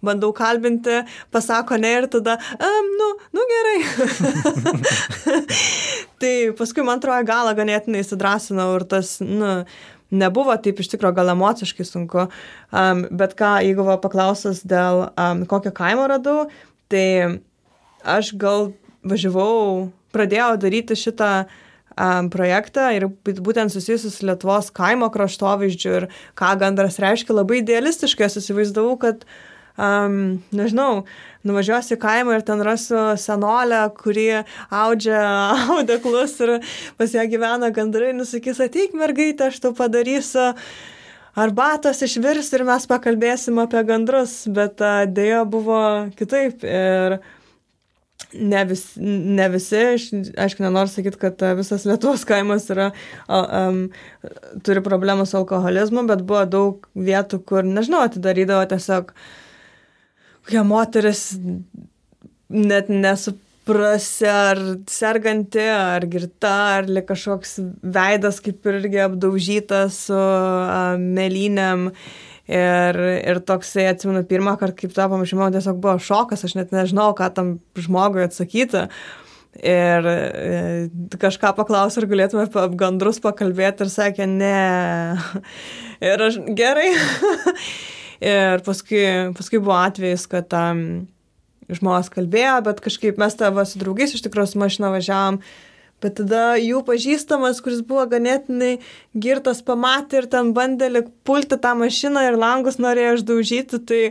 bandau 0.06 0.32
kalbinti, 0.36 1.02
pasako 1.34 1.80
ne 1.82 1.93
ir 2.00 2.08
tada, 2.12 2.38
um, 2.58 2.89
nu, 3.02 3.10
nu 3.38 3.45
gerai. 3.52 3.78
tai 6.22 6.34
paskui 6.58 6.86
man 6.86 7.02
atrodo 7.02 7.28
galą 7.28 7.54
ganėtinai 7.58 8.04
įsidrasinau 8.06 8.72
ir 8.78 8.88
tas, 8.89 9.18
nu, 9.24 9.52
nebuvo 10.12 10.56
taip 10.64 10.80
iš 10.80 10.91
tikrųjų 10.93 11.18
gal 11.18 11.34
emociškai 11.34 11.86
sunku, 11.88 12.28
um, 12.72 13.06
bet 13.20 13.36
ką, 13.39 13.58
jeigu 13.66 13.86
va 13.88 14.00
paklausas 14.02 14.64
dėl 14.68 15.08
um, 15.10 15.45
kokio 15.50 15.74
kaimo 15.76 16.08
radau, 16.10 16.48
tai 16.91 17.39
aš 18.08 18.34
gal 18.39 18.72
važiavau, 19.08 19.89
pradėjau 20.16 20.54
daryti 20.62 20.98
šitą 20.98 21.32
um, 21.43 22.30
projektą 22.34 22.89
ir 22.95 23.08
būtent 23.26 23.74
susijusius 23.74 24.20
su 24.20 24.28
Lietuvos 24.28 24.72
kaimo 24.76 25.10
kraštovaizdžiu 25.14 25.93
ir 26.02 26.08
ką 26.39 26.56
gandras 26.62 27.00
reiškia, 27.04 27.36
labai 27.36 27.62
idealistiškai 27.64 28.30
susivaizdavau, 28.32 28.95
kad 29.02 29.28
um, 29.78 30.17
nežinau, 30.55 31.05
nuvažiuosiu 31.47 31.95
į 31.97 32.01
kaimą 32.01 32.38
ir 32.38 32.45
ten 32.47 32.61
rasiu 32.65 33.15
senolę, 33.21 33.86
kuri 33.97 34.28
audžia 34.67 35.21
audeklus 35.78 36.36
ir 36.43 36.57
pas 36.99 37.15
ją 37.15 37.25
gyvena 37.32 37.71
gandrai, 37.73 38.13
nusakys, 38.17 38.61
ateik 38.63 38.97
mergaitė, 38.97 39.51
aš 39.51 39.61
tau 39.63 39.73
padarysiu 39.78 40.51
arbatos 41.38 42.01
išvirs 42.01 42.49
ir 42.57 42.65
mes 42.67 42.89
pakalbėsim 42.89 43.59
apie 43.61 43.84
gandrus, 43.88 44.39
bet 44.49 44.82
dėja 45.13 45.43
buvo 45.49 45.82
kitaip. 46.17 46.65
Ir 46.65 47.19
ne, 48.34 48.63
vis, 48.65 48.84
ne 48.97 49.47
visi, 49.53 49.80
aišku, 50.38 50.63
nenoriu 50.65 50.91
sakyti, 50.91 51.19
kad 51.21 51.43
visas 51.59 51.86
Lietuvos 51.88 52.25
kaimas 52.28 52.67
yra, 52.73 52.89
um, 53.30 53.84
turi 54.65 54.84
problemų 54.84 55.28
su 55.30 55.38
alkoholizmu, 55.39 56.07
bet 56.09 56.25
buvo 56.28 56.43
daug 56.49 56.88
vietų, 56.97 57.41
kur, 57.47 57.67
nežinau, 57.67 58.03
atidarydavo 58.07 58.65
tiesiog 58.73 59.13
kokia 60.48 60.64
moteris 60.64 61.34
net 62.48 62.88
nesuprasi, 62.88 64.28
ar 64.32 64.62
serganti, 64.88 65.60
ar 65.60 66.06
girta, 66.08 66.54
ar 66.78 66.88
li 66.88 67.04
kažkoks 67.04 67.58
veidas 67.84 68.39
kaip 68.39 68.64
irgi 68.72 69.02
apdaužytas 69.04 70.06
su 70.08 70.16
uh, 70.16 70.95
melynėm. 70.95 71.91
Ir, 72.48 72.95
ir 73.28 73.41
toksai, 73.43 73.89
atsimenu, 73.91 74.22
pirmą 74.24 74.54
kartą, 74.56 74.78
kaip 74.86 74.93
tą 74.95 75.10
pamačiau, 75.12 75.50
tiesiog 75.52 75.82
buvo 75.84 75.98
šokas, 76.00 76.45
aš 76.48 76.54
net 76.56 76.72
nežinau, 76.72 77.10
ką 77.12 77.28
tam 77.36 77.50
žmogui 77.76 78.24
atsakyti. 78.24 78.86
Ir 79.58 80.08
e, 80.08 80.86
kažką 81.20 81.52
paklausė, 81.58 82.06
ar 82.06 82.08
galėtume 82.08 82.45
apie 82.45 82.64
gandrus 82.80 83.20
pakalbėti 83.20 83.84
ir 83.84 83.91
sakė, 83.91 84.30
ne. 84.32 85.20
Ir 86.08 86.24
aš 86.30 86.39
gerai. 86.56 86.93
Ir 88.24 88.63
paskui, 88.65 89.03
paskui 89.38 89.61
buvo 89.61 89.78
atvejis, 89.78 90.26
kad 90.32 90.53
um, 90.57 91.07
žmonės 91.70 92.11
kalbėjo, 92.13 92.59
bet 92.65 92.82
kažkaip 92.84 93.20
mes 93.22 93.36
tavo 93.38 93.65
su 93.68 93.80
draugais 93.82 94.15
iš 94.15 94.24
tikrųjų 94.26 94.53
su 94.53 94.61
mašina 94.61 94.91
važiavam. 94.93 95.41
Bet 96.03 96.20
tada 96.20 96.59
jų 96.61 96.84
pažįstamas, 96.86 97.57
kuris 97.65 97.80
buvo 97.86 98.03
ganėtinai 98.09 98.76
girtas, 99.18 99.63
pamatė 99.65 100.22
ir 100.22 100.28
ten 100.30 100.51
bandė 100.53 101.01
pulti 101.26 101.57
tą 101.57 101.74
mašiną 101.80 102.28
ir 102.28 102.38
langus 102.38 102.78
norėjo 102.78 103.15
išdaužyti. 103.18 103.80
Tai 103.89 104.01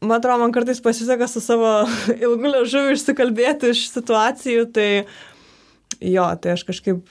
man 0.00 0.16
atrodo, 0.16 0.38
man 0.40 0.54
kartais 0.56 0.80
pasiseka 0.80 1.28
su 1.28 1.44
savo 1.44 1.82
ilgu 2.24 2.54
ležuviu 2.54 2.96
išsikalbėti 2.96 3.74
iš 3.74 3.84
situacijų. 3.92 4.64
Tai 4.72 4.88
jo, 6.00 6.26
tai 6.40 6.56
aš 6.56 6.64
kažkaip 6.70 7.04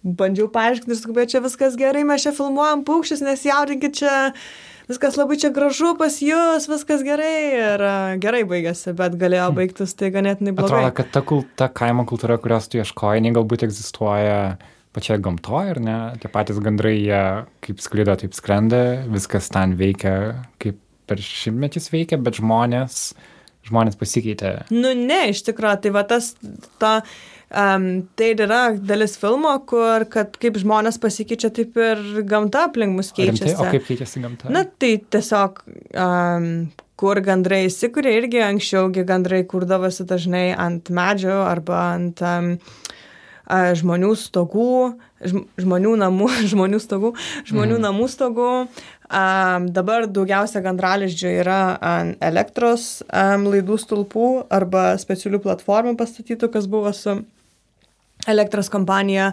bandžiau 0.00 0.48
paaiškinti 0.56 0.96
sakau, 0.96 1.18
bet 1.20 1.34
čia 1.34 1.44
viskas 1.44 1.76
gerai, 1.76 2.06
mes 2.08 2.24
čia 2.24 2.32
filmuojam 2.36 2.86
paukščius, 2.88 3.24
nesijaudinkit 3.26 4.00
čia 4.00 4.16
viskas 4.90 5.16
labai 5.20 5.38
čia 5.40 5.52
gražu 5.54 5.94
pas 6.00 6.18
jūs, 6.24 6.66
viskas 6.70 7.04
gerai 7.06 7.36
ir 7.54 7.86
gerai 8.22 8.42
baigėsi, 8.48 8.92
bet 8.98 9.16
galėjo 9.20 9.48
hm. 9.48 9.56
baigtis 9.60 9.96
tai 9.98 10.10
ganėtinai 10.14 10.54
blogai. 10.56 10.82
Atrodo, 10.82 10.96
kad 10.98 11.14
ta, 11.14 11.24
kul, 11.26 11.46
ta 11.58 11.70
kaimo 11.72 12.06
kultūra, 12.10 12.40
kurios 12.42 12.68
tu 12.70 12.80
ieškoji, 12.82 13.22
jinai 13.22 13.34
galbūt 13.38 13.66
egzistuoja 13.68 14.36
pačioje 14.96 15.22
gamtoje, 15.22 15.74
ar 15.76 15.80
ne? 15.82 15.96
Tie 16.22 16.30
patys 16.32 16.58
gandrai, 16.62 16.96
jie 16.98 17.24
kaip 17.62 17.82
sklydo, 17.82 18.16
taip 18.18 18.34
skrenda, 18.34 18.80
viskas 19.10 19.50
ten 19.54 19.76
veikia, 19.78 20.14
kaip 20.62 20.80
per 21.10 21.22
šimtmečius 21.22 21.90
veikia, 21.92 22.18
bet 22.22 22.38
žmonės, 22.38 23.02
žmonės 23.66 23.98
pasikeitė. 24.00 24.54
Nu 24.74 24.92
ne, 24.98 25.22
iš 25.32 25.44
tikrųjų, 25.46 25.82
tai 25.84 25.94
va 25.94 26.04
tas, 26.10 26.32
ta 26.82 27.00
Um, 27.50 28.04
tai 28.14 28.28
yra 28.38 28.60
dalis 28.78 29.16
filmo, 29.18 29.50
kur, 29.66 30.04
kad 30.06 30.36
kaip 30.38 30.54
žmonės 30.62 31.00
pasikeičia, 31.02 31.48
taip 31.50 31.74
ir 31.82 32.20
gamta 32.22 32.68
aplink 32.68 32.94
mus 32.94 33.10
keičiasi. 33.16 33.48
Rimtai, 33.48 33.66
o 33.66 33.72
kaip 33.74 33.88
keičiasi 33.88 34.22
gamta? 34.22 34.52
Na, 34.54 34.62
tai 34.78 34.92
tiesiog, 35.10 35.58
um, 35.98 36.46
kur 37.00 37.18
gandrai 37.26 37.64
įsikūrė, 37.66 38.12
irgi 38.20 38.44
anksčiaugi 38.46 39.02
gandrai 39.08 39.40
kurdavosi 39.50 40.06
dažnai 40.06 40.52
ant 40.54 40.92
medžio 40.94 41.40
arba 41.42 41.80
ant 41.96 42.22
um, 42.22 42.52
žmonių 43.80 44.12
stogų, 44.14 44.70
žmonių 45.58 45.96
namų, 46.04 46.30
žmonių 46.52 46.80
stogų, 46.86 47.12
žmonių 47.50 47.80
mm. 47.80 47.84
namų 47.88 48.08
stogų. 48.14 48.52
Um, 49.10 49.66
dabar 49.74 50.06
daugiausia 50.06 50.62
gandraliždžių 50.62 51.34
yra 51.42 51.58
ant 51.82 52.22
elektros 52.22 53.00
um, 53.10 53.50
laidų 53.50 53.82
stulpų 53.82 54.30
arba 54.54 54.92
specialių 55.02 55.42
platformų 55.50 55.96
pastatytų, 55.98 56.52
kas 56.54 56.70
buvo 56.70 56.94
su 56.94 57.18
elektros 58.28 58.68
kompanija 58.72 59.32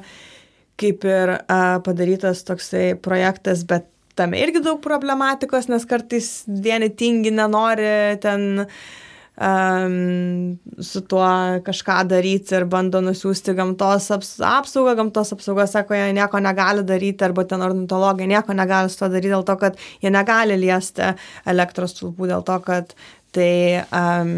kaip 0.78 1.06
ir 1.10 1.34
a, 1.40 1.80
padarytas 1.86 2.44
toksai 2.48 2.92
projektas, 3.02 3.66
bet 3.68 3.90
tame 4.18 4.40
irgi 4.42 4.62
daug 4.66 4.80
problematikos, 4.84 5.70
nes 5.72 5.86
kartais 5.90 6.30
vieni 6.48 6.90
tingi 6.98 7.32
nenori 7.34 8.18
ten 8.22 8.64
um, 8.66 10.58
su 10.82 11.04
tuo 11.10 11.28
kažką 11.66 12.00
daryti 12.10 12.58
ir 12.58 12.66
bando 12.70 13.02
nusiųsti 13.06 13.54
gamtos 13.58 14.10
aps, 14.16 14.34
apsaugą, 14.46 14.96
gamtos 15.02 15.34
apsauga 15.36 15.68
sako, 15.70 15.98
jie 15.98 16.10
nieko 16.18 16.42
negali 16.42 16.86
daryti, 16.88 17.26
arba 17.28 17.46
ten 17.50 17.66
ornitologai 17.66 18.30
nieko 18.30 18.58
negali 18.58 18.94
su 18.94 19.02
to 19.04 19.12
daryti 19.14 19.34
dėl 19.34 19.46
to, 19.48 19.58
kad 19.62 19.80
jie 20.02 20.14
negali 20.14 20.58
liesti 20.62 21.14
elektros 21.46 21.98
stulpų, 21.98 22.34
dėl 22.34 22.46
to, 22.48 22.60
kad 22.66 22.98
tai 23.38 23.54
um, 23.94 24.38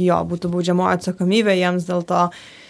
jo 0.00 0.20
būtų 0.28 0.52
baudžiamoji 0.52 1.00
atsakomybė 1.00 1.58
jiems 1.60 1.88
dėl 1.88 2.06
to. 2.08 2.28
Uh, 2.28 2.63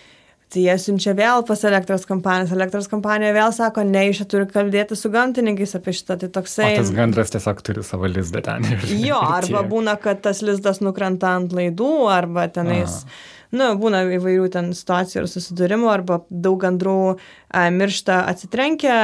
Tai 0.55 0.63
jie 0.63 0.75
siunčia 0.79 1.17
vėl 1.19 1.43
pas 1.49 1.65
elektros 1.67 2.05
kompanijas, 2.07 2.53
elektros 2.55 2.87
kompanija 2.91 3.33
vėl 3.35 3.51
sako, 3.57 3.83
ne, 3.89 4.05
jūs 4.07 4.21
čia 4.21 4.27
turi 4.31 4.47
kalbėti 4.47 4.95
su 4.95 5.11
gamtininkais 5.11 5.75
apie 5.75 5.95
šitą, 5.99 6.17
tai 6.21 6.29
toksai. 6.37 6.69
O 6.77 6.85
tas 6.85 6.93
gandras 6.95 7.35
tiesiog 7.35 7.63
turi 7.67 7.83
savo 7.83 8.07
lizdą 8.07 8.43
ten. 8.47 8.69
Jo, 9.03 9.19
arba 9.19 9.65
būna, 9.67 9.97
kad 9.99 10.23
tas 10.23 10.45
lizdas 10.47 10.79
nukrenta 10.85 11.33
ant 11.41 11.57
laidų, 11.57 11.91
arba 12.13 12.47
tenais. 12.55 13.01
Aha. 13.03 13.19
Nu, 13.55 13.73
būna 13.79 14.05
įvairių 14.15 14.47
ten 14.55 14.71
situacijų 14.75 15.25
ir 15.25 15.29
susidūrimų, 15.33 15.91
arba 15.91 16.21
daug 16.31 16.63
gandrų 16.63 16.97
a, 17.15 17.67
miršta 17.75 18.23
atsitrenkę 18.31 18.97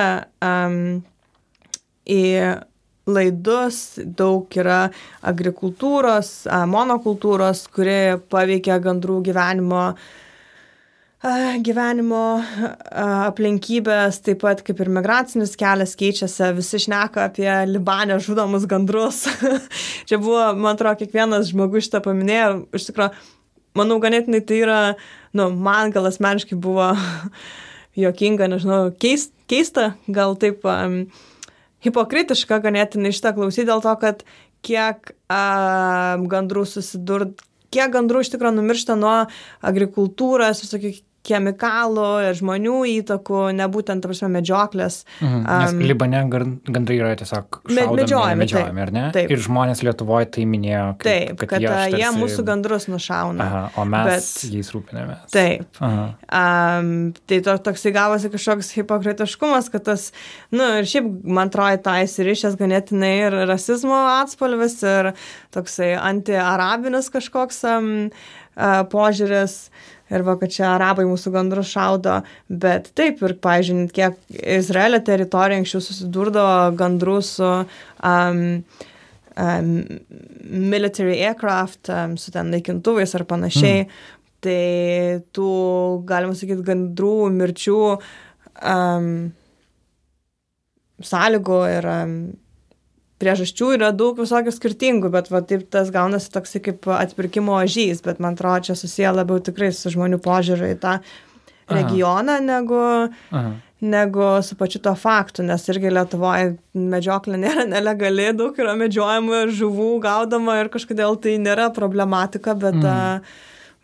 um, 0.46 0.80
į 2.06 2.22
laidus, 3.10 3.82
daug 4.06 4.46
yra 4.54 4.80
agrikultūros, 5.26 6.32
a, 6.46 6.62
monokultūros, 6.70 7.66
kuri 7.74 8.00
paveikia 8.30 8.78
gandrų 8.82 9.22
gyvenimo 9.30 9.86
uh, 9.92 10.10
gyvenimo 11.20 12.40
aplinkybės, 12.96 14.22
taip 14.24 14.40
pat 14.40 14.62
kaip 14.64 14.78
ir 14.80 14.88
migracinis 14.88 15.52
kelias 15.60 15.92
keičiasi, 16.00 16.54
visi 16.56 16.80
šneka 16.80 17.26
apie 17.28 17.48
Libanę 17.68 18.16
žudomus 18.24 18.64
gandrus. 18.64 19.26
Čia 20.08 20.16
buvo, 20.16 20.54
man 20.56 20.78
atrodo, 20.78 20.96
kiekvienas 21.02 21.50
žmogus 21.52 21.88
šitą 21.88 22.00
paminėjo, 22.06 22.54
iš 22.72 22.88
tikrųjų, 22.88 23.10
manau, 23.76 23.98
ganėtinai 24.00 24.40
tai 24.48 24.62
yra, 24.64 24.78
nu, 25.36 25.50
man 25.52 25.92
gal 25.92 26.08
asmeniškai 26.08 26.56
buvo 26.56 26.94
juokinga, 28.00 28.48
nežinau, 28.48 28.88
keist, 28.96 29.34
keista, 29.50 29.92
gal 30.08 30.38
taip 30.40 30.64
um, 30.64 31.02
hipokritiška 31.84 32.62
ganėtinai 32.64 33.12
šitą 33.12 33.34
klausyti 33.36 33.68
dėl 33.68 33.84
to, 33.84 33.92
kad 34.00 34.24
kiek 34.64 35.12
um, 35.28 36.24
gandrų 36.32 36.64
susidurt, 36.64 37.44
kiek 37.68 37.92
gandrų 37.92 38.24
iš 38.24 38.32
tikrųjų 38.32 38.56
numiršta 38.56 38.96
nuo 38.96 39.14
agrikultūros, 39.60 40.64
visokių 40.64 40.96
chemikalų 41.30 42.08
ir 42.28 42.38
žmonių 42.38 42.76
įtakų, 42.96 43.42
nebūtent, 43.58 44.02
ta 44.02 44.10
prasme, 44.10 44.30
medžioklės. 44.34 45.02
Mhm. 45.22 45.44
Um, 45.46 45.82
Libane 45.86 46.22
gandrai 46.30 46.98
yra 46.98 47.12
tiesiog 47.18 47.60
šaudomi, 47.62 48.00
medžiojami, 48.02 48.40
medžiojami, 48.44 48.82
ar 48.84 48.92
ne? 48.94 49.04
Taip. 49.14 49.32
Ir 49.32 49.42
žmonės 49.44 49.82
Lietuvoje 49.86 50.30
tai 50.36 50.46
minėjo, 50.50 50.86
kaip, 51.00 51.06
taip, 51.08 51.42
kad, 51.42 51.52
kad 51.54 51.64
jie, 51.64 51.70
tarsi... 51.70 52.00
jie 52.02 52.10
mūsų 52.16 52.46
gandrus 52.48 52.88
nušauna. 52.90 53.46
Aha, 53.46 53.62
o 53.80 53.86
mes 53.88 54.10
bet, 54.10 54.54
jais 54.56 54.72
rūpinamės. 54.74 55.24
Taip. 55.34 55.80
Um, 55.80 56.90
tai 57.30 57.40
to, 57.46 57.56
toksai 57.70 57.94
gavosi 57.96 58.32
kažkoks 58.32 58.72
hipokritiškumas, 58.78 59.70
kad 59.72 59.86
tas, 59.90 60.10
na 60.52 60.58
nu, 60.60 60.68
ir 60.80 60.90
šiaip, 60.90 61.08
man 61.24 61.52
atrodo, 61.52 61.80
tai 61.86 62.00
įsirišęs 62.06 62.58
ganėtinai 62.60 63.14
ir 63.28 63.38
rasizmo 63.50 63.98
atspalvis, 64.18 64.80
ir 64.86 65.12
toksai 65.54 65.94
anti-arabinis 65.98 67.10
kažkoks 67.12 67.64
um, 67.70 67.94
uh, 68.10 68.82
požiūris. 68.90 69.62
Uh, 69.70 69.96
ir 70.10 70.24
va, 70.26 70.36
kad 70.40 70.52
čia 70.52 70.68
arabai 70.74 71.06
mūsų 71.08 71.32
gandrus 71.34 71.70
šaudo, 71.72 72.20
bet 72.48 72.90
taip 72.98 73.22
ir, 73.26 73.36
pažiūrėjau, 73.42 73.90
kiek 73.96 74.38
Izraelio 74.58 75.00
teritorija 75.06 75.60
anksčiau 75.60 75.82
susidurdavo 75.84 76.70
gandrų 76.78 77.18
su 77.26 77.50
um, 77.50 78.40
um, 79.36 79.74
military 80.74 81.20
aircraft, 81.22 81.90
um, 81.94 82.16
su 82.20 82.34
ten 82.34 82.52
naikintuvais 82.54 83.14
ar 83.18 83.26
panašiai, 83.30 83.86
mm. 83.86 84.06
tai 84.44 84.60
tų, 85.36 85.50
galima 86.08 86.36
sakyti, 86.38 86.66
gandrų 86.66 87.16
mirčių 87.36 87.80
um, 87.94 89.10
sąlygų 91.00 91.60
ir 91.78 91.90
um, 91.94 92.16
priežasčių 93.20 93.74
yra 93.76 93.90
daug 93.96 94.18
visokių 94.20 94.52
skirtingų, 94.54 95.10
bet 95.12 95.30
va, 95.32 95.42
taip 95.46 95.66
tas 95.72 95.92
gaunasi 95.92 96.30
toks 96.32 96.56
kaip 96.64 96.88
atpirkimo 96.96 97.58
ožys, 97.60 98.02
bet 98.04 98.22
man 98.22 98.38
atrodo, 98.38 98.70
čia 98.70 98.78
susiję 98.78 99.12
labiau 99.20 99.42
tikrai 99.44 99.70
su 99.76 99.92
žmonių 99.92 100.20
požiūriu 100.24 100.72
į 100.74 100.78
tą 100.82 101.00
regioną 101.70 102.38
Aha. 102.38 102.46
negu, 102.46 102.80
Aha. 103.30 103.52
negu 103.80 104.30
su 104.46 104.56
pačiu 104.58 104.80
to 104.82 104.94
faktu, 104.98 105.44
nes 105.46 105.68
irgi 105.70 105.92
Lietuvoje 105.92 106.56
medžioklė 106.74 107.38
nėra 107.44 107.68
nelegali, 107.76 108.32
daug 108.36 108.58
yra 108.58 108.74
medžiojama 108.80 109.46
žuvų 109.60 109.92
gaudama 110.04 110.60
ir 110.62 110.72
kažkodėl 110.72 111.20
tai 111.20 111.38
nėra 111.42 111.70
problematika, 111.76 112.56
bet... 112.58 112.80
Mm. 112.80 113.30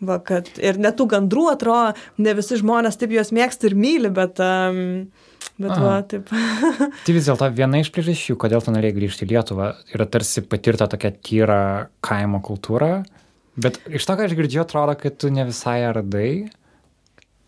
Va, 0.04 0.18
kad 0.20 0.44
ir 0.60 0.76
netų 0.76 1.06
gandrų 1.08 1.46
atrodo, 1.54 1.94
ne 2.20 2.34
visi 2.36 2.58
žmonės 2.60 2.98
taip 3.00 3.14
juos 3.14 3.30
mėgsta 3.32 3.70
ir 3.70 3.76
myli, 3.80 4.10
bet 4.12 4.42
um, 4.44 5.06
Bet 5.56 5.72
Aha. 5.72 5.84
va, 5.84 6.00
taip. 6.04 6.28
tai 7.06 7.14
vis 7.16 7.28
dėlto 7.30 7.48
viena 7.56 7.80
iš 7.80 7.88
priežasčių, 7.94 8.36
kodėl 8.40 8.60
tu 8.64 8.74
norėjai 8.74 8.96
grįžti 8.98 9.24
į 9.24 9.30
Lietuvą, 9.30 9.70
yra 9.96 10.06
tarsi 10.12 10.44
patirta 10.44 10.88
tokia 10.92 11.14
tyra 11.16 11.60
kaimo 12.04 12.42
kultūra. 12.44 13.00
Bet 13.56 13.80
iš 13.88 14.04
to, 14.04 14.18
ką 14.18 14.26
aš 14.28 14.36
girdžiu, 14.36 14.60
atrodo, 14.66 14.92
kad 15.00 15.16
tu 15.16 15.30
ne 15.32 15.46
visai 15.48 15.78
radai. 15.96 16.30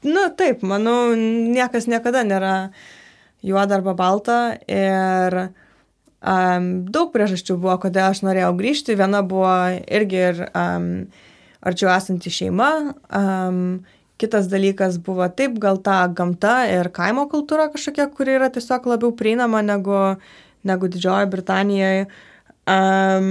Na 0.06 0.14
nu, 0.14 0.22
taip, 0.38 0.62
manau, 0.64 1.12
niekas 1.18 1.88
niekada 1.90 2.22
nėra 2.24 2.54
juoda 3.44 3.76
arba 3.76 3.92
balta. 3.98 4.38
Ir 4.70 5.36
um, 6.22 6.68
daug 6.88 7.12
priežasčių 7.12 7.58
buvo, 7.60 7.76
kodėl 7.82 8.14
aš 8.14 8.22
norėjau 8.24 8.54
grįžti. 8.56 8.96
Viena 8.96 9.20
buvo 9.26 9.52
irgi 9.84 10.22
ir 10.30 10.42
um, 10.48 10.88
arčiau 11.60 11.92
esanti 11.92 12.32
šeima. 12.32 12.70
Um, 13.12 13.82
Kitas 14.18 14.48
dalykas 14.50 14.98
buvo 15.04 15.28
taip, 15.30 15.60
gal 15.62 15.78
ta 15.78 16.00
gamta 16.10 16.64
ir 16.66 16.90
kaimo 16.94 17.28
kultūra 17.30 17.68
kažkokia, 17.70 18.08
kuri 18.10 18.34
yra 18.34 18.48
tiesiog 18.50 18.88
labiau 18.90 19.12
prieinama 19.14 19.62
negu, 19.62 20.00
negu 20.66 20.90
Didžiojoje 20.90 21.30
Britanijoje. 21.30 22.08
Um, 22.68 23.28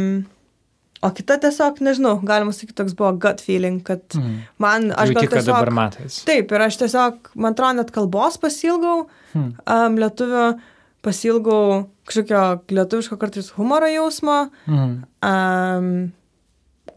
o 1.04 1.12
kita 1.14 1.38
tiesiog, 1.44 1.82
nežinau, 1.84 2.16
galima 2.26 2.56
sakyti, 2.56 2.78
toks 2.80 2.96
buvo 2.98 3.12
gut 3.22 3.44
feeling, 3.44 3.82
kad 3.86 4.02
mm. 4.16 4.40
man, 4.64 4.90
aš 4.96 5.12
gal 5.18 5.28
tiesiog... 5.28 5.52
dabar 5.52 5.74
matais. 5.76 6.22
Taip, 6.28 6.56
ir 6.56 6.66
aš 6.70 6.80
tiesiog, 6.82 7.34
man 7.36 7.58
atrodo, 7.58 7.82
net 7.82 7.92
kalbos 7.96 8.40
pasilgau, 8.42 9.06
mm. 9.36 9.52
um, 9.68 10.00
lietuvių 10.02 10.48
pasilgau 11.06 11.62
kažkokio 12.08 12.44
lietuviško 12.74 13.20
kartais 13.20 13.52
humoro 13.60 13.90
jausmo. 13.92 14.46
Mm. 14.66 14.96
Um, 15.28 15.92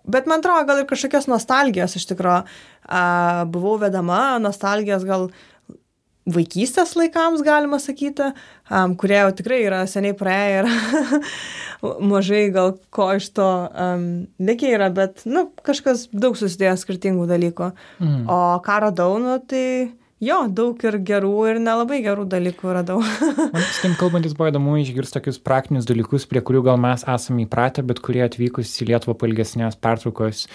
bet 0.05 0.29
man 0.31 0.41
atrodo, 0.41 0.67
gal 0.69 0.83
ir 0.83 0.89
kažkokios 0.91 1.29
nostalgijos 1.31 1.97
iš 1.99 2.09
tikrųjų 2.13 2.43
buvau 3.53 3.79
vedama 3.81 4.39
nostalgijos 4.43 5.07
gal 5.09 5.31
vaikystės 6.31 6.95
laikams, 6.99 7.43
galima 7.45 7.79
sakyti, 7.81 8.31
um, 8.71 8.95
kurie 8.99 9.17
jau 9.19 9.31
tikrai 9.35 9.63
yra 9.65 9.81
seniai 9.89 10.15
praėję 10.17 10.61
ir 10.61 10.69
mažai 12.13 12.43
gal 12.55 12.75
ko 12.95 13.09
iš 13.17 13.31
to 13.37 13.49
um, 13.49 14.05
likę 14.43 14.75
yra, 14.77 14.91
bet, 14.95 15.25
nu, 15.25 15.49
kažkas 15.67 16.09
daug 16.13 16.37
susidėjo 16.39 16.77
skirtingų 16.83 17.27
dalykų. 17.31 17.71
Mm. 18.03 18.29
O 18.31 18.41
ką 18.65 18.79
radau, 18.87 19.17
nu, 19.23 19.39
tai 19.41 19.65
jo, 20.25 20.41
daug 20.53 20.83
ir 20.87 20.99
gerų, 21.07 21.33
ir 21.51 21.61
nelabai 21.63 22.01
gerų 22.05 22.27
dalykų 22.31 22.75
radau. 22.77 22.99
Man 23.01 23.65
su 23.65 23.85
tim 23.85 23.97
kalbantis 24.01 24.37
buvo 24.37 24.51
įdomu 24.53 24.77
išgirsti 24.81 25.17
tokius 25.19 25.41
praktinius 25.43 25.89
dalykus, 25.89 26.29
prie 26.31 26.43
kurių 26.45 26.65
gal 26.69 26.81
mes 26.81 27.07
esame 27.09 27.47
įpratę, 27.47 27.85
bet 27.87 28.03
kurie 28.05 28.23
atvykus 28.27 28.75
į 28.83 28.91
Lietuvą 28.93 29.17
po 29.19 29.31
ilgesnės 29.31 29.79
pertraukos 29.81 30.47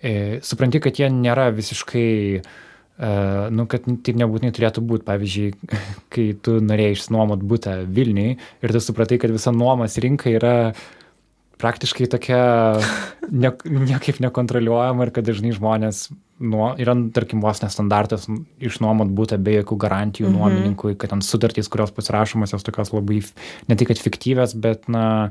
e, 0.00 0.40
supranti, 0.44 0.82
kad 0.84 1.00
jie 1.00 1.08
nėra 1.12 1.48
visiškai, 1.56 2.10
e, 2.40 3.14
nu, 3.54 3.68
kad 3.70 3.88
taip 4.06 4.20
nebūtinai 4.20 4.52
turėtų 4.56 4.84
būti. 4.84 5.06
Pavyzdžiui, 5.08 5.48
kai 6.14 6.26
tu 6.44 6.58
norėjai 6.64 6.98
išsinuomot 6.98 7.46
būtą 7.48 7.80
Vilniui 7.88 8.36
ir 8.36 8.76
tu 8.76 8.84
supratai, 8.84 9.20
kad 9.22 9.32
visa 9.34 9.54
nuomas 9.56 9.96
rinka 10.04 10.32
yra 10.32 10.56
praktiškai 11.64 12.10
tokia 12.12 12.44
ne, 13.30 13.50
niekaip 13.64 14.20
nekontroliuojama 14.20 15.06
ir 15.06 15.12
kad 15.14 15.26
dažnai 15.28 15.54
žmonės 15.56 16.08
nuo, 16.38 16.70
yra, 16.80 16.94
tarkim, 17.14 17.42
vos 17.44 17.60
nestandartas 17.62 18.26
išnuomot 18.62 19.12
būtą 19.14 19.38
be 19.42 19.58
jokių 19.58 19.78
garantijų 19.84 20.28
-hmm. 20.28 20.38
nuomininkui, 20.38 20.96
kad 20.98 21.14
ten 21.14 21.22
sutartys, 21.22 21.68
kurios 21.70 21.94
pasirašomos, 21.94 22.52
jos 22.52 22.66
tokios 22.66 22.92
labai, 22.92 23.22
ne 23.68 23.76
tik 23.76 23.92
kad 23.92 24.02
fiktyvės, 24.02 24.56
bet, 24.58 24.88
na, 24.88 25.30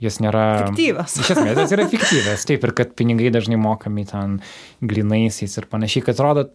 jos 0.00 0.20
nėra. 0.20 0.68
Fiktyvios. 0.68 1.18
Iš 1.20 1.32
esmės, 1.36 1.58
jos 1.58 1.72
yra 1.76 1.88
fiktyvios, 1.88 2.46
taip, 2.46 2.64
ir 2.64 2.72
kad 2.72 2.94
pinigai 2.94 3.30
dažnai 3.34 3.56
mokami 3.56 4.06
ten 4.06 4.40
grinaisiais 4.80 5.58
ir 5.58 5.66
panašiai, 5.70 6.04
kad 6.06 6.14
atrodo, 6.14 6.48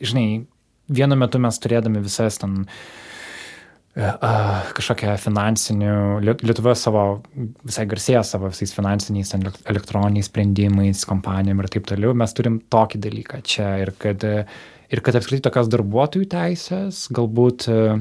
žinai, 0.00 0.46
vienu 0.88 1.16
metu 1.16 1.38
mes 1.38 1.58
turėdami 1.60 2.00
visas 2.00 2.40
ten 2.40 2.64
uh, 2.64 2.72
kažkokią 3.98 5.16
finansinių, 5.18 5.94
Lietuva 6.22 6.74
savo, 6.78 7.04
visai 7.66 7.86
garsėja 7.90 8.22
savo 8.26 8.50
visais 8.52 8.74
finansiniais, 8.74 9.32
elektroniniais 9.66 10.28
sprendimais, 10.30 11.02
kompanijom 11.08 11.64
ir 11.64 11.70
taip 11.74 11.88
toliau, 11.90 12.14
mes 12.14 12.36
turim 12.36 12.60
tokį 12.70 13.00
dalyką 13.08 13.42
čia 13.42 13.72
ir 13.82 13.94
kad, 13.98 14.22
ir 14.22 15.02
kad 15.02 15.18
apskritai 15.18 15.48
tokios 15.48 15.72
darbuotojų 15.72 16.30
teisės, 16.30 17.06
galbūt, 17.16 17.66
uh, 17.72 17.98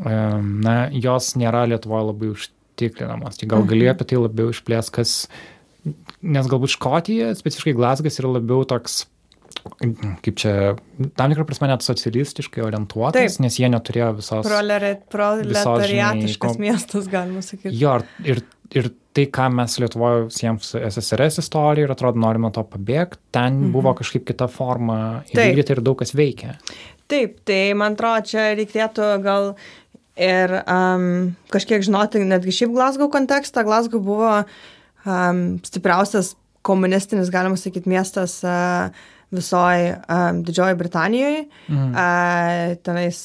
na, 0.00 0.78
jos 0.96 1.34
nėra 1.36 1.66
Lietuvoje 1.68 2.10
labai 2.12 2.32
užtikrinamos 2.32 2.56
tikrinamos. 2.80 3.38
Tai 3.40 3.48
gal 3.50 3.66
gali 3.68 3.86
mhm. 3.86 3.94
apie 3.94 4.08
tai 4.10 4.20
labiau 4.20 4.52
išplės, 4.54 4.90
kas, 4.94 5.14
nes 6.20 6.50
galbūt 6.50 6.76
Škotija, 6.76 7.32
specifiškai 7.38 7.76
Glasgas 7.78 8.20
yra 8.22 8.34
labiau 8.38 8.64
toks 8.68 9.04
kaip 10.24 10.38
čia, 10.40 10.52
tam 11.18 11.32
tikrą 11.32 11.44
prasme 11.48 11.68
net 11.70 11.84
socialistiškai 11.86 12.64
orientuotas, 12.66 13.36
Taip. 13.36 13.44
nes 13.44 13.58
jie 13.60 13.68
neturėjo 13.72 14.10
visos... 14.20 14.46
Proletariatiškas 15.12 16.58
miestas, 16.62 17.10
galima 17.12 17.42
sakyti. 17.44 17.74
Jo, 17.80 17.98
ir, 18.26 18.42
ir 18.74 18.90
tai, 19.16 19.26
ką 19.32 19.48
mes 19.58 19.76
Lietuvoje 19.82 20.28
siems 20.34 20.72
SSRS 20.78 21.42
istoriją 21.44 21.88
ir 21.88 21.94
atrodo 21.96 22.22
norime 22.22 22.52
to 22.54 22.62
pabėgti, 22.64 23.20
ten 23.34 23.52
mhm. 23.56 23.74
buvo 23.76 23.94
kažkaip 23.98 24.24
kita 24.28 24.46
forma 24.52 24.98
įvykdyti 25.32 25.76
ir 25.76 25.84
daug 25.84 26.00
kas 26.00 26.14
veikia. 26.16 26.56
Taip, 27.10 27.40
tai 27.48 27.74
man 27.74 27.96
atrodo, 27.98 28.22
čia 28.30 28.52
reikėtų 28.54 29.06
gal 29.24 29.54
Ir 30.20 30.52
um, 30.68 31.32
kažkiek 31.48 31.80
žinoti, 31.86 32.20
netgi 32.28 32.52
šiaip 32.52 32.74
Glasgow 32.74 33.08
kontekstą, 33.12 33.62
Glasgow 33.64 34.02
buvo 34.04 34.32
um, 34.42 35.38
stipriausias 35.64 36.34
komunistinis, 36.66 37.30
galima 37.32 37.56
sakyti, 37.56 37.88
miestas 37.88 38.40
uh, 38.44 38.90
visoje 39.30 39.94
um, 40.08 40.42
Didžiojoje 40.44 40.74
Britanijoje. 40.74 41.42
Mhm. 41.68 41.90
Uh, 41.94 42.76
tenais 42.82 43.20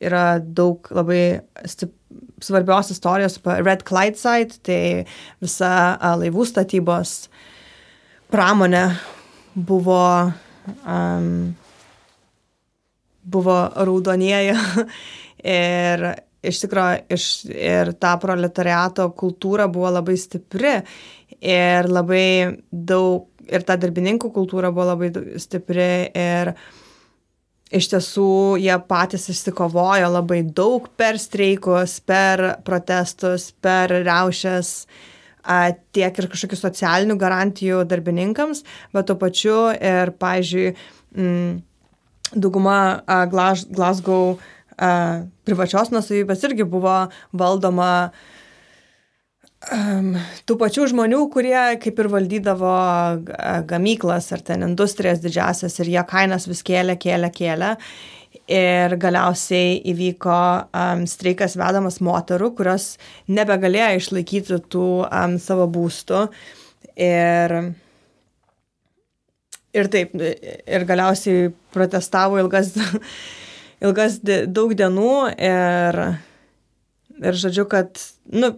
yra 0.00 0.38
daug 0.38 0.88
labai 0.94 1.40
stip, 1.66 1.94
svarbios 2.42 2.92
istorijos 2.94 3.38
apie 3.40 3.62
Red 3.66 3.82
Clydeside, 3.88 4.60
tai 4.62 4.82
visa 5.42 5.72
uh, 5.96 6.14
laivų 6.20 6.46
statybos 6.46 7.28
pramonė 8.30 8.84
buvo, 9.54 10.30
um, 10.86 11.54
buvo 13.24 13.58
raudonieji 13.74 14.54
ir 15.58 16.08
iš 16.48 16.62
tikrųjų 16.62 17.18
ir 17.58 17.92
ta 17.98 18.14
proletariato 18.22 19.08
kultūra 19.18 19.66
buvo 19.72 19.90
labai 19.96 20.14
stipri 20.20 20.76
ir 21.42 21.88
labai 21.90 22.58
daug, 22.70 23.26
ir 23.48 23.64
ta 23.66 23.76
darbininkų 23.80 24.30
kultūra 24.34 24.72
buvo 24.74 24.90
labai 24.92 25.10
stipri 25.40 26.08
ir 26.12 26.52
iš 27.74 27.90
tiesų 27.92 28.30
jie 28.62 28.74
patys 28.88 29.28
išsikovojo 29.32 30.08
labai 30.12 30.40
daug 30.42 30.88
per 30.96 31.18
streikus, 31.20 31.98
per 32.00 32.60
protestus, 32.64 33.50
per 33.52 33.92
riaušės, 33.92 34.72
tiek 35.96 36.20
ir 36.20 36.28
kažkokių 36.32 36.58
socialinių 36.60 37.16
garantijų 37.20 37.82
darbininkams, 37.88 38.64
bet 38.92 39.08
tuo 39.08 39.16
pačiu 39.20 39.58
ir, 39.76 40.12
mm, 41.16 41.60
dauguma 42.36 42.78
Glasgow 43.32 44.38
privačios 45.48 45.90
nusavybės 45.90 46.44
irgi 46.46 46.66
buvo 46.68 47.08
valdoma 47.32 48.10
um, 49.66 50.12
tų 50.46 50.56
pačių 50.60 50.86
žmonių, 50.92 51.22
kurie 51.32 51.56
kaip 51.82 51.98
ir 51.98 52.10
valdydavo 52.12 52.74
gamyklas 53.68 54.30
ar 54.34 54.44
ten 54.44 54.64
industrijas 54.66 55.22
didžiasias 55.24 55.78
ir 55.82 55.92
jie 55.94 56.04
kainas 56.08 56.48
vis 56.50 56.62
kėlė, 56.66 56.98
kėlė, 57.00 57.32
kėlė. 57.34 57.74
Ir 58.48 58.94
galiausiai 59.00 59.76
įvyko 59.90 60.38
um, 60.72 61.02
streikas 61.08 61.56
vedamas 61.60 61.98
moterų, 62.04 62.52
kurios 62.56 62.94
nebegalėjo 63.28 63.98
išlaikyti 63.98 64.60
tų 64.72 64.86
um, 65.04 65.36
savo 65.42 65.66
būstų. 65.72 66.22
Ir, 66.98 67.54
ir 69.76 69.90
taip, 69.92 70.16
ir 70.16 70.86
galiausiai 70.88 71.50
protestavo 71.74 72.40
ilgas, 72.40 72.72
ilgas 73.84 74.20
daug 74.24 74.72
dienų 74.76 75.12
ir, 75.36 76.00
ir 77.20 77.40
žodžiu, 77.44 77.68
kad, 77.70 78.00
nu, 78.32 78.54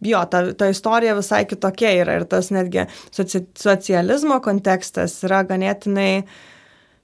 jo, 0.00 0.24
ta, 0.30 0.42
ta 0.52 0.68
istorija 0.68 1.14
visai 1.16 1.44
kitokia 1.48 1.92
yra 2.02 2.18
ir 2.20 2.26
tas 2.28 2.50
netgi 2.54 2.84
soci, 3.14 3.44
socializmo 3.56 4.40
kontekstas 4.44 5.16
yra 5.26 5.42
ganėtinai 5.48 6.26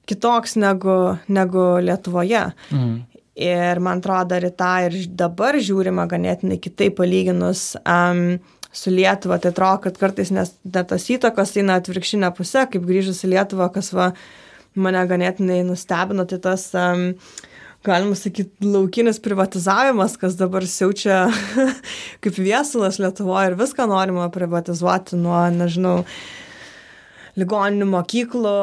kitoks 0.08 0.56
negu, 0.60 1.16
negu 1.32 1.66
Lietuvoje. 1.84 2.48
Mm. 2.74 2.94
Ir 3.42 3.80
man 3.80 4.02
atrodo, 4.02 4.36
ir 4.36 4.50
tą 4.58 4.72
ir 4.88 4.96
dabar 5.16 5.56
žiūrima 5.56 6.04
ganėtinai 6.10 6.58
kitaip 6.60 6.98
palyginus 6.98 7.70
um, 7.80 8.36
su 8.72 8.92
Lietuva. 8.92 9.38
Tai 9.40 9.54
atrodo, 9.54 9.86
kad 9.86 10.00
kartais 10.00 10.32
net, 10.34 10.52
tas 10.68 11.08
įtakos 11.08 11.56
eina 11.56 11.78
atvirkštinę 11.80 12.28
pusę, 12.36 12.66
kaip 12.68 12.84
grįžus 12.88 13.24
į 13.24 13.32
Lietuvą, 13.32 13.70
kas 13.72 13.88
va, 13.96 14.10
mane 14.74 15.00
ganėtinai 15.08 15.62
nustebino, 15.68 16.26
tai 16.28 16.42
tas 16.44 16.68
um, 16.76 17.08
galima 17.86 18.16
sakyti, 18.18 18.66
laukinis 18.66 19.18
privatizavimas, 19.22 20.16
kas 20.20 20.36
dabar 20.38 20.66
siaučia 20.68 21.24
kaip 22.22 22.38
viesulas 22.38 23.00
Lietuvoje 23.02 23.52
ir 23.52 23.58
viską 23.58 23.88
norima 23.90 24.28
privatizuoti 24.32 25.18
nuo, 25.20 25.40
nežinau, 25.54 26.02
ligoninių 27.40 27.88
mokyklų, 27.94 28.56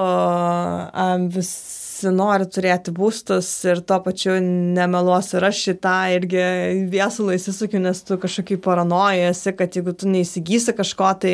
visi 1.33 1.78
nori 2.13 2.47
turėti 2.49 2.93
būstus 2.95 3.47
ir 3.67 3.81
tuo 3.87 3.99
pačiu 4.05 4.37
nemeluosiu 4.41 5.37
ir 5.39 5.47
aš 5.49 5.61
šitą 5.67 5.95
irgi 6.15 6.43
viesulą 6.91 7.35
įsisukiu, 7.37 7.81
nes 7.83 8.01
tu 8.07 8.17
kažkokį 8.21 8.59
paranoją 8.63 9.29
esi, 9.33 9.53
kad 9.57 9.77
jeigu 9.77 9.93
tu 9.97 10.09
neįsigysi 10.11 10.75
kažko, 10.77 11.11
tai... 11.23 11.33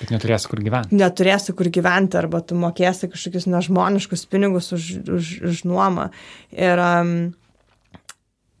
Bet 0.00 0.12
neturėsi 0.14 0.50
kur 0.50 0.62
gyventi. 0.64 0.98
Neturėsi 0.98 1.56
kur 1.58 1.70
gyventi 1.72 2.20
arba 2.20 2.42
tu 2.44 2.58
mokėsi 2.58 3.10
kažkokius 3.12 3.48
nežmoniškus 3.52 4.26
pinigus 4.32 4.72
už, 4.76 4.90
už, 5.18 5.32
už 5.52 5.62
nuomą. 5.68 6.08
Ir, 6.56 6.82
um, 6.82 7.14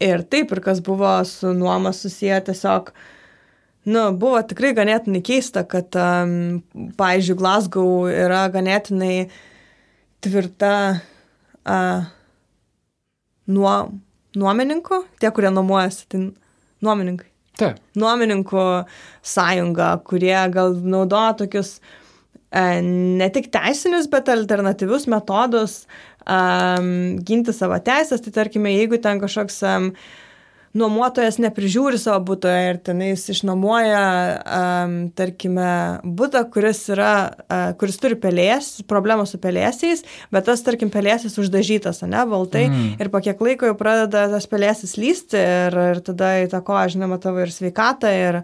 ir 0.02 0.24
taip, 0.28 0.54
ir 0.54 0.62
kas 0.64 0.84
buvo 0.84 1.18
su 1.28 1.56
nuoma 1.56 1.94
susiję 1.96 2.40
tiesiog 2.50 2.94
nu, 3.86 4.06
buvo 4.18 4.40
tikrai 4.42 4.72
ganėtinai 4.76 5.22
keista, 5.24 5.62
kad, 5.68 5.94
um, 5.94 6.62
pavyzdžiui, 6.98 7.36
Glasgow 7.38 8.08
yra 8.10 8.46
ganėtinai 8.52 9.28
tvirta 10.24 10.72
uh, 11.66 12.06
nuo, 13.52 13.76
nuomininkų, 14.38 15.02
tie, 15.20 15.30
kurie 15.34 15.52
nuomojasi, 15.52 16.08
tai 16.12 16.22
nuomininkai. 16.86 17.30
Taip. 17.56 17.78
Nuomininkų 17.96 18.64
sąjunga, 19.24 19.94
kurie 20.04 20.36
gal 20.52 20.74
naudoja 20.84 21.36
tokius 21.38 21.78
uh, 21.78 21.94
ne 22.54 23.28
tik 23.32 23.50
teisinius, 23.52 24.08
bet 24.10 24.28
alternatyvius 24.32 25.06
metodus 25.10 25.84
um, 26.24 27.18
ginti 27.26 27.54
savo 27.54 27.78
teisės. 27.82 28.22
Tai 28.24 28.32
tarkime, 28.32 28.72
jeigu 28.74 29.00
ten 29.02 29.20
kažkoks 29.22 29.60
um, 29.66 29.90
nuomotojas 30.76 31.38
neprižiūri 31.42 31.98
savo 32.00 32.20
būto 32.30 32.50
ir 32.50 32.78
tenais 32.84 33.24
išnuomoja, 33.32 34.02
um, 34.44 34.94
tarkime, 35.16 35.70
būtą, 36.04 36.44
kuris, 36.52 36.82
yra, 36.92 37.12
uh, 37.46 37.70
kuris 37.80 37.98
turi 38.02 38.18
pelės, 38.20 38.70
problemų 38.90 39.26
su 39.28 39.40
pelėsiais, 39.42 40.04
bet 40.34 40.48
tas, 40.48 40.62
tarkim, 40.66 40.92
pelėsis 40.92 41.38
uždažytas, 41.40 42.02
ne, 42.06 42.22
baltai, 42.28 42.66
mm. 42.68 42.94
ir 43.02 43.12
po 43.12 43.22
kiek 43.24 43.40
laiko 43.42 43.70
jau 43.70 43.78
pradeda 43.78 44.26
tas 44.34 44.48
pelėsis 44.50 44.96
lysti 45.00 45.40
ir, 45.40 45.80
ir 45.96 46.02
tada 46.06 46.36
įtakoja, 46.44 46.92
žinoma, 46.96 47.20
tavo 47.22 47.44
ir 47.44 47.52
sveikatą, 47.54 48.12
ir, 48.12 48.42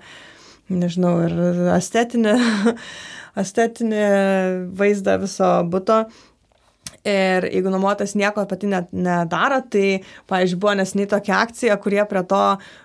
nežinau, 0.72 1.14
ir 1.28 1.64
estetinį, 1.76 2.36
estetinį 3.44 4.04
vaizdą 4.80 5.20
viso 5.22 5.54
būto. 5.68 6.04
Ir 7.02 7.48
jeigu 7.50 7.70
nuomotojas 7.72 8.12
nieko 8.14 8.44
pati 8.46 8.68
net 8.70 8.92
nedaro, 8.94 9.58
tai, 9.74 10.02
pavyzdžiui, 10.30 10.58
buvo 10.62 10.74
nesiniai 10.78 11.08
tokia 11.10 11.40
akcija, 11.42 11.76
kurie 11.82 12.04
prie 12.06 12.22
to 12.30 12.42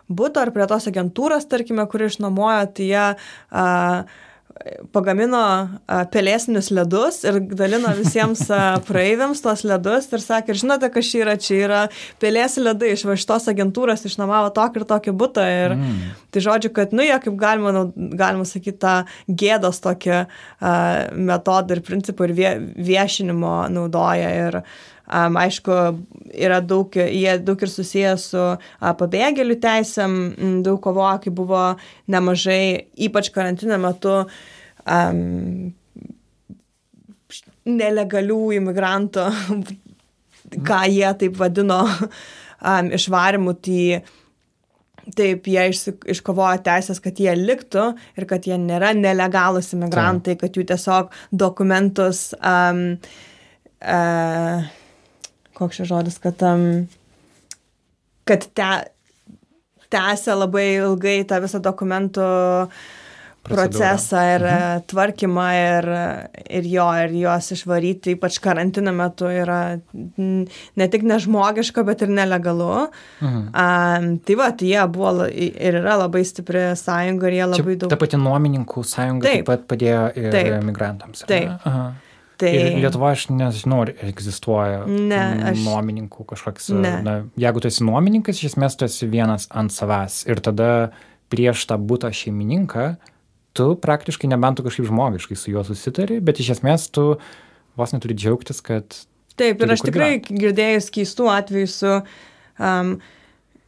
būto 0.09 0.41
ar 0.41 0.49
prie 0.55 0.65
tos 0.69 0.89
agentūros, 0.89 1.45
tarkime, 1.51 1.85
kuri 1.91 2.09
išnuomoja, 2.09 2.63
tai 2.73 2.87
jie 2.89 3.03
uh, 3.13 4.17
pagamino 4.95 5.41
pelėsinius 6.13 6.69
ledus 6.73 7.21
ir 7.27 7.39
dalino 7.59 7.91
visiems 7.97 8.43
praeiviams 8.89 9.41
tos 9.43 9.63
ledus 9.67 10.09
ir 10.11 10.23
sakė, 10.23 10.53
ir 10.53 10.61
žinote, 10.61 10.89
kas 10.93 11.11
čia 11.11 11.23
yra, 11.25 11.35
čia 11.41 11.59
yra 11.65 11.81
pelėsi 12.21 12.63
ledai 12.63 12.93
iš 12.95 13.05
šitos 13.07 13.47
agentūros 13.53 14.05
išnuomavo 14.07 14.51
tokį 14.55 14.81
ir 14.81 14.87
tokį 14.91 15.15
būtą. 15.21 15.47
Ir 15.47 15.77
mm. 15.77 15.95
tai 16.33 16.43
žodžiu, 16.47 16.73
kad, 16.75 16.93
nu, 16.95 17.05
jie 17.05 17.17
kaip 17.23 17.39
galima, 17.39 17.87
galima 17.95 18.47
sakyti, 18.47 18.77
tą 18.83 18.97
gėdos 19.27 19.81
tokį 19.85 20.13
uh, 20.17 20.27
metodą 21.15 21.77
ir 21.77 21.83
principą 21.87 22.27
ir 22.27 22.35
vie, 22.37 22.53
viešinimo 22.91 23.57
naudoja. 23.73 24.31
Ir, 24.47 24.61
Um, 25.07 25.37
aišku, 25.39 25.71
yra 26.35 26.59
daug, 26.59 26.91
jie 26.91 27.37
daug 27.39 27.61
ir 27.63 27.69
susiję 27.71 28.11
su 28.19 28.41
a, 28.43 28.89
pabėgėlių 28.99 29.55
teisėm, 29.63 30.15
daug 30.65 30.81
kovojo, 30.83 31.21
kai 31.23 31.31
buvo 31.31 31.61
nemažai, 32.11 32.89
ypač 33.07 33.29
karantino 33.31 33.77
metu, 33.79 34.17
um, 34.83 35.69
nelegalių 37.71 38.41
imigrantų, 38.57 39.29
ką 40.67 40.81
jie 40.91 41.07
taip 41.23 41.39
vadino, 41.39 41.85
um, 42.73 42.93
išvarimų, 42.99 43.57
tai 43.63 43.81
Taip, 45.15 45.45
jie 45.47 45.61
iškovojo 46.11 46.57
teisės, 46.65 46.97
kad 46.99 47.15
jie 47.15 47.31
liktų 47.39 47.83
ir 48.19 48.25
kad 48.27 48.43
jie 48.43 48.57
nėra 48.59 48.89
nelegalus 48.91 49.69
imigrantai, 49.71 50.33
Taip. 50.33 50.41
kad 50.41 50.57
jų 50.59 50.65
tiesiog 50.67 51.13
dokumentus 51.31 52.33
um, 52.41 52.81
uh, 53.79 54.67
koks 55.57 55.81
čia 55.81 55.89
žodis, 55.89 56.19
kad, 56.21 56.41
um, 56.45 56.85
kad 58.29 58.45
te, 58.57 58.69
tęsia 59.93 60.37
labai 60.37 60.69
ilgai 60.77 61.19
tą 61.27 61.41
visą 61.43 61.61
dokumentų 61.63 62.29
procesą 63.47 64.21
ir 64.35 64.43
mhm. 64.43 64.81
tvarkymą 64.91 65.45
ir, 65.55 65.85
ir 66.59 66.65
jo, 66.67 66.87
ir 67.03 67.13
juos 67.21 67.51
išvaryti, 67.55 68.17
ypač 68.17 68.39
karantino 68.43 68.91
metu, 68.95 69.29
yra 69.31 69.77
ne 69.95 70.87
tik 70.91 71.05
nežmogiška, 71.07 71.85
bet 71.87 72.03
ir 72.03 72.11
nelegalu. 72.11 72.87
Mhm. 73.21 73.45
Um, 73.47 74.09
tai 74.27 74.39
va, 74.39 74.49
tai 74.51 74.73
jie 74.73 74.83
buvo 74.91 75.29
ir 75.29 75.79
yra 75.79 75.95
labai 76.03 76.25
stipri 76.27 76.65
sąjunga 76.79 77.31
ir 77.31 77.37
jie 77.39 77.45
labai 77.53 77.77
Čia 77.77 77.79
daug. 77.85 77.93
Ta 77.93 78.01
pati 78.03 78.19
nuomininkų 78.19 78.83
sąjunga 78.91 79.29
taip, 79.29 79.39
taip 79.39 79.49
pat 79.53 79.65
padėjo 79.71 80.03
ir 80.19 80.29
taip, 80.35 80.57
migrantams. 80.67 81.23
Taip. 81.29 81.55
Aha. 81.63 81.87
Tai... 82.37 82.53
Ir 82.53 82.79
Lietuva 82.83 83.11
aš 83.15 83.27
nežinau, 83.33 83.81
ar 83.87 83.91
egzistuoja 84.05 84.83
ne, 84.85 85.21
aš... 85.51 85.61
nuomininkų 85.65 86.25
kažkoks. 86.31 86.69
Ne. 86.77 86.93
Na, 87.05 87.15
jeigu 87.39 87.63
tu 87.63 87.71
esi 87.71 87.85
nuomininkas, 87.87 88.37
iš 88.37 88.53
esmės 88.53 88.77
tu 88.77 88.85
esi 88.85 89.09
vienas 89.09 89.49
ant 89.49 89.73
savęs 89.73 90.23
ir 90.29 90.41
tada 90.45 90.71
prieš 91.33 91.65
tą 91.69 91.79
būtą 91.81 92.13
šeimininką 92.13 92.91
tu 93.57 93.73
praktiškai 93.81 94.29
nebent 94.29 94.59
tu 94.59 94.65
kažkaip 94.65 94.87
žmogiškai 94.87 95.37
su 95.37 95.51
juo 95.51 95.63
susitari, 95.65 96.19
bet 96.21 96.41
iš 96.41 96.57
esmės 96.57 96.87
tu 96.93 97.15
vos 97.77 97.93
neturi 97.93 98.17
džiaugtis, 98.17 98.61
kad... 98.65 98.99
Taip, 99.37 99.61
ir 99.61 99.73
aš 99.73 99.83
tikrai 99.85 100.11
girdėjus 100.25 100.89
keistų 100.93 101.29
atvejų 101.29 101.69
su 101.69 101.93
um, 101.97 102.95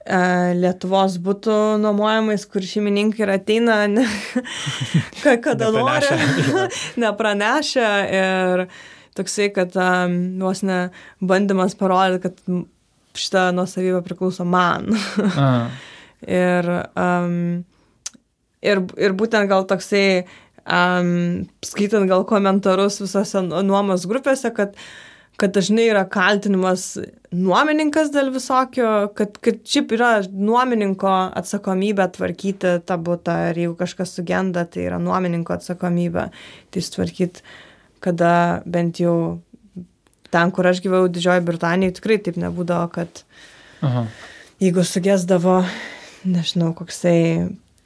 Lietuvos 0.09 1.19
būtų 1.21 1.55
nuomojamais, 1.83 2.45
kur 2.49 2.63
šeimininkai 2.65 3.21
ir 3.25 3.31
ateina, 3.35 3.83
ne, 3.93 4.05
kada 5.43 5.69
nori, 5.75 6.09
nepranešę 7.03 7.89
ir 8.17 8.63
toksai, 9.19 9.51
kad 9.53 9.75
um, 9.77 10.15
vos 10.41 10.63
ne 10.65 10.79
bandymas 11.21 11.77
parodyti, 11.77 12.23
kad 12.25 13.19
šitą 13.19 13.49
nuosavybę 13.53 14.01
priklauso 14.07 14.47
man. 14.49 14.89
ir, 16.41 16.71
um, 16.97 17.35
ir, 18.65 18.81
ir 18.97 19.17
būtent 19.19 19.51
gal 19.51 19.67
toksai, 19.69 20.23
um, 20.65 21.45
skaitant 21.65 22.09
gal 22.09 22.25
komentarus 22.29 22.97
visose 23.03 23.45
nuomos 23.45 24.09
grupėse, 24.09 24.49
kad 24.57 24.73
kad 25.39 25.53
dažnai 25.55 25.87
yra 25.89 26.03
kaltinimas 26.11 26.97
nuomininkas 27.35 28.11
dėl 28.13 28.31
visokio, 28.33 29.09
kad, 29.15 29.37
kad 29.43 29.61
šiaip 29.67 29.93
yra 29.95 30.09
nuomininko 30.27 31.11
atsakomybė 31.39 32.09
tvarkyti 32.15 32.75
tą 32.89 32.97
būtą 33.05 33.35
ir 33.51 33.61
jeigu 33.63 33.77
kažkas 33.79 34.15
sugenda, 34.17 34.65
tai 34.65 34.87
yra 34.89 34.99
nuomininko 35.01 35.55
atsakomybė 35.55 36.29
tai 36.73 36.83
sutvarkyti, 36.83 37.45
kada 38.03 38.33
bent 38.65 39.01
jau 39.01 39.15
ten, 40.33 40.51
kur 40.55 40.67
aš 40.69 40.83
gyvau 40.83 41.05
Didžiojo 41.09 41.45
Britanijoje, 41.45 41.97
tikrai 41.99 42.19
taip 42.25 42.37
nebūdavo, 42.41 42.91
kad 42.93 43.23
Aha. 43.85 44.05
jeigu 44.61 44.85
sugesdavo, 44.85 45.61
nežinau, 46.27 46.73
koksai 46.77 47.19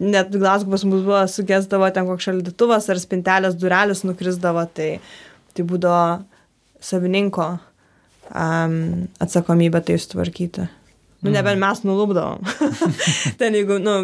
net 0.04 0.34
Glasgow 0.34 0.74
pas 0.74 0.84
mus 0.88 1.04
buvo 1.06 1.22
sugesdavo 1.30 1.88
ten 1.94 2.08
koks 2.10 2.28
šaldytuvas 2.28 2.90
ar 2.92 3.00
spintelės 3.00 3.56
durelis 3.60 4.04
nukrisdavo, 4.08 4.66
tai, 4.76 4.98
tai 5.54 5.68
būdavo 5.68 6.24
savininko 6.84 7.50
um, 8.30 8.80
atsakomybė 9.24 9.84
tai 9.88 10.00
sutvarkyti. 10.02 10.68
Nu, 11.24 11.30
mhm. 11.30 11.38
nebent 11.38 11.64
mes 11.64 11.86
nulūpdavom. 11.88 12.44
Ten 13.40 13.56
jeigu, 13.56 13.80
nu, 13.80 13.96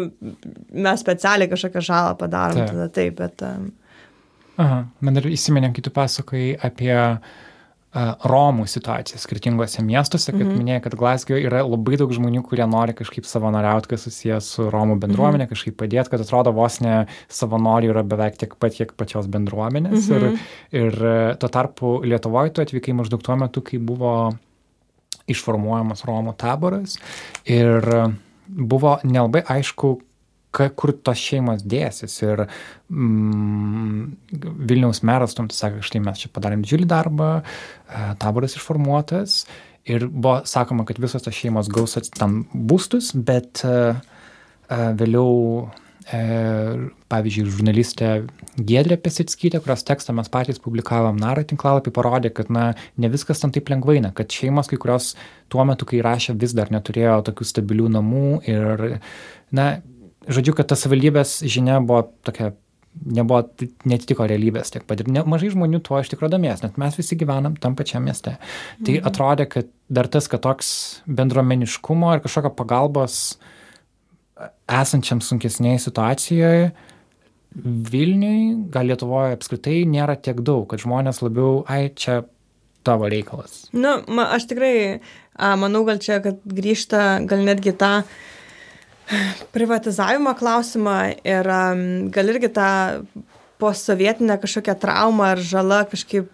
mes 0.72 1.04
specialiai 1.04 1.50
kažkokią 1.50 1.84
žalą 1.84 2.16
padarom, 2.20 2.62
taip. 2.62 2.72
tada 2.72 2.88
taip, 2.96 3.20
bet... 3.20 3.44
Um... 3.44 3.68
Aha, 4.60 4.82
man 5.04 5.16
dar 5.16 5.28
įsimenėm, 5.28 5.72
kai 5.76 5.84
tu 5.84 5.92
pasakai 5.92 6.46
apie 6.64 6.92
uh, 6.96 7.20
Romų 7.90 8.68
situacija 8.70 9.18
skirtingose 9.18 9.82
miestuose, 9.82 10.30
kad 10.30 10.40
mm 10.40 10.50
-hmm. 10.50 10.58
minėjai, 10.62 10.82
kad 10.84 10.94
Glasgow 10.94 11.34
yra 11.34 11.64
labai 11.66 11.96
daug 11.98 12.12
žmonių, 12.14 12.42
kurie 12.46 12.66
nori 12.66 12.94
kažkaip 12.94 13.26
savanoriauti, 13.26 13.88
kas 13.90 14.04
susijęs 14.06 14.46
su 14.46 14.68
Romų 14.70 14.98
bendruomenė, 15.02 15.44
mm 15.44 15.46
-hmm. 15.46 15.48
kažkaip 15.48 15.76
padėti, 15.76 16.10
kad 16.10 16.20
atrodo 16.20 16.52
vos 16.52 16.80
ne 16.80 17.06
savanorių 17.28 17.90
yra 17.90 18.02
beveik 18.02 18.36
tiek 18.36 18.54
pat, 18.54 18.74
kiek 18.74 18.92
pačios 18.96 19.26
bendruomenės. 19.26 20.08
Mm 20.08 20.16
-hmm. 20.16 20.38
ir, 20.70 20.94
ir 20.94 21.36
tuo 21.38 21.48
tarpu 21.48 22.00
Lietuvoje 22.04 22.52
tu 22.52 22.62
atvykai 22.62 22.94
maždaug 22.94 23.22
tuo 23.22 23.36
metu, 23.36 23.60
kai 23.60 23.78
buvo 23.78 24.34
išformuojamas 25.26 26.04
Romų 26.04 26.34
taboras 26.36 26.98
ir 27.44 27.82
buvo 28.46 28.98
nelabai 29.02 29.42
aišku, 29.46 30.00
ka, 30.54 30.68
kur 30.74 30.92
tos 30.92 31.20
šeimos 31.20 31.64
dėsis. 31.66 32.14
Ir 32.26 32.44
mm, 32.46 34.04
Vilniaus 34.70 35.02
meras 35.06 35.36
tuom 35.36 35.50
sakė, 35.54 35.82
štai 35.86 36.02
mes 36.04 36.22
čia 36.22 36.30
padarėm 36.34 36.64
didžiulį 36.66 36.88
darbą, 36.90 37.32
e, 37.40 38.06
taboras 38.22 38.56
išformuotas. 38.58 39.44
Ir 39.90 40.06
buvo 40.10 40.40
sakoma, 40.46 40.84
kad 40.86 41.00
visos 41.00 41.24
tos 41.24 41.34
šeimos 41.34 41.70
gaus 41.72 41.96
tam 42.18 42.42
būstus, 42.52 43.14
bet 43.16 43.62
uh, 43.64 43.96
vėliau 44.70 45.70
pavyzdžiui, 47.10 47.44
žurnalistė 47.54 48.08
Gėdrė 48.58 48.96
Pesitskytė, 48.98 49.60
kurios 49.62 49.84
tekstą 49.86 50.14
mes 50.16 50.30
patys 50.32 50.58
publikavom 50.58 51.20
Nara 51.20 51.44
tinklalapį, 51.46 51.92
parodė, 51.94 52.32
kad 52.34 52.50
na, 52.50 52.72
ne 52.98 53.10
viskas 53.12 53.42
ten 53.42 53.52
taip 53.54 53.70
lengvai, 53.70 54.00
na, 54.02 54.10
kad 54.16 54.32
šeimos, 54.32 54.66
kai 54.70 54.80
kurios 54.80 55.12
tuo 55.52 55.62
metu, 55.68 55.86
kai 55.86 56.00
rašė, 56.02 56.34
vis 56.40 56.56
dar 56.56 56.72
neturėjo 56.74 57.20
tokių 57.28 57.46
stabilių 57.46 57.92
namų 57.94 58.40
ir, 58.50 58.84
na, 59.54 59.68
žodžiu, 60.28 60.54
kad 60.56 60.68
ta 60.70 60.76
savivaldybės 60.78 61.40
žinia 61.48 61.78
buvo 61.84 62.02
tokia, 62.26 62.52
nebuvo, 63.06 63.44
netitiko 63.88 64.26
realybės 64.28 64.74
tiek 64.74 64.84
pat. 64.88 65.02
Ir 65.02 65.10
ne, 65.12 65.22
mažai 65.28 65.52
žmonių 65.54 65.80
tuo 65.86 66.00
iš 66.02 66.10
tikrųjų 66.12 66.34
domės, 66.34 66.64
net 66.64 66.78
mes 66.80 66.98
visi 66.98 67.18
gyvenam 67.20 67.56
tam 67.60 67.76
pačiam 67.78 68.04
mieste. 68.06 68.36
Tai 68.82 68.96
mhm. 68.96 69.06
atrodė, 69.08 69.48
kad 69.50 69.70
dar 69.88 70.10
tas, 70.10 70.28
kad 70.30 70.44
toks 70.44 70.72
bendruomeniškumo 71.08 72.14
ir 72.16 72.24
kažkokio 72.24 72.52
pagalbos 72.58 73.38
esančiam 74.70 75.20
sunkesnėje 75.24 75.86
situacijoje, 75.88 76.70
Vilniui, 77.50 78.68
gal 78.70 78.86
Lietuvoje 78.86 79.34
apskritai 79.34 79.80
nėra 79.90 80.14
tiek 80.22 80.38
daug, 80.46 80.68
kad 80.70 80.78
žmonės 80.84 81.18
labiau, 81.18 81.64
ai, 81.66 81.88
čia 81.98 82.20
tavo 82.86 83.08
reikalas. 83.10 83.64
Na, 83.74 83.96
nu, 83.98 84.14
ma, 84.14 84.28
aš 84.36 84.46
tikrai 84.52 84.74
a, 85.34 85.56
manau, 85.58 85.82
gal 85.88 85.98
čia, 85.98 86.20
kad 86.22 86.38
grįžta, 86.46 87.18
gal 87.26 87.42
netgi 87.48 87.74
tą 87.74 87.90
ta 88.04 88.04
privatizavimo 89.54 90.34
klausimą 90.38 90.96
ir 91.26 91.48
um, 91.50 91.82
gal 92.14 92.30
irgi 92.32 92.50
tą 92.54 92.70
posovietinę 93.60 94.38
kažkokią 94.40 94.76
traumą 94.80 95.32
ar 95.34 95.42
žalą 95.44 95.82
kažkaip 95.90 96.30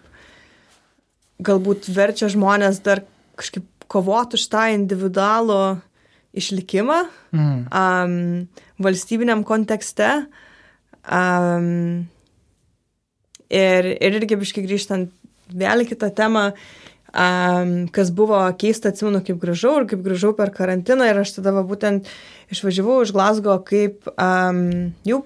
galbūt 1.43 1.89
verčia 1.93 2.29
žmonės 2.31 2.81
dar 2.85 3.03
kažkaip 3.37 3.65
kovoti 3.87 4.37
už 4.37 4.47
tą 4.51 4.67
individualų 4.75 5.61
išlikimą 6.37 6.99
mm. 7.33 7.59
um, 7.71 8.47
valstybiniam 8.83 9.43
kontekste. 9.47 10.27
Um, 11.07 12.07
ir, 13.49 13.93
ir 13.95 14.19
irgi 14.19 14.37
biškai 14.39 14.65
grįžtant 14.65 15.13
vėl 15.47 15.85
į 15.85 15.91
kitą 15.93 16.11
temą, 16.15 16.49
um, 17.13 17.73
kas 17.93 18.11
buvo 18.15 18.39
keista, 18.59 18.91
atsimenu, 18.91 19.21
kaip 19.25 19.39
grįžau 19.41 19.75
ir 19.81 19.87
kaip 19.91 20.03
grįžau 20.05 20.33
per 20.37 20.51
karantiną 20.55 21.07
ir 21.09 21.21
aš 21.21 21.37
tada 21.37 21.53
va, 21.55 21.63
būtent 21.67 22.09
išvažiavau 22.53 23.01
iš 23.03 23.13
Glasgow, 23.15 23.61
kaip 23.67 24.09
um, 24.15 24.91
jau 25.07 25.23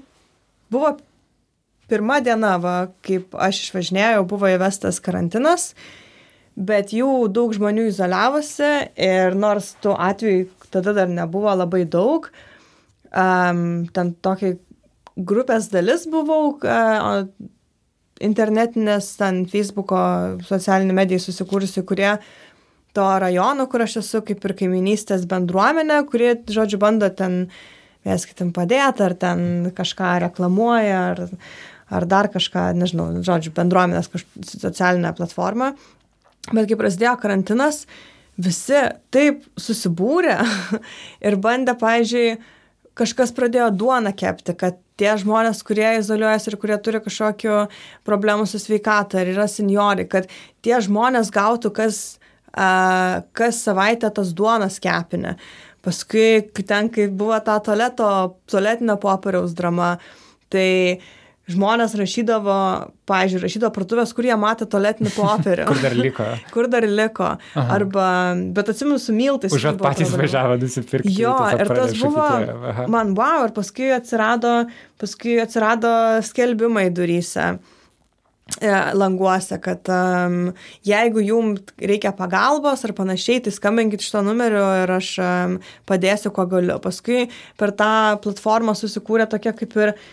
buvo 0.72 0.96
pirma 1.92 2.22
diena, 2.24 2.56
va, 2.62 2.76
kaip 3.06 3.36
aš 3.36 3.66
išvažinėjau, 3.66 4.24
buvo 4.30 4.48
įvestas 4.52 5.02
karantinas, 5.04 5.72
bet 6.56 6.94
jau 6.96 7.28
daug 7.32 7.52
žmonių 7.56 7.90
izoliavosi 7.90 8.72
ir 8.96 9.36
nors 9.40 9.74
tų 9.84 9.96
atvejų 10.00 10.48
tada 10.72 10.94
dar 10.96 11.10
nebuvo 11.12 11.52
labai 11.52 11.84
daug, 11.84 12.30
um, 13.12 13.88
ten 13.92 14.14
tokia 14.24 14.56
grupės 15.18 15.68
dalis 15.74 16.08
buvau, 16.10 16.56
uh, 16.64 17.28
internetinės, 18.24 19.16
ten 19.20 19.44
Facebook'o, 19.50 20.02
socialinių 20.48 20.96
medijų 20.98 21.26
susikūrusi, 21.26 21.84
kurie 21.88 22.16
to 22.96 23.08
rajono, 23.24 23.68
kur 23.72 23.86
aš 23.86 24.00
esu, 24.02 24.22
kaip 24.28 24.44
ir 24.46 24.56
kaiminystės 24.60 25.26
bendruomenė, 25.30 26.02
kuri, 26.12 26.34
žodžiu, 26.52 26.80
bando 26.82 27.10
ten 27.16 27.46
viens 28.06 28.26
kitam 28.28 28.52
padėti, 28.56 29.06
ar 29.06 29.16
ten 29.20 29.72
kažką 29.78 30.14
reklamuoja, 30.26 31.02
ar, 31.14 31.24
ar 31.92 32.08
dar 32.10 32.32
kažką, 32.34 32.72
nežinau, 32.78 33.10
žodžiu, 33.26 33.54
bendruomenės 33.56 34.12
socialinę 34.58 35.14
platformą. 35.18 35.74
Bet 36.52 36.68
kai 36.68 36.80
prasidėjo 36.80 37.16
karantinas, 37.22 37.86
visi 38.42 38.80
taip 39.14 39.46
susibūrė 39.60 40.40
ir 41.28 41.38
bandė, 41.42 41.78
pavyzdžiui, 41.80 42.40
kažkas 42.98 43.32
pradėjo 43.38 43.70
duoną 43.78 44.12
kepti, 44.18 44.58
kad 44.58 44.82
tie 45.02 45.18
žmonės, 45.18 45.66
kurie 45.66 45.89
izoliuojasi 45.97 46.52
ir 46.52 46.58
kurie 46.62 46.78
turi 46.86 47.02
kažkokių 47.02 47.60
problemų 48.08 48.45
su 48.49 48.62
sveikata, 48.62 49.22
ar 49.22 49.34
yra 49.34 49.49
seniori, 49.49 50.06
kad 50.10 50.30
tie 50.62 50.78
žmonės 50.86 51.34
gautų 51.34 51.74
kas 51.82 52.02
a, 52.54 53.22
kas 53.34 53.64
savaitę 53.66 54.12
tas 54.14 54.34
duonas 54.36 54.80
kepinę. 54.84 55.36
Paskui 55.82 56.43
ten, 56.68 56.91
kai 56.93 57.08
buvo 57.10 57.39
ta 57.41 57.58
tualeto, 57.64 58.38
tualetinio 58.52 58.99
popieriaus 59.02 59.56
drama, 59.58 59.95
tai 60.52 61.02
žmonės 61.50 61.96
rašydavo, 61.98 62.58
pažiūrėjau, 63.10 63.46
rašydavo 63.48 63.74
partuvės, 63.76 64.14
kur 64.16 64.28
jie 64.28 64.38
matė 64.39 64.68
tualetinį 64.70 65.14
popierių. 65.16 65.66
kur 65.72 65.82
dar 65.82 65.98
liko. 65.98 66.30
kur 66.54 66.70
dar 66.72 66.88
liko. 66.88 67.34
Aha. 67.56 67.66
Arba, 67.78 68.06
bet 68.56 68.72
atsimenu, 68.74 69.00
su 69.02 69.16
miltais. 69.16 69.54
Užuot 69.56 69.82
patys 69.82 70.14
važiavo 70.14 70.60
nusipirkti. 70.62 71.14
Jo, 71.18 71.36
ir 71.58 71.74
tas 71.74 71.98
buvo, 72.00 72.30
man 72.92 73.16
wow, 73.18 73.47
ir 73.47 73.55
paskui 73.58 73.92
atsirado, 73.96 74.62
paskui 75.01 75.39
atsirado 75.42 75.93
skelbimai 76.30 76.89
duryse. 76.93 77.54
E, 78.59 78.68
languose, 79.00 79.55
kad 79.63 79.88
um, 79.96 80.50
jeigu 80.84 81.22
jum 81.24 81.54
reikia 81.80 82.12
pagalbos 82.12 82.82
ar 82.84 82.92
panašiai, 82.97 83.39
tai 83.46 83.54
skambinkit 83.55 84.04
šito 84.04 84.20
numeriu 84.28 84.66
ir 84.82 84.92
aš 84.92 85.12
um, 85.24 85.54
padėsiu, 85.88 86.34
kuo 86.36 86.43
galiu. 86.51 86.76
Paskui 86.84 87.30
per 87.62 87.72
tą 87.80 88.20
platformą 88.26 88.76
susikūrė 88.76 89.30
tokia 89.32 89.55
kaip 89.55 89.78
ir 89.80 89.93
uh, 89.93 90.09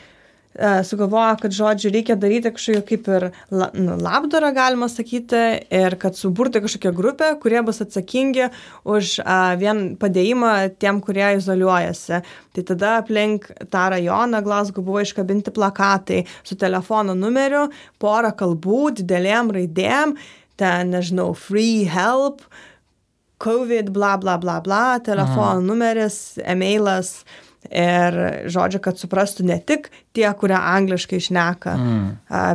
sugalvojo, 0.59 1.37
kad 1.43 1.55
žodžiu 1.55 1.93
reikia 1.95 2.17
daryti 2.19 2.51
kažkokį 2.55 2.83
kaip 2.89 3.09
ir 3.15 3.27
la, 3.55 3.69
nu, 3.79 3.95
labdarą, 4.01 4.51
galima 4.57 4.89
sakyti, 4.91 5.43
ir 5.71 5.97
kad 6.01 6.19
suburti 6.19 6.63
kažkokią 6.65 6.93
grupę, 6.97 7.31
kurie 7.43 7.63
bus 7.67 7.83
atsakingi 7.85 8.49
už 8.89 9.19
a, 9.23 9.55
vien 9.61 9.95
padėjimą 10.01 10.53
tiem, 10.83 11.01
kurie 11.05 11.31
izoliuojasi. 11.39 12.23
Tai 12.57 12.67
tada 12.73 12.97
aplink 13.03 13.51
tą 13.71 13.89
rajoną 13.95 14.43
Glasgow 14.47 14.85
buvo 14.85 15.03
iškabinti 15.05 15.55
plakatai 15.55 16.25
su 16.43 16.59
telefono 16.59 17.15
numeriu, 17.15 17.69
porą 18.03 18.35
kalbų, 18.39 18.83
didelėm 19.03 19.53
raidėm, 19.55 20.17
ten, 20.59 20.91
nežinau, 20.95 21.31
free 21.39 21.87
help, 21.87 22.43
COVID, 23.39 23.93
bla 23.95 24.17
bla 24.19 24.35
bla 24.43 24.59
bla, 24.61 24.99
telefono 24.99 25.61
Aha. 25.61 25.63
numeris, 25.63 26.39
emailas. 26.43 27.23
Ir 27.69 28.15
žodžiu, 28.49 28.81
kad 28.81 28.97
suprastų 28.97 29.45
ne 29.49 29.59
tik 29.61 29.91
tie, 30.17 30.25
kurie 30.41 30.57
angliškai 30.57 31.19
išneka, 31.21 31.75
mm. 31.77 32.07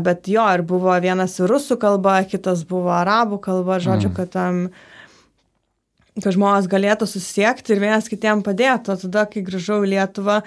bet 0.06 0.30
jo, 0.32 0.46
ir 0.58 0.64
buvo 0.66 0.96
vienas 1.04 1.38
rusų 1.38 1.78
kalba, 1.82 2.16
kitas 2.26 2.64
buvo 2.66 2.90
arabų 2.96 3.38
kalba, 3.44 3.78
žodžiu, 3.84 4.10
mm. 4.10 4.16
kad, 4.18 4.38
um, 4.42 6.18
kad 6.18 6.34
žmonės 6.34 6.70
galėtų 6.72 7.10
susiekti 7.12 7.76
ir 7.76 7.84
vienas 7.86 8.10
kitiem 8.10 8.42
padėtų. 8.46 8.96
O 8.96 9.04
tada, 9.06 9.28
kai 9.30 9.46
grįžau 9.46 9.84
į 9.86 9.94
Lietuvą, 9.94 10.42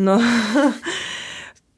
nu, 0.00 0.16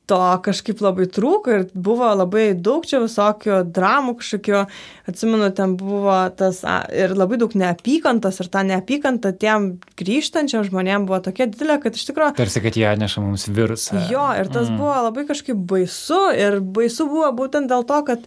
to 0.09 0.21
kažkaip 0.45 0.81
labai 0.83 1.07
trūko 1.13 1.53
ir 1.53 1.65
buvo 1.75 2.09
labai 2.17 2.51
daug 2.57 2.87
čia 2.89 3.01
visokių 3.03 3.61
dramų 3.77 4.15
kažkokių, 4.21 4.63
atsimenu, 5.11 5.51
ten 5.57 5.75
buvo 5.81 6.17
tas 6.39 6.63
ir 6.95 7.15
labai 7.19 7.39
daug 7.41 7.55
neapykantos 7.59 8.41
ir 8.41 8.51
ta 8.53 8.65
neapykanta 8.67 9.35
tiem 9.41 9.71
grįžtančiam 10.01 10.65
žmonėm 10.67 11.09
buvo 11.09 11.21
tokia 11.29 11.49
didelė, 11.51 11.79
kad 11.83 11.99
iš 11.99 12.09
tikrųjų... 12.11 12.37
Tarsi, 12.39 12.63
kad 12.65 12.79
jie 12.81 12.87
atneša 12.89 13.25
mums 13.25 13.49
virusą. 13.53 14.07
Jo, 14.13 14.31
ir 14.41 14.49
tas 14.53 14.71
mm. 14.71 14.81
buvo 14.81 14.97
labai 15.09 15.27
kažkaip 15.29 15.61
baisu 15.75 16.23
ir 16.37 16.61
baisu 16.63 17.09
buvo 17.11 17.29
būtent 17.43 17.69
dėl 17.71 17.85
to, 17.89 18.01
kad 18.09 18.25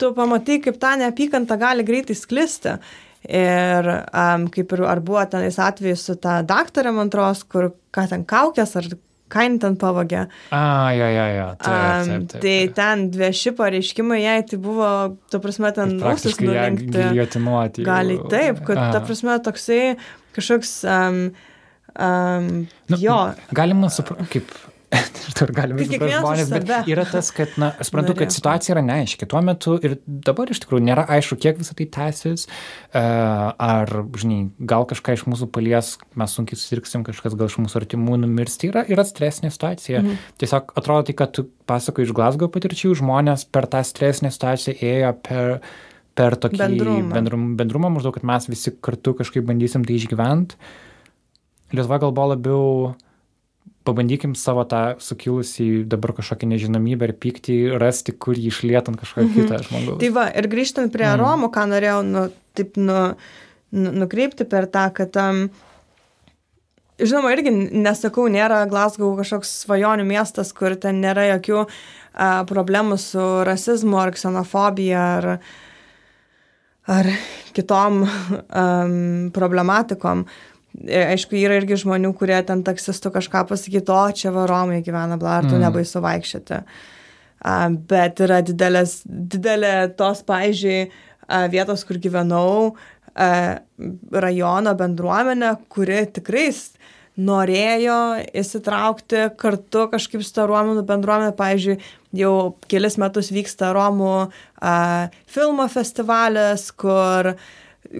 tu 0.00 0.12
pamatai, 0.16 0.60
kaip 0.64 0.78
ta 0.82 0.94
neapykanta 1.00 1.56
gali 1.60 1.86
greitai 1.86 2.16
sklisti. 2.18 2.76
Ir 3.24 3.86
um, 3.88 4.50
kaip 4.52 4.74
ir 4.76 4.82
ar 4.84 5.00
buvo 5.00 5.22
tenais 5.32 5.56
atvejis 5.56 6.02
su 6.10 6.18
ta 6.20 6.42
daktarė, 6.44 6.92
man 6.92 7.08
atrodo, 7.08 7.46
kur 7.48 7.70
ką 7.94 8.04
ten 8.10 8.26
kaukės 8.28 8.76
ar 8.76 8.90
kainą 9.34 9.60
ten 9.62 9.78
pavogė. 9.80 10.24
A, 10.54 10.62
jo, 10.96 11.08
jo, 11.10 11.24
jo. 11.34 11.46
Taip, 11.62 12.08
taip, 12.08 12.26
taip, 12.32 12.44
tai 12.44 12.56
ten 12.78 13.06
vieši 13.14 13.54
pareiškimai, 13.58 14.20
jai 14.22 14.36
tai 14.50 14.60
buvo, 14.62 14.90
tu 15.32 15.40
prasme, 15.44 15.72
ten 15.76 15.96
ausis 16.02 16.38
nulenkti. 16.42 17.08
Gali 17.86 18.20
taip, 18.30 18.62
kad 18.66 18.78
ta 18.78 18.90
Aha. 18.92 19.02
prasme 19.06 19.38
toksai 19.44 19.80
kažkoks, 20.34 20.76
um, 20.90 21.24
um, 21.94 22.48
Nu, 22.90 23.00
jo, 23.00 23.18
Galima 23.54 23.90
suprasti, 23.92 24.38
kaip. 24.38 24.54
Ir 25.44 25.52
galime 25.54 25.80
Kaip 25.80 25.88
suprasti 25.88 25.98
kiekvienas 25.98 26.14
už 26.14 26.24
žmonės, 26.24 26.50
bet 26.52 26.90
yra 26.92 27.04
tas, 27.08 27.30
kad, 27.34 27.54
na, 27.60 27.70
aš 27.80 27.90
suprantu, 27.90 28.16
kad 28.18 28.34
situacija 28.34 28.74
yra 28.76 28.82
neaiški. 28.86 29.28
Tuo 29.30 29.40
metu 29.44 29.76
ir 29.84 29.96
dabar 30.06 30.50
iš 30.52 30.60
tikrųjų 30.64 30.84
nėra 30.86 31.06
aišku, 31.16 31.38
kiek 31.42 31.58
visą 31.60 31.76
tai 31.78 31.86
tęsis, 31.96 32.46
e, 32.46 33.02
ar, 33.02 33.94
žinai, 34.20 34.40
gal 34.72 34.86
kažką 34.90 35.16
iš 35.18 35.24
mūsų 35.30 35.48
palies, 35.54 35.94
mes 36.20 36.36
sunkiai 36.38 36.60
susirgsim, 36.60 37.06
kažkas 37.06 37.36
gal 37.38 37.50
iš 37.50 37.58
mūsų 37.62 37.80
artimų 37.82 38.20
numirs. 38.24 38.58
Tai 38.60 38.70
yra, 38.72 38.84
yra 38.94 39.06
stresinė 39.08 39.52
situacija. 39.54 40.04
Mhm. 40.04 40.20
Tiesiog 40.42 40.76
atrodo, 40.78 41.08
tai, 41.08 41.16
kad 41.18 41.34
tu 41.36 41.48
pasakoji 41.70 42.10
iš 42.10 42.14
Glasgow 42.16 42.52
patirčių, 42.54 42.94
žmonės 43.02 43.48
per 43.50 43.68
tą 43.72 43.82
stresinę 43.86 44.32
situaciją 44.34 44.78
ėjo 44.80 45.16
per 45.24 45.58
per 46.14 46.36
tokį 46.38 46.60
Bendrumą. 46.60 47.10
bendrum, 47.10 47.46
bendrumą, 47.58 47.88
maždaug, 47.96 48.14
kad 48.14 48.26
mes 48.28 48.46
visi 48.46 48.70
kartu 48.84 49.16
kažkaip 49.18 49.46
bandysim 49.48 49.82
tai 49.86 49.96
išgyventi. 49.98 50.54
Lietuva 51.74 51.98
gal 51.98 52.14
buvo 52.14 52.28
labiau 52.30 52.68
pabandykim 53.84 54.32
savo 54.38 54.64
tą 54.68 54.82
sukilusį 55.02 55.84
dabar 55.90 56.14
kažkokią 56.16 56.48
nežinomybę 56.54 57.10
ir 57.10 57.14
pyktį 57.20 57.56
rasti, 57.80 58.14
kur 58.16 58.38
jį 58.38 58.48
išlietant 58.52 58.98
kažkokią 59.00 59.26
mhm. 59.28 59.34
kitą 59.36 59.60
žmogaus. 59.66 60.00
Tai 60.00 60.10
va, 60.16 60.28
ir 60.32 60.48
grįžtant 60.52 60.92
prie 60.94 61.06
mm. 61.10 61.20
Romų, 61.20 61.50
ką 61.54 61.66
norėjau, 61.72 61.98
nu, 62.08 62.24
taip, 62.56 62.78
nu, 62.80 63.02
nu, 63.74 63.92
nukreipti 64.04 64.46
per 64.48 64.68
tą, 64.72 64.86
kad, 64.96 65.18
um, 65.20 65.44
žinoma, 67.00 67.34
irgi 67.36 67.52
nesakau, 67.52 68.24
nėra 68.32 68.62
Glasgow 68.70 69.12
kažkoks 69.20 69.52
svajonių 69.66 70.08
miestas, 70.08 70.54
kur 70.56 70.78
ten 70.80 71.02
nėra 71.04 71.28
jokių 71.34 71.60
uh, 71.66 72.40
problemų 72.48 72.98
su 73.02 73.26
rasizmu 73.44 74.00
ar 74.00 74.14
ksenofobija 74.16 75.04
ar, 75.18 75.30
ar 76.96 77.12
kitom 77.52 78.02
um, 78.06 78.98
problematikom. 79.34 80.24
E, 80.82 81.04
Aišku, 81.14 81.36
yra 81.38 81.60
irgi 81.60 81.78
žmonių, 81.84 82.10
kurie 82.18 82.40
ten 82.46 82.64
taksistų 82.66 83.12
kažką 83.14 83.44
pasakytų, 83.50 83.94
o 83.94 84.16
čia 84.16 84.32
varomai 84.34 84.82
gyvena, 84.82 85.18
bla, 85.20 85.38
ar 85.38 85.46
tu 85.46 85.54
Mm. 85.54 85.62
nebaisu 85.68 86.02
vaikščioti. 86.02 86.62
A, 87.44 87.68
bet 87.70 88.18
yra 88.24 88.40
didelės, 88.42 89.02
didelė 89.06 89.94
tos, 89.96 90.24
a, 91.28 91.46
vietos, 91.48 91.84
kur 91.84 91.96
gyvenau, 91.96 92.74
a, 93.14 93.60
rajono 94.12 94.74
bendruomenė, 94.74 95.56
kuri 95.68 96.06
tikrai 96.06 96.50
norėjo 97.16 97.98
įsitraukti 98.34 99.28
kartu 99.38 99.86
kažkaip 99.92 100.22
su 100.24 100.32
ta 100.34 100.48
Romų 100.50 100.82
bendruomenė. 100.82 101.34
Pavyzdžiui, 101.38 101.78
jau 102.18 102.56
kelis 102.66 102.98
metus 102.98 103.30
vyksta 103.30 103.70
Romų 103.74 104.30
a, 104.60 104.74
filmo 105.30 105.68
festivalis, 105.70 106.72
kur 106.72 107.34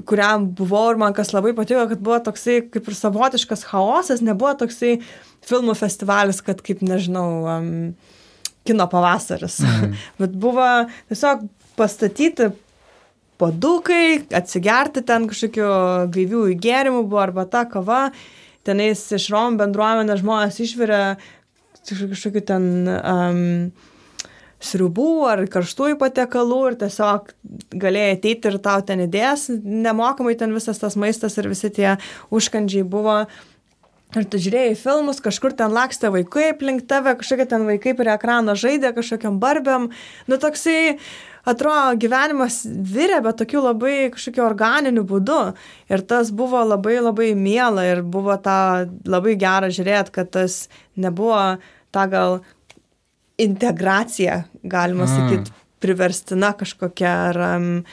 kuriam 0.09 0.49
buvau 0.57 0.89
ir 0.93 0.99
man 1.01 1.15
kas 1.17 1.33
labai 1.35 1.53
patiko, 1.57 1.85
kad 1.91 2.03
buvo 2.03 2.19
toksai 2.27 2.61
kaip 2.73 2.89
ir 2.89 2.99
savotiškas 2.99 3.65
chaosas, 3.69 4.25
nebuvo 4.25 4.55
toksai 4.65 4.97
filmų 5.45 5.77
festivalis, 5.79 6.41
kad 6.45 6.63
kaip 6.65 6.83
nežinau, 6.85 7.29
um, 7.53 7.71
kino 8.65 8.89
pavasaris. 8.91 9.61
Mhm. 9.63 9.97
Bet 10.23 10.37
buvo 10.41 10.69
tiesiog 11.11 11.47
pastatyti 11.79 12.51
padukai, 13.41 14.25
atsigerti 14.35 15.03
ten 15.07 15.29
kažkokiu 15.31 15.69
gaivių 16.15 16.45
įgėrimų, 16.55 17.05
buvo 17.09 17.23
arba 17.25 17.47
ta 17.51 17.65
kava, 17.69 18.07
tenais 18.65 19.03
iš 19.13 19.29
Romų 19.35 19.61
bendruomenės 19.61 20.23
žmonės 20.23 20.61
išvirė 20.65 21.03
kažkokiu 21.85 22.41
ten 22.49 22.89
um, 22.89 23.43
sriubų 24.65 25.09
ar 25.29 25.45
karštųjų 25.53 25.99
patiekalų 26.01 26.61
ir 26.71 26.77
tiesiog 26.85 27.33
galėjai 27.81 28.19
ateiti 28.19 28.51
ir 28.51 28.61
tau 28.65 28.85
ten 28.87 29.05
įdės, 29.07 29.49
nemokamai 29.65 30.37
ten 30.41 30.55
visas 30.57 30.81
tas 30.81 30.97
maistas 31.01 31.37
ir 31.41 31.51
visi 31.53 31.73
tie 31.75 31.97
užkandžiai 32.35 32.87
buvo. 32.89 33.25
Ir 34.15 34.29
tu 34.31 34.39
žiūrėjai 34.39 34.77
filmus, 34.79 35.19
kažkur 35.19 35.57
ten 35.59 35.73
lakstė 35.75 36.13
vaikai 36.15 36.53
aplink 36.53 36.85
tave, 36.87 37.17
kažkokie 37.19 37.49
ten 37.51 37.65
vaikai 37.67 37.97
prie 37.99 38.13
ekrano 38.13 38.55
žaidė 38.55 38.93
kažkokiam 38.95 39.41
barbėm. 39.43 39.89
Nu 40.31 40.39
toksai, 40.39 41.01
atrodo, 41.51 41.97
gyvenimas 41.99 42.61
virė, 42.65 43.19
bet 43.25 43.41
tokiu 43.43 43.65
labai 43.65 44.13
kažkokiu 44.15 44.45
organiniu 44.47 45.03
būdu. 45.09 45.41
Ir 45.91 46.05
tas 46.07 46.31
buvo 46.31 46.63
labai 46.63 47.01
labai 47.01 47.33
miela 47.35 47.89
ir 47.91 48.05
buvo 48.07 48.39
ta 48.39 48.87
labai 48.87 49.35
gera 49.41 49.73
žiūrėti, 49.75 50.15
kad 50.15 50.31
tas 50.39 50.69
nebuvo 50.95 51.59
ta 51.95 52.07
gal 52.11 52.39
integracija, 53.39 54.43
galima 54.63 55.05
Mm. 55.05 55.15
sakyti, 55.17 55.51
priverstina 55.81 56.53
kažkokia. 56.53 57.15
Ar, 57.31 57.39
um, 57.57 57.85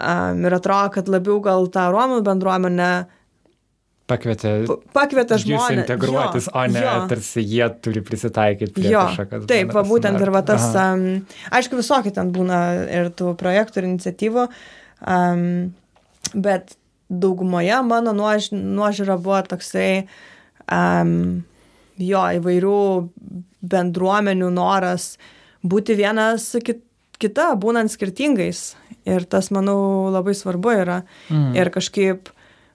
um, 0.00 0.44
ir 0.44 0.54
atrodo, 0.54 0.90
kad 0.94 1.08
labiau 1.08 1.40
gal 1.40 1.66
tą 1.68 1.90
Romų 1.92 2.22
bendruomenę 2.24 3.06
Pakvietė 4.06 4.68
pakvietė 4.94 5.34
žmonės. 5.42 5.80
integruotis, 5.82 6.44
Jo, 6.46 6.52
o 6.60 6.66
ne 6.70 6.80
jo. 6.84 7.06
tarsi 7.10 7.42
jie 7.42 7.66
turi 7.82 8.00
prisitaikyti 8.06 8.72
prie 8.76 8.90
Jo, 8.92 9.00
kažkokios. 9.08 9.46
taip, 9.50 9.72
va 9.74 9.82
būtent 9.82 10.20
ir 10.22 10.30
va 10.30 10.42
tas, 10.46 10.62
Aha. 10.76 10.92
um, 10.94 11.26
aišku, 11.50 11.74
visokie 11.74 12.12
ten 12.14 12.30
būna 12.30 12.86
ir 12.86 13.10
tų 13.10 13.32
projektų 13.36 13.76
ir 13.82 13.88
iniciatyvų, 13.90 14.44
um, 15.10 15.74
bet 16.34 16.76
daugumoje 17.10 17.82
mano 17.82 18.12
nuož, 18.14 18.52
nuožiūra 18.54 19.18
buvo 19.18 19.42
toksai, 19.42 20.06
um, 20.70 21.42
jo, 21.98 22.22
įvairių 22.38 22.78
bendruomenių 23.66 24.50
noras 24.54 25.14
būti 25.66 25.96
vienas 25.98 26.48
kit, 26.64 26.82
kita, 27.22 27.52
būnant 27.60 27.92
skirtingais. 27.92 28.74
Ir 29.06 29.26
tas, 29.30 29.52
manau, 29.54 30.08
labai 30.10 30.34
svarbu 30.34 30.72
yra. 30.82 30.96
Mm. 31.30 31.52
Ir 31.54 31.70
kažkaip, 31.74 32.30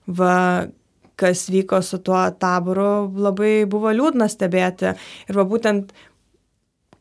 va, 0.07 0.67
kas 1.19 1.45
vyko 1.51 1.81
su 1.83 1.99
tuo 2.03 2.21
taboru, 2.39 3.11
labai 3.19 3.65
buvo 3.69 3.91
liūdna 3.91 4.29
stebėti. 4.31 4.93
Ir 5.27 5.39
va 5.39 5.45
būtent, 5.47 5.91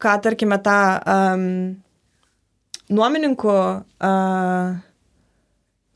ką, 0.03 0.17
tarkime, 0.27 0.59
tą 0.65 0.81
um, 0.99 1.47
nuomininkų 2.91 3.55
uh, 3.55 4.79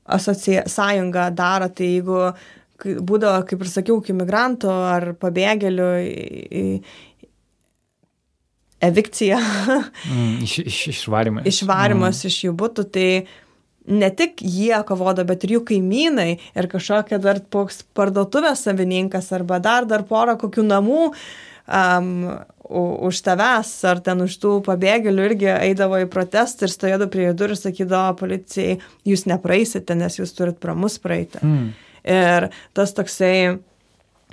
asociacija 0.05 0.69
sąjunga 0.71 1.31
daro, 1.35 1.69
tai 1.75 1.97
jeigu 1.97 2.21
kai 2.23 2.35
būdavo, 2.83 3.45
kaip 3.49 3.61
ir 3.63 3.71
sakiau, 3.71 4.01
iki 4.03 4.13
migrantų 4.17 4.71
ar 4.71 5.13
pabėgėlių 5.21 5.91
į- 6.05 6.47
į- 6.63 6.83
evikcija, 8.85 9.39
Mm, 10.11 10.43
iš, 10.45 10.59
iš, 10.59 10.79
išvarimas. 10.93 11.47
išvarimas 11.49 12.25
iš 12.29 12.37
jų 12.49 12.53
būtų, 12.61 12.85
tai 12.93 13.27
ne 13.87 14.11
tik 14.11 14.43
jie 14.43 14.77
kovodo, 14.89 15.25
bet 15.25 15.45
ir 15.45 15.57
jų 15.59 15.63
kaimynai 15.71 16.39
ir 16.57 16.69
kažkokia 16.69 17.19
dar 17.21 17.39
toks 17.41 17.83
parduotuvės 17.97 18.65
savininkas 18.67 19.33
arba 19.33 19.59
dar, 19.61 19.87
dar 19.87 20.03
porą 20.09 20.37
kokių 20.41 20.65
namų 20.69 21.01
um, 21.13 22.11
už 22.69 23.19
tavęs 23.25 23.73
ar 23.89 24.01
ten 24.01 24.21
už 24.25 24.37
tų 24.41 24.53
pabėgėlių 24.65 25.27
irgi 25.31 25.49
eidavo 25.53 26.01
į 26.05 26.09
protestą 26.13 26.65
ir 26.65 26.73
stovėdavo 26.73 27.11
prie 27.13 27.27
jų 27.29 27.35
durų 27.41 27.57
ir 27.57 27.61
sakydavo 27.61 28.17
policijai, 28.21 28.79
jūs 29.09 29.27
nepraeisite, 29.29 29.95
nes 29.97 30.17
jūs 30.19 30.33
turit 30.37 30.59
pro 30.61 30.75
mus 30.77 30.99
praeiti. 30.99 31.41
Mm. 31.45 31.73
Ir 32.05 32.49
tas 32.77 32.93
toksai 32.97 33.59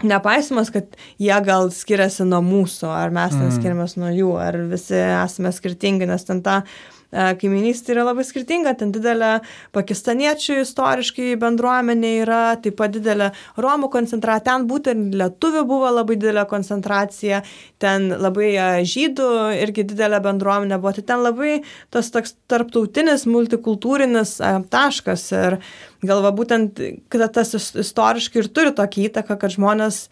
nepaisimas, 0.04 0.72
kad 0.74 0.96
jie 1.22 1.36
gal 1.46 1.70
skiriasi 1.74 2.26
nuo 2.28 2.42
mūsų, 2.46 2.90
ar 2.90 3.14
mes 3.14 3.36
ten 3.36 3.48
Mm. 3.48 3.58
skiriamės 3.58 3.98
nuo 4.02 4.10
jų, 4.10 4.32
ar 4.42 4.58
visi 4.72 4.98
esame 4.98 5.52
skirtingi, 5.54 6.08
nes 6.10 6.26
ten 6.26 6.42
ta 6.42 6.64
e, 6.64 7.01
kaiminystė 7.12 7.96
yra 7.96 8.06
labai 8.08 8.24
skirtinga, 8.28 8.74
ten 8.80 8.94
didelė 8.96 9.32
pakistaniečių 9.76 10.62
istoriškai 10.62 11.36
bendruomenė 11.42 12.14
yra, 12.24 12.42
taip 12.64 12.78
pat 12.80 12.94
didelė 12.96 13.32
romų 13.60 13.92
koncentracija, 13.92 14.46
ten 14.48 14.68
būtent 14.70 15.18
lietuvių 15.20 15.66
buvo 15.68 15.92
labai 15.92 16.18
didelė 16.20 16.46
koncentracija, 16.50 17.42
ten 17.84 18.10
labai 18.16 18.54
e, 18.56 18.70
žydų 18.88 19.30
irgi 19.60 19.86
didelė 19.92 20.22
bendruomenė 20.24 20.80
buvo, 20.82 20.96
tai 20.98 21.06
ten 21.12 21.24
labai 21.26 21.60
tas 21.94 22.12
toks 22.16 22.38
tarptautinis, 22.52 23.28
multikultūrinis 23.30 24.38
e, 24.40 24.56
taškas 24.72 25.28
ir 25.36 25.60
galva 26.08 26.32
būtent, 26.36 26.80
kad 27.12 27.28
tas 27.36 27.56
is- 27.60 27.74
istoriškai 27.84 28.46
ir 28.46 28.52
turi 28.56 28.76
tokį 28.78 29.10
įtaką, 29.12 29.40
kad 29.42 29.58
žmonės 29.58 30.06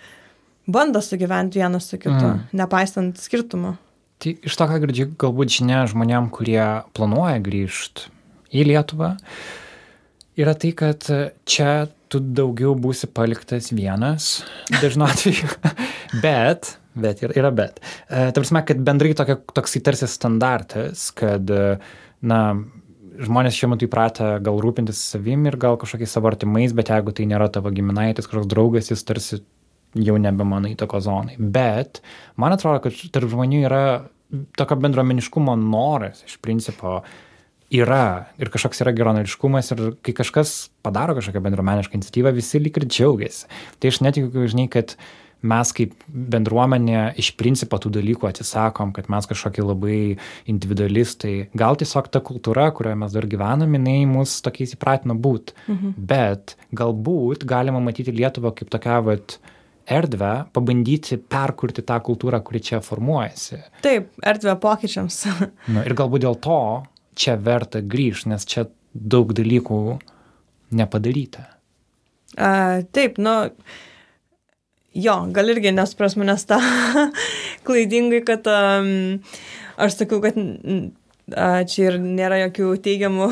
bando 0.70 1.02
sugyventi 1.02 1.64
vienas 1.64 1.88
su 1.90 1.98
kitu, 1.98 2.18
mm. 2.20 2.50
nepaisant 2.60 3.18
skirtumų. 3.18 3.78
Tai 4.20 4.34
iš 4.44 4.56
to, 4.60 4.66
ką 4.68 4.82
girdžiu, 4.84 5.06
galbūt 5.20 5.54
žinia 5.60 5.86
žmonėm, 5.88 6.28
kurie 6.36 6.60
planuoja 6.98 7.38
grįžti 7.40 8.10
į 8.52 8.66
Lietuvą, 8.68 9.14
yra 10.40 10.56
tai, 10.60 10.74
kad 10.76 11.08
čia 11.48 11.88
tu 12.12 12.20
daugiau 12.20 12.74
būsi 12.76 13.08
paliktas 13.16 13.70
vienas, 13.72 14.42
dažnu 14.82 15.06
atveju, 15.08 15.48
bet, 16.26 16.74
bet 17.00 17.24
yra 17.30 17.54
bet. 17.56 17.80
E, 18.10 18.28
ta 18.34 18.36
prasme, 18.36 18.66
kad 18.68 18.82
bendrai 18.84 19.14
tokia, 19.16 19.38
toksai 19.56 19.84
tarsi 19.88 20.10
standartas, 20.12 21.10
kad, 21.16 21.54
na, 22.20 22.42
žmonės 23.24 23.56
šiuo 23.56 23.72
metu 23.74 23.88
įpratę 23.88 24.34
gal 24.44 24.60
rūpintis 24.64 25.00
savim 25.14 25.48
ir 25.48 25.58
gal 25.60 25.80
kažkokiais 25.80 26.12
savo 26.16 26.30
artimais, 26.32 26.76
bet 26.76 26.92
jeigu 26.92 27.16
tai 27.16 27.28
nėra 27.30 27.50
tavo 27.54 27.72
giminaitis, 27.72 28.28
kažkoks 28.28 28.52
draugas, 28.52 28.92
jis 28.92 29.06
tarsi 29.08 29.42
jau 29.98 30.18
nebe 30.22 30.46
mano 30.46 30.70
įtako 30.70 31.02
zonai. 31.02 31.38
Bet 31.40 32.04
man 32.40 32.54
atrodo, 32.56 32.84
kad 32.86 32.98
tarp 33.14 33.32
žmonių 33.32 33.64
yra 33.66 33.84
tokio 34.58 34.78
bendruomeniškumo 34.78 35.56
noras 35.58 36.22
iš 36.28 36.38
principo 36.44 37.00
yra 37.74 38.30
ir 38.42 38.50
kažkoks 38.50 38.82
yra 38.84 38.94
geronoriškumas 38.98 39.74
ir 39.74 39.82
kai 40.06 40.14
kažkas 40.18 40.70
padaro 40.86 41.16
kažkokią 41.18 41.42
bendruomenišką 41.46 41.98
iniciatyvą, 42.00 42.34
visi 42.38 42.62
lyg 42.62 42.78
ir 42.78 42.86
džiaugiasi. 42.90 43.50
Tai 43.80 43.92
aš 43.94 44.00
netikiu, 44.06 44.46
žinai, 44.50 44.70
kad 44.74 44.96
mes 45.40 45.72
kaip 45.76 45.94
bendruomenė 46.08 47.04
iš 47.22 47.32
principo 47.40 47.80
tų 47.80 47.94
dalykų 48.00 48.28
atsisakom, 48.28 48.92
kad 48.96 49.08
mes 49.12 49.28
kažkokie 49.30 49.64
labai 49.64 50.00
individualistai. 50.52 51.36
Gal 51.58 51.80
tiesiog 51.80 52.10
ta 52.12 52.20
kultūra, 52.26 52.68
kurioje 52.76 53.00
mes 53.00 53.16
dar 53.16 53.28
gyvename, 53.30 53.80
jinai 53.80 54.10
mus 54.10 54.40
tokiais 54.46 54.76
įpratino 54.76 55.16
būti. 55.16 55.56
Mhm. 55.70 55.96
Bet 56.10 56.58
galbūt 56.76 57.48
galima 57.48 57.80
matyti 57.84 58.16
Lietuvą 58.16 58.52
kaip 58.58 58.74
tokia, 58.74 59.00
vat, 59.06 59.40
erdvę, 59.90 60.32
pabandyti 60.54 61.18
perkurti 61.18 61.84
tą 61.86 62.00
kultūrą, 62.06 62.42
kuri 62.46 62.62
čia 62.64 62.80
formuojasi. 62.86 63.62
Taip, 63.86 64.12
erdvę 64.26 64.56
pokyčiams. 64.62 65.22
nu, 65.74 65.84
ir 65.84 65.96
galbūt 65.98 66.26
dėl 66.26 66.38
to 66.44 66.60
čia 67.20 67.36
verta 67.42 67.82
grįžti, 67.82 68.32
nes 68.34 68.46
čia 68.50 68.68
daug 68.94 69.34
dalykų 69.36 69.80
nepadaryta. 70.80 71.46
A, 72.38 72.82
taip, 72.96 73.18
nu, 73.22 73.36
jo, 74.94 75.16
gal 75.36 75.54
irgi 75.54 75.74
nespras 75.76 76.16
manęs 76.20 76.46
tą 76.50 76.60
klaidingai, 77.68 78.22
kad 78.28 78.48
um, 78.50 79.20
aš 79.82 80.02
sakau, 80.04 80.22
kad 80.24 80.38
čia 81.70 81.90
ir 81.90 81.98
nėra 82.02 82.40
jokių 82.46 82.70
teigiamų 82.86 83.28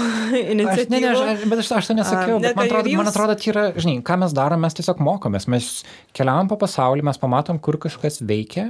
iniciatyvų. 0.56 0.74
Aš, 0.74 0.92
ne, 0.92 1.00
ne, 1.04 1.14
aš, 1.14 1.46
bet 1.50 1.62
aš, 1.64 1.72
aš 1.80 1.90
to 1.90 1.96
nesakiau, 1.98 2.38
bet 2.44 2.58
man 2.58 2.68
atrodo, 2.68 2.92
jūs... 2.92 3.00
man 3.00 3.10
atrodo, 3.12 3.38
tai 3.40 3.50
yra, 3.54 3.64
žinai, 3.78 3.96
ką 4.06 4.20
mes 4.22 4.36
darom, 4.36 4.62
mes 4.66 4.78
tiesiog 4.78 5.02
mokomės, 5.04 5.48
mes 5.52 5.72
keliavam 6.18 6.52
po 6.52 6.60
pasaulį, 6.62 7.06
mes 7.08 7.20
pamatom, 7.22 7.60
kur 7.64 7.80
kažkas 7.82 8.22
veikia 8.28 8.70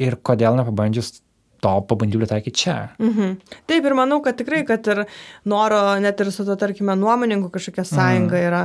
ir 0.00 0.18
kodėl 0.26 0.58
nepabandžius 0.58 1.18
to 1.64 1.72
pabandyti 1.88 2.28
taikyti 2.30 2.64
čia. 2.64 2.76
Mhm. 3.00 3.38
Taip 3.70 3.88
ir 3.88 3.96
manau, 3.96 4.20
kad 4.24 4.36
tikrai, 4.38 4.64
kad 4.68 4.86
ir 4.92 5.06
noro, 5.48 5.80
net 6.02 6.20
ir 6.20 6.32
su 6.34 6.44
to, 6.48 6.58
tarkime, 6.60 6.98
nuomoninkų 7.00 7.50
kažkokia 7.54 7.86
sąjunga 7.88 8.36
mhm. 8.36 8.46
yra. 8.50 8.62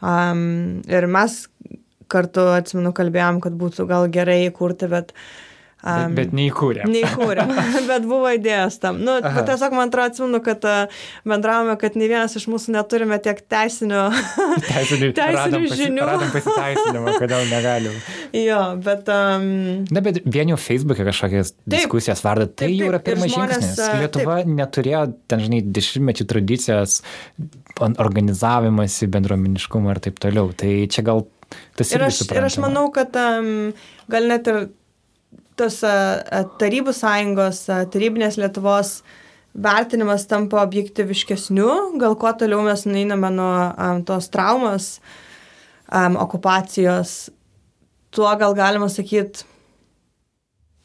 Um, 0.00 0.80
ir 0.88 1.04
mes 1.12 1.42
kartu, 2.10 2.48
atsimenu, 2.56 2.94
kalbėjom, 2.96 3.38
kad 3.44 3.54
būtų 3.60 3.84
gal 3.86 4.08
gerai 4.10 4.40
įkurti, 4.48 4.88
bet 4.90 5.12
uh, 5.12 5.28
bet, 5.80 6.14
bet 6.16 6.32
neįkūrėm. 6.36 6.90
Neįkūrėm, 6.92 7.52
bet 7.90 8.06
buvo 8.08 8.30
idėjas 8.36 8.76
tam. 8.82 9.00
Nu, 9.04 9.16
tiesiog 9.22 9.76
man 9.76 9.88
atrodo, 9.88 10.10
atsimenu, 10.10 10.40
kad 10.44 10.64
uh, 10.68 11.02
bendravome, 11.28 11.76
kad 11.80 11.96
nei 11.96 12.10
vienas 12.10 12.36
iš 12.36 12.46
mūsų 12.52 12.74
neturime 12.76 13.16
tiek 13.22 13.40
teisinių, 13.54 14.02
teisinių, 14.66 15.10
teisinių 15.20 15.38
radom 15.38 15.66
žinių. 15.70 16.04
Pasi, 16.04 16.10
radom 16.10 16.34
pasiteisinimą, 16.36 17.16
kodėl 17.22 17.46
negalim. 17.52 17.98
jo, 18.36 18.60
bet... 18.84 19.08
Um, 19.14 19.48
Na, 19.90 20.04
bet 20.04 20.20
vien 20.28 20.52
jau 20.52 20.60
Facebook'e 20.60 21.06
kažkokias 21.08 21.54
taip, 21.54 21.64
diskusijas 21.76 22.24
varda, 22.26 22.48
tai 22.50 22.68
taip, 22.68 22.76
jau 22.82 22.92
yra 22.92 23.02
pirmas 23.04 23.32
žmonės, 23.32 23.64
žingsnis. 23.64 24.00
Lietuva 24.04 24.40
taip. 24.42 24.54
neturėjo, 24.60 25.04
ten, 25.32 25.44
žinai, 25.46 25.62
dešimtmečių 25.80 26.28
tradicijas, 26.30 27.00
organizavimąsi, 27.80 29.08
bendruomeniškumą 29.12 29.94
ir 29.94 30.02
taip 30.04 30.20
toliau. 30.22 30.52
Tai 30.56 30.72
čia 30.92 31.04
gal 31.06 31.24
tas 31.78 31.90
ir 31.94 32.04
aš, 32.06 32.22
ir 32.30 32.46
aš 32.46 32.58
manau, 32.62 32.88
kad 32.94 33.16
um, 33.18 33.72
gal 34.10 34.28
net 34.30 34.50
ir 34.50 34.68
tos 35.58 35.80
Tarybų 36.60 36.94
sąjungos, 36.96 37.64
Tarybinės 37.92 38.38
Lietuvos 38.40 39.00
vertinimas 39.54 40.26
tampa 40.30 40.62
objektiviškesniu, 40.62 41.68
gal 42.00 42.16
kuo 42.18 42.32
toliau 42.38 42.62
mes 42.66 42.86
einame 42.86 43.30
nuo 43.34 43.52
um, 43.74 44.02
tos 44.06 44.30
traumas, 44.30 45.00
um, 45.90 46.16
okupacijos, 46.22 47.30
tuo 48.14 48.30
gal 48.38 48.54
galima 48.54 48.88
sakyti, 48.88 49.46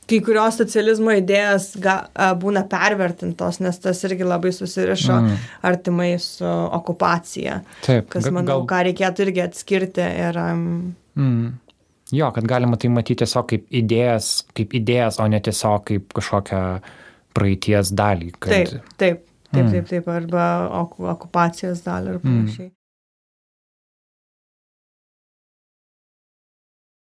kai 0.10 0.20
kurios 0.26 0.60
socializmo 0.60 1.14
idėjas 1.18 1.72
ga, 1.82 1.96
a, 2.14 2.32
būna 2.38 2.66
pervertintos, 2.70 3.60
nes 3.64 3.80
tas 3.82 4.04
irgi 4.06 4.26
labai 4.28 4.52
susirišo 4.54 5.16
mm. 5.18 5.46
artimai 5.66 6.12
su 6.22 6.46
okupacija. 6.46 7.62
Taip, 7.86 8.10
kas 8.14 8.30
manau, 8.30 8.62
gal... 8.64 8.68
ką 8.70 8.82
reikėtų 8.90 9.26
irgi 9.26 9.46
atskirti. 9.48 10.06
Ir, 10.26 10.38
um, 10.42 10.68
mm. 11.18 11.48
Jo, 12.14 12.30
kad 12.32 12.46
galima 12.46 12.78
tai 12.78 12.92
matyti 12.94 13.24
tiesiog 13.24 13.48
kaip 13.50 13.66
idėjas, 13.74 14.44
kaip 14.54 14.76
idėjas, 14.78 15.18
o 15.24 15.26
ne 15.32 15.40
tiesiog 15.42 15.86
kaip 15.90 16.12
kažkokią 16.14 16.62
praeities 17.36 17.92
dalį. 17.98 18.32
Kad... 18.38 18.52
Taip, 18.52 18.90
taip, 19.02 19.22
taip, 19.50 19.64
mm. 19.64 19.72
taip, 19.74 19.88
taip, 19.90 20.10
arba 20.14 20.48
okupacijos 21.16 21.82
dalį 21.86 22.14
ir 22.14 22.20
mm. 22.20 22.26
panašiai. 22.28 22.68
Mm. 22.70 22.76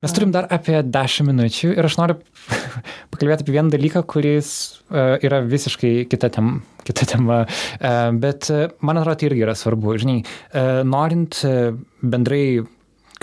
Mes 0.04 0.12
turim 0.12 0.34
dar 0.36 0.50
apie 0.52 0.82
10 0.84 1.30
minučių 1.30 1.70
ir 1.78 1.88
aš 1.88 1.96
noriu 1.96 2.18
pakalbėti 3.14 3.46
apie 3.46 3.54
vieną 3.56 3.72
dalyką, 3.72 4.02
kuris 4.12 4.50
uh, 4.92 5.16
yra 5.24 5.40
visiškai 5.48 5.94
kita, 6.12 6.28
tem, 6.36 6.58
kita 6.84 7.08
tema, 7.14 7.46
uh, 7.48 8.10
bet 8.12 8.50
uh, 8.52 8.66
man 8.84 9.00
atrodo, 9.00 9.22
tai 9.22 9.30
irgi 9.30 9.46
yra 9.46 9.56
svarbu. 9.56 9.96
Žinai, 10.04 10.18
uh, 10.20 10.82
norint 10.84 11.40
uh, 11.48 11.72
bendrai 12.04 12.44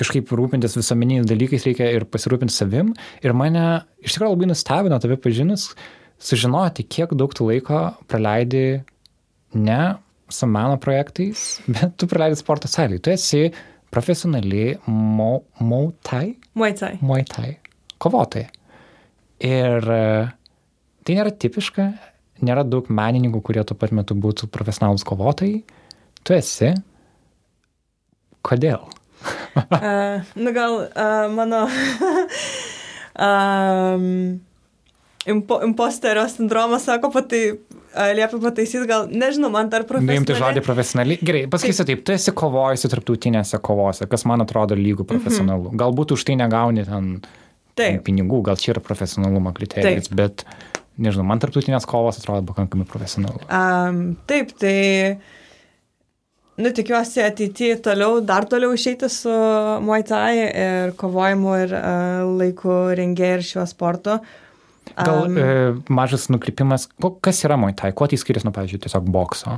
kažkaip 0.01 0.31
rūpintis 0.33 0.77
visuomeniniais 0.79 1.29
dalykais 1.29 1.67
reikia 1.69 1.91
ir 1.95 2.07
pasirūpinti 2.09 2.55
savim. 2.55 2.95
Ir 3.25 3.37
mane 3.37 3.65
iš 4.01 4.17
tikrųjų 4.17 4.35
labai 4.35 4.51
nustebino 4.51 4.99
tave 5.03 5.19
pažinus, 5.21 5.71
sužinoti, 6.21 6.87
kiek 6.89 7.13
daug 7.19 7.35
tu 7.37 7.49
laiko 7.49 7.91
praleidi 8.11 8.83
ne 9.57 9.81
su 10.31 10.47
meno 10.47 10.79
projektais, 10.81 11.61
bet 11.75 11.97
tu 12.01 12.09
praleidi 12.11 12.41
sporto 12.41 12.71
salėje. 12.71 13.05
Tu 13.05 13.15
esi 13.17 13.43
profesionali 13.91 14.77
mo, 14.87 15.33
mautai. 15.61 16.37
Muaitai. 16.55 16.97
Muaitai. 17.03 17.57
Kovotoja. 18.01 18.49
Ir 19.41 19.91
e, 19.91 20.05
tai 21.05 21.17
nėra 21.17 21.33
tipiška, 21.33 21.89
nėra 22.45 22.65
daug 22.69 22.89
menininkų, 22.93 23.43
kurie 23.45 23.65
tuo 23.67 23.77
pat 23.77 23.93
metu 23.97 24.17
būtų 24.17 24.51
profesionalus 24.53 25.05
kovotojai. 25.09 25.63
Tu 26.23 26.37
esi. 26.37 26.75
Kodėl? 28.47 28.87
Uh, 29.57 30.31
nu 30.45 30.53
gal 30.57 30.77
uh, 30.85 31.27
mano 31.35 31.65
um, 33.27 34.41
impo, 35.27 35.61
imposterio 35.67 36.29
sindromas 36.29 36.85
sako, 36.89 37.11
patai, 37.15 37.43
uh, 37.53 38.11
liepia 38.17 38.41
pataisyti, 38.43 38.87
gal 38.89 39.09
nežinau, 39.11 39.51
man 39.53 39.71
dar 39.73 39.85
profesionaliai. 39.89 40.23
Nuimti 40.23 40.39
žodį 40.39 40.65
profesionaliai. 40.67 41.21
Gerai, 41.27 41.45
pasakysiu 41.53 41.87
taip, 41.89 42.05
tu 42.07 42.15
esi 42.17 42.35
kovojusi 42.37 42.91
tarptautinėse 42.93 43.61
kovose, 43.65 44.09
kas 44.11 44.27
man 44.29 44.47
atrodo 44.47 44.79
lygų 44.79 45.07
profesionalu. 45.09 45.69
Mm 45.69 45.75
-hmm. 45.75 45.83
Galbūt 45.85 46.17
už 46.17 46.25
tai 46.25 46.37
negauni 46.41 46.85
ten 46.85 47.21
taip. 47.75 48.05
pinigų, 48.05 48.43
gal 48.43 48.57
čia 48.57 48.75
yra 48.75 48.81
profesionalumo 48.85 49.53
kriterijus, 49.57 50.09
taip. 50.09 50.17
bet 50.17 50.45
nežinau, 50.99 51.27
man 51.27 51.39
tarptautinės 51.43 51.87
kovos 51.89 52.19
atrodo 52.21 52.43
pakankamai 52.53 52.87
profesionalu. 52.87 53.41
Um, 53.49 54.17
taip, 54.27 54.53
tai 54.59 55.19
nu, 56.61 56.71
tikiuosi 56.77 57.23
ateityje 57.25 57.81
toliau, 57.85 58.21
dar 58.25 58.47
toliau 58.49 58.75
išeiti 58.77 59.09
su 59.13 59.33
Muay 59.85 60.05
Thai 60.07 60.37
ir 60.45 60.95
kovojimu 61.01 61.57
ir 61.65 61.75
uh, 61.79 62.23
laiku 62.41 62.77
rengėjai 62.99 63.41
ir 63.41 63.45
šiuo 63.53 63.67
sportu. 63.71 64.21
Gal 64.97 65.27
um, 65.29 65.37
e, 65.39 65.53
mažas 65.93 66.27
nukrypimas, 66.33 66.89
kas 67.23 67.45
yra 67.47 67.59
Muay 67.61 67.77
Thai, 67.79 67.93
kuo 67.97 68.09
tai 68.11 68.19
skiriasi 68.21 68.49
nuo, 68.49 68.55
pavyzdžiui, 68.57 68.83
tiesiog 68.85 69.07
bokso? 69.13 69.55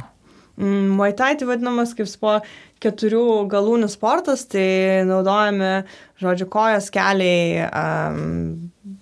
Mm, 0.61 0.93
Muay 0.99 1.15
Thai 1.17 1.33
tai 1.41 1.49
vadinamas 1.49 1.95
kaip 1.97 2.11
spo, 2.11 2.37
keturių 2.83 3.25
galūnių 3.51 3.89
sportas, 3.91 4.45
tai 4.53 5.03
naudojami, 5.09 5.73
žodžiu, 6.21 6.49
kojas, 6.53 6.91
keliai, 6.93 7.65
um, 7.71 8.93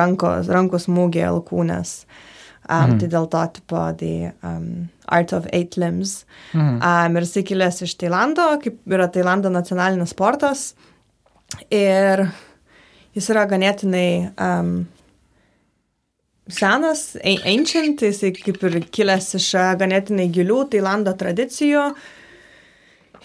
rankos, 0.00 0.48
rankos 0.50 0.88
smūgiai, 0.88 1.28
alkūnės. 1.28 1.94
Uh, 2.60 2.68
Um, 2.68 2.92
mm. 2.92 3.00
Tai 3.00 3.08
dėl 3.10 3.26
to, 3.32 3.40
tipo, 3.56 3.80
The 3.98 4.30
um, 4.46 4.68
Art 5.08 5.32
of 5.32 5.48
Eight 5.52 5.76
Limbs. 5.80 6.24
Mm. 6.52 6.78
Um, 6.78 7.16
ir 7.18 7.26
jisai 7.26 7.42
kilęs 7.48 7.82
iš 7.86 7.96
Tailando, 7.98 8.46
kaip 8.62 8.78
yra 8.86 9.08
Tailando 9.10 9.50
nacionalinis 9.50 10.12
sportas. 10.14 10.74
Ir 11.74 12.28
jis 13.16 13.28
yra 13.32 13.46
ganėtinai 13.50 14.30
um, 14.38 14.74
senas, 16.52 17.16
ancient, 17.24 18.04
jisai 18.06 18.30
kaip 18.36 18.62
ir 18.68 18.78
kilęs 18.92 19.32
iš 19.40 19.48
ganėtinai 19.80 20.28
gilių 20.30 20.60
Tailando 20.70 21.16
tradicijų. 21.18 21.88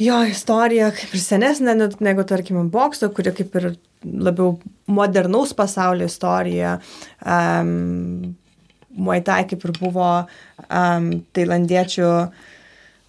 Jo 0.02 0.24
istorija 0.28 0.90
kaip 0.96 1.14
ir 1.16 1.22
senesnė 1.22 1.76
negu, 1.78 2.26
tarkime, 2.28 2.66
bokso, 2.72 3.12
kuri 3.14 3.36
kaip 3.36 3.54
ir 3.62 3.70
labiau 4.04 4.58
modernaus 4.92 5.54
pasaulio 5.56 6.10
istorija. 6.10 6.80
Um, 7.22 8.34
Muay 8.96 9.24
Thai 9.26 9.44
kaip 9.50 9.64
ir 9.68 9.74
buvo 9.80 10.10
um, 10.24 11.10
tailandiečių, 11.36 12.12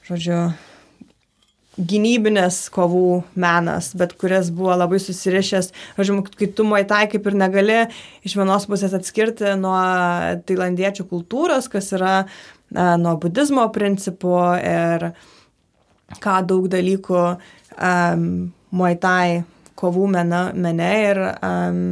žodžiu, 0.09 0.41
gynybinės 1.77 2.67
kovų 2.73 3.23
menas, 3.37 3.91
bet 3.99 4.15
kuris 4.17 4.49
buvo 4.55 4.75
labai 4.79 4.99
susirišęs, 5.03 5.71
žodžiu, 5.99 6.23
kai 6.39 6.49
tu 6.57 6.65
muaitai 6.65 7.05
kaip 7.13 7.27
ir 7.29 7.37
negali 7.37 7.81
iš 8.27 8.37
vienos 8.39 8.65
pusės 8.71 8.97
atskirti 8.97 9.53
nuo 9.61 9.77
tailandiečių 10.49 11.07
kultūros, 11.11 11.69
kas 11.73 11.93
yra 11.97 12.15
a, 12.25 12.27
nuo 13.01 13.17
budizmo 13.21 13.69
principų 13.75 14.39
ir 14.65 15.11
ką 16.23 16.39
daug 16.49 16.71
dalykų 16.73 17.21
um, 17.27 18.31
muaitai 18.73 19.45
kovų 19.77 20.07
mena, 20.17 20.47
mene 20.57 20.93
ir 21.11 21.21
um, 21.37 21.83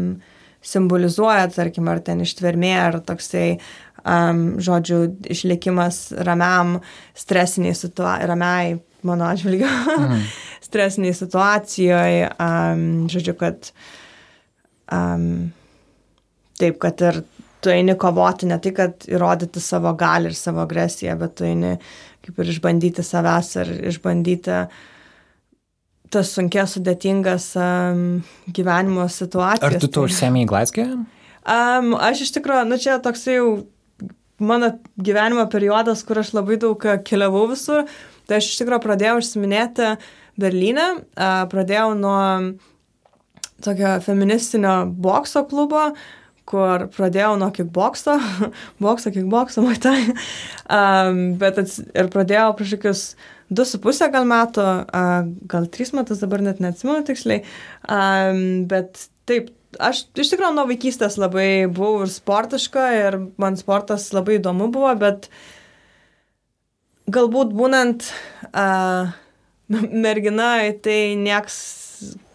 simbolizuoja, 0.65 1.51
tarkim, 1.53 1.89
ar 1.93 2.01
ten 2.05 2.23
ištvermė, 2.25 2.73
ar 2.81 3.01
toksai, 3.05 3.59
um, 4.05 4.45
žodžiu, 4.63 5.03
išlikimas 5.31 6.13
ramiam, 6.27 6.79
stresiniai 7.17 7.75
situacijai, 7.77 8.29
ramiai 8.31 8.79
mano 9.05 9.29
atžvilgiu, 9.29 9.69
mhm. 9.69 10.25
stresiniai 10.69 11.17
situacijoje, 11.17 12.31
um, 12.41 12.87
žodžiu, 13.13 13.37
kad 13.41 13.71
um, 14.93 15.53
taip, 16.61 16.81
kad 16.83 17.05
ir 17.05 17.23
tu 17.65 17.73
eini 17.73 17.97
kovoti 17.97 18.49
ne 18.49 18.59
tik, 18.61 18.77
kad 18.77 19.07
įrodyti 19.09 19.61
savo 19.63 19.95
galį 19.97 20.33
ir 20.33 20.39
savo 20.39 20.65
agresiją, 20.65 21.17
bet 21.21 21.39
tu 21.39 21.49
eini 21.49 21.79
kaip 22.25 22.41
ir 22.41 22.51
išbandyti 22.55 23.05
savęs 23.05 23.55
ir 23.61 23.73
išbandyti 23.91 24.59
tas 26.15 26.31
sunkias, 26.31 26.77
sudėtingas 26.77 27.51
um, 27.59 28.23
gyvenimo 28.55 29.09
situacijas. 29.11 29.67
Ar 29.67 29.81
tu 29.83 29.91
to 29.91 30.05
užsiemi 30.07 30.45
į 30.45 30.49
Glasgow? 30.53 30.93
Um, 31.45 31.93
aš 32.01 32.27
iš 32.29 32.37
tikrųjų, 32.39 32.69
nu 32.71 32.79
čia 32.81 33.01
toks 33.05 33.27
jau 33.29 33.49
mano 34.39 34.73
gyvenimo 34.97 35.45
periodas, 35.53 36.03
kur 36.07 36.23
aš 36.23 36.33
labai 36.35 36.59
daug 36.63 36.89
keliavau 37.07 37.47
visur, 37.53 37.85
Tai 38.29 38.41
aš 38.41 38.51
iš 38.53 38.61
tikrųjų 38.63 38.81
pradėjau 38.85 39.19
užsiminėti 39.21 39.95
Berlyne, 40.41 40.87
pradėjau 41.53 41.93
nuo 41.99 42.21
tokio 43.65 43.99
feministinio 44.05 44.85
bokso 44.89 45.45
klubo, 45.49 45.91
kur 46.49 46.87
pradėjau 46.93 47.35
nuo 47.41 47.51
kickbokso, 47.55 48.17
bokso, 48.85 49.13
kickbokso, 49.13 49.65
matai, 49.65 49.99
um, 50.69 51.23
bet 51.41 51.61
ats, 51.63 51.79
ir 51.85 52.11
pradėjau 52.13 52.51
prieš 52.59 52.75
kokius 52.77 53.05
du 53.55 53.65
su 53.69 53.81
pusę 53.81 54.11
gal 54.13 54.29
metų, 54.29 54.67
uh, 54.85 55.31
gal 55.49 55.69
trys 55.73 55.95
metus, 55.97 56.21
dabar 56.25 56.45
net 56.45 56.61
neatsimenu 56.65 57.05
tiksliai, 57.09 57.45
um, 57.89 58.43
bet 58.69 59.07
taip, 59.29 59.53
aš 59.83 60.07
iš 60.15 60.35
tikrųjų 60.35 60.55
nuo 60.57 60.69
vaikystės 60.71 61.19
labai 61.21 61.67
buvau 61.67 62.05
ir 62.05 62.13
sportiška 62.13 62.87
ir 63.01 63.19
man 63.41 63.59
sportas 63.61 64.11
labai 64.15 64.39
įdomu 64.39 64.71
buvo, 64.75 64.93
bet 65.01 65.29
uh, 65.31 65.43
galbūt 67.11 67.53
būnant 67.57 68.07
uh, 68.53 69.13
mergina, 70.05 70.57
tai 70.85 71.17
nieks 71.21 71.59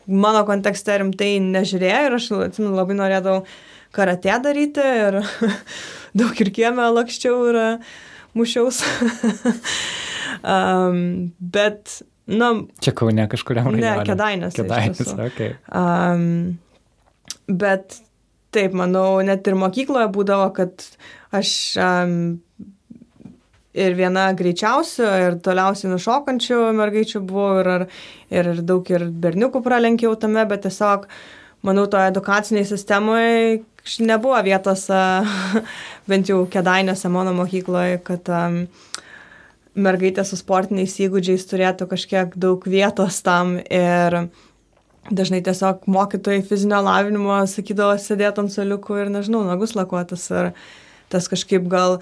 mano 0.10 0.44
kontekste 0.48 0.98
rimtai 1.02 1.36
nežiūrėjo 1.44 2.06
ir 2.08 2.18
aš 2.18 2.30
atsimenu, 2.50 2.76
labai 2.78 2.98
norėdavau 2.98 3.44
karate 3.96 4.38
daryti 4.44 4.86
ir 4.86 5.20
daug 6.20 6.44
ir 6.44 6.54
kiemę 6.54 6.90
lakščiau 6.98 7.42
ir 7.52 7.60
mušiaus. 8.38 8.82
um, 10.56 11.30
bet, 11.40 12.00
na. 12.30 12.54
Čia 12.86 12.94
kaune 12.98 13.26
kažkuriam 13.30 13.70
rajone. 13.70 13.86
Ne, 13.86 14.08
kedainės. 14.10 14.58
Kedainės, 14.58 15.14
ok. 15.30 15.46
Um, 15.74 16.58
bet 17.50 18.00
taip, 18.54 18.74
manau, 18.78 19.20
net 19.26 19.48
ir 19.48 19.58
mokykloje 19.60 20.10
būdavo, 20.14 20.50
kad 20.56 20.86
aš 21.36 21.52
um, 21.82 22.16
ir 23.78 23.98
viena 23.98 24.30
greičiausių 24.38 25.10
ir 25.26 25.38
toliausiai 25.46 25.92
nušokančių 25.94 26.62
mergaičių 26.78 27.22
buvau 27.26 27.60
ir, 27.62 27.72
ir, 28.34 28.54
daug 28.66 28.90
ir 28.94 29.10
berniukų 29.10 29.62
pralenkiau 29.66 30.16
tame, 30.20 30.46
bet 30.50 30.66
tiesiog, 30.66 31.06
manau, 31.66 31.86
toje 31.92 32.10
edukaciniai 32.10 32.66
sistemoje 32.68 33.62
nebuvo 34.06 34.40
vietos, 34.46 34.88
bent 36.10 36.30
jau 36.30 36.44
kedainėse 36.52 37.10
mano 37.14 37.34
mokykloje, 37.38 38.02
kad 38.06 38.34
um, 38.34 38.64
mergaitė 39.80 40.26
su 40.26 40.38
sportiniais 40.40 40.98
įgūdžiais 41.06 41.46
turėtų 41.50 41.88
kažkiek 41.90 42.34
daug 42.36 42.66
vietos 42.70 43.22
tam 43.26 43.58
ir 43.62 44.24
dažnai 45.12 45.42
tiesiog 45.46 45.86
mokytojai 45.90 46.42
fizinio 46.46 46.80
lavinimo 46.86 47.42
sakydavo 47.50 47.98
sėdėti 48.02 48.44
ant 48.44 48.54
soliukų 48.54 49.04
ir, 49.04 49.14
nežinau, 49.14 49.44
nagus 49.48 49.76
lakuotas 49.78 50.26
ir 50.32 50.52
tas 51.10 51.30
kažkaip 51.32 51.66
gal 51.70 52.00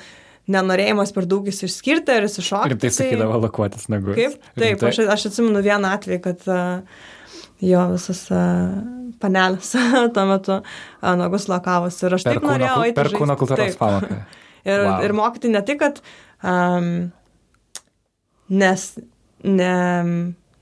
nenorėjimas 0.52 1.12
per 1.16 1.28
daug 1.28 1.48
išsiskirti 1.48 2.14
ar 2.14 2.28
įsišokti. 2.28 2.76
Ir 2.76 2.82
tai 2.84 2.92
sakydavo 2.96 3.40
lakuotis 3.44 3.90
nagus. 3.92 4.16
Kaip? 4.20 4.38
Taip, 4.60 4.84
aš, 4.90 5.02
aš 5.16 5.30
atsimenu 5.32 5.64
vieną 5.64 5.92
atvejį, 5.98 6.22
kad 6.24 6.48
uh, 6.52 7.04
jo 7.64 7.84
visas 7.94 8.24
uh, 8.32 8.78
panelis 9.22 9.74
tuo 10.16 10.26
metu 10.30 10.58
uh, 10.60 11.14
nagus 11.20 11.50
lakavos 11.52 12.00
ir 12.04 12.18
aš 12.20 12.28
per 12.28 12.40
taip 12.40 12.48
norėjau 12.48 12.80
eiti. 12.88 12.98
Per 13.00 13.12
kūno 13.16 13.38
kultūros 13.40 13.80
pamoką. 13.80 14.24
ir, 14.72 14.88
wow. 14.88 14.98
ir 15.04 15.16
mokyti 15.18 15.52
ne 15.52 15.64
tik, 15.68 15.84
kad 15.84 16.02
um, 16.44 16.92
nes 18.64 18.90
ne 19.44 19.74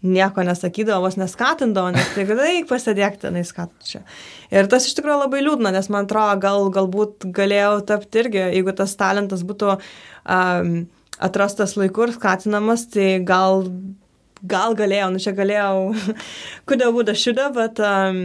nieko 0.05 0.45
nesakydavo, 0.45 1.03
vos 1.05 1.17
neskatindavo, 1.19 1.91
nes 1.95 2.11
tai 2.15 2.25
eik 2.51 2.69
pasėdėk 2.69 3.19
tenai 3.25 3.43
skatų 3.47 3.89
čia. 3.89 4.01
Ir 4.53 4.69
tas 4.71 4.87
iš 4.87 4.95
tikrųjų 4.97 5.19
labai 5.23 5.43
liūdna, 5.45 5.73
nes 5.75 5.89
man 5.93 6.07
atrodo, 6.07 6.39
gal, 6.43 6.69
galbūt 6.75 7.27
galėjau 7.35 7.79
tapti 7.89 8.23
irgi, 8.23 8.41
jeigu 8.57 8.75
tas 8.77 8.95
talentas 8.99 9.43
būtų 9.47 9.75
um, 9.75 10.73
atrastas 11.29 11.75
laiku 11.79 12.07
ir 12.07 12.15
skatinamas, 12.15 12.87
tai 12.93 13.17
gal 13.25 13.65
gal 14.49 14.75
galėjau, 14.77 15.09
nu 15.13 15.21
čia 15.21 15.33
galėjau, 15.35 15.93
kodėl 16.69 16.93
būtų 16.95 17.15
šiuda, 17.19 17.49
bet, 17.55 17.81
um, 17.83 18.19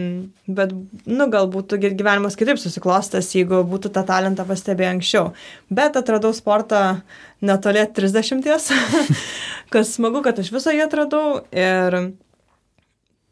bet, 0.49 0.73
nu, 1.09 1.27
gal 1.33 1.49
būtų 1.53 1.81
gyvenimas 1.83 2.39
kitaip 2.39 2.61
susiklostas, 2.61 3.31
jeigu 3.37 3.63
būtų 3.69 3.93
tą 3.95 4.05
talentą 4.09 4.47
pastebėję 4.49 4.95
anksčiau. 4.97 5.31
Bet 5.73 5.99
atradau 6.01 6.33
sportą 6.37 7.01
netolė 7.45 7.87
30, 7.97 8.73
kas 9.73 9.95
smagu, 9.97 10.25
kad 10.27 10.41
aš 10.43 10.53
visą 10.55 10.75
jį 10.77 10.85
atradau 10.87 11.41
ir, 11.51 11.99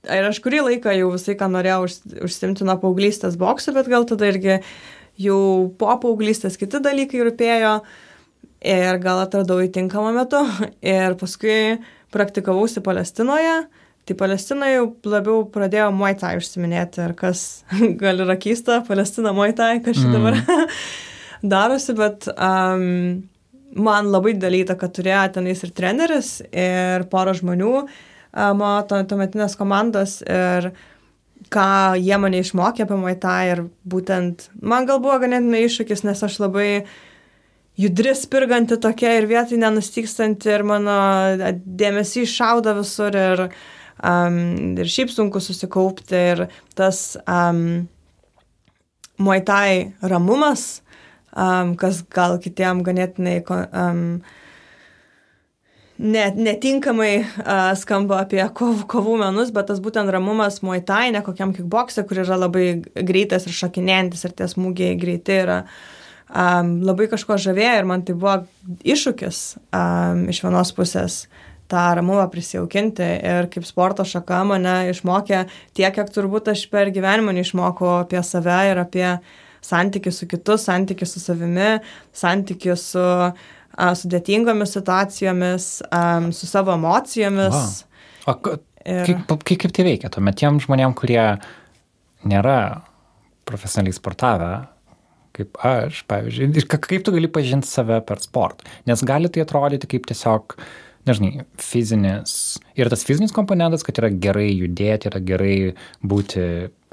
ir 0.08 0.30
aš 0.32 0.42
kurį 0.44 0.64
laiką 0.72 0.96
jau 0.96 1.12
visai, 1.14 1.36
ką 1.38 1.50
norėjau 1.54 1.80
už, 1.88 1.98
užsimti 2.28 2.68
nuo 2.68 2.78
paauglystės 2.82 3.38
boksų, 3.40 3.76
bet 3.78 3.92
gal 3.92 4.08
tada 4.08 4.32
irgi 4.32 4.60
jau 5.18 5.40
po 5.78 5.94
paauglystės 6.02 6.58
kiti 6.60 6.80
dalykai 6.82 7.24
rūpėjo 7.26 7.74
ir 8.64 8.98
gal 9.02 9.22
atradau 9.22 9.60
įtinkamą 9.62 10.12
metu 10.16 10.42
ir 10.96 11.18
paskui 11.20 11.78
praktikavausi 12.14 12.82
Palestinoje, 12.84 13.62
tai 14.08 14.16
Palestinoje 14.16 14.78
jau 14.78 14.86
labiau 15.12 15.44
pradėjo 15.52 15.90
Muay 15.94 16.16
Thai 16.18 16.36
užsiminėti, 16.40 17.02
ir 17.04 17.14
kas 17.18 17.64
gal 18.02 18.24
yra 18.24 18.38
keista, 18.40 18.80
Palestina 18.86 19.34
Muay 19.36 19.54
Thai, 19.56 19.78
kas 19.84 19.98
šitą 20.00 20.14
dabar 20.16 20.38
mm. 20.40 20.76
darosi, 21.54 21.96
bet 21.98 22.28
um, 22.34 22.84
man 23.78 24.12
labai 24.12 24.36
didelį 24.36 24.64
įtaką 24.66 24.92
turėjo 24.96 25.24
tenais 25.38 25.64
ir 25.64 25.74
treneris, 25.76 26.36
ir 26.48 27.08
pora 27.12 27.36
žmonių 27.36 27.74
um, 27.82 28.64
to, 28.88 29.02
tuometinės 29.10 29.58
komandos, 29.60 30.20
ir 30.24 30.72
ką 31.52 31.68
jie 32.00 32.16
mane 32.20 32.40
išmokė 32.42 32.86
apie 32.86 32.96
Muay 32.96 33.18
Thai, 33.20 33.42
ir 33.52 33.66
būtent 33.88 34.48
man 34.60 34.88
gal 34.88 35.04
buvo 35.04 35.20
ganėtinai 35.20 35.66
iššūkis, 35.68 36.06
nes 36.08 36.24
aš 36.24 36.40
labai 36.42 36.70
uh, 36.80 36.96
judri, 37.78 38.14
spirganti 38.16 38.78
tokia 38.80 39.14
ir 39.18 39.28
vietai 39.30 39.58
nenustykstanti 39.62 40.50
ir 40.50 40.64
mano 40.66 40.96
dėmesys 41.62 42.32
šauda 42.34 42.74
visur 42.78 43.14
ir, 43.18 43.44
um, 44.02 44.40
ir 44.78 44.90
šiaip 44.90 45.12
sunku 45.14 45.42
susikaupti 45.42 46.24
ir 46.32 46.44
tas 46.78 47.14
um, 47.22 47.86
muaitai 49.22 49.94
ramumas, 50.02 50.82
um, 51.32 51.76
kas 51.78 52.02
gal 52.14 52.38
kitiem 52.42 52.82
ganėtinai 52.86 53.36
um, 53.50 54.02
net, 55.98 56.34
netinkamai 56.34 57.12
uh, 57.22 57.70
skamba 57.78 58.24
apie 58.24 58.42
kov, 58.58 58.88
kovų 58.90 59.20
menus, 59.22 59.54
bet 59.54 59.70
tas 59.70 59.78
būtent 59.82 60.10
ramumas 60.14 60.58
muaitai, 60.66 61.12
ne 61.14 61.22
kokiam 61.26 61.54
kickboxe, 61.54 62.02
kur 62.10 62.24
yra 62.24 62.40
labai 62.42 62.66
greitas 63.06 63.46
ir 63.46 63.54
šakinėjantis 63.54 64.26
ir 64.26 64.34
tie 64.38 64.50
smūgiai 64.50 64.98
greiti 64.98 65.38
yra. 65.44 65.62
Uh, 65.62 65.94
um, 66.28 66.72
labai 66.86 67.08
kažko 67.10 67.38
žavėjo 67.40 67.74
ir 67.80 67.88
man 67.88 68.04
tai 68.06 68.16
buvo 68.18 68.40
iššūkis 68.84 69.42
um, 69.72 70.26
iš 70.32 70.42
vienos 70.44 70.72
pusės 70.76 71.22
tą 71.68 71.82
ramumą 71.98 72.24
prisijaukinti 72.32 73.08
ir 73.28 73.48
kaip 73.52 73.66
sporto 73.68 74.04
šaka 74.08 74.40
mane 74.48 74.76
išmokė 74.92 75.42
tiek, 75.76 75.92
kiek 75.94 76.14
turbūt 76.14 76.52
aš 76.54 76.64
per 76.72 76.92
gyvenimą 76.94 77.34
neišmokau 77.36 77.98
apie 78.02 78.22
save 78.24 78.56
ir 78.70 78.80
apie 78.80 79.08
santykių 79.64 80.12
su 80.14 80.28
kitu, 80.30 80.56
santykių 80.60 81.08
su 81.08 81.20
savimi, 81.20 81.68
santykių 82.16 82.76
su 82.78 83.04
a, 83.04 83.90
sudėtingomis 84.00 84.72
situacijomis, 84.78 85.68
a, 85.92 86.02
su 86.32 86.48
savo 86.48 86.72
emocijomis. 86.78 87.84
Wow. 88.24 88.32
O 88.32 88.56
ir... 88.84 89.04
kaip, 89.10 89.26
kaip, 89.28 89.60
kaip 89.66 89.76
tai 89.76 89.86
veikia 89.90 90.12
tuomet 90.14 90.38
tiem 90.40 90.60
žmonėm, 90.62 90.96
kurie 90.96 91.22
nėra 92.28 92.58
profesionaliai 93.48 93.96
sportavę, 93.96 94.52
kaip 95.38 95.58
aš, 95.64 96.02
pavyzdžiui, 96.10 96.50
ir 96.58 96.66
kaip 96.68 97.06
tu 97.06 97.14
gali 97.14 97.30
pažinti 97.30 97.68
save 97.68 98.00
per 98.06 98.20
sportą. 98.22 98.66
Nes 98.88 99.02
gali 99.06 99.30
tai 99.32 99.44
atrodyti 99.44 99.88
kaip 99.90 100.08
tiesiog, 100.10 100.56
nežinai, 101.08 101.44
fizinis. 101.62 102.32
Ir 102.78 102.90
tas 102.92 103.04
fizinis 103.06 103.34
komponentas, 103.34 103.84
kad 103.86 104.00
yra 104.00 104.10
gerai 104.10 104.48
judėti, 104.50 105.10
yra 105.10 105.22
gerai 105.24 105.54
būti 106.02 106.42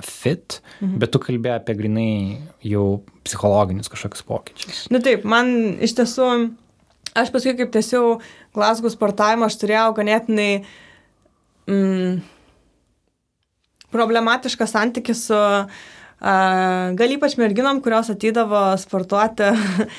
fit, 0.03 0.59
mhm. 0.81 0.99
bet 1.01 1.13
tu 1.13 1.21
kalbė 1.23 1.55
apie 1.55 1.77
grinai 1.79 2.11
jau 2.67 3.01
psichologinius 3.25 3.91
kažkokius 3.91 4.27
pokyčius. 4.27 4.85
Na 4.91 4.99
nu, 4.99 5.03
taip, 5.05 5.25
man 5.27 5.51
iš 5.83 5.95
tiesų, 5.97 6.29
aš 7.17 7.33
paskui 7.33 7.55
kaip 7.57 7.73
tiesiog 7.73 8.23
Glasgow 8.55 8.91
sportavimą 8.91 9.49
aš 9.49 9.57
turėjau 9.59 9.89
ganėtinai 9.97 10.51
mm, 11.71 12.21
problematišką 13.95 14.67
santykį 14.67 15.15
su 15.15 15.35
uh, 15.35 15.83
Gal 16.21 17.15
ypač 17.17 17.35
merginom, 17.37 17.81
kurios 17.83 18.09
atydavo 18.13 18.67
sportuoti 18.79 19.51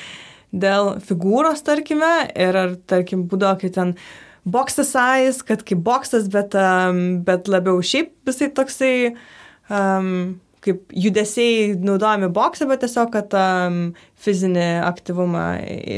dėl 0.63 0.95
figūros, 1.05 1.61
tarkime, 1.67 2.31
ir 2.33 2.57
ar, 2.57 2.73
tarkim, 2.89 3.27
būdavo, 3.29 3.59
kai 3.61 3.69
ten 3.73 3.93
boksas 4.47 4.93
size, 4.95 5.43
kad 5.45 5.63
kaip 5.67 5.83
boksas, 5.85 6.27
bet, 6.31 6.55
um, 6.57 7.21
bet 7.27 7.49
labiau 7.51 7.81
šiaip 7.83 8.13
visai 8.27 8.49
toksai, 8.55 8.93
um, 9.69 10.39
kaip 10.65 10.95
judesiai 10.95 11.75
naudojami 11.79 12.31
boksą, 12.33 12.67
bet 12.71 12.81
tiesiog, 12.83 13.11
kad 13.13 13.35
um, 13.37 13.81
fizinį 14.23 14.69
aktyvumą 14.87 15.45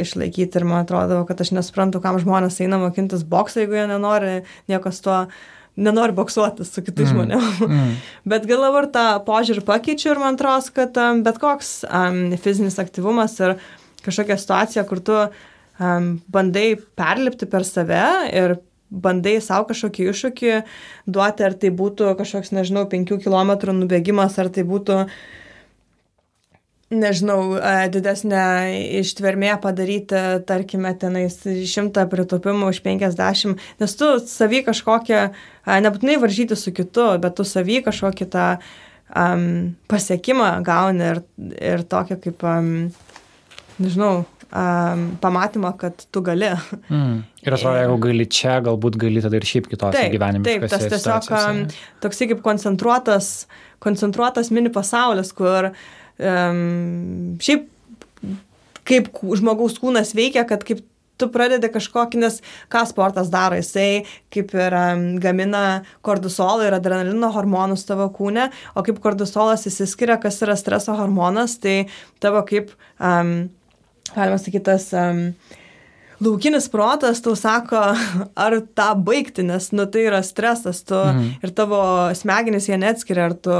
išlaikyti. 0.01 0.59
Ir 0.59 0.67
man 0.67 0.83
atrodo, 0.83 1.23
kad 1.29 1.41
aš 1.41 1.53
nesuprantu, 1.57 2.01
kam 2.03 2.19
žmonės 2.21 2.59
eina 2.65 2.81
mokintis 2.81 3.23
boksą, 3.29 3.63
jeigu 3.63 3.79
jie 3.79 3.87
nenori 3.89 4.35
nieko 4.69 4.93
su 4.93 5.07
tuo 5.07 5.21
nenori 5.79 6.15
boksuotis 6.17 6.71
su 6.73 6.83
kitais 6.85 7.09
mm. 7.09 7.15
žmonėmis. 7.15 7.59
Mm. 7.65 7.91
Bet 8.29 8.47
gal 8.49 8.63
dabar 8.67 8.89
tą 8.93 9.05
požiūrį 9.27 9.65
pakeičiu 9.67 10.13
ir 10.13 10.21
man 10.21 10.37
atrodo, 10.37 10.73
kad 10.75 10.97
um, 11.01 11.23
bet 11.25 11.39
koks 11.41 11.73
um, 11.87 12.23
fizinis 12.41 12.79
aktyvumas 12.81 13.37
ir 13.41 13.57
kažkokia 14.05 14.39
situacija, 14.39 14.85
kur 14.89 15.03
tu 15.03 15.17
um, 15.19 16.09
bandai 16.31 16.73
perlipti 16.99 17.49
per 17.49 17.67
save 17.67 18.05
ir 18.29 18.57
bandai 18.89 19.35
savo 19.45 19.67
kažkokį 19.69 20.07
iššūkį 20.11 20.55
duoti, 21.13 21.45
ar 21.45 21.57
tai 21.61 21.69
būtų 21.81 22.15
kažkoks, 22.17 22.55
nežinau, 22.57 22.87
5 22.89 23.19
km 23.21 23.75
nubėgimas, 23.77 24.39
ar 24.41 24.49
tai 24.53 24.65
būtų 24.65 25.03
uh, 25.03 25.19
nežinau, 26.89 27.53
e, 27.57 27.73
didesnę 27.93 28.43
ištvermė 28.99 29.53
padaryti, 29.61 30.21
tarkime, 30.49 30.91
tenais 30.97 31.37
šimtą 31.45 32.07
pritopimų 32.09 32.71
už 32.73 32.81
50, 32.85 33.61
nes 33.81 33.95
tu 33.99 34.09
savy 34.25 34.63
kažkokią, 34.65 35.21
e, 35.29 35.79
nebūtinai 35.85 36.17
varžyti 36.21 36.57
su 36.57 36.73
kitu, 36.73 37.11
bet 37.21 37.37
tu 37.37 37.45
savy 37.45 37.83
kažkokį 37.85 38.29
tą 38.33 38.47
um, 39.15 39.75
pasiekimą 39.89 40.49
gauni 40.65 41.05
ir, 41.13 41.21
ir 41.61 41.85
tokią 41.85 42.17
kaip, 42.25 42.43
um, 42.43 42.89
nežinau, 43.77 44.25
um, 44.49 45.05
pamatymą, 45.21 45.75
kad 45.77 46.07
tu 46.09 46.25
gali. 46.25 46.49
Mm. 46.89 47.21
Ir 47.45 47.53
atrodo, 47.53 47.77
jeigu 47.83 48.01
gali 48.07 48.25
čia, 48.25 48.57
galbūt 48.65 48.97
gali 48.97 49.21
tada 49.21 49.37
ir 49.37 49.45
šiaip 49.45 49.69
kitose 49.69 50.09
gyvenime. 50.09 50.45
Taip, 50.49 50.65
tas 50.73 50.89
tiesiog 50.89 51.29
um, 51.37 51.63
toksai 52.01 52.31
kaip 52.33 52.43
koncentruotas, 52.45 53.31
koncentruotas 53.77 54.49
mini 54.49 54.73
pasaulis, 54.73 55.31
kur 55.37 55.69
uh, 55.69 55.87
um, 56.19 57.37
šiaip 57.43 57.67
kaip 58.89 59.11
žmogaus 59.37 59.77
kūnas 59.81 60.15
veikia, 60.17 60.45
kad 60.49 60.63
kaip 60.65 60.81
tu 61.19 61.27
pradedi 61.31 61.69
kažkokį, 61.71 62.21
nes 62.23 62.39
ką 62.71 62.85
sportas 62.89 63.29
daro, 63.31 63.57
jisai 63.59 64.05
kaip 64.33 64.53
ir 64.55 64.75
um, 64.77 65.05
gamina 65.21 65.81
kortisolą 66.05 66.69
ir 66.69 66.77
adrenalino 66.77 67.31
hormonus 67.35 67.85
tavo 67.87 68.07
kūne, 68.15 68.49
o 68.73 68.83
kaip 68.87 69.01
kortisolas 69.03 69.67
įsiskiria, 69.69 70.19
kas 70.21 70.39
yra 70.45 70.55
streso 70.59 70.95
hormonas, 70.99 71.57
tai 71.61 71.89
tavo 72.23 72.43
kaip, 72.47 72.71
um, 73.03 73.49
galima 74.15 74.39
sakyti, 74.39 74.65
tas 74.71 74.89
um, 74.95 75.27
laukinis 76.23 76.67
protas 76.71 77.21
tau 77.23 77.35
sako, 77.39 77.79
ar 78.45 78.57
tą 78.77 78.89
baigti, 79.05 79.45
nes, 79.47 79.69
nu, 79.75 79.85
tai 79.91 80.05
yra 80.09 80.21
stresas, 80.25 80.83
tu 80.87 80.97
mhm. 80.97 81.39
ir 81.45 81.55
tavo 81.55 81.81
smegenys 82.17 82.69
jie 82.69 82.79
neatskiria, 82.81 83.29
ar 83.29 83.37
tu 83.37 83.55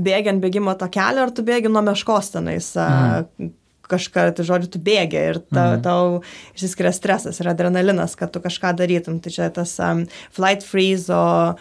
bėgi 0.00 0.34
ant 0.34 0.42
bėgimo 0.42 0.74
to 0.78 0.90
kelio, 0.92 1.26
ar 1.26 1.34
tu 1.34 1.46
bėgi 1.46 1.72
nuo 1.72 1.84
meškos 1.86 2.34
tenais. 2.36 2.74
Mhm 2.76 3.56
kažką, 3.90 4.28
tai 4.38 4.44
žodžiu, 4.46 4.68
tu 4.70 4.78
bėgi 4.86 5.18
ir 5.32 5.40
ta, 5.50 5.64
mhm. 5.72 5.80
tau 5.82 6.20
išsiskiria 6.54 6.92
stresas 6.94 7.40
ir 7.42 7.48
adrenalinas, 7.50 8.14
kad 8.14 8.30
tu 8.30 8.38
kažką 8.38 8.70
darytum. 8.78 9.16
Tai 9.18 9.32
čia 9.34 9.48
tas 9.50 9.72
um, 9.82 10.04
flight 10.30 10.62
freeze, 10.62 11.10
o 11.10 11.56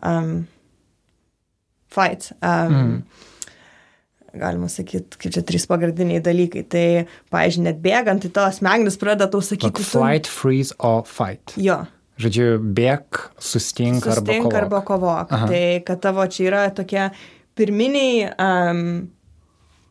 um, 0.00 0.46
fight. 1.92 2.30
Um, 2.40 2.72
mhm 2.72 3.30
galima 4.40 4.68
sakyti, 4.70 5.18
kaip 5.20 5.34
čia 5.34 5.42
trys 5.46 5.66
pagrindiniai 5.70 6.22
dalykai. 6.24 6.64
Tai, 6.70 6.86
pavyzdžiui, 7.34 7.66
net 7.68 7.82
bėgant, 7.84 8.24
tai 8.24 8.32
tavo 8.34 8.54
smegenis 8.56 8.98
pradeda 9.00 9.30
tau 9.32 9.42
sakyti. 9.44 9.86
Flight, 9.86 10.28
tu... 10.28 10.34
freeze 10.34 10.76
or 10.78 11.04
fight. 11.08 11.54
Jo. 11.60 11.82
Žodžiu, 12.20 12.60
bėg, 12.76 13.24
sustink, 13.42 14.04
sustink 14.04 14.46
arba 14.46 14.46
kovok. 14.46 14.58
Arba 14.60 14.82
kovok. 14.86 15.34
Tai, 15.50 15.64
kad 15.86 16.02
tavo 16.04 16.26
čia 16.30 16.46
yra 16.50 16.66
tokie 16.74 17.08
pirminiai 17.58 18.28
um, 18.38 18.84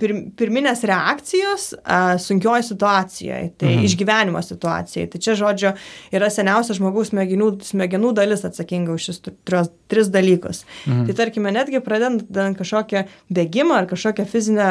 pir, 0.04 0.14
pirminės 0.40 0.84
reakcijos 0.90 1.70
a, 1.80 2.02
sunkioje 2.22 2.68
situacijoje, 2.70 3.54
tai 3.62 3.72
mhm. 3.72 3.88
išgyvenimo 3.88 4.44
situacijoje. 4.44 5.12
Tai 5.14 5.24
čia, 5.24 5.38
žodžiu, 5.40 5.74
yra 6.16 6.30
seniausia 6.34 6.76
žmogaus 6.78 7.14
smegenų, 7.14 7.50
smegenų 7.72 8.12
dalis 8.20 8.44
atsakinga 8.48 8.98
už 8.98 9.10
šis 9.10 9.24
tris, 9.24 9.72
tris 9.92 10.12
dalykus. 10.14 10.66
Mhm. 10.86 11.08
Tai 11.08 11.18
tarkime, 11.22 11.56
netgi 11.56 11.84
pradedant 11.84 12.60
kažkokią 12.60 13.08
bėgimą 13.34 13.84
ar 13.84 13.90
kažkokią 13.92 14.28
fizinę 14.30 14.70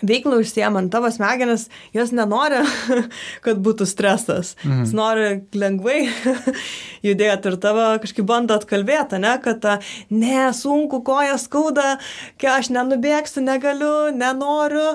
veiklą 0.00 0.40
užsiemant 0.40 0.90
tavo 0.92 1.10
smegenis, 1.12 1.68
jos 1.96 2.12
nenori, 2.16 2.62
kad 3.44 3.60
būtų 3.62 3.88
stresas. 3.88 4.54
Mhm. 4.64 4.84
Jis 4.84 4.94
nori 4.96 5.30
lengvai 5.56 5.98
judėti 7.08 7.52
ir 7.52 7.58
tavo 7.62 7.88
kažkaip 8.02 8.28
bando 8.28 8.56
atkalbėti, 8.56 9.20
ne, 9.22 9.34
kad 9.44 9.66
ne, 10.12 10.50
sunku, 10.56 11.02
koja 11.06 11.36
skauda, 11.40 11.96
kai 12.40 12.54
aš 12.58 12.72
nenubėgsiu, 12.74 13.44
negaliu, 13.44 14.10
nenoriu. 14.16 14.94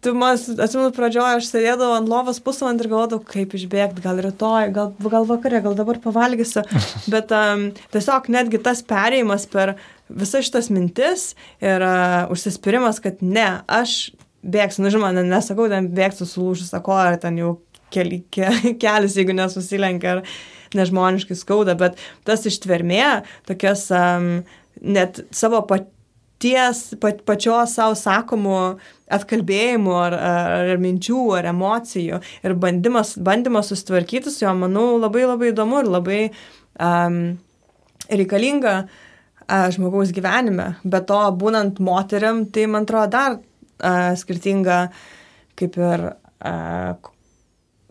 Tu 0.00 0.12
mas, 0.14 0.44
atsimenu, 0.46 0.92
pradžioje 0.94 1.40
aš 1.40 1.48
sėdėdavau 1.50 1.96
ant 1.98 2.08
lovos 2.08 2.38
pusvalandį 2.44 2.84
ir 2.84 2.90
galvodavau, 2.92 3.24
kaip 3.26 3.56
išbėgti, 3.58 4.04
gal 4.04 4.20
rytoj, 4.22 4.70
gal, 4.76 4.92
gal 5.02 5.26
vakarė, 5.26 5.60
gal 5.64 5.74
dabar 5.78 5.98
pavalgysiu. 6.04 6.62
Bet 7.12 7.34
um, 7.34 7.68
tiesiog 7.94 8.30
netgi 8.32 8.62
tas 8.62 8.84
perėjimas 8.86 9.48
per 9.50 9.74
visas 10.08 10.46
šitas 10.46 10.70
mintis 10.70 11.30
ir 11.62 11.82
uh, 11.82 12.26
užsispyrimas, 12.32 13.00
kad 13.02 13.22
ne, 13.24 13.46
aš 13.66 14.14
bėgsiu, 14.46 14.84
nu 14.84 14.92
žinoma, 14.94 15.24
nesakau, 15.26 15.68
ten 15.70 15.90
bėgsiu 15.94 16.28
sulūžus 16.28 16.74
ako, 16.76 16.94
ar 16.94 17.18
ten 17.22 17.38
jau 17.40 17.56
keli, 17.94 18.22
ke, 18.32 18.50
kelias, 18.82 19.16
jeigu 19.18 19.34
nesusilenkia, 19.36 20.18
ar 20.18 20.76
nežmoniškai 20.76 21.36
skauda, 21.38 21.76
bet 21.78 21.98
tas 22.26 22.44
ištvermė, 22.48 23.22
tokias 23.48 23.86
um, 23.94 24.30
net 24.82 25.22
savo 25.34 25.62
paties, 25.70 26.82
pat, 27.02 27.22
pačios 27.26 27.76
savo 27.78 27.96
sakomų 27.98 28.60
atkalbėjimų 29.16 29.96
ar, 29.96 30.18
ar, 30.18 30.68
ar 30.74 30.82
minčių, 30.82 31.22
ar 31.38 31.50
emocijų 31.52 32.20
ir 32.46 32.56
bandymas, 32.62 33.14
bandymas 33.22 33.72
susitvarkyti 33.72 34.34
su 34.34 34.44
juo, 34.44 34.54
manau, 34.58 34.92
labai 35.00 35.24
labai 35.26 35.52
įdomu 35.54 35.82
ir 35.82 35.90
labai 35.94 36.20
um, 36.82 37.20
reikalinga 38.10 38.78
uh, 38.84 39.02
žmogaus 39.46 40.12
gyvenime. 40.14 40.74
Be 40.84 41.00
to, 41.06 41.18
būnant 41.38 41.80
moteriam, 41.82 42.44
tai 42.50 42.66
man 42.70 42.86
atrodo 42.86 43.10
dar 43.12 43.36
a, 43.36 44.14
skirtinga 44.18 44.86
kaip 45.56 45.78
ir 45.80 46.08
a, 46.12 46.54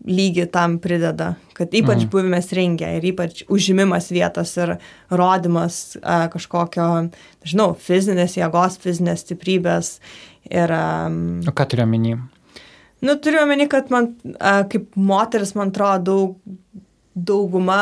lygį 0.06 0.46
tam 0.54 0.76
prideda, 0.82 1.32
kad 1.56 1.72
ypač 1.74 2.04
mhm. 2.04 2.10
buvimas 2.12 2.52
rengia 2.54 2.92
ir 2.94 3.08
ypač 3.10 3.42
užimimas 3.52 4.10
vietos 4.14 4.52
ir 4.60 4.76
rodimas 5.10 5.96
a, 6.02 6.26
kažkokio, 6.32 6.88
nežinau, 7.42 7.72
fizinės 7.80 8.36
jėgos, 8.38 8.78
fizinės 8.82 9.26
stiprybės. 9.26 9.96
Ir, 10.46 10.70
um, 10.70 11.40
o 11.42 11.54
ką 11.56 11.66
turiu 11.72 11.86
omeny? 11.88 12.14
Nu, 13.02 13.16
turiu 13.18 13.42
omeny, 13.42 13.66
kad 13.70 13.90
man, 13.92 14.12
a, 14.38 14.60
kaip 14.70 14.94
moteris, 14.94 15.56
man 15.58 15.74
atrodo, 15.74 16.04
daug, 16.06 16.62
dauguma 17.16 17.80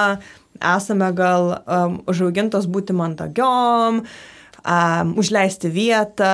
esame 0.61 1.11
gal 1.17 1.51
um, 1.65 1.99
užaugintos 2.11 2.69
būti 2.71 2.95
mandagiom, 2.97 4.01
um, 4.05 5.13
užleisti 5.21 5.71
vietą, 5.73 6.31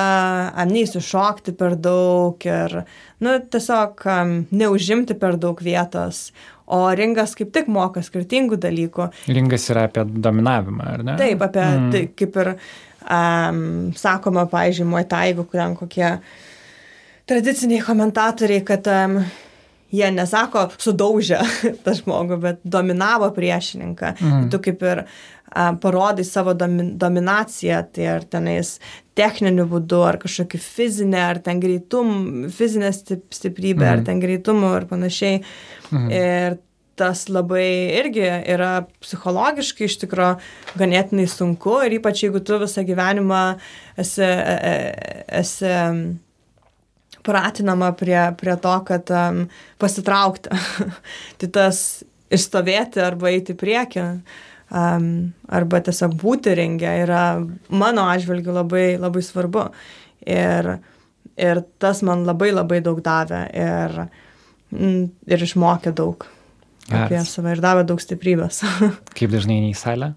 um, 0.52 0.70
neįsišokti 0.74 1.54
per 1.58 1.76
daug 1.80 2.46
ir, 2.46 2.80
nu, 3.24 3.36
tiesiog 3.52 4.06
um, 4.06 4.36
neužimti 4.50 5.16
per 5.20 5.38
daug 5.40 5.60
vietos. 5.64 6.28
O 6.70 6.84
ringas 6.94 7.34
kaip 7.34 7.50
tik 7.50 7.66
moka 7.72 8.02
skirtingų 8.06 8.60
dalykų. 8.62 9.08
Ringas 9.34 9.66
yra 9.72 9.88
apie 9.88 10.04
dominavimą, 10.06 10.86
ar 10.86 11.02
ne? 11.02 11.16
Taip, 11.18 11.42
apie 11.42 11.64
mm. 11.66 11.90
tai 11.90 12.02
kaip 12.14 12.38
ir 12.44 12.52
um, 12.54 13.90
sakoma, 13.98 14.46
pavyzdžiui, 14.52 14.86
muetai, 14.92 15.24
jeigu 15.32 15.48
kuriam 15.50 15.74
kokie 15.78 16.12
tradiciniai 17.30 17.82
komentatoriai, 17.82 18.62
kad 18.66 18.86
um, 18.90 19.18
jie 19.94 20.08
nesako 20.14 20.68
sudaužė 20.78 21.42
tą 21.84 21.96
žmogų, 21.98 22.40
bet 22.44 22.64
dominavo 22.64 23.30
priešininką. 23.36 24.14
Mm. 24.20 24.48
Tu 24.52 24.62
kaip 24.68 24.82
ir 24.86 25.04
parodai 25.82 26.24
savo 26.24 26.54
domi, 26.54 26.92
dominaciją, 26.94 27.82
tai 27.94 28.06
ar 28.06 28.24
tenais 28.30 28.76
techniniu 29.18 29.66
būdu, 29.68 30.00
ar 30.06 30.20
kažkokį 30.22 30.60
fizinę, 30.62 31.20
ar 31.32 31.40
ten 31.42 31.60
greitum, 31.62 32.12
fizinę 32.54 32.92
stiprybę, 32.94 33.82
mhm. 33.82 33.92
ar 33.92 34.04
ten 34.06 34.22
greitumą 34.22 34.76
ir 34.78 34.86
panašiai. 34.90 35.40
Mhm. 35.90 36.10
Ir 36.14 36.60
tas 37.00 37.24
labai 37.32 37.96
irgi 37.96 38.26
yra 38.52 38.84
psichologiškai 39.00 39.86
iš 39.88 39.96
tikrųjų 40.02 40.80
ganėtinai 40.80 41.24
sunku 41.32 41.78
ir 41.86 41.96
ypač 41.96 42.26
jeigu 42.26 42.42
tu 42.44 42.58
visą 42.60 42.84
gyvenimą 42.84 43.44
esi, 44.00 44.26
e, 44.26 44.56
e, 44.72 44.74
esi 45.40 45.72
pratinama 47.26 47.92
prie, 47.98 48.20
prie 48.40 48.56
to, 48.60 48.76
kad 48.88 49.10
um, 49.14 49.42
pasitraukti. 49.80 50.52
tai 51.40 51.50
tas 51.52 51.82
išstovėti 52.30 53.02
arba 53.02 53.32
eiti 53.32 53.56
priekį 53.58 54.04
um, 54.06 55.08
arba 55.50 55.82
tiesiog 55.84 56.14
būti 56.20 56.54
rengę 56.58 56.94
yra 57.04 57.24
mano 57.68 58.06
atžvilgiu 58.10 58.54
labai, 58.54 58.94
labai 59.00 59.22
svarbu. 59.24 59.66
Ir, 60.30 60.74
ir 61.40 61.62
tas 61.80 62.02
man 62.06 62.26
labai 62.28 62.52
labai 62.52 62.80
daug 62.84 63.00
davė 63.04 63.44
ir, 63.56 63.96
mm, 64.74 65.04
ir 65.32 65.46
išmokė 65.46 65.94
daug 65.96 66.26
Geras. 66.86 67.06
apie 67.06 67.22
save 67.26 67.56
ir 67.56 67.62
davė 67.64 67.86
daug 67.88 68.02
stiprybės. 68.02 68.62
Kaip 69.16 69.32
dažnai 69.32 69.62
į 69.70 69.76
salę? 69.78 70.14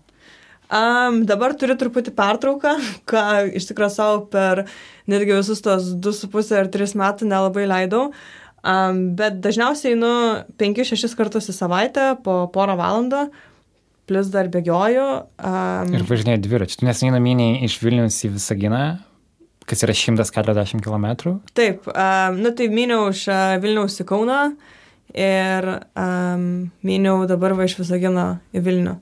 Um, 0.73 1.19
dabar 1.29 1.53
turiu 1.53 1.75
truputį 1.77 2.15
pertrauką, 2.17 2.71
ką 3.09 3.23
iš 3.59 3.67
tikrųjų 3.69 3.93
savo 3.93 4.23
per 4.33 4.63
netgi 5.11 5.35
visus 5.35 5.61
tos 5.61 5.91
2,5 6.01 6.49
ar 6.57 6.69
3 6.73 6.95
metų 6.97 7.29
nelabai 7.29 7.67
leidau. 7.69 8.07
Um, 8.63 9.11
bet 9.19 9.37
dažniausiai 9.43 9.93
einu 9.93 10.09
5-6 10.57 11.13
kartus 11.19 11.51
į 11.51 11.57
savaitę 11.57 12.13
po 12.25 12.45
porą 12.53 12.77
valandų, 12.79 13.25
plus 14.09 14.31
dar 14.33 14.49
bėgioju. 14.49 15.07
Um, 15.37 15.93
ir 15.93 16.05
važinėjai 16.09 16.41
dviračiu. 16.47 16.79
Tu 16.79 16.87
neseniai 16.87 17.17
naminiai 17.19 17.59
iš 17.67 17.77
Vilnius 17.83 18.21
į 18.25 18.33
Visaginą, 18.39 18.83
kas 19.69 19.83
yra 19.85 19.93
140 19.99 20.81
km. 20.81 21.35
Taip, 21.53 21.85
um, 21.91 22.39
nu 22.39 22.53
tai 22.55 22.71
miniau 22.73 23.11
iš 23.11 23.27
uh, 23.29 23.59
Vilniaus 23.61 23.99
į 24.01 24.07
Kauną 24.09 24.45
ir 25.13 25.69
um, 25.93 26.47
miniau 26.87 27.27
dabar 27.29 27.53
va 27.59 27.67
iš 27.69 27.77
Visagino 27.83 28.31
į 28.55 28.63
Vilnių. 28.63 28.95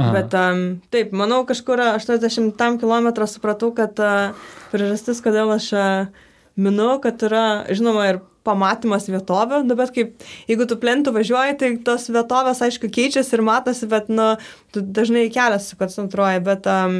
Aha. 0.00 0.12
Bet 0.16 0.34
um, 0.38 0.64
taip, 0.92 1.12
manau, 1.16 1.42
kažkur 1.48 1.82
80 1.92 2.56
km 2.80 3.10
supratau, 3.28 3.70
kad 3.76 4.00
uh, 4.00 4.48
priežastis, 4.72 5.20
kodėl 5.24 5.52
aš 5.52 5.70
uh, 5.76 6.26
minu, 6.60 6.94
kad 7.04 7.20
yra, 7.26 7.46
žinoma, 7.68 8.06
ir 8.08 8.20
pamatymas 8.46 9.08
vietovių, 9.10 9.62
nu, 9.68 9.76
bet 9.76 9.92
kaip, 9.94 10.28
jeigu 10.48 10.66
tu 10.68 10.78
plentų 10.80 11.12
važiuoji, 11.16 11.56
tai 11.60 11.70
tos 11.84 12.08
vietovės, 12.12 12.62
aišku, 12.64 12.88
keičiasi 12.92 13.36
ir 13.36 13.44
matosi, 13.44 13.88
bet, 13.90 14.08
nu, 14.12 14.32
tu 14.72 14.80
dažnai 14.80 15.26
kelias 15.32 15.68
sukoncentruoji, 15.72 16.40
bet, 16.46 16.68
um, 16.70 16.96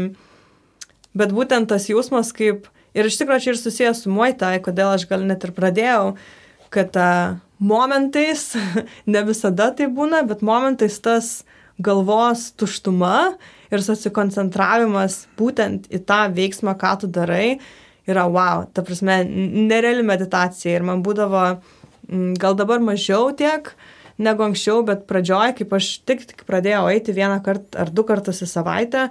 bet 1.17 1.33
būtent 1.37 1.71
tas 1.73 1.89
jausmas, 1.89 2.35
kaip, 2.37 2.69
ir 2.93 3.09
iš 3.09 3.21
tikrųjų 3.23 3.47
čia 3.47 3.55
ir 3.55 3.63
susijęs 3.63 4.05
su 4.05 4.13
muitai, 4.13 4.59
kodėl 4.65 4.93
aš 4.93 5.09
gal 5.11 5.25
net 5.25 5.47
ir 5.49 5.55
pradėjau, 5.57 6.13
kad 6.75 7.01
uh, 7.01 7.39
momentais, 7.61 8.51
ne 9.13 9.25
visada 9.29 9.71
tai 9.77 9.89
būna, 9.89 10.27
bet 10.29 10.45
momentais 10.45 11.01
tas 11.01 11.39
galvos 11.81 12.51
tuštuma 12.61 13.35
ir 13.71 13.85
susikoncentravimas 13.85 15.25
būtent 15.39 15.89
į 15.93 16.03
tą 16.09 16.25
veiksmą, 16.35 16.77
ką 16.81 16.97
tu 17.03 17.11
darai, 17.11 17.61
yra 18.11 18.27
wow, 18.31 18.67
ta 18.75 18.85
prasme, 18.87 19.23
nereali 19.71 20.05
meditacija. 20.07 20.75
Ir 20.77 20.87
man 20.87 21.05
būdavo, 21.07 21.45
gal 22.41 22.59
dabar 22.59 22.83
mažiau 22.83 23.31
tiek 23.37 23.73
negu 24.21 24.45
anksčiau, 24.45 24.83
bet 24.85 25.07
pradžioj, 25.09 25.55
kaip 25.59 25.71
aš 25.77 25.93
tik, 26.05 26.27
tik 26.29 26.43
pradėjau 26.49 26.89
eiti 26.93 27.15
vieną 27.17 27.41
kartą 27.45 27.81
ar 27.81 27.93
du 27.95 28.05
kartus 28.05 28.43
į 28.45 28.51
savaitę, 28.51 29.09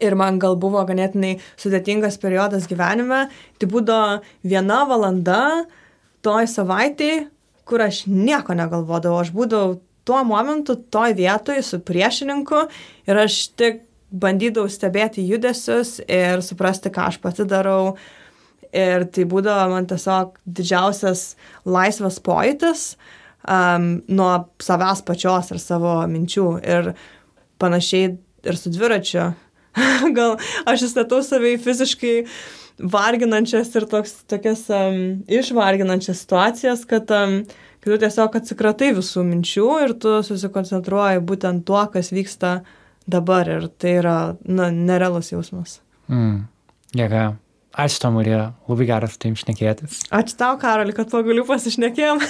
ir 0.00 0.16
man 0.18 0.38
gal 0.40 0.56
buvo 0.60 0.82
ganėtinai 0.88 1.36
sudėtingas 1.60 2.18
periodas 2.22 2.68
gyvenime, 2.70 3.26
tai 3.58 3.68
būdavo 3.70 4.20
viena 4.46 4.84
valanda 4.88 5.42
toj 6.24 6.48
savaitėj, 6.50 7.26
kur 7.68 7.84
aš 7.84 8.06
nieko 8.08 8.56
negalvodavau, 8.56 9.20
aš 9.22 9.32
būdavau 9.34 9.76
tuo 10.08 10.22
momentu, 10.24 10.76
toj 10.76 11.12
vietoj 11.18 11.60
su 11.62 11.80
priešininku 11.84 12.64
ir 13.08 13.20
aš 13.24 13.42
tik 13.60 13.84
bandydavau 14.08 14.70
stebėti 14.72 15.26
judesius 15.28 15.98
ir 16.08 16.40
suprasti, 16.44 16.92
ką 16.92 17.10
aš 17.10 17.20
pati 17.20 17.44
darau. 17.48 17.98
Ir 18.68 19.06
tai 19.12 19.24
būdavo 19.28 19.70
man 19.72 19.86
tiesiog 19.88 20.34
didžiausias 20.44 21.30
laisvas 21.64 22.18
pojūtis 22.20 22.82
um, 23.48 24.02
nuo 24.12 24.32
savęs 24.60 25.00
pačios 25.08 25.48
ir 25.54 25.60
savo 25.62 25.94
minčių. 26.10 26.48
Ir 26.64 26.90
panašiai 27.60 28.10
ir 28.44 28.58
su 28.60 28.72
dviračiu. 28.72 29.30
Gal 30.16 30.36
aš 30.68 30.88
įstatau 30.88 31.22
savai 31.24 31.56
fiziškai 31.60 32.16
varginančias 32.78 33.72
ir 33.76 33.88
toks, 33.90 34.18
tokias 34.30 34.66
um, 34.72 35.24
išvarginančias 35.32 36.22
situacijas, 36.24 36.84
kad 36.88 37.10
um, 37.14 37.40
kai 37.82 37.94
tu 37.94 37.98
tiesiog 38.04 38.38
atsikratai 38.40 38.92
visų 38.96 39.24
minčių 39.28 39.66
ir 39.86 39.96
tu 40.02 40.18
susikoncentruoji 40.26 41.24
būtent 41.28 41.66
tuo, 41.68 41.80
kas 41.92 42.12
vyksta 42.14 42.60
dabar 43.08 43.48
ir 43.48 43.68
tai 43.80 43.98
yra, 44.02 44.16
na, 44.44 44.70
nerealus 44.74 45.32
jausmas. 45.32 45.78
Mm. 46.12 46.48
Jėga. 46.96 47.28
Ačiū 47.78 48.00
tau, 48.02 48.10
Marija, 48.10 48.40
labai 48.66 48.88
geras 48.88 49.12
su 49.14 49.20
taim 49.22 49.36
šnekėtis. 49.38 50.00
Ačiū 50.14 50.34
tau, 50.40 50.56
Karoli, 50.58 50.94
kad 50.96 51.12
pagaliau 51.12 51.44
pasišnekėjom. 51.46 52.22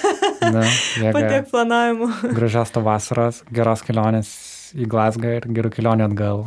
Na, 0.52 0.64
Patiek 1.16 1.48
planavimu. 1.48 2.10
Gražios 2.36 2.74
to 2.74 2.82
vasaros, 2.84 3.40
geros 3.54 3.84
kelionės 3.86 4.32
į 4.76 4.88
Glasgą 4.90 5.38
ir 5.38 5.48
gerų 5.56 5.72
kelionių 5.78 6.08
atgal, 6.10 6.44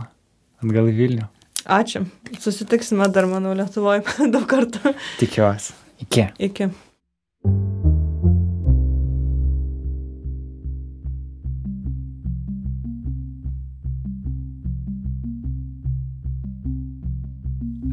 atgal 0.61 0.91
į 0.91 0.95
Vilnių. 0.99 1.27
Ačiū. 1.65 2.03
Susitiksime 2.41 3.07
dar, 3.15 3.25
manau, 3.31 3.55
Lietuvoje 3.57 4.03
daug 4.35 4.45
kartų. 4.49 4.93
Tikiuosi. 5.21 5.73
Iki. 6.05 6.27
Iki. 6.51 6.69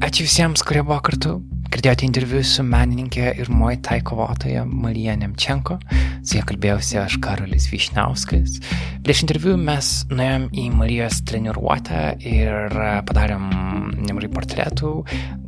Ačiū 0.09 0.25
visiems, 0.25 0.63
kurie 0.65 0.81
buvo 0.81 1.03
kartu. 1.05 1.35
Girdėjote 1.69 2.07
interviu 2.07 2.39
su 2.49 2.63
menininkė 2.65 3.35
ir 3.43 3.49
Muay 3.53 3.77
Thai 3.85 3.99
kovotoja 4.07 4.63
Marija 4.65 5.13
Nemčenko. 5.21 5.77
Su 6.25 6.39
ja 6.39 6.45
kalbėjausi 6.49 6.97
aš 7.03 7.19
Karolis 7.21 7.67
Višniauskas. 7.69 8.57
Prieš 9.05 9.21
interviu 9.27 9.59
mes 9.61 9.91
nuėjom 10.09 10.47
į 10.57 10.65
Marijos 10.73 11.21
treniruotę 11.29 12.01
ir 12.25 12.73
padarėm 13.11 13.51
nemažai 14.01 14.33
portretų. 14.33 14.95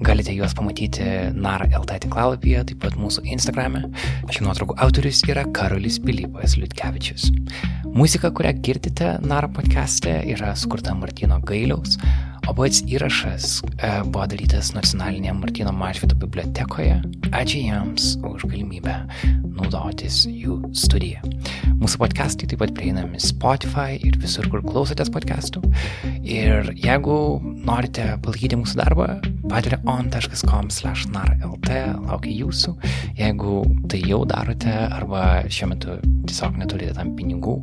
Galite 0.04 0.36
juos 0.36 0.52
pamatyti 0.56 1.08
NAR 1.32 1.64
LT 1.70 2.02
tinklalapyje, 2.04 2.66
taip 2.68 2.84
pat 2.84 3.00
mūsų 3.00 3.24
Instagrame. 3.32 3.86
Šių 4.28 4.44
nuotraukų 4.44 4.76
autorius 4.84 5.24
yra 5.24 5.48
Karolis 5.56 5.96
Pilypas 6.04 6.58
Liutkevičius. 6.60 7.30
Muzika, 7.96 8.28
kurią 8.28 8.58
girdite 8.60 9.16
NAR 9.24 9.48
podcast'e, 9.56 10.20
yra 10.36 10.52
sukurta 10.52 10.92
Martino 10.94 11.40
Gailiaus 11.40 11.96
o 12.50 12.54
pats 12.56 12.82
įrašas 12.90 13.60
e, 13.78 13.90
buvo 14.10 14.26
darytas 14.30 14.72
nacionalinėje 14.74 15.34
Martino 15.38 15.72
Mažvido 15.76 16.09
bibliotekoje. 16.18 16.98
Ačiū 17.30 17.62
jiems 17.62 18.18
už 18.26 18.42
galimybę 18.50 19.06
naudotis 19.54 20.26
jų 20.26 20.58
studiją. 20.74 21.22
Mūsų 21.80 21.96
podcastai 22.02 22.44
taip 22.50 22.60
pat 22.60 22.74
prieinami 22.76 23.16
Spotify 23.22 23.96
ir 24.02 24.18
visur, 24.20 24.48
kur 24.52 24.60
klausotės 24.64 25.10
podcastų. 25.12 25.62
Ir 26.26 26.72
jeigu 26.76 27.40
norite 27.64 28.18
palaikyti 28.24 28.56
mūsų 28.60 28.76
darbą, 28.80 29.06
patreon.com/narlt 29.50 31.70
laukia 32.06 32.32
jūsų. 32.34 32.74
Jeigu 33.20 33.52
tai 33.90 34.00
jau 34.04 34.24
darote 34.28 34.70
arba 34.70 35.42
šiuo 35.48 35.68
metu 35.74 35.90
tiesiog 36.26 36.58
neturite 36.60 36.94
tam 36.96 37.08
pinigų 37.18 37.56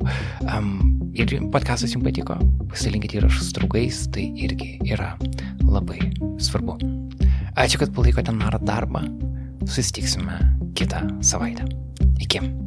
um, 0.48 0.70
ir 1.18 1.28
podcastas 1.54 1.96
jums 1.96 2.08
patiko, 2.08 2.36
pasilinkite 2.72 3.22
įrašus 3.22 3.54
draugais, 3.58 4.06
tai 4.14 4.24
irgi 4.38 4.78
yra 4.88 5.10
labai 5.66 6.00
svarbu. 6.42 7.07
Ačiū, 7.58 7.80
kad 7.82 7.90
palaikote 7.96 8.32
narą 8.38 8.62
darbą. 8.62 9.02
Susitiksime 9.66 10.38
kitą 10.78 11.02
savaitę. 11.26 11.66
Iki. 12.22 12.67